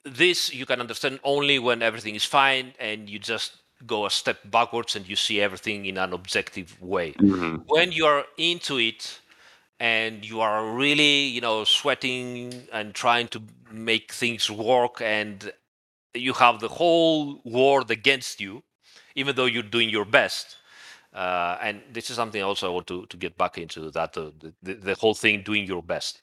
this 0.06 0.54
you 0.54 0.66
can 0.66 0.80
understand 0.80 1.20
only 1.24 1.60
when 1.60 1.82
everything 1.82 2.16
is 2.16 2.26
fine 2.26 2.74
and 2.80 3.10
you 3.10 3.20
just 3.20 3.58
go 3.86 4.06
a 4.06 4.10
step 4.10 4.40
backwards 4.46 4.96
and 4.96 5.08
you 5.08 5.16
see 5.16 5.40
everything 5.40 5.86
in 5.86 5.98
an 5.98 6.14
objective 6.14 6.82
way. 6.82 7.14
When 7.68 7.92
you 7.92 8.06
are 8.06 8.26
into 8.38 8.78
it 8.78 9.20
and 9.80 10.26
you 10.26 10.42
are 10.42 10.70
really 10.72 11.24
you 11.24 11.42
know 11.42 11.64
sweating 11.64 12.54
and 12.74 12.94
trying 12.94 13.28
to 13.30 13.42
make 13.72 14.12
things 14.12 14.50
work 14.52 15.02
and 15.02 15.52
you 16.14 16.34
have 16.34 16.60
the 16.60 16.68
whole 16.68 17.42
world 17.46 17.90
against 17.92 18.42
you 18.42 18.64
even 19.16 19.36
though 19.36 19.46
you're 19.46 19.64
doing 19.64 19.90
your 19.90 20.06
best 20.06 20.58
uh, 21.14 21.58
and 21.62 21.82
this 21.92 22.10
is 22.10 22.16
something 22.16 22.42
also 22.44 22.68
i 22.68 22.74
want 22.74 22.88
to, 22.88 23.06
to 23.08 23.18
get 23.18 23.38
back 23.38 23.58
into 23.58 23.92
that 23.92 24.18
uh, 24.18 24.32
the, 24.64 24.74
the 24.74 24.96
whole 24.96 25.14
thing 25.14 25.42
doing 25.44 25.66
your 25.66 25.84
best 25.84 26.22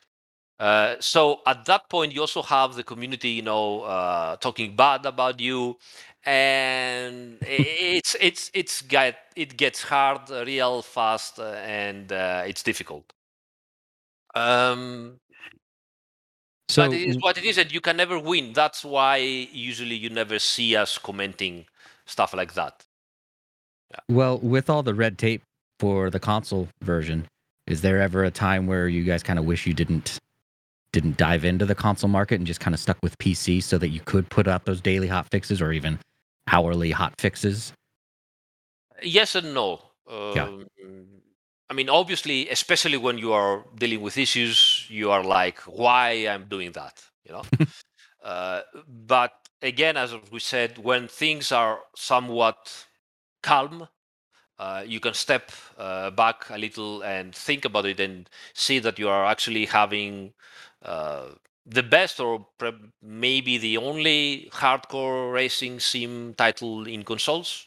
uh, 0.59 0.96
so 1.00 1.40
at 1.46 1.64
that 1.66 1.88
point, 1.90 2.12
you 2.12 2.20
also 2.20 2.42
have 2.42 2.74
the 2.74 2.82
community, 2.82 3.30
you 3.30 3.42
know, 3.42 3.82
uh, 3.82 4.36
talking 4.36 4.74
bad 4.74 5.04
about 5.04 5.38
you, 5.38 5.76
and 6.24 7.38
it's 7.42 8.16
it's 8.20 8.50
it's 8.54 8.82
get 8.82 9.18
it 9.36 9.57
gets 9.57 9.82
hard 9.82 10.30
real 10.30 10.82
fast, 10.82 11.38
uh, 11.38 11.52
and 11.64 12.11
uh, 12.12 12.42
it's 12.46 12.62
difficult. 12.62 13.12
Um, 14.34 15.18
So 16.68 16.86
but 16.86 16.94
it 16.94 17.02
is 17.09 17.16
what 17.20 17.38
it 17.38 17.44
is, 17.44 17.59
and 17.59 17.70
you 17.72 17.80
can 17.80 17.96
never 17.96 18.18
win. 18.18 18.52
That's 18.52 18.84
why 18.84 19.16
usually 19.18 19.94
you 19.94 20.11
never 20.11 20.38
see 20.38 20.74
us 20.76 20.98
commenting 20.98 21.66
stuff 22.07 22.34
like 22.34 22.54
that. 22.54 22.84
Well, 24.09 24.38
with 24.38 24.68
all 24.68 24.82
the 24.82 24.94
red 24.94 25.16
tape 25.18 25.42
for 25.78 26.11
the 26.11 26.18
console 26.18 26.68
version, 26.82 27.28
is 27.66 27.82
there 27.82 28.00
ever 28.00 28.24
a 28.24 28.30
time 28.30 28.66
where 28.66 28.88
you 28.88 29.04
guys 29.04 29.22
kind 29.22 29.38
of 29.38 29.44
wish 29.44 29.66
you 29.66 29.74
didn't 29.74 30.18
didn't 30.97 31.18
dive 31.18 31.44
into 31.44 31.66
the 31.66 31.74
console 31.74 32.09
market 32.09 32.36
and 32.36 32.47
just 32.47 32.61
kind 32.61 32.72
of 32.72 32.80
stuck 32.80 32.97
with 33.03 33.18
PC 33.18 33.62
so 33.62 33.76
that 33.76 33.90
you 33.90 34.01
could 34.01 34.30
put 34.30 34.49
out 34.49 34.64
those 34.64 34.80
daily 34.80 35.09
hot 35.09 35.26
fixes 35.30 35.61
or 35.61 35.70
even 35.70 35.99
hourly 36.51 36.90
hot 36.90 37.12
fixes? 37.18 37.74
Yes 39.03 39.34
and 39.34 39.53
no. 39.53 39.82
Yeah. 40.09 40.44
Um, 40.44 40.66
I 41.68 41.74
mean, 41.74 41.90
obviously, 41.90 42.49
especially 42.49 42.97
when 42.97 43.18
you 43.18 43.34
are 43.34 43.66
dealing 43.76 44.01
with 44.01 44.16
issues, 44.16 44.86
you 44.88 45.11
are 45.11 45.22
like, 45.22 45.59
why 45.61 46.28
I'm 46.30 46.47
doing 46.49 46.72
that, 46.72 47.03
you 47.26 47.32
know? 47.32 47.42
uh, 48.24 48.62
but 48.88 49.32
again, 49.61 49.99
as 49.99 50.14
we 50.32 50.38
said, 50.40 50.78
when 50.78 51.09
things 51.09 51.53
are 51.53 51.80
somewhat 51.94 52.86
calm, 53.42 53.86
uh, 54.59 54.82
you 54.86 54.99
can 55.01 55.12
step 55.12 55.53
uh, 55.76 56.11
back 56.11 56.49
a 56.49 56.57
little 56.57 57.03
and 57.03 57.34
think 57.34 57.66
about 57.66 57.84
it 57.84 58.01
and 58.01 58.30
see 58.55 58.78
that 58.78 58.99
you 58.99 59.11
are 59.11 59.26
actually 59.26 59.66
having 59.66 60.32
uh, 60.87 61.26
the 61.66 61.82
best 61.82 62.20
or 62.20 62.47
maybe 63.03 63.59
the 63.59 63.76
only 63.76 64.49
hardcore 64.53 65.32
racing 65.32 65.80
sim 65.80 66.34
title 66.34 66.87
in 66.87 67.03
consoles 67.03 67.66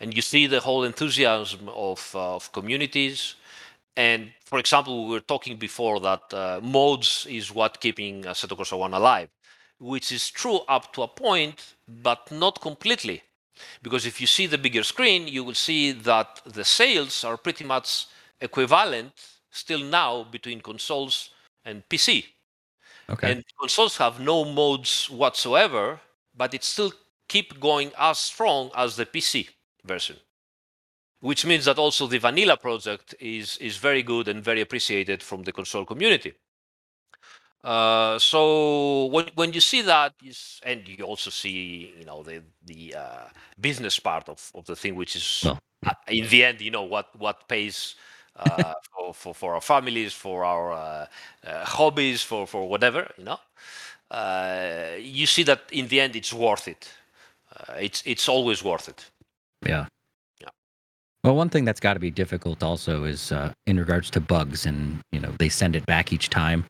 and 0.00 0.14
you 0.14 0.22
see 0.22 0.46
the 0.46 0.60
whole 0.60 0.84
enthusiasm 0.84 1.68
of, 1.68 2.10
uh, 2.14 2.36
of 2.36 2.52
communities. 2.52 3.36
And 3.96 4.32
for 4.44 4.58
example, 4.58 5.04
we 5.04 5.12
were 5.12 5.20
talking 5.20 5.56
before 5.56 6.00
that 6.00 6.22
uh, 6.32 6.60
modes 6.62 7.26
is 7.28 7.54
what 7.54 7.80
keeping 7.80 8.24
Assetto 8.24 8.56
Corsa 8.56 8.78
1 8.78 8.92
alive, 8.92 9.28
which 9.78 10.10
is 10.10 10.30
true 10.30 10.60
up 10.68 10.92
to 10.94 11.02
a 11.02 11.08
point, 11.08 11.74
but 11.86 12.30
not 12.32 12.60
completely. 12.60 13.22
Because 13.82 14.04
if 14.04 14.20
you 14.20 14.26
see 14.26 14.46
the 14.46 14.58
bigger 14.58 14.82
screen, 14.82 15.28
you 15.28 15.44
will 15.44 15.54
see 15.54 15.92
that 15.92 16.40
the 16.44 16.64
sales 16.64 17.22
are 17.22 17.36
pretty 17.36 17.64
much 17.64 18.06
equivalent 18.40 19.12
still 19.50 19.78
now 19.84 20.24
between 20.24 20.60
consoles 20.60 21.30
and 21.64 21.88
PC. 21.88 22.33
Okay. 23.08 23.32
And 23.32 23.44
consoles 23.60 23.96
have 23.98 24.20
no 24.20 24.44
modes 24.44 25.10
whatsoever, 25.10 26.00
but 26.34 26.54
it 26.54 26.64
still 26.64 26.92
keep 27.28 27.60
going 27.60 27.92
as 27.98 28.18
strong 28.18 28.70
as 28.74 28.96
the 28.96 29.06
PC 29.06 29.48
version, 29.84 30.16
which 31.20 31.44
means 31.44 31.66
that 31.66 31.78
also 31.78 32.06
the 32.06 32.18
vanilla 32.18 32.56
project 32.56 33.14
is 33.20 33.56
is 33.58 33.76
very 33.76 34.02
good 34.02 34.28
and 34.28 34.42
very 34.42 34.60
appreciated 34.60 35.22
from 35.22 35.42
the 35.44 35.52
console 35.52 35.84
community. 35.84 36.34
Uh, 37.62 38.18
so 38.18 39.06
when 39.06 39.30
when 39.34 39.52
you 39.54 39.60
see 39.60 39.80
that, 39.82 40.12
is, 40.22 40.60
and 40.64 40.86
you 40.86 41.02
also 41.04 41.30
see, 41.30 41.94
you 41.98 42.04
know, 42.04 42.22
the 42.22 42.42
the 42.66 42.94
uh, 42.94 43.28
business 43.58 43.98
part 43.98 44.28
of, 44.28 44.50
of 44.54 44.66
the 44.66 44.76
thing, 44.76 44.94
which 44.94 45.16
is 45.16 45.44
uh, 45.46 45.94
in 46.08 46.28
the 46.28 46.44
end, 46.44 46.60
you 46.60 46.70
know, 46.70 46.82
what 46.82 47.08
what 47.18 47.48
pays 47.48 47.96
uh, 48.36 48.74
for, 48.92 49.14
for 49.14 49.34
for 49.34 49.54
our 49.54 49.60
families, 49.60 50.12
for 50.12 50.44
our 50.44 50.72
uh, 50.72 51.06
uh, 51.46 51.64
hobbies, 51.64 52.22
for 52.22 52.46
for 52.46 52.68
whatever, 52.68 53.10
you 53.18 53.24
know, 53.24 53.38
uh, 54.10 54.96
you 54.98 55.26
see 55.26 55.42
that 55.44 55.62
in 55.72 55.88
the 55.88 56.00
end, 56.00 56.16
it's 56.16 56.32
worth 56.32 56.68
it. 56.68 56.88
Uh, 57.54 57.74
it's 57.74 58.02
it's 58.06 58.28
always 58.28 58.62
worth 58.62 58.88
it. 58.88 59.10
Yeah. 59.66 59.86
Yeah. 60.40 60.48
Well, 61.22 61.36
one 61.36 61.48
thing 61.48 61.64
that's 61.64 61.80
got 61.80 61.94
to 61.94 62.00
be 62.00 62.10
difficult 62.10 62.62
also 62.62 63.04
is 63.04 63.32
uh, 63.32 63.52
in 63.66 63.78
regards 63.78 64.10
to 64.10 64.20
bugs, 64.20 64.66
and 64.66 65.00
you 65.12 65.20
know 65.20 65.32
they 65.38 65.48
send 65.48 65.76
it 65.76 65.86
back 65.86 66.12
each 66.12 66.30
time. 66.30 66.64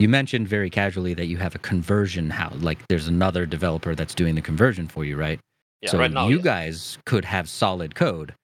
You 0.00 0.08
mentioned 0.08 0.48
very 0.48 0.70
casually 0.70 1.14
that 1.14 1.26
you 1.26 1.36
have 1.36 1.54
a 1.54 1.58
conversion 1.58 2.30
house, 2.30 2.60
like 2.60 2.78
there's 2.88 3.08
another 3.08 3.46
developer 3.46 3.94
that's 3.94 4.14
doing 4.14 4.34
the 4.34 4.42
conversion 4.42 4.88
for 4.88 5.04
you, 5.04 5.16
right? 5.16 5.38
Yeah, 5.80 5.90
so 5.90 5.98
right 5.98 6.10
now, 6.10 6.28
you 6.28 6.36
yes. 6.36 6.44
guys 6.44 6.98
could 7.06 7.24
have 7.24 7.48
solid 7.48 7.94
code, 7.94 8.34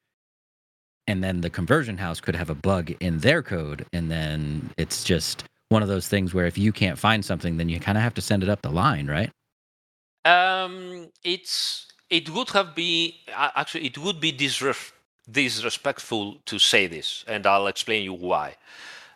and 1.11 1.24
then 1.24 1.40
the 1.40 1.50
conversion 1.50 1.98
house 1.98 2.20
could 2.20 2.36
have 2.36 2.50
a 2.50 2.54
bug 2.54 2.92
in 3.00 3.18
their 3.18 3.42
code, 3.42 3.84
and 3.92 4.11
then 4.11 4.70
it's 4.78 5.02
just 5.02 5.44
one 5.68 5.82
of 5.82 5.88
those 5.88 6.06
things 6.08 6.32
where 6.32 6.46
if 6.46 6.56
you 6.56 6.72
can't 6.72 6.98
find 6.98 7.24
something, 7.24 7.56
then 7.56 7.68
you 7.68 7.80
kind 7.80 7.98
of 7.98 8.04
have 8.04 8.14
to 8.14 8.20
send 8.20 8.42
it 8.42 8.48
up 8.48 8.62
the 8.62 8.70
line, 8.70 9.06
right? 9.08 9.30
Um, 10.24 11.08
it's 11.24 11.86
it 12.08 12.30
would 12.30 12.50
have 12.50 12.74
be 12.74 13.22
a- 13.28 13.52
actually 13.61 13.86
it 13.86 13.98
would 13.98 14.20
be 14.20 14.32
disres- 14.32 14.92
disrespectful 15.30 16.36
to 16.46 16.58
say 16.58 16.86
this, 16.86 17.24
and 17.26 17.46
I'll 17.46 17.66
explain 17.66 18.04
you 18.04 18.14
why. 18.14 18.56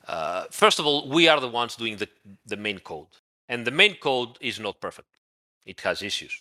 Uh, 0.09 0.45
first 0.51 0.79
of 0.81 0.87
all, 0.87 1.09
we 1.09 1.29
are 1.29 1.41
the 1.41 1.49
ones 1.49 1.77
doing 1.77 1.97
the 1.97 2.09
the 2.47 2.57
main 2.57 2.81
code, 2.81 3.13
and 3.49 3.65
the 3.65 3.71
main 3.83 3.95
code 3.97 4.37
is 4.41 4.59
not 4.59 4.81
perfect. 4.81 5.09
It 5.65 5.81
has 5.83 6.03
issues, 6.03 6.35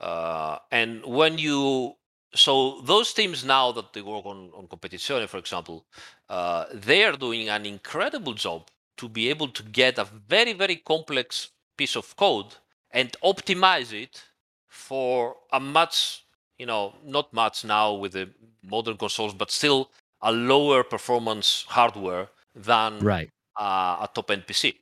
uh, 0.00 0.58
and 0.70 1.04
when 1.04 1.38
you 1.38 1.97
so 2.34 2.80
those 2.82 3.12
teams 3.14 3.44
now 3.44 3.72
that 3.72 3.92
they 3.92 4.02
work 4.02 4.26
on 4.26 4.50
on 4.54 4.66
competizione, 4.68 5.28
for 5.28 5.38
example, 5.38 5.84
uh, 6.28 6.66
they 6.74 7.04
are 7.04 7.16
doing 7.16 7.48
an 7.48 7.66
incredible 7.66 8.34
job 8.34 8.68
to 8.98 9.08
be 9.08 9.28
able 9.30 9.48
to 9.48 9.62
get 9.62 9.98
a 9.98 10.04
very 10.28 10.52
very 10.52 10.76
complex 10.76 11.50
piece 11.76 11.96
of 11.96 12.16
code 12.16 12.54
and 12.90 13.16
optimize 13.24 13.92
it 13.92 14.24
for 14.68 15.36
a 15.52 15.60
much 15.60 16.24
you 16.58 16.66
know 16.66 16.94
not 17.04 17.32
much 17.32 17.64
now 17.64 17.92
with 17.94 18.12
the 18.12 18.28
modern 18.62 18.96
consoles 18.96 19.34
but 19.34 19.50
still 19.50 19.90
a 20.22 20.32
lower 20.32 20.82
performance 20.82 21.64
hardware 21.68 22.28
than 22.54 22.92
Right. 23.00 23.30
uh, 23.58 23.98
a 24.06 24.10
top 24.14 24.30
end 24.30 24.44
pc 24.46 24.74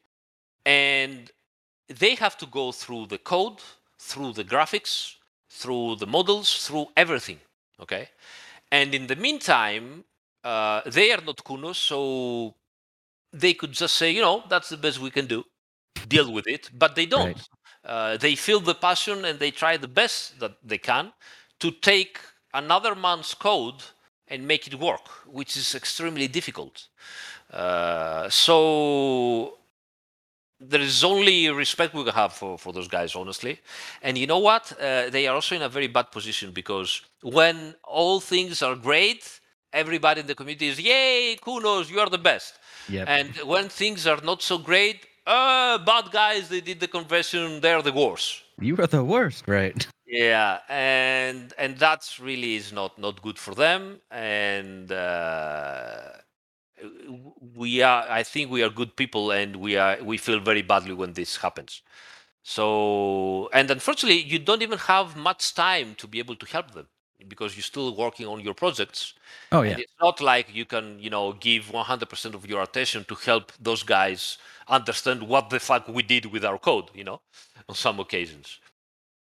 and 0.65 1.31
they 1.89 2.15
have 2.17 2.37
to 2.39 2.47
go 2.47 2.73
through 2.73 3.07
the 3.07 3.19
code 3.19 3.61
through 3.99 4.33
the 4.33 4.45
graphics 4.45 5.16
through 5.61 5.97
the 6.03 6.07
models 6.17 6.49
through 6.67 6.87
everything 6.97 7.39
okay 7.85 8.05
and 8.71 8.95
in 8.95 9.07
the 9.07 9.17
meantime 9.17 10.05
uh, 10.45 10.81
they 10.97 11.09
are 11.15 11.23
not 11.31 11.39
kunos 11.49 11.77
so 11.91 12.01
they 13.33 13.55
could 13.55 13.73
just 13.73 13.95
say 13.97 14.11
you 14.11 14.21
know 14.21 14.43
that's 14.49 14.69
the 14.69 14.77
best 14.77 14.99
we 15.01 15.11
can 15.11 15.27
do 15.27 15.45
deal 16.09 16.33
with 16.33 16.47
it 16.47 16.71
but 16.73 16.95
they 16.97 17.07
don't 17.07 17.37
Right. 17.37 17.49
uh, 17.85 18.17
they 18.17 18.35
feel 18.35 18.61
the 18.61 18.75
passion 18.75 19.25
and 19.25 19.39
they 19.39 19.51
try 19.51 19.77
the 19.77 19.89
best 19.89 20.39
that 20.41 20.55
they 20.65 20.79
can 20.79 21.13
to 21.61 21.71
take 21.71 22.19
another 22.55 22.95
man's 22.95 23.35
code 23.35 23.83
and 24.29 24.47
make 24.47 24.67
it 24.67 24.75
work, 24.79 25.09
which 25.27 25.57
is 25.57 25.75
extremely 25.75 26.27
difficult. 26.29 26.89
Uh, 27.53 28.29
so 28.29 29.59
there 30.61 30.81
is 30.81 31.05
only 31.05 31.49
respect 31.51 31.95
we 31.95 32.05
can 32.05 32.15
have 32.15 32.33
for, 32.33 32.59
for 32.59 32.73
those 32.73 32.89
guys, 32.89 33.15
honestly. 33.15 33.61
And 34.03 34.17
you 34.17 34.27
know 34.27 34.39
what? 34.39 34.73
Uh, 34.81 35.11
they 35.11 35.27
are 35.27 35.35
also 35.35 35.55
in 35.55 35.63
a 35.63 35.69
very 35.69 35.87
bad 35.87 36.11
position 36.11 36.51
because 36.53 37.03
when 37.23 37.75
all 37.85 38.21
things 38.21 38.63
are 38.63 38.75
great, 38.75 39.41
everybody 39.73 40.21
in 40.21 40.27
the 40.27 40.35
community 40.35 40.69
is, 40.69 40.81
yay, 40.81 41.37
kudos, 41.41 41.91
you 41.91 42.01
are 42.01 42.09
the 42.09 42.19
best. 42.19 42.59
Yep. 42.89 43.09
And 43.09 43.37
when 43.45 43.69
things 43.69 44.07
are 44.07 44.21
not 44.23 44.43
so 44.43 44.59
great, 44.59 45.07
uh, 45.27 45.79
bad 45.79 46.11
guys, 46.11 46.49
they 46.49 46.61
did 46.61 46.81
the 46.81 46.89
conversion, 46.89 47.61
they're 47.61 47.83
the 47.83 47.93
worst. 47.93 48.43
you 48.61 48.77
are 48.79 48.87
the 48.87 49.05
worst, 49.05 49.45
right? 49.47 49.87
Yeah, 50.07 50.61
and 50.69 51.53
and 51.59 51.77
that's 51.79 52.21
really 52.21 52.55
is 52.55 52.73
not 52.73 52.97
not 52.97 53.21
good 53.23 53.39
for 53.39 53.55
them. 53.55 54.01
And 54.11 54.91
uh, 54.93 56.13
Uh, 56.83 56.89
we 57.55 57.83
are, 57.83 58.07
I 58.09 58.23
think, 58.23 58.51
we 58.51 58.63
are 58.63 58.71
good 58.71 58.97
people, 58.97 59.31
and 59.31 59.57
we 59.57 59.77
are 59.77 60.03
we 60.03 60.17
feel 60.19 60.41
very 60.41 60.63
badly 60.63 60.93
when 60.95 61.13
this 61.15 61.37
happens. 61.37 61.83
So, 62.43 63.49
and 63.53 63.71
unfortunately, 63.71 64.21
you 64.23 64.39
don't 64.39 64.63
even 64.63 64.79
have 64.79 65.17
much 65.17 65.55
time 65.55 65.95
to 65.97 66.07
be 66.07 66.19
able 66.21 66.37
to 66.37 66.47
help 66.47 66.73
them 66.73 66.87
because 67.29 67.57
you're 67.57 67.63
still 67.63 67.95
working 67.97 68.27
on 68.27 68.41
your 68.41 68.55
projects. 68.55 69.15
Oh 69.51 69.63
And 69.63 69.79
yeah. 69.79 69.79
it's 69.79 69.93
not 70.01 70.21
like 70.21 70.55
you 70.55 70.65
can, 70.65 70.99
you 71.01 71.11
know, 71.11 71.33
give 71.33 71.67
100% 71.73 72.35
of 72.35 72.47
your 72.49 72.63
attention 72.63 73.05
to 73.07 73.15
help 73.17 73.53
those 73.61 73.83
guys 73.83 74.39
understand 74.69 75.23
what 75.23 75.51
the 75.51 75.59
fuck 75.61 75.89
we 75.89 76.03
did 76.03 76.27
with 76.27 76.45
our 76.45 76.59
code, 76.59 76.91
you 76.95 77.05
know, 77.05 77.21
on 77.69 77.75
some 77.75 77.99
occasions. 78.01 78.61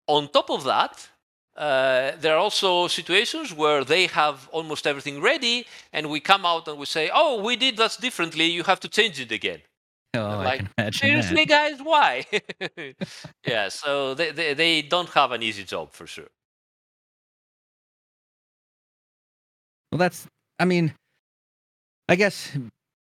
On 0.06 0.28
top 0.28 0.50
of 0.50 0.64
that, 0.64 1.08
uh, 1.56 2.12
there 2.20 2.34
are 2.34 2.38
also 2.38 2.86
situations 2.86 3.52
where 3.54 3.82
they 3.84 4.06
have 4.08 4.48
almost 4.52 4.86
everything 4.86 5.22
ready, 5.22 5.66
and 5.92 6.10
we 6.10 6.20
come 6.20 6.44
out 6.44 6.68
and 6.68 6.78
we 6.78 6.86
say, 6.86 7.10
"Oh, 7.12 7.42
we 7.42 7.56
did 7.56 7.76
that 7.78 7.96
differently. 8.00 8.44
You 8.44 8.62
have 8.64 8.80
to 8.80 8.88
change 8.88 9.20
it 9.20 9.32
again." 9.32 9.60
Oh, 10.14 10.26
I 10.26 10.44
like, 10.44 10.58
can 10.60 10.70
imagine 10.78 10.98
Seriously, 10.98 11.44
that. 11.46 11.48
guys, 11.48 11.78
why? 11.82 12.26
yeah, 13.46 13.68
so 13.68 14.14
they, 14.14 14.30
they 14.32 14.54
they 14.54 14.82
don't 14.82 15.08
have 15.10 15.32
an 15.32 15.42
easy 15.42 15.64
job 15.64 15.92
for 15.92 16.06
sure. 16.06 16.28
Well, 19.90 19.98
that's. 19.98 20.26
I 20.58 20.64
mean, 20.64 20.92
I 22.08 22.16
guess 22.16 22.52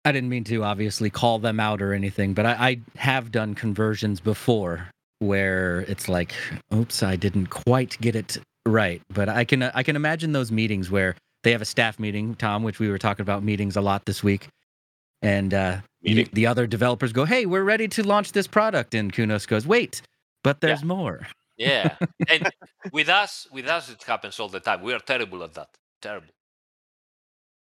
I 0.04 0.12
didn't 0.12 0.30
mean 0.30 0.44
to 0.44 0.64
obviously 0.64 1.10
call 1.10 1.38
them 1.38 1.60
out 1.60 1.80
or 1.80 1.92
anything, 1.92 2.34
but 2.34 2.46
I, 2.46 2.52
I 2.52 2.80
have 2.96 3.30
done 3.30 3.54
conversions 3.54 4.20
before 4.20 4.88
where 5.22 5.80
it's 5.88 6.08
like, 6.08 6.34
oops, 6.74 7.02
I 7.02 7.16
didn't 7.16 7.46
quite 7.46 7.96
get 8.00 8.14
it 8.16 8.36
right. 8.66 9.00
But 9.08 9.28
I 9.28 9.44
can 9.44 9.62
I 9.62 9.82
can 9.82 9.96
imagine 9.96 10.32
those 10.32 10.52
meetings 10.52 10.90
where 10.90 11.14
they 11.44 11.52
have 11.52 11.62
a 11.62 11.66
staff 11.66 11.98
meeting, 11.98 12.34
Tom, 12.34 12.62
which 12.62 12.78
we 12.78 12.88
were 12.90 12.98
talking 12.98 13.22
about 13.22 13.42
meetings 13.42 13.76
a 13.76 13.80
lot 13.80 14.04
this 14.04 14.22
week, 14.22 14.48
and 15.22 15.54
uh, 15.54 15.78
you- 16.02 16.26
the 16.32 16.46
other 16.46 16.66
developers 16.66 17.12
go, 17.12 17.24
"Hey, 17.24 17.46
we're 17.46 17.64
ready 17.64 17.88
to 17.88 18.02
launch 18.06 18.32
this 18.32 18.46
product," 18.46 18.94
and 18.94 19.12
Kunos 19.12 19.46
goes, 19.48 19.66
"Wait, 19.66 20.02
but 20.44 20.56
Yeah. 20.56 20.68
there's 20.68 20.84
more." 20.84 21.26
Yeah, 21.56 21.96
and 22.28 22.50
with 22.92 23.08
us, 23.08 23.46
with 23.52 23.66
us, 23.68 23.88
it 23.90 24.02
happens 24.02 24.38
all 24.40 24.48
the 24.48 24.60
time. 24.60 24.82
We 24.82 24.92
are 24.94 24.98
terrible 25.00 25.42
at 25.44 25.54
that. 25.54 25.68
Terrible. 26.00 26.28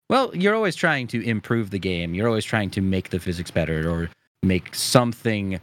Well, 0.08 0.34
you're 0.34 0.54
always 0.54 0.74
trying 0.76 1.06
to 1.08 1.22
improve 1.24 1.70
the 1.70 1.78
game. 1.78 2.14
You're 2.14 2.26
always 2.28 2.44
trying 2.44 2.70
to 2.70 2.80
make 2.80 3.10
the 3.10 3.20
physics 3.20 3.50
better 3.50 3.88
or 3.88 4.10
make 4.42 4.74
something 4.74 5.60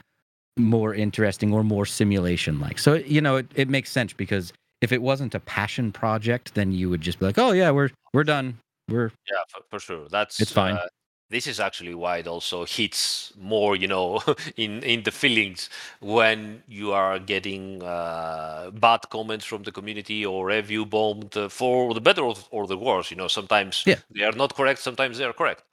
more 0.58 0.94
interesting 0.94 1.54
or 1.54 1.64
more 1.64 1.86
simulation 1.86 2.60
like. 2.60 2.80
So, 2.80 2.96
you 2.96 3.22
know, 3.22 3.38
it, 3.38 3.48
it 3.56 3.70
makes 3.70 3.92
sense 3.92 4.14
because 4.14 4.54
if 4.82 4.92
it 4.92 5.02
wasn't 5.02 5.36
a 5.36 5.40
passion 5.40 5.92
project, 5.92 6.54
then 6.54 6.72
you 6.72 6.90
would 6.90 7.02
just 7.02 7.20
be 7.20 7.26
like, 7.26 7.38
oh, 7.38 7.52
yeah, 7.52 7.72
we're 7.72 7.90
we're 8.14 8.24
done. 8.24 8.58
We're 8.90 9.12
Yeah, 9.30 9.44
for, 9.50 9.62
for 9.70 9.80
sure. 9.80 10.08
That's 10.10 10.40
It's 10.42 10.52
fine. 10.52 10.76
uh, 10.76 10.88
this 11.30 11.46
is 11.46 11.60
actually 11.60 11.94
why 11.94 12.18
it 12.18 12.28
also 12.28 12.66
hits 12.66 13.34
more, 13.38 13.76
you 13.76 13.88
know, 13.88 14.22
in 14.56 14.82
in 14.84 15.04
the 15.04 15.12
feelings 15.12 15.70
when 16.00 16.64
you 16.68 16.94
are 16.94 17.20
getting 17.20 17.84
uh, 17.84 18.72
bad 18.74 19.02
comments 19.10 19.46
from 19.46 19.64
the 19.64 19.72
community 19.72 20.26
or 20.26 20.46
review 20.48 20.86
bombed 20.86 21.34
for 21.50 21.94
the 21.94 22.02
better 22.02 22.22
or, 22.24 22.36
or 22.52 22.68
the 22.68 22.78
worse. 22.78 23.12
You 23.12 23.18
know, 23.18 23.28
sometimes 23.28 23.84
Yeah. 23.86 24.00
they 24.16 24.24
are 24.24 24.32
not 24.38 24.56
correct, 24.56 24.80
sometimes 24.80 25.18
they 25.18 25.26
are 25.26 25.34
correct. 25.34 25.64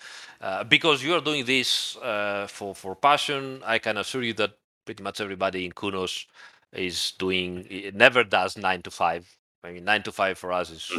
Uh, 0.41 0.65
because 0.65 1.03
you 1.05 1.15
are 1.15 1.21
doing 1.21 1.45
this 1.45 1.97
uh, 1.99 2.47
for 2.49 2.75
for 2.75 2.97
passion, 2.97 3.63
I 3.65 3.79
can 3.79 3.97
assure 3.97 4.23
you 4.23 4.35
that 4.35 4.59
pretty 4.85 5.03
much 5.03 5.21
everybody 5.21 5.65
in 5.65 5.73
Kunos 5.73 6.27
is 6.73 7.13
doing 7.19 7.67
it 7.71 7.95
never 7.95 8.25
does 8.25 8.57
nine 8.57 8.83
to 8.83 8.91
five. 8.91 9.29
I 9.65 9.73
mean, 9.73 9.85
nine 9.85 10.03
to 10.05 10.13
five 10.13 10.39
for 10.39 10.53
us 10.53 10.71
is 10.71 10.91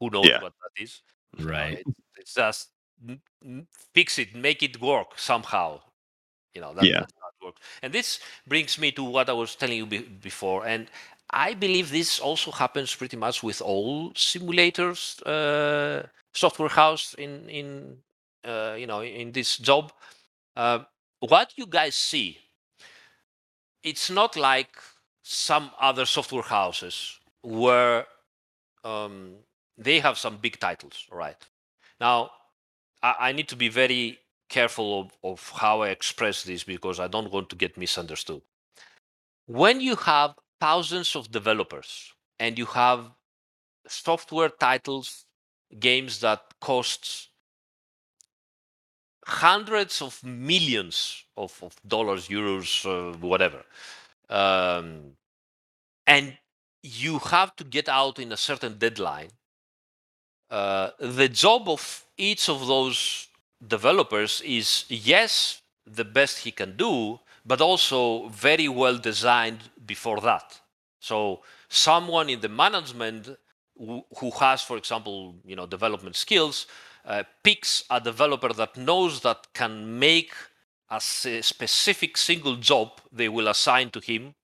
who 0.00 0.10
knows 0.10 0.28
Yeah. 0.28 0.40
what 0.40 0.52
that 0.62 0.82
is. 0.82 1.02
You 1.36 1.46
know, 1.46 1.52
Right. 1.52 1.78
it's, 1.78 1.90
it's 2.16 2.34
just 2.34 2.68
n- 3.08 3.20
n- 3.44 3.66
fix 3.94 4.18
it, 4.18 4.34
make 4.34 4.62
it 4.62 4.80
work 4.80 5.18
somehow. 5.18 5.80
You 6.54 6.60
know, 6.62 6.74
that, 6.74 6.84
Yeah. 6.84 7.00
that's 7.00 7.12
how 7.20 7.28
it 7.28 7.44
works. 7.46 7.60
And 7.82 7.92
this 7.92 8.20
brings 8.46 8.78
me 8.78 8.92
to 8.92 9.04
what 9.04 9.28
I 9.28 9.32
was 9.32 9.54
telling 9.56 9.76
you 9.78 9.86
be- 9.86 9.98
before. 10.00 10.66
And 10.66 10.90
I 11.30 11.54
believe 11.54 11.90
this 11.90 12.18
also 12.20 12.50
happens 12.50 12.94
pretty 12.94 13.16
much 13.16 13.42
with 13.42 13.60
all 13.62 14.12
simulators, 14.12 15.22
uh, 15.26 16.06
software 16.32 16.68
house 16.68 17.14
in 17.14 17.48
in 17.48 17.98
uh, 18.44 18.74
you 18.78 18.86
know 18.86 19.02
in 19.02 19.32
this 19.32 19.56
job. 19.58 19.92
Uh, 20.56 20.80
what 21.20 21.52
you 21.56 21.66
guys 21.66 21.94
see, 21.94 22.38
it's 23.82 24.10
not 24.10 24.36
like 24.36 24.76
some 25.22 25.70
other 25.80 26.06
software 26.06 26.42
houses 26.42 27.18
where 27.42 28.06
um, 28.84 29.34
they 29.76 30.00
have 30.00 30.18
some 30.18 30.36
big 30.38 30.58
titles, 30.58 31.06
right? 31.10 31.36
Now, 32.00 32.30
I, 33.02 33.14
I 33.20 33.32
need 33.32 33.48
to 33.48 33.56
be 33.56 33.68
very 33.68 34.18
careful 34.48 35.00
of, 35.00 35.10
of 35.24 35.50
how 35.50 35.82
I 35.82 35.88
express 35.88 36.44
this 36.44 36.64
because 36.64 37.00
I 37.00 37.08
don't 37.08 37.32
want 37.32 37.48
to 37.50 37.56
get 37.56 37.76
misunderstood. 37.76 38.42
When 39.46 39.80
you 39.80 39.96
have 39.96 40.34
thousands 40.60 41.16
of 41.16 41.30
developers 41.30 42.12
and 42.38 42.58
you 42.58 42.66
have 42.66 43.10
software 43.88 44.48
titles, 44.48 45.24
games 45.78 46.20
that 46.20 46.42
costs 46.60 47.28
hundreds 49.26 50.02
of 50.02 50.22
millions 50.24 51.24
of, 51.36 51.56
of 51.62 51.74
dollars, 51.86 52.28
euros, 52.28 52.84
uh, 52.86 53.16
whatever, 53.18 53.62
um, 54.28 55.12
and 56.06 56.36
you 56.82 57.18
have 57.18 57.54
to 57.56 57.64
get 57.64 57.88
out 57.88 58.18
in 58.18 58.32
a 58.32 58.36
certain 58.36 58.76
deadline. 58.78 59.30
Uh, 60.50 60.90
the 60.98 61.28
job 61.28 61.68
of 61.68 62.04
each 62.16 62.48
of 62.48 62.66
those 62.66 63.28
developers 63.66 64.42
is 64.44 64.84
yes, 64.88 65.62
the 65.86 66.04
best 66.04 66.38
he 66.38 66.50
can 66.50 66.76
do, 66.76 67.18
but 67.46 67.60
also 67.60 68.28
very 68.28 68.68
well 68.68 68.98
designed 68.98 69.60
before 69.86 70.20
that. 70.20 70.60
So 71.00 71.40
someone 71.68 72.28
in 72.28 72.40
the 72.40 72.48
management 72.48 73.30
who, 73.76 74.04
who 74.18 74.30
has, 74.32 74.62
for 74.62 74.76
example, 74.76 75.34
you 75.44 75.56
know, 75.56 75.66
development 75.66 76.16
skills, 76.16 76.66
uh, 77.04 77.24
picks 77.42 77.84
a 77.90 78.00
developer 78.00 78.52
that 78.52 78.76
knows 78.76 79.20
that 79.20 79.48
can 79.54 79.98
make 79.98 80.32
a 80.90 81.00
specific 81.00 82.16
single 82.16 82.56
job 82.56 83.00
they 83.10 83.28
will 83.28 83.48
assign 83.48 83.90
to 83.90 84.00
him, 84.00 84.34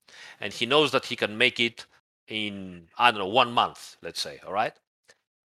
and 0.40 0.52
he 0.52 0.66
knows 0.66 0.90
that 0.92 1.06
he 1.06 1.16
can 1.16 1.36
make 1.36 1.60
it 1.60 1.84
in 2.26 2.88
I 2.98 3.10
don't 3.10 3.20
know 3.20 3.26
one 3.26 3.52
month, 3.52 3.96
let's 4.02 4.20
say, 4.20 4.40
all 4.46 4.52
right. 4.52 4.74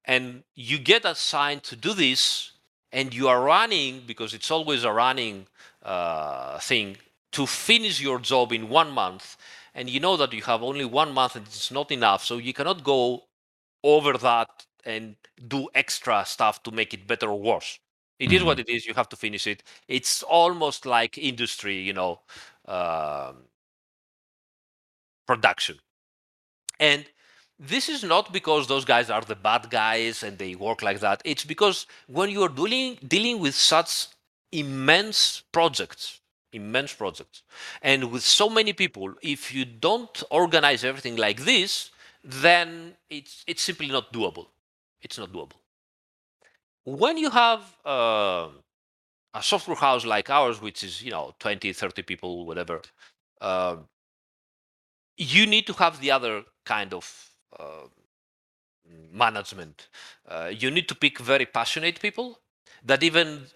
And 0.05 0.43
you 0.55 0.79
get 0.79 1.05
assigned 1.05 1.63
to 1.63 1.75
do 1.75 1.93
this, 1.93 2.53
and 2.91 3.13
you 3.13 3.27
are 3.27 3.41
running 3.41 4.03
because 4.05 4.33
it's 4.33 4.51
always 4.51 4.83
a 4.83 4.93
running 4.93 5.47
uh, 5.83 6.59
thing 6.59 6.97
to 7.33 7.45
finish 7.45 7.99
your 7.99 8.19
job 8.19 8.53
in 8.53 8.69
one 8.69 8.91
month 8.91 9.37
and 9.75 9.89
you 9.89 9.99
know 9.99 10.15
that 10.17 10.31
you 10.33 10.41
have 10.43 10.61
only 10.61 10.85
one 10.85 11.11
month 11.11 11.35
and 11.35 11.45
it's 11.45 11.71
not 11.71 11.91
enough 11.91 12.23
so 12.23 12.37
you 12.37 12.53
cannot 12.53 12.83
go 12.83 13.23
over 13.83 14.17
that 14.17 14.65
and 14.85 15.15
do 15.47 15.69
extra 15.73 16.23
stuff 16.25 16.63
to 16.63 16.71
make 16.71 16.93
it 16.93 17.07
better 17.07 17.29
or 17.29 17.39
worse 17.39 17.79
It 18.19 18.27
mm-hmm. 18.27 18.35
is 18.35 18.43
what 18.43 18.59
it 18.59 18.69
is 18.69 18.85
you 18.85 18.93
have 18.93 19.09
to 19.09 19.15
finish 19.15 19.47
it 19.47 19.63
it's 19.87 20.23
almost 20.23 20.85
like 20.85 21.17
industry 21.17 21.77
you 21.79 21.93
know 21.93 22.19
um, 22.67 23.35
production 25.27 25.79
and 26.79 27.05
this 27.59 27.87
is 27.87 28.03
not 28.03 28.33
because 28.33 28.67
those 28.67 28.83
guys 28.83 29.09
are 29.09 29.21
the 29.21 29.35
bad 29.35 29.69
guys 29.69 30.23
and 30.23 30.37
they 30.37 30.55
work 30.55 30.81
like 30.81 30.99
that 30.99 31.21
it's 31.23 31.45
because 31.45 31.85
when 32.07 32.29
you're 32.29 32.49
dealing 32.49 32.97
dealing 33.07 33.39
with 33.39 33.55
such 33.55 34.07
immense 34.51 35.43
projects 35.51 36.19
immense 36.53 36.93
projects. 36.93 37.43
And 37.81 38.11
with 38.11 38.23
so 38.23 38.49
many 38.49 38.73
people, 38.73 39.13
if 39.21 39.53
you 39.53 39.65
don't 39.65 40.23
organize 40.29 40.83
everything 40.83 41.15
like 41.15 41.41
this, 41.41 41.91
then 42.23 42.93
it's 43.09 43.43
it's 43.47 43.61
simply 43.61 43.87
not 43.87 44.13
doable. 44.13 44.47
It's 45.03 45.17
not 45.17 45.31
doable. 45.31 45.59
When 46.85 47.17
you 47.17 47.29
have 47.29 47.61
uh, 47.85 48.49
a 49.33 49.43
software 49.43 49.77
house 49.77 50.05
like 50.05 50.29
ours, 50.29 50.61
which 50.61 50.83
is 50.83 51.01
you 51.03 51.11
know 51.11 51.33
20, 51.39 51.73
30 51.73 52.01
people, 52.03 52.45
whatever, 52.45 52.81
uh, 53.41 53.77
you 55.17 55.45
need 55.45 55.67
to 55.67 55.73
have 55.73 55.99
the 56.01 56.11
other 56.11 56.43
kind 56.65 56.93
of 56.93 57.29
uh, 57.59 57.87
management. 59.11 59.87
You 60.51 60.71
need 60.71 60.87
to 60.89 60.95
pick 60.95 61.19
very 61.19 61.45
passionate 61.45 61.99
people 61.99 62.39
that 62.83 63.03
even 63.03 63.47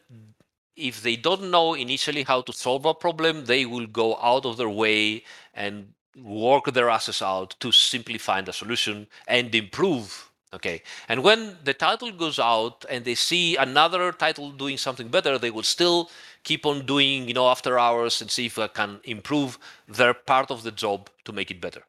if 0.76 1.02
they 1.02 1.16
don't 1.16 1.50
know 1.50 1.74
initially 1.74 2.24
how 2.24 2.42
to 2.42 2.54
solve 2.54 2.86
a 2.86 2.94
problem, 2.94 3.46
they 3.46 3.66
will 3.66 3.88
go 3.88 4.16
out 4.18 4.46
of 4.46 4.58
their 4.58 4.70
way 4.70 5.24
and 5.54 5.94
work 6.16 6.72
their 6.74 6.90
asses 6.90 7.22
out 7.22 7.56
to 7.60 7.72
simply 7.72 8.18
find 8.18 8.48
a 8.48 8.54
solution 8.54 9.08
and 9.28 9.54
improve. 9.54 10.32
Okay. 10.54 10.82
And 11.10 11.24
when 11.24 11.58
the 11.64 11.74
title 11.74 12.12
goes 12.12 12.40
out 12.40 12.86
and 12.90 13.04
they 13.04 13.16
see 13.16 13.58
another 13.58 14.12
title 14.12 14.52
doing 14.52 14.78
something 14.78 15.10
better, 15.10 15.38
they 15.38 15.52
will 15.52 15.64
still 15.64 16.10
keep 16.44 16.66
on 16.66 16.86
doing, 16.86 17.28
you 17.28 17.34
know, 17.34 17.50
after 17.50 17.78
hours 17.78 18.22
and 18.22 18.32
see 18.32 18.46
if 18.46 18.56
they 18.56 18.68
can 18.70 19.02
improve 19.04 19.60
their 19.88 20.14
part 20.14 20.50
of 20.50 20.64
the 20.64 20.72
job 20.72 21.10
to 21.26 21.34
make 21.34 21.52
it 21.52 21.60
better. 21.60 21.84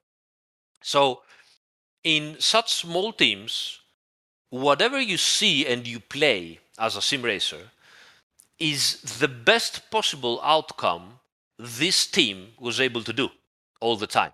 So 0.82 1.22
in 2.02 2.36
such 2.40 2.74
small 2.74 3.12
teams, 3.12 3.80
whatever 4.50 5.00
you 5.00 5.16
see 5.16 5.66
and 5.66 5.86
you 5.86 6.00
play 6.00 6.58
as 6.78 6.96
a 6.96 7.02
sim 7.02 7.22
racer, 7.22 7.70
is 8.58 9.00
the 9.20 9.28
best 9.28 9.90
possible 9.90 10.40
outcome 10.42 11.20
this 11.58 12.06
team 12.06 12.48
was 12.58 12.80
able 12.80 13.02
to 13.04 13.12
do 13.12 13.28
all 13.80 13.96
the 13.96 14.06
time. 14.06 14.32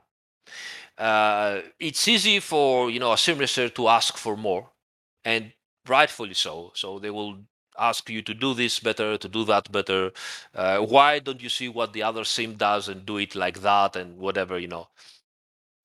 Uh, 0.97 1.61
it's 1.81 2.07
easy 2.07 2.39
for 2.41 2.91
you 2.91 3.01
know 3.01 3.13
a 3.13 3.19
sim 3.19 3.39
racer 3.39 3.69
to 3.69 3.89
ask 3.89 4.17
for 4.17 4.37
more, 4.37 4.71
and 5.25 5.53
rightfully 5.89 6.35
so. 6.35 6.73
So 6.75 6.99
they 6.99 7.11
will 7.11 7.39
ask 7.79 8.09
you 8.09 8.23
to 8.23 8.35
do 8.35 8.55
this 8.55 8.79
better, 8.79 9.19
to 9.19 9.29
do 9.29 9.45
that 9.47 9.73
better. 9.73 10.13
Uh, 10.55 10.79
why 10.79 11.19
don't 11.19 11.43
you 11.43 11.49
see 11.49 11.69
what 11.69 11.93
the 11.93 12.05
other 12.05 12.25
sim 12.25 12.55
does 12.55 12.89
and 12.89 13.05
do 13.05 13.17
it 13.19 13.35
like 13.35 13.61
that 13.63 13.97
and 13.97 14.19
whatever 14.19 14.59
you 14.59 14.69
know? 14.69 14.89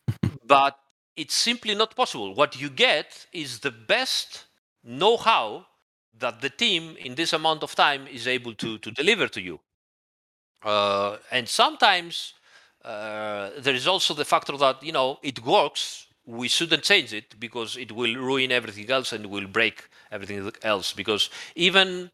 but 0.45 0.77
it's 1.15 1.35
simply 1.35 1.75
not 1.75 1.95
possible. 1.95 2.33
What 2.33 2.59
you 2.59 2.69
get 2.69 3.27
is 3.33 3.59
the 3.59 3.71
best 3.71 4.45
know-how 4.83 5.65
that 6.17 6.41
the 6.41 6.49
team 6.49 6.95
in 6.97 7.15
this 7.15 7.33
amount 7.33 7.63
of 7.63 7.75
time 7.75 8.07
is 8.07 8.27
able 8.27 8.53
to 8.55 8.77
to 8.79 8.91
deliver 8.91 9.27
to 9.29 9.41
you. 9.41 9.59
Uh, 10.63 11.17
and 11.31 11.47
sometimes 11.47 12.33
uh, 12.83 13.49
there 13.59 13.73
is 13.73 13.87
also 13.87 14.13
the 14.13 14.25
factor 14.25 14.55
that 14.57 14.81
you 14.83 14.91
know 14.91 15.19
it 15.23 15.43
works. 15.45 16.07
We 16.25 16.47
shouldn't 16.47 16.83
change 16.83 17.13
it 17.13 17.39
because 17.39 17.75
it 17.75 17.91
will 17.91 18.15
ruin 18.15 18.51
everything 18.51 18.89
else 18.91 19.13
and 19.13 19.25
will 19.27 19.47
break 19.47 19.89
everything 20.11 20.51
else. 20.63 20.93
Because 20.93 21.29
even 21.55 22.11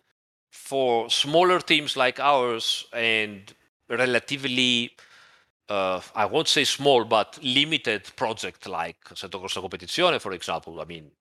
for 0.52 1.10
smaller 1.10 1.60
teams 1.60 1.98
like 1.98 2.20
ours 2.20 2.86
and 2.94 3.54
relatively 3.90 4.92
uh, 5.70 6.02
I 6.16 6.26
won't 6.26 6.48
say 6.48 6.64
small, 6.64 7.06
but 7.06 7.40
limited 7.44 8.16
project 8.16 8.68
like 8.68 9.04
Assetto 9.06 9.42
Corsa 9.42 9.62
Competizione, 9.68 10.22
for 10.22 10.32
example. 10.34 10.80
I 10.82 10.86
mean, 10.86 11.12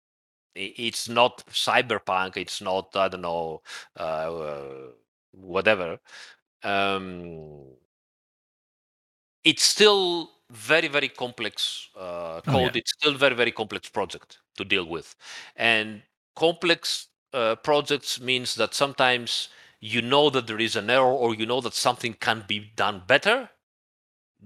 it's 0.54 1.08
not 1.08 1.44
cyberpunk 1.48 2.36
it's 2.36 2.60
not 2.60 2.94
i 2.96 3.08
don't 3.08 3.22
know 3.22 3.60
uh, 3.96 4.30
whatever 5.32 5.98
um, 6.62 7.64
it's 9.44 9.62
still 9.62 10.30
very 10.50 10.88
very 10.88 11.08
complex 11.08 11.88
uh, 11.98 12.40
code 12.42 12.54
oh, 12.54 12.60
yeah. 12.60 12.70
it's 12.74 12.92
still 12.92 13.14
very 13.14 13.34
very 13.34 13.50
complex 13.50 13.88
project 13.88 14.38
to 14.56 14.64
deal 14.64 14.84
with 14.84 15.16
and 15.56 16.02
complex 16.36 17.08
uh, 17.32 17.54
projects 17.56 18.20
means 18.20 18.54
that 18.54 18.74
sometimes 18.74 19.48
you 19.80 20.00
know 20.00 20.30
that 20.30 20.46
there 20.46 20.60
is 20.60 20.76
an 20.76 20.88
error 20.90 21.12
or 21.12 21.34
you 21.34 21.46
know 21.46 21.60
that 21.60 21.74
something 21.74 22.14
can 22.14 22.44
be 22.46 22.70
done 22.76 23.02
better 23.06 23.48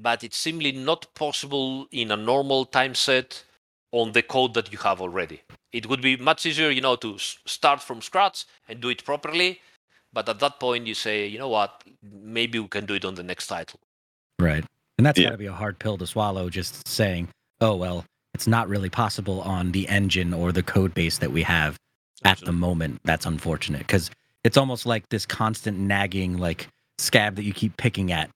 but 0.01 0.23
it's 0.23 0.37
simply 0.37 0.73
not 0.73 1.07
possible 1.15 1.87
in 1.91 2.11
a 2.11 2.17
normal 2.17 2.65
time 2.65 2.95
set 2.95 3.45
on 3.93 4.13
the 4.13 4.23
code 4.23 4.55
that 4.55 4.73
you 4.73 4.79
have 4.79 5.01
already. 5.01 5.43
It 5.73 5.89
would 5.89 6.01
be 6.01 6.17
much 6.17 6.47
easier, 6.47 6.71
you 6.71 6.81
know, 6.81 6.97
to 6.97 7.19
start 7.19 7.83
from 7.83 8.01
scratch 8.01 8.45
and 8.69 8.81
do 8.81 8.89
it 8.91 9.05
properly. 9.05 9.61
But 10.13 10.29
at 10.29 10.41
that 10.41 10.61
point, 10.61 10.87
you 10.87 10.95
say, 10.95 11.27
you 11.27 11.39
know 11.39 11.49
what, 11.49 11.85
maybe 12.03 12.59
we 12.59 12.69
can 12.69 12.87
do 12.87 12.95
it 12.95 13.05
on 13.05 13.15
the 13.15 13.23
next 13.23 13.47
title. 13.49 13.81
Right. 14.39 14.65
And 14.99 15.07
that's 15.07 15.19
yeah. 15.19 15.27
got 15.27 15.33
to 15.33 15.39
be 15.39 15.47
a 15.47 15.53
hard 15.53 15.79
pill 15.79 15.97
to 15.99 16.07
swallow, 16.07 16.51
just 16.51 16.87
saying, 16.87 17.29
oh, 17.61 17.77
well, 17.77 18.05
it's 18.35 18.47
not 18.47 18.69
really 18.69 18.91
possible 18.91 19.41
on 19.41 19.73
the 19.73 19.89
engine 19.89 20.35
or 20.35 20.53
the 20.53 20.63
code 20.63 20.93
base 20.93 21.19
that 21.19 21.33
we 21.33 21.43
have 21.45 21.77
at 22.25 22.39
the 22.41 22.53
moment. 22.53 23.01
That's 23.05 23.25
unfortunate 23.25 23.81
because 23.81 24.11
it's 24.45 24.57
almost 24.57 24.87
like 24.87 25.09
this 25.09 25.25
constant 25.25 25.79
nagging, 25.79 26.37
like 26.37 26.69
scab 26.99 27.37
that 27.37 27.45
you 27.45 27.53
keep 27.55 27.77
picking 27.77 28.13
at. 28.13 28.31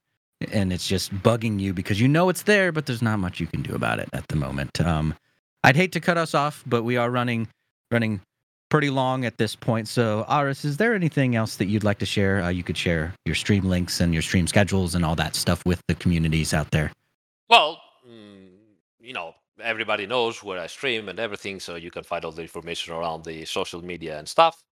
And 0.51 0.73
it's 0.73 0.87
just 0.87 1.13
bugging 1.13 1.59
you 1.59 1.73
because 1.73 2.01
you 2.01 2.07
know 2.07 2.27
it's 2.29 2.43
there, 2.43 2.71
but 2.71 2.85
there's 2.85 3.01
not 3.01 3.19
much 3.19 3.39
you 3.39 3.47
can 3.47 3.61
do 3.61 3.75
about 3.75 3.99
it 3.99 4.09
at 4.11 4.27
the 4.27 4.35
moment. 4.35 4.81
Um, 4.81 5.15
I'd 5.63 5.77
hate 5.77 5.93
to 5.93 6.01
cut 6.01 6.17
us 6.17 6.33
off, 6.33 6.63
but 6.65 6.83
we 6.83 6.97
are 6.97 7.09
running 7.09 7.47
running 7.91 8.21
pretty 8.73 8.89
long 8.89 9.23
at 9.23 9.37
this 9.37 9.55
point. 9.55 9.87
So, 9.87 10.25
Aris, 10.27 10.65
is 10.65 10.77
there 10.77 10.95
anything 10.95 11.35
else 11.35 11.57
that 11.57 11.67
you'd 11.67 11.83
like 11.83 11.99
to 11.99 12.07
share? 12.07 12.41
Uh, 12.41 12.49
you 12.49 12.63
could 12.63 12.75
share 12.75 13.13
your 13.23 13.35
stream 13.35 13.65
links 13.65 14.01
and 14.01 14.11
your 14.13 14.23
stream 14.23 14.47
schedules 14.47 14.95
and 14.95 15.05
all 15.05 15.15
that 15.15 15.35
stuff 15.35 15.63
with 15.63 15.79
the 15.87 15.93
communities 15.93 16.55
out 16.55 16.71
there. 16.71 16.91
Well, 17.49 17.79
mm, 18.03 18.47
you 18.99 19.13
know, 19.13 19.35
everybody 19.61 20.07
knows 20.07 20.41
where 20.41 20.59
I 20.59 20.65
stream 20.65 21.07
and 21.07 21.19
everything, 21.19 21.59
so 21.59 21.75
you 21.75 21.91
can 21.91 22.03
find 22.03 22.25
all 22.25 22.31
the 22.31 22.41
information 22.41 22.95
around 22.95 23.25
the 23.25 23.45
social 23.45 23.85
media 23.85 24.17
and 24.17 24.27
stuff. 24.27 24.63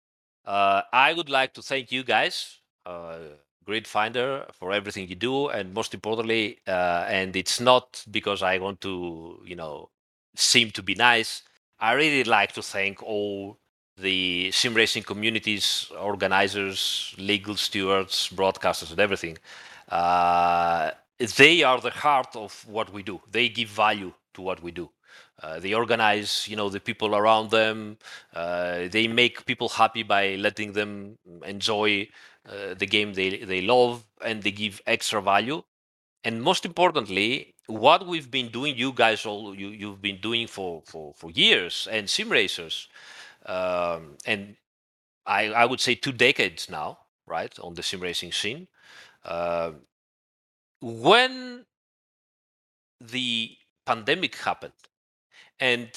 Uh, 0.45 0.81
I 0.91 1.13
would 1.13 1.29
like 1.29 1.53
to 1.53 1.61
thank 1.61 1.91
you 1.91 2.01
guys 2.01 2.57
uh, 2.87 3.19
Grid 3.65 3.85
Finder 3.85 4.47
for 4.51 4.71
everything 4.71 5.09
you 5.09 5.15
do, 5.15 5.49
and 5.49 5.75
most 5.75 5.93
importantly, 5.93 6.57
uh, 6.67 7.05
and 7.07 7.35
it's 7.35 7.59
not 7.59 8.03
because 8.09 8.41
I 8.41 8.57
want 8.57 8.81
to, 8.81 9.43
you 9.45 9.55
know, 9.55 9.91
seem 10.35 10.71
to 10.71 10.81
be 10.81 10.95
nice. 10.95 11.43
I 11.79 11.93
really 11.93 12.23
like 12.23 12.53
to 12.53 12.63
thank 12.63 13.03
all 13.03 13.59
the 13.97 14.51
sim 14.51 14.73
racing 14.73 15.03
communities, 15.03 15.91
organizers, 15.99 17.13
legal 17.17 17.55
stewards, 17.55 18.29
broadcasters, 18.33 18.91
and 18.91 18.99
everything. 18.99 19.37
Uh, 19.89 20.91
they 21.37 21.63
are 21.63 21.79
the 21.79 21.91
heart 21.91 22.35
of 22.35 22.65
what 22.67 22.91
we 22.91 23.03
do. 23.03 23.21
They 23.29 23.49
give 23.49 23.69
value 23.69 24.13
to 24.33 24.41
what 24.41 24.61
we 24.63 24.71
do. 24.71 24.89
Uh, 25.41 25.59
they 25.59 25.73
organize, 25.73 26.47
you 26.47 26.55
know, 26.55 26.69
the 26.69 26.79
people 26.79 27.15
around 27.15 27.49
them. 27.49 27.97
Uh, 28.33 28.87
they 28.89 29.07
make 29.07 29.45
people 29.45 29.69
happy 29.69 30.03
by 30.03 30.35
letting 30.35 30.73
them 30.73 31.17
enjoy 31.45 32.07
uh, 32.47 32.73
the 32.75 32.85
game 32.85 33.13
they 33.13 33.37
they 33.37 33.61
love, 33.61 34.03
and 34.23 34.43
they 34.43 34.51
give 34.51 34.81
extra 34.85 35.21
value. 35.21 35.63
And 36.23 36.41
most 36.43 36.65
importantly, 36.65 37.55
what 37.67 38.05
we've 38.05 38.29
been 38.29 38.49
doing, 38.49 38.77
you 38.77 38.93
guys 38.93 39.25
all 39.25 39.55
you 39.55 39.69
you've 39.69 40.01
been 40.01 40.21
doing 40.21 40.47
for 40.47 40.83
for 40.85 41.13
for 41.15 41.31
years, 41.31 41.87
and 41.91 42.09
sim 42.09 42.29
racers, 42.29 42.87
um, 43.51 44.17
and 44.25 44.55
I 45.25 45.41
I 45.63 45.65
would 45.65 45.81
say 45.81 45.95
two 45.95 46.13
decades 46.13 46.69
now, 46.69 46.99
right, 47.27 47.53
on 47.59 47.73
the 47.75 47.83
sim 47.83 48.01
racing 48.01 48.31
scene. 48.33 48.67
Uh, 49.25 49.71
when 50.81 51.65
the 52.99 53.57
pandemic 53.85 54.35
happened 54.35 54.73
and 55.59 55.89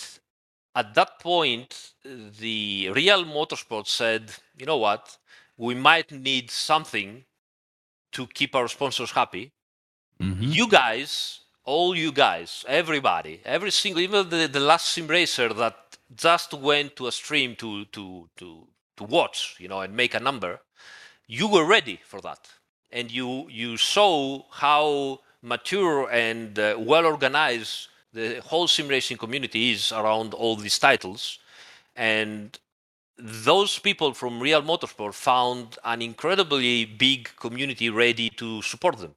at 0.75 0.95
that 0.95 1.21
point, 1.21 1.93
the 2.05 2.91
real 2.95 3.25
motorsport 3.25 3.87
said, 3.89 4.33
you 4.57 4.67
know 4.67 4.77
what, 4.79 5.19
we 5.57 5.75
might 5.75 6.11
need 6.13 6.51
something 6.51 7.25
to 8.13 8.27
keep 8.29 8.55
our 8.55 8.69
sponsors 8.69 9.13
happy. 9.13 9.53
Mhm. 10.21 10.55
You 10.55 10.69
guys, 10.69 11.41
all 11.65 11.97
you 11.97 12.13
guys, 12.13 12.65
everybody, 12.69 13.41
every 13.45 13.71
single, 13.71 14.03
even 14.03 14.29
the, 14.31 14.49
the 14.49 14.61
last 14.61 14.89
sim 14.89 15.07
racer 15.09 15.53
that 15.55 15.84
just 16.17 16.55
went 16.55 16.97
to 16.97 17.07
a 17.07 17.13
stream 17.13 17.57
to 17.57 17.85
to 17.87 18.29
to 18.37 18.67
to 18.97 19.05
watch, 19.05 19.57
you 19.59 19.69
know, 19.69 19.81
and 19.81 19.97
make 19.97 20.15
a 20.15 20.21
number, 20.21 20.61
you 21.27 21.49
were 21.49 21.65
ready 21.65 22.01
for 22.05 22.21
that, 22.21 22.49
and 22.93 23.11
you 23.11 23.49
you 23.49 23.77
saw 23.77 24.43
how 24.51 25.21
mature 25.43 26.09
and 26.11 26.59
uh, 26.59 26.77
well 26.79 27.07
organized 27.07 27.89
the 28.13 28.41
whole 28.41 28.69
sim 28.69 28.89
racing 28.89 29.19
community 29.19 29.73
is 29.73 29.93
around 29.93 30.33
all 30.35 30.57
these 30.57 30.79
titles, 30.79 31.39
and 31.97 32.59
those 33.19 33.79
people 33.79 34.15
from 34.15 34.41
Real 34.41 34.63
Motorsport 34.63 35.15
found 35.15 35.79
an 35.85 36.03
incredibly 36.03 36.85
big 36.85 37.31
community 37.37 37.91
ready 37.91 38.31
to 38.31 38.63
support 38.63 38.99
them. 38.99 39.15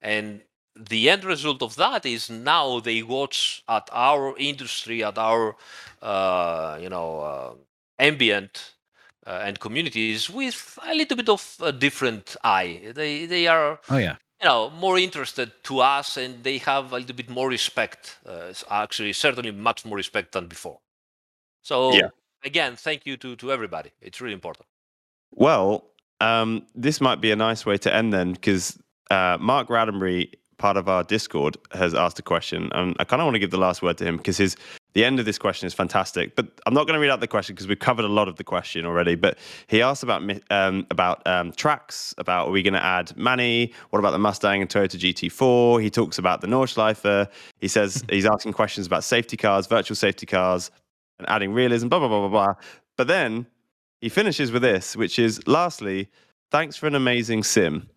And 0.00 0.42
the 0.76 1.10
end 1.10 1.24
result 1.24 1.62
of 1.62 1.76
that 1.76 2.06
is 2.06 2.30
now 2.30 2.80
they 2.80 3.02
watch 3.02 3.62
at 3.68 3.88
our 3.92 4.36
industry, 4.38 5.04
at 5.04 5.18
our, 5.18 5.56
uh, 6.02 6.78
you 6.80 6.88
know, 6.88 7.20
uh, 7.20 7.54
ambient 7.98 8.74
uh, 9.26 9.40
and 9.44 9.60
communities 9.60 10.28
with 10.30 10.78
a 10.86 10.94
little 10.94 11.16
bit 11.16 11.28
of 11.28 11.56
a 11.62 11.72
different 11.72 12.36
eye. 12.44 12.80
They 12.94 13.26
they 13.26 13.46
are 13.46 13.78
Oh 13.88 13.98
yeah. 13.98 14.16
you 14.40 14.48
know 14.48 14.70
more 14.70 14.98
interested 14.98 15.52
to 15.64 15.80
us 15.80 16.16
and 16.16 16.42
they 16.44 16.58
have 16.58 16.92
a 16.92 16.96
little 16.98 17.14
bit 17.16 17.28
more 17.30 17.48
respect 17.48 18.18
uh, 18.26 18.52
actually 18.70 19.12
certainly 19.12 19.52
much 19.52 19.84
more 19.84 19.96
respect 19.96 20.32
than 20.32 20.46
before 20.48 20.78
so 21.62 21.92
Yeah. 21.94 22.08
again 22.44 22.76
thank 22.76 23.06
you 23.06 23.16
to 23.18 23.36
to 23.36 23.52
everybody 23.52 23.90
it's 24.00 24.20
really 24.20 24.34
important 24.34 24.66
Well, 25.34 25.84
um, 26.20 26.66
this 26.74 27.00
might 27.00 27.20
be 27.20 27.32
a 27.32 27.36
nice 27.36 27.64
way 27.66 27.78
to 27.78 27.94
end 27.94 28.12
then, 28.12 28.32
because 28.32 28.78
uh, 29.10 29.36
Mark 29.40 29.68
Raddenbury, 29.68 30.32
part 30.62 30.76
of 30.76 30.88
our 30.88 31.02
Discord, 31.02 31.56
has 31.72 31.92
asked 31.92 32.20
a 32.20 32.22
question, 32.22 32.70
and 32.72 32.94
I 33.00 33.04
kind 33.04 33.20
of 33.20 33.26
want 33.26 33.34
to 33.34 33.40
give 33.40 33.50
the 33.50 33.58
last 33.58 33.82
word 33.82 33.98
to 33.98 34.04
him 34.04 34.16
because 34.16 34.36
his 34.36 34.56
the 34.92 35.04
end 35.04 35.18
of 35.18 35.24
this 35.24 35.36
question 35.36 35.66
is 35.66 35.74
fantastic. 35.74 36.36
But 36.36 36.46
I'm 36.66 36.74
not 36.74 36.86
going 36.86 36.94
to 36.94 37.00
read 37.00 37.10
out 37.10 37.18
the 37.18 37.26
question 37.26 37.56
because 37.56 37.66
we've 37.66 37.80
covered 37.80 38.04
a 38.04 38.14
lot 38.20 38.28
of 38.28 38.36
the 38.36 38.44
question 38.44 38.86
already. 38.86 39.16
But 39.16 39.38
he 39.66 39.82
asked 39.82 40.04
about 40.04 40.22
um, 40.50 40.86
about 40.90 41.26
um, 41.26 41.50
tracks, 41.50 42.14
about 42.16 42.46
are 42.46 42.50
we 42.52 42.62
going 42.62 42.74
to 42.74 42.84
add 42.84 43.16
Manny? 43.16 43.72
What 43.90 43.98
about 43.98 44.12
the 44.12 44.20
Mustang 44.20 44.60
and 44.60 44.70
Toyota 44.70 44.98
GT4? 45.04 45.82
He 45.82 45.90
talks 45.90 46.18
about 46.18 46.42
the 46.42 46.46
Nordschleife. 46.46 47.28
He 47.58 47.66
says 47.66 48.04
he's 48.08 48.26
asking 48.26 48.52
questions 48.52 48.86
about 48.86 49.02
safety 49.02 49.36
cars, 49.36 49.66
virtual 49.66 49.96
safety 49.96 50.26
cars, 50.26 50.70
and 51.18 51.28
adding 51.28 51.52
realism. 51.52 51.88
Blah 51.88 51.98
blah 51.98 52.08
blah 52.08 52.28
blah 52.28 52.28
blah. 52.28 52.54
But 52.96 53.08
then 53.08 53.46
he 54.00 54.08
finishes 54.08 54.52
with 54.52 54.62
this, 54.62 54.94
which 54.94 55.18
is 55.18 55.44
lastly, 55.48 56.08
thanks 56.52 56.76
for 56.76 56.86
an 56.86 56.94
amazing 56.94 57.42
sim 57.42 57.88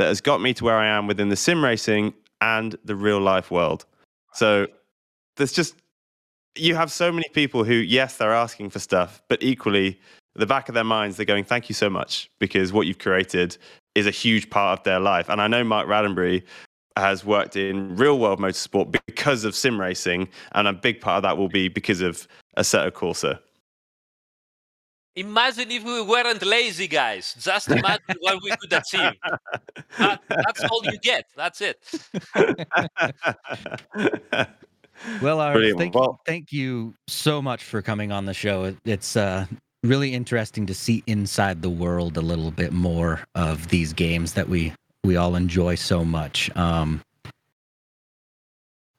that 0.00 0.08
has 0.08 0.22
got 0.22 0.40
me 0.40 0.54
to 0.54 0.64
where 0.64 0.78
I 0.78 0.86
am 0.86 1.06
within 1.06 1.28
the 1.28 1.36
sim 1.36 1.62
racing 1.62 2.14
and 2.40 2.74
the 2.86 2.96
real 2.96 3.20
life 3.20 3.50
world. 3.50 3.84
So 4.32 4.66
there's 5.36 5.52
just, 5.52 5.74
you 6.56 6.74
have 6.74 6.90
so 6.90 7.12
many 7.12 7.28
people 7.34 7.64
who, 7.64 7.74
yes, 7.74 8.16
they're 8.16 8.32
asking 8.32 8.70
for 8.70 8.78
stuff, 8.78 9.22
but 9.28 9.42
equally, 9.42 10.00
the 10.36 10.46
back 10.46 10.70
of 10.70 10.74
their 10.74 10.84
minds, 10.84 11.16
they're 11.16 11.26
going, 11.26 11.44
thank 11.44 11.68
you 11.68 11.74
so 11.74 11.90
much, 11.90 12.30
because 12.38 12.72
what 12.72 12.86
you've 12.86 12.98
created 12.98 13.58
is 13.94 14.06
a 14.06 14.10
huge 14.10 14.48
part 14.48 14.78
of 14.78 14.84
their 14.84 15.00
life. 15.00 15.28
And 15.28 15.42
I 15.42 15.48
know 15.48 15.62
Mark 15.64 15.86
Raddenbury 15.86 16.44
has 16.96 17.24
worked 17.24 17.56
in 17.56 17.94
real 17.96 18.18
world 18.18 18.38
motorsport 18.38 18.96
because 19.06 19.44
of 19.44 19.54
sim 19.54 19.78
racing, 19.78 20.28
and 20.52 20.66
a 20.66 20.72
big 20.72 21.00
part 21.00 21.18
of 21.18 21.22
that 21.24 21.36
will 21.36 21.48
be 21.48 21.68
because 21.68 22.00
of 22.00 22.26
Assetto 22.56 22.90
Corsa. 22.90 23.38
Imagine 25.16 25.70
if 25.72 25.84
we 25.84 26.02
weren't 26.02 26.42
lazy 26.42 26.86
guys. 26.86 27.34
Just 27.40 27.68
imagine 27.68 28.16
what 28.20 28.38
we 28.42 28.50
could 28.56 28.72
achieve. 28.72 29.12
That, 29.98 30.20
that's 30.28 30.64
all 30.64 30.82
you 30.84 30.98
get. 31.02 31.26
That's 31.36 31.60
it. 31.60 31.78
Well, 35.22 35.40
Aris, 35.40 35.74
thank 35.78 35.94
Well- 35.94 36.20
thank 36.26 36.52
you 36.52 36.94
so 37.08 37.40
much 37.40 37.64
for 37.64 37.80
coming 37.80 38.12
on 38.12 38.26
the 38.26 38.34
show. 38.34 38.64
It- 38.64 38.76
It's 38.84 39.16
uh, 39.16 39.46
really 39.82 40.12
interesting 40.12 40.66
to 40.66 40.74
see 40.74 41.02
inside 41.06 41.62
the 41.62 41.70
world 41.70 42.18
a 42.18 42.20
little 42.20 42.50
bit 42.50 42.70
more 42.72 43.20
of 43.34 43.68
these 43.68 43.94
games 43.94 44.34
that 44.34 44.48
we 44.48 44.72
we 45.02 45.16
all 45.16 45.36
enjoy 45.36 45.76
so 45.76 46.04
much. 46.04 46.54
Um, 46.54 47.00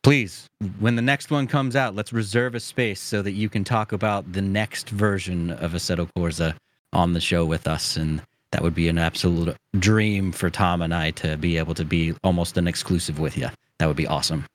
please, 0.04 0.48
when 0.80 0.96
the 0.96 1.02
next 1.02 1.32
one 1.32 1.48
comes 1.48 1.76
out, 1.76 1.96
let's 1.96 2.14
reserve 2.14 2.56
a 2.56 2.60
space 2.60 3.00
so 3.00 3.22
that 3.22 3.32
you 3.32 3.50
can 3.50 3.64
talk 3.64 3.92
about 3.92 4.32
the 4.34 4.42
next 4.42 4.90
version 4.90 5.52
of 5.52 5.74
Assetto 5.74 6.10
Corsa 6.18 6.56
on 6.94 7.14
the 7.14 7.22
show 7.22 7.46
with 7.46 7.68
us, 7.68 7.96
and 7.96 8.22
that 8.52 8.62
would 8.62 8.76
be 8.76 8.90
an 8.90 8.98
absolute 8.98 9.56
dream 9.80 10.32
for 10.32 10.50
Tom 10.50 10.82
and 10.82 10.94
I 10.94 11.12
to 11.12 11.38
be 11.38 11.58
able 11.58 11.74
to 11.76 11.86
be 11.86 12.14
almost 12.24 12.58
an 12.58 12.68
exclusive 12.68 13.20
with 13.20 13.38
you. 13.38 13.50
That 13.80 13.88
would 13.88 13.98
be 13.98 14.08
awesome. 14.08 14.46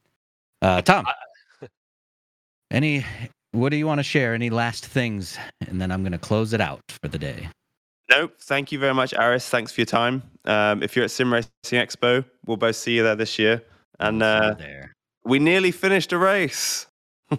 Uh, 0.63 0.83
Tom. 0.83 1.07
Any 2.71 3.05
what 3.53 3.71
do 3.71 3.77
you 3.77 3.87
want 3.87 3.99
to 3.99 4.05
share? 4.05 4.35
Any 4.35 4.51
last 4.51 4.85
things? 4.85 5.39
And 5.67 5.81
then 5.81 5.91
I'm 5.91 6.03
going 6.03 6.13
to 6.13 6.19
close 6.19 6.53
it 6.53 6.61
out 6.61 6.83
for 7.03 7.09
the 7.09 7.19
day. 7.19 7.49
Nope. 8.11 8.35
Thank 8.41 8.71
you 8.71 8.79
very 8.79 8.95
much, 8.95 9.15
Aris. 9.15 9.49
Thanks 9.49 9.73
for 9.73 9.81
your 9.81 9.87
time. 9.87 10.23
Um, 10.45 10.83
if 10.83 10.95
you're 10.95 11.05
at 11.05 11.11
Sim 11.11 11.33
Racing 11.33 11.51
Expo, 11.65 12.25
we'll 12.45 12.57
both 12.57 12.77
see 12.77 12.97
you 12.97 13.03
there 13.03 13.17
this 13.17 13.39
year. 13.39 13.63
And 13.99 14.23
uh, 14.23 14.55
there. 14.59 14.96
We 15.27 15.39
nearly 15.39 15.71
finished 15.71 16.13
a 16.13 16.19
race. 16.19 16.87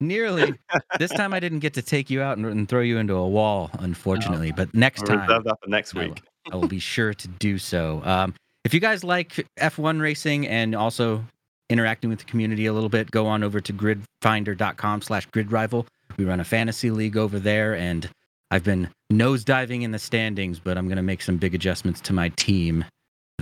Nearly. 0.00 0.52
this 0.98 1.12
time 1.12 1.32
I 1.32 1.38
didn't 1.38 1.60
get 1.60 1.74
to 1.74 1.82
take 1.82 2.10
you 2.10 2.22
out 2.22 2.36
and, 2.36 2.44
and 2.46 2.68
throw 2.68 2.80
you 2.80 2.98
into 2.98 3.14
a 3.14 3.28
wall, 3.28 3.70
unfortunately. 3.78 4.50
But 4.50 4.74
next 4.74 5.06
time 5.06 5.20
reserve 5.20 5.44
that 5.44 5.58
for 5.62 5.70
next 5.70 5.94
I 5.94 6.00
will- 6.00 6.08
week. 6.08 6.22
I 6.50 6.56
will 6.56 6.66
be 6.66 6.78
sure 6.94 7.14
to 7.14 7.28
do 7.28 7.56
so. 7.58 8.02
Um, 8.04 8.34
if 8.64 8.74
you 8.74 8.80
guys 8.80 9.04
like 9.04 9.46
F1 9.60 10.00
racing 10.00 10.48
and 10.48 10.74
also 10.74 11.24
interacting 11.70 12.10
with 12.10 12.18
the 12.18 12.24
community 12.24 12.66
a 12.66 12.72
little 12.72 12.88
bit, 12.88 13.12
go 13.12 13.26
on 13.28 13.44
over 13.44 13.60
to 13.60 13.72
gridfinder.com 13.72 15.02
slash 15.02 15.28
gridrival. 15.28 15.86
We 16.16 16.24
run 16.24 16.40
a 16.40 16.44
fantasy 16.44 16.90
league 16.90 17.16
over 17.16 17.38
there, 17.38 17.76
and 17.76 18.08
I've 18.50 18.64
been 18.64 18.88
nosediving 19.12 19.82
in 19.82 19.92
the 19.92 19.98
standings, 20.00 20.58
but 20.58 20.76
I'm 20.76 20.86
going 20.86 20.96
to 20.96 21.02
make 21.02 21.22
some 21.22 21.36
big 21.36 21.54
adjustments 21.54 22.00
to 22.02 22.12
my 22.12 22.28
team 22.30 22.84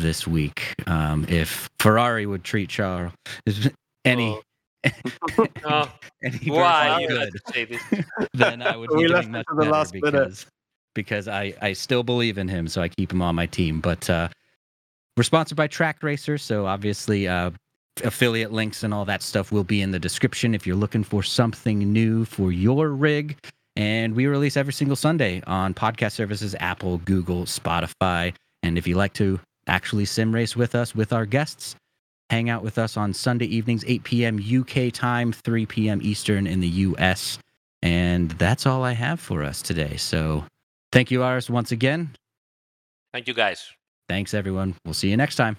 this 0.00 0.26
week. 0.26 0.74
Um, 0.86 1.24
if 1.28 1.68
Ferrari 1.78 2.26
would 2.26 2.44
treat 2.44 2.68
Charles 2.68 3.12
any, 4.04 4.38
Oh, 5.64 5.90
any 6.24 6.38
why 6.50 7.04
person 7.06 7.08
good, 7.08 7.20
had 7.20 7.32
to 7.32 7.40
say 7.52 7.64
this 7.66 7.82
then 8.34 8.62
I 8.62 8.76
would 8.76 8.88
be 8.96 9.06
left 9.08 9.24
doing 9.24 9.32
much 9.32 9.46
the 9.48 9.54
better 9.56 9.70
last 9.70 9.94
minute. 9.94 10.12
because 10.12 10.46
because 10.94 11.28
I 11.28 11.54
I 11.60 11.72
still 11.74 12.02
believe 12.02 12.38
in 12.38 12.48
him, 12.48 12.66
so 12.66 12.80
I 12.82 12.88
keep 12.88 13.12
him 13.12 13.20
on 13.22 13.34
my 13.34 13.46
team. 13.46 13.80
But 13.80 14.08
uh, 14.08 14.28
we're 15.16 15.22
sponsored 15.24 15.56
by 15.56 15.68
Trak 15.68 16.02
Racer, 16.02 16.38
so 16.38 16.66
obviously 16.66 17.28
uh, 17.28 17.50
affiliate 18.02 18.52
links 18.52 18.82
and 18.82 18.94
all 18.94 19.04
that 19.04 19.22
stuff 19.22 19.52
will 19.52 19.64
be 19.64 19.82
in 19.82 19.90
the 19.90 19.98
description 19.98 20.54
if 20.54 20.66
you're 20.66 20.76
looking 20.76 21.04
for 21.04 21.22
something 21.22 21.78
new 21.92 22.24
for 22.24 22.50
your 22.50 22.88
rig. 22.88 23.36
And 23.76 24.14
we 24.14 24.26
release 24.26 24.56
every 24.56 24.72
single 24.72 24.96
Sunday 24.96 25.42
on 25.46 25.74
podcast 25.74 26.12
services 26.12 26.56
Apple, 26.58 26.98
Google, 26.98 27.44
Spotify. 27.44 28.34
And 28.62 28.76
if 28.78 28.86
you 28.86 28.94
like 28.96 29.12
to 29.14 29.38
actually 29.66 30.04
sim 30.04 30.34
race 30.34 30.56
with 30.56 30.74
us, 30.74 30.94
with 30.94 31.12
our 31.12 31.26
guests, 31.26 31.76
hang 32.30 32.48
out 32.50 32.62
with 32.62 32.78
us 32.78 32.96
on 32.96 33.12
Sunday 33.12 33.46
evenings, 33.46 33.84
8 33.86 34.04
p.m. 34.04 34.38
UK 34.38 34.92
time, 34.92 35.32
3 35.32 35.66
p.m. 35.66 36.00
Eastern 36.02 36.46
in 36.46 36.60
the 36.60 36.68
US. 36.68 37.38
And 37.82 38.30
that's 38.32 38.66
all 38.66 38.84
I 38.84 38.92
have 38.92 39.20
for 39.20 39.42
us 39.42 39.62
today. 39.62 39.96
So 39.96 40.44
thank 40.92 41.10
you, 41.10 41.22
Aris, 41.22 41.48
once 41.48 41.72
again. 41.72 42.10
thank 43.12 43.26
you 43.26 43.34
guys 43.34 43.70
Thanks, 44.10 44.34
everyone. 44.34 44.74
We'll 44.84 44.94
see 44.94 45.08
you 45.08 45.16
next 45.16 45.36
time. 45.36 45.56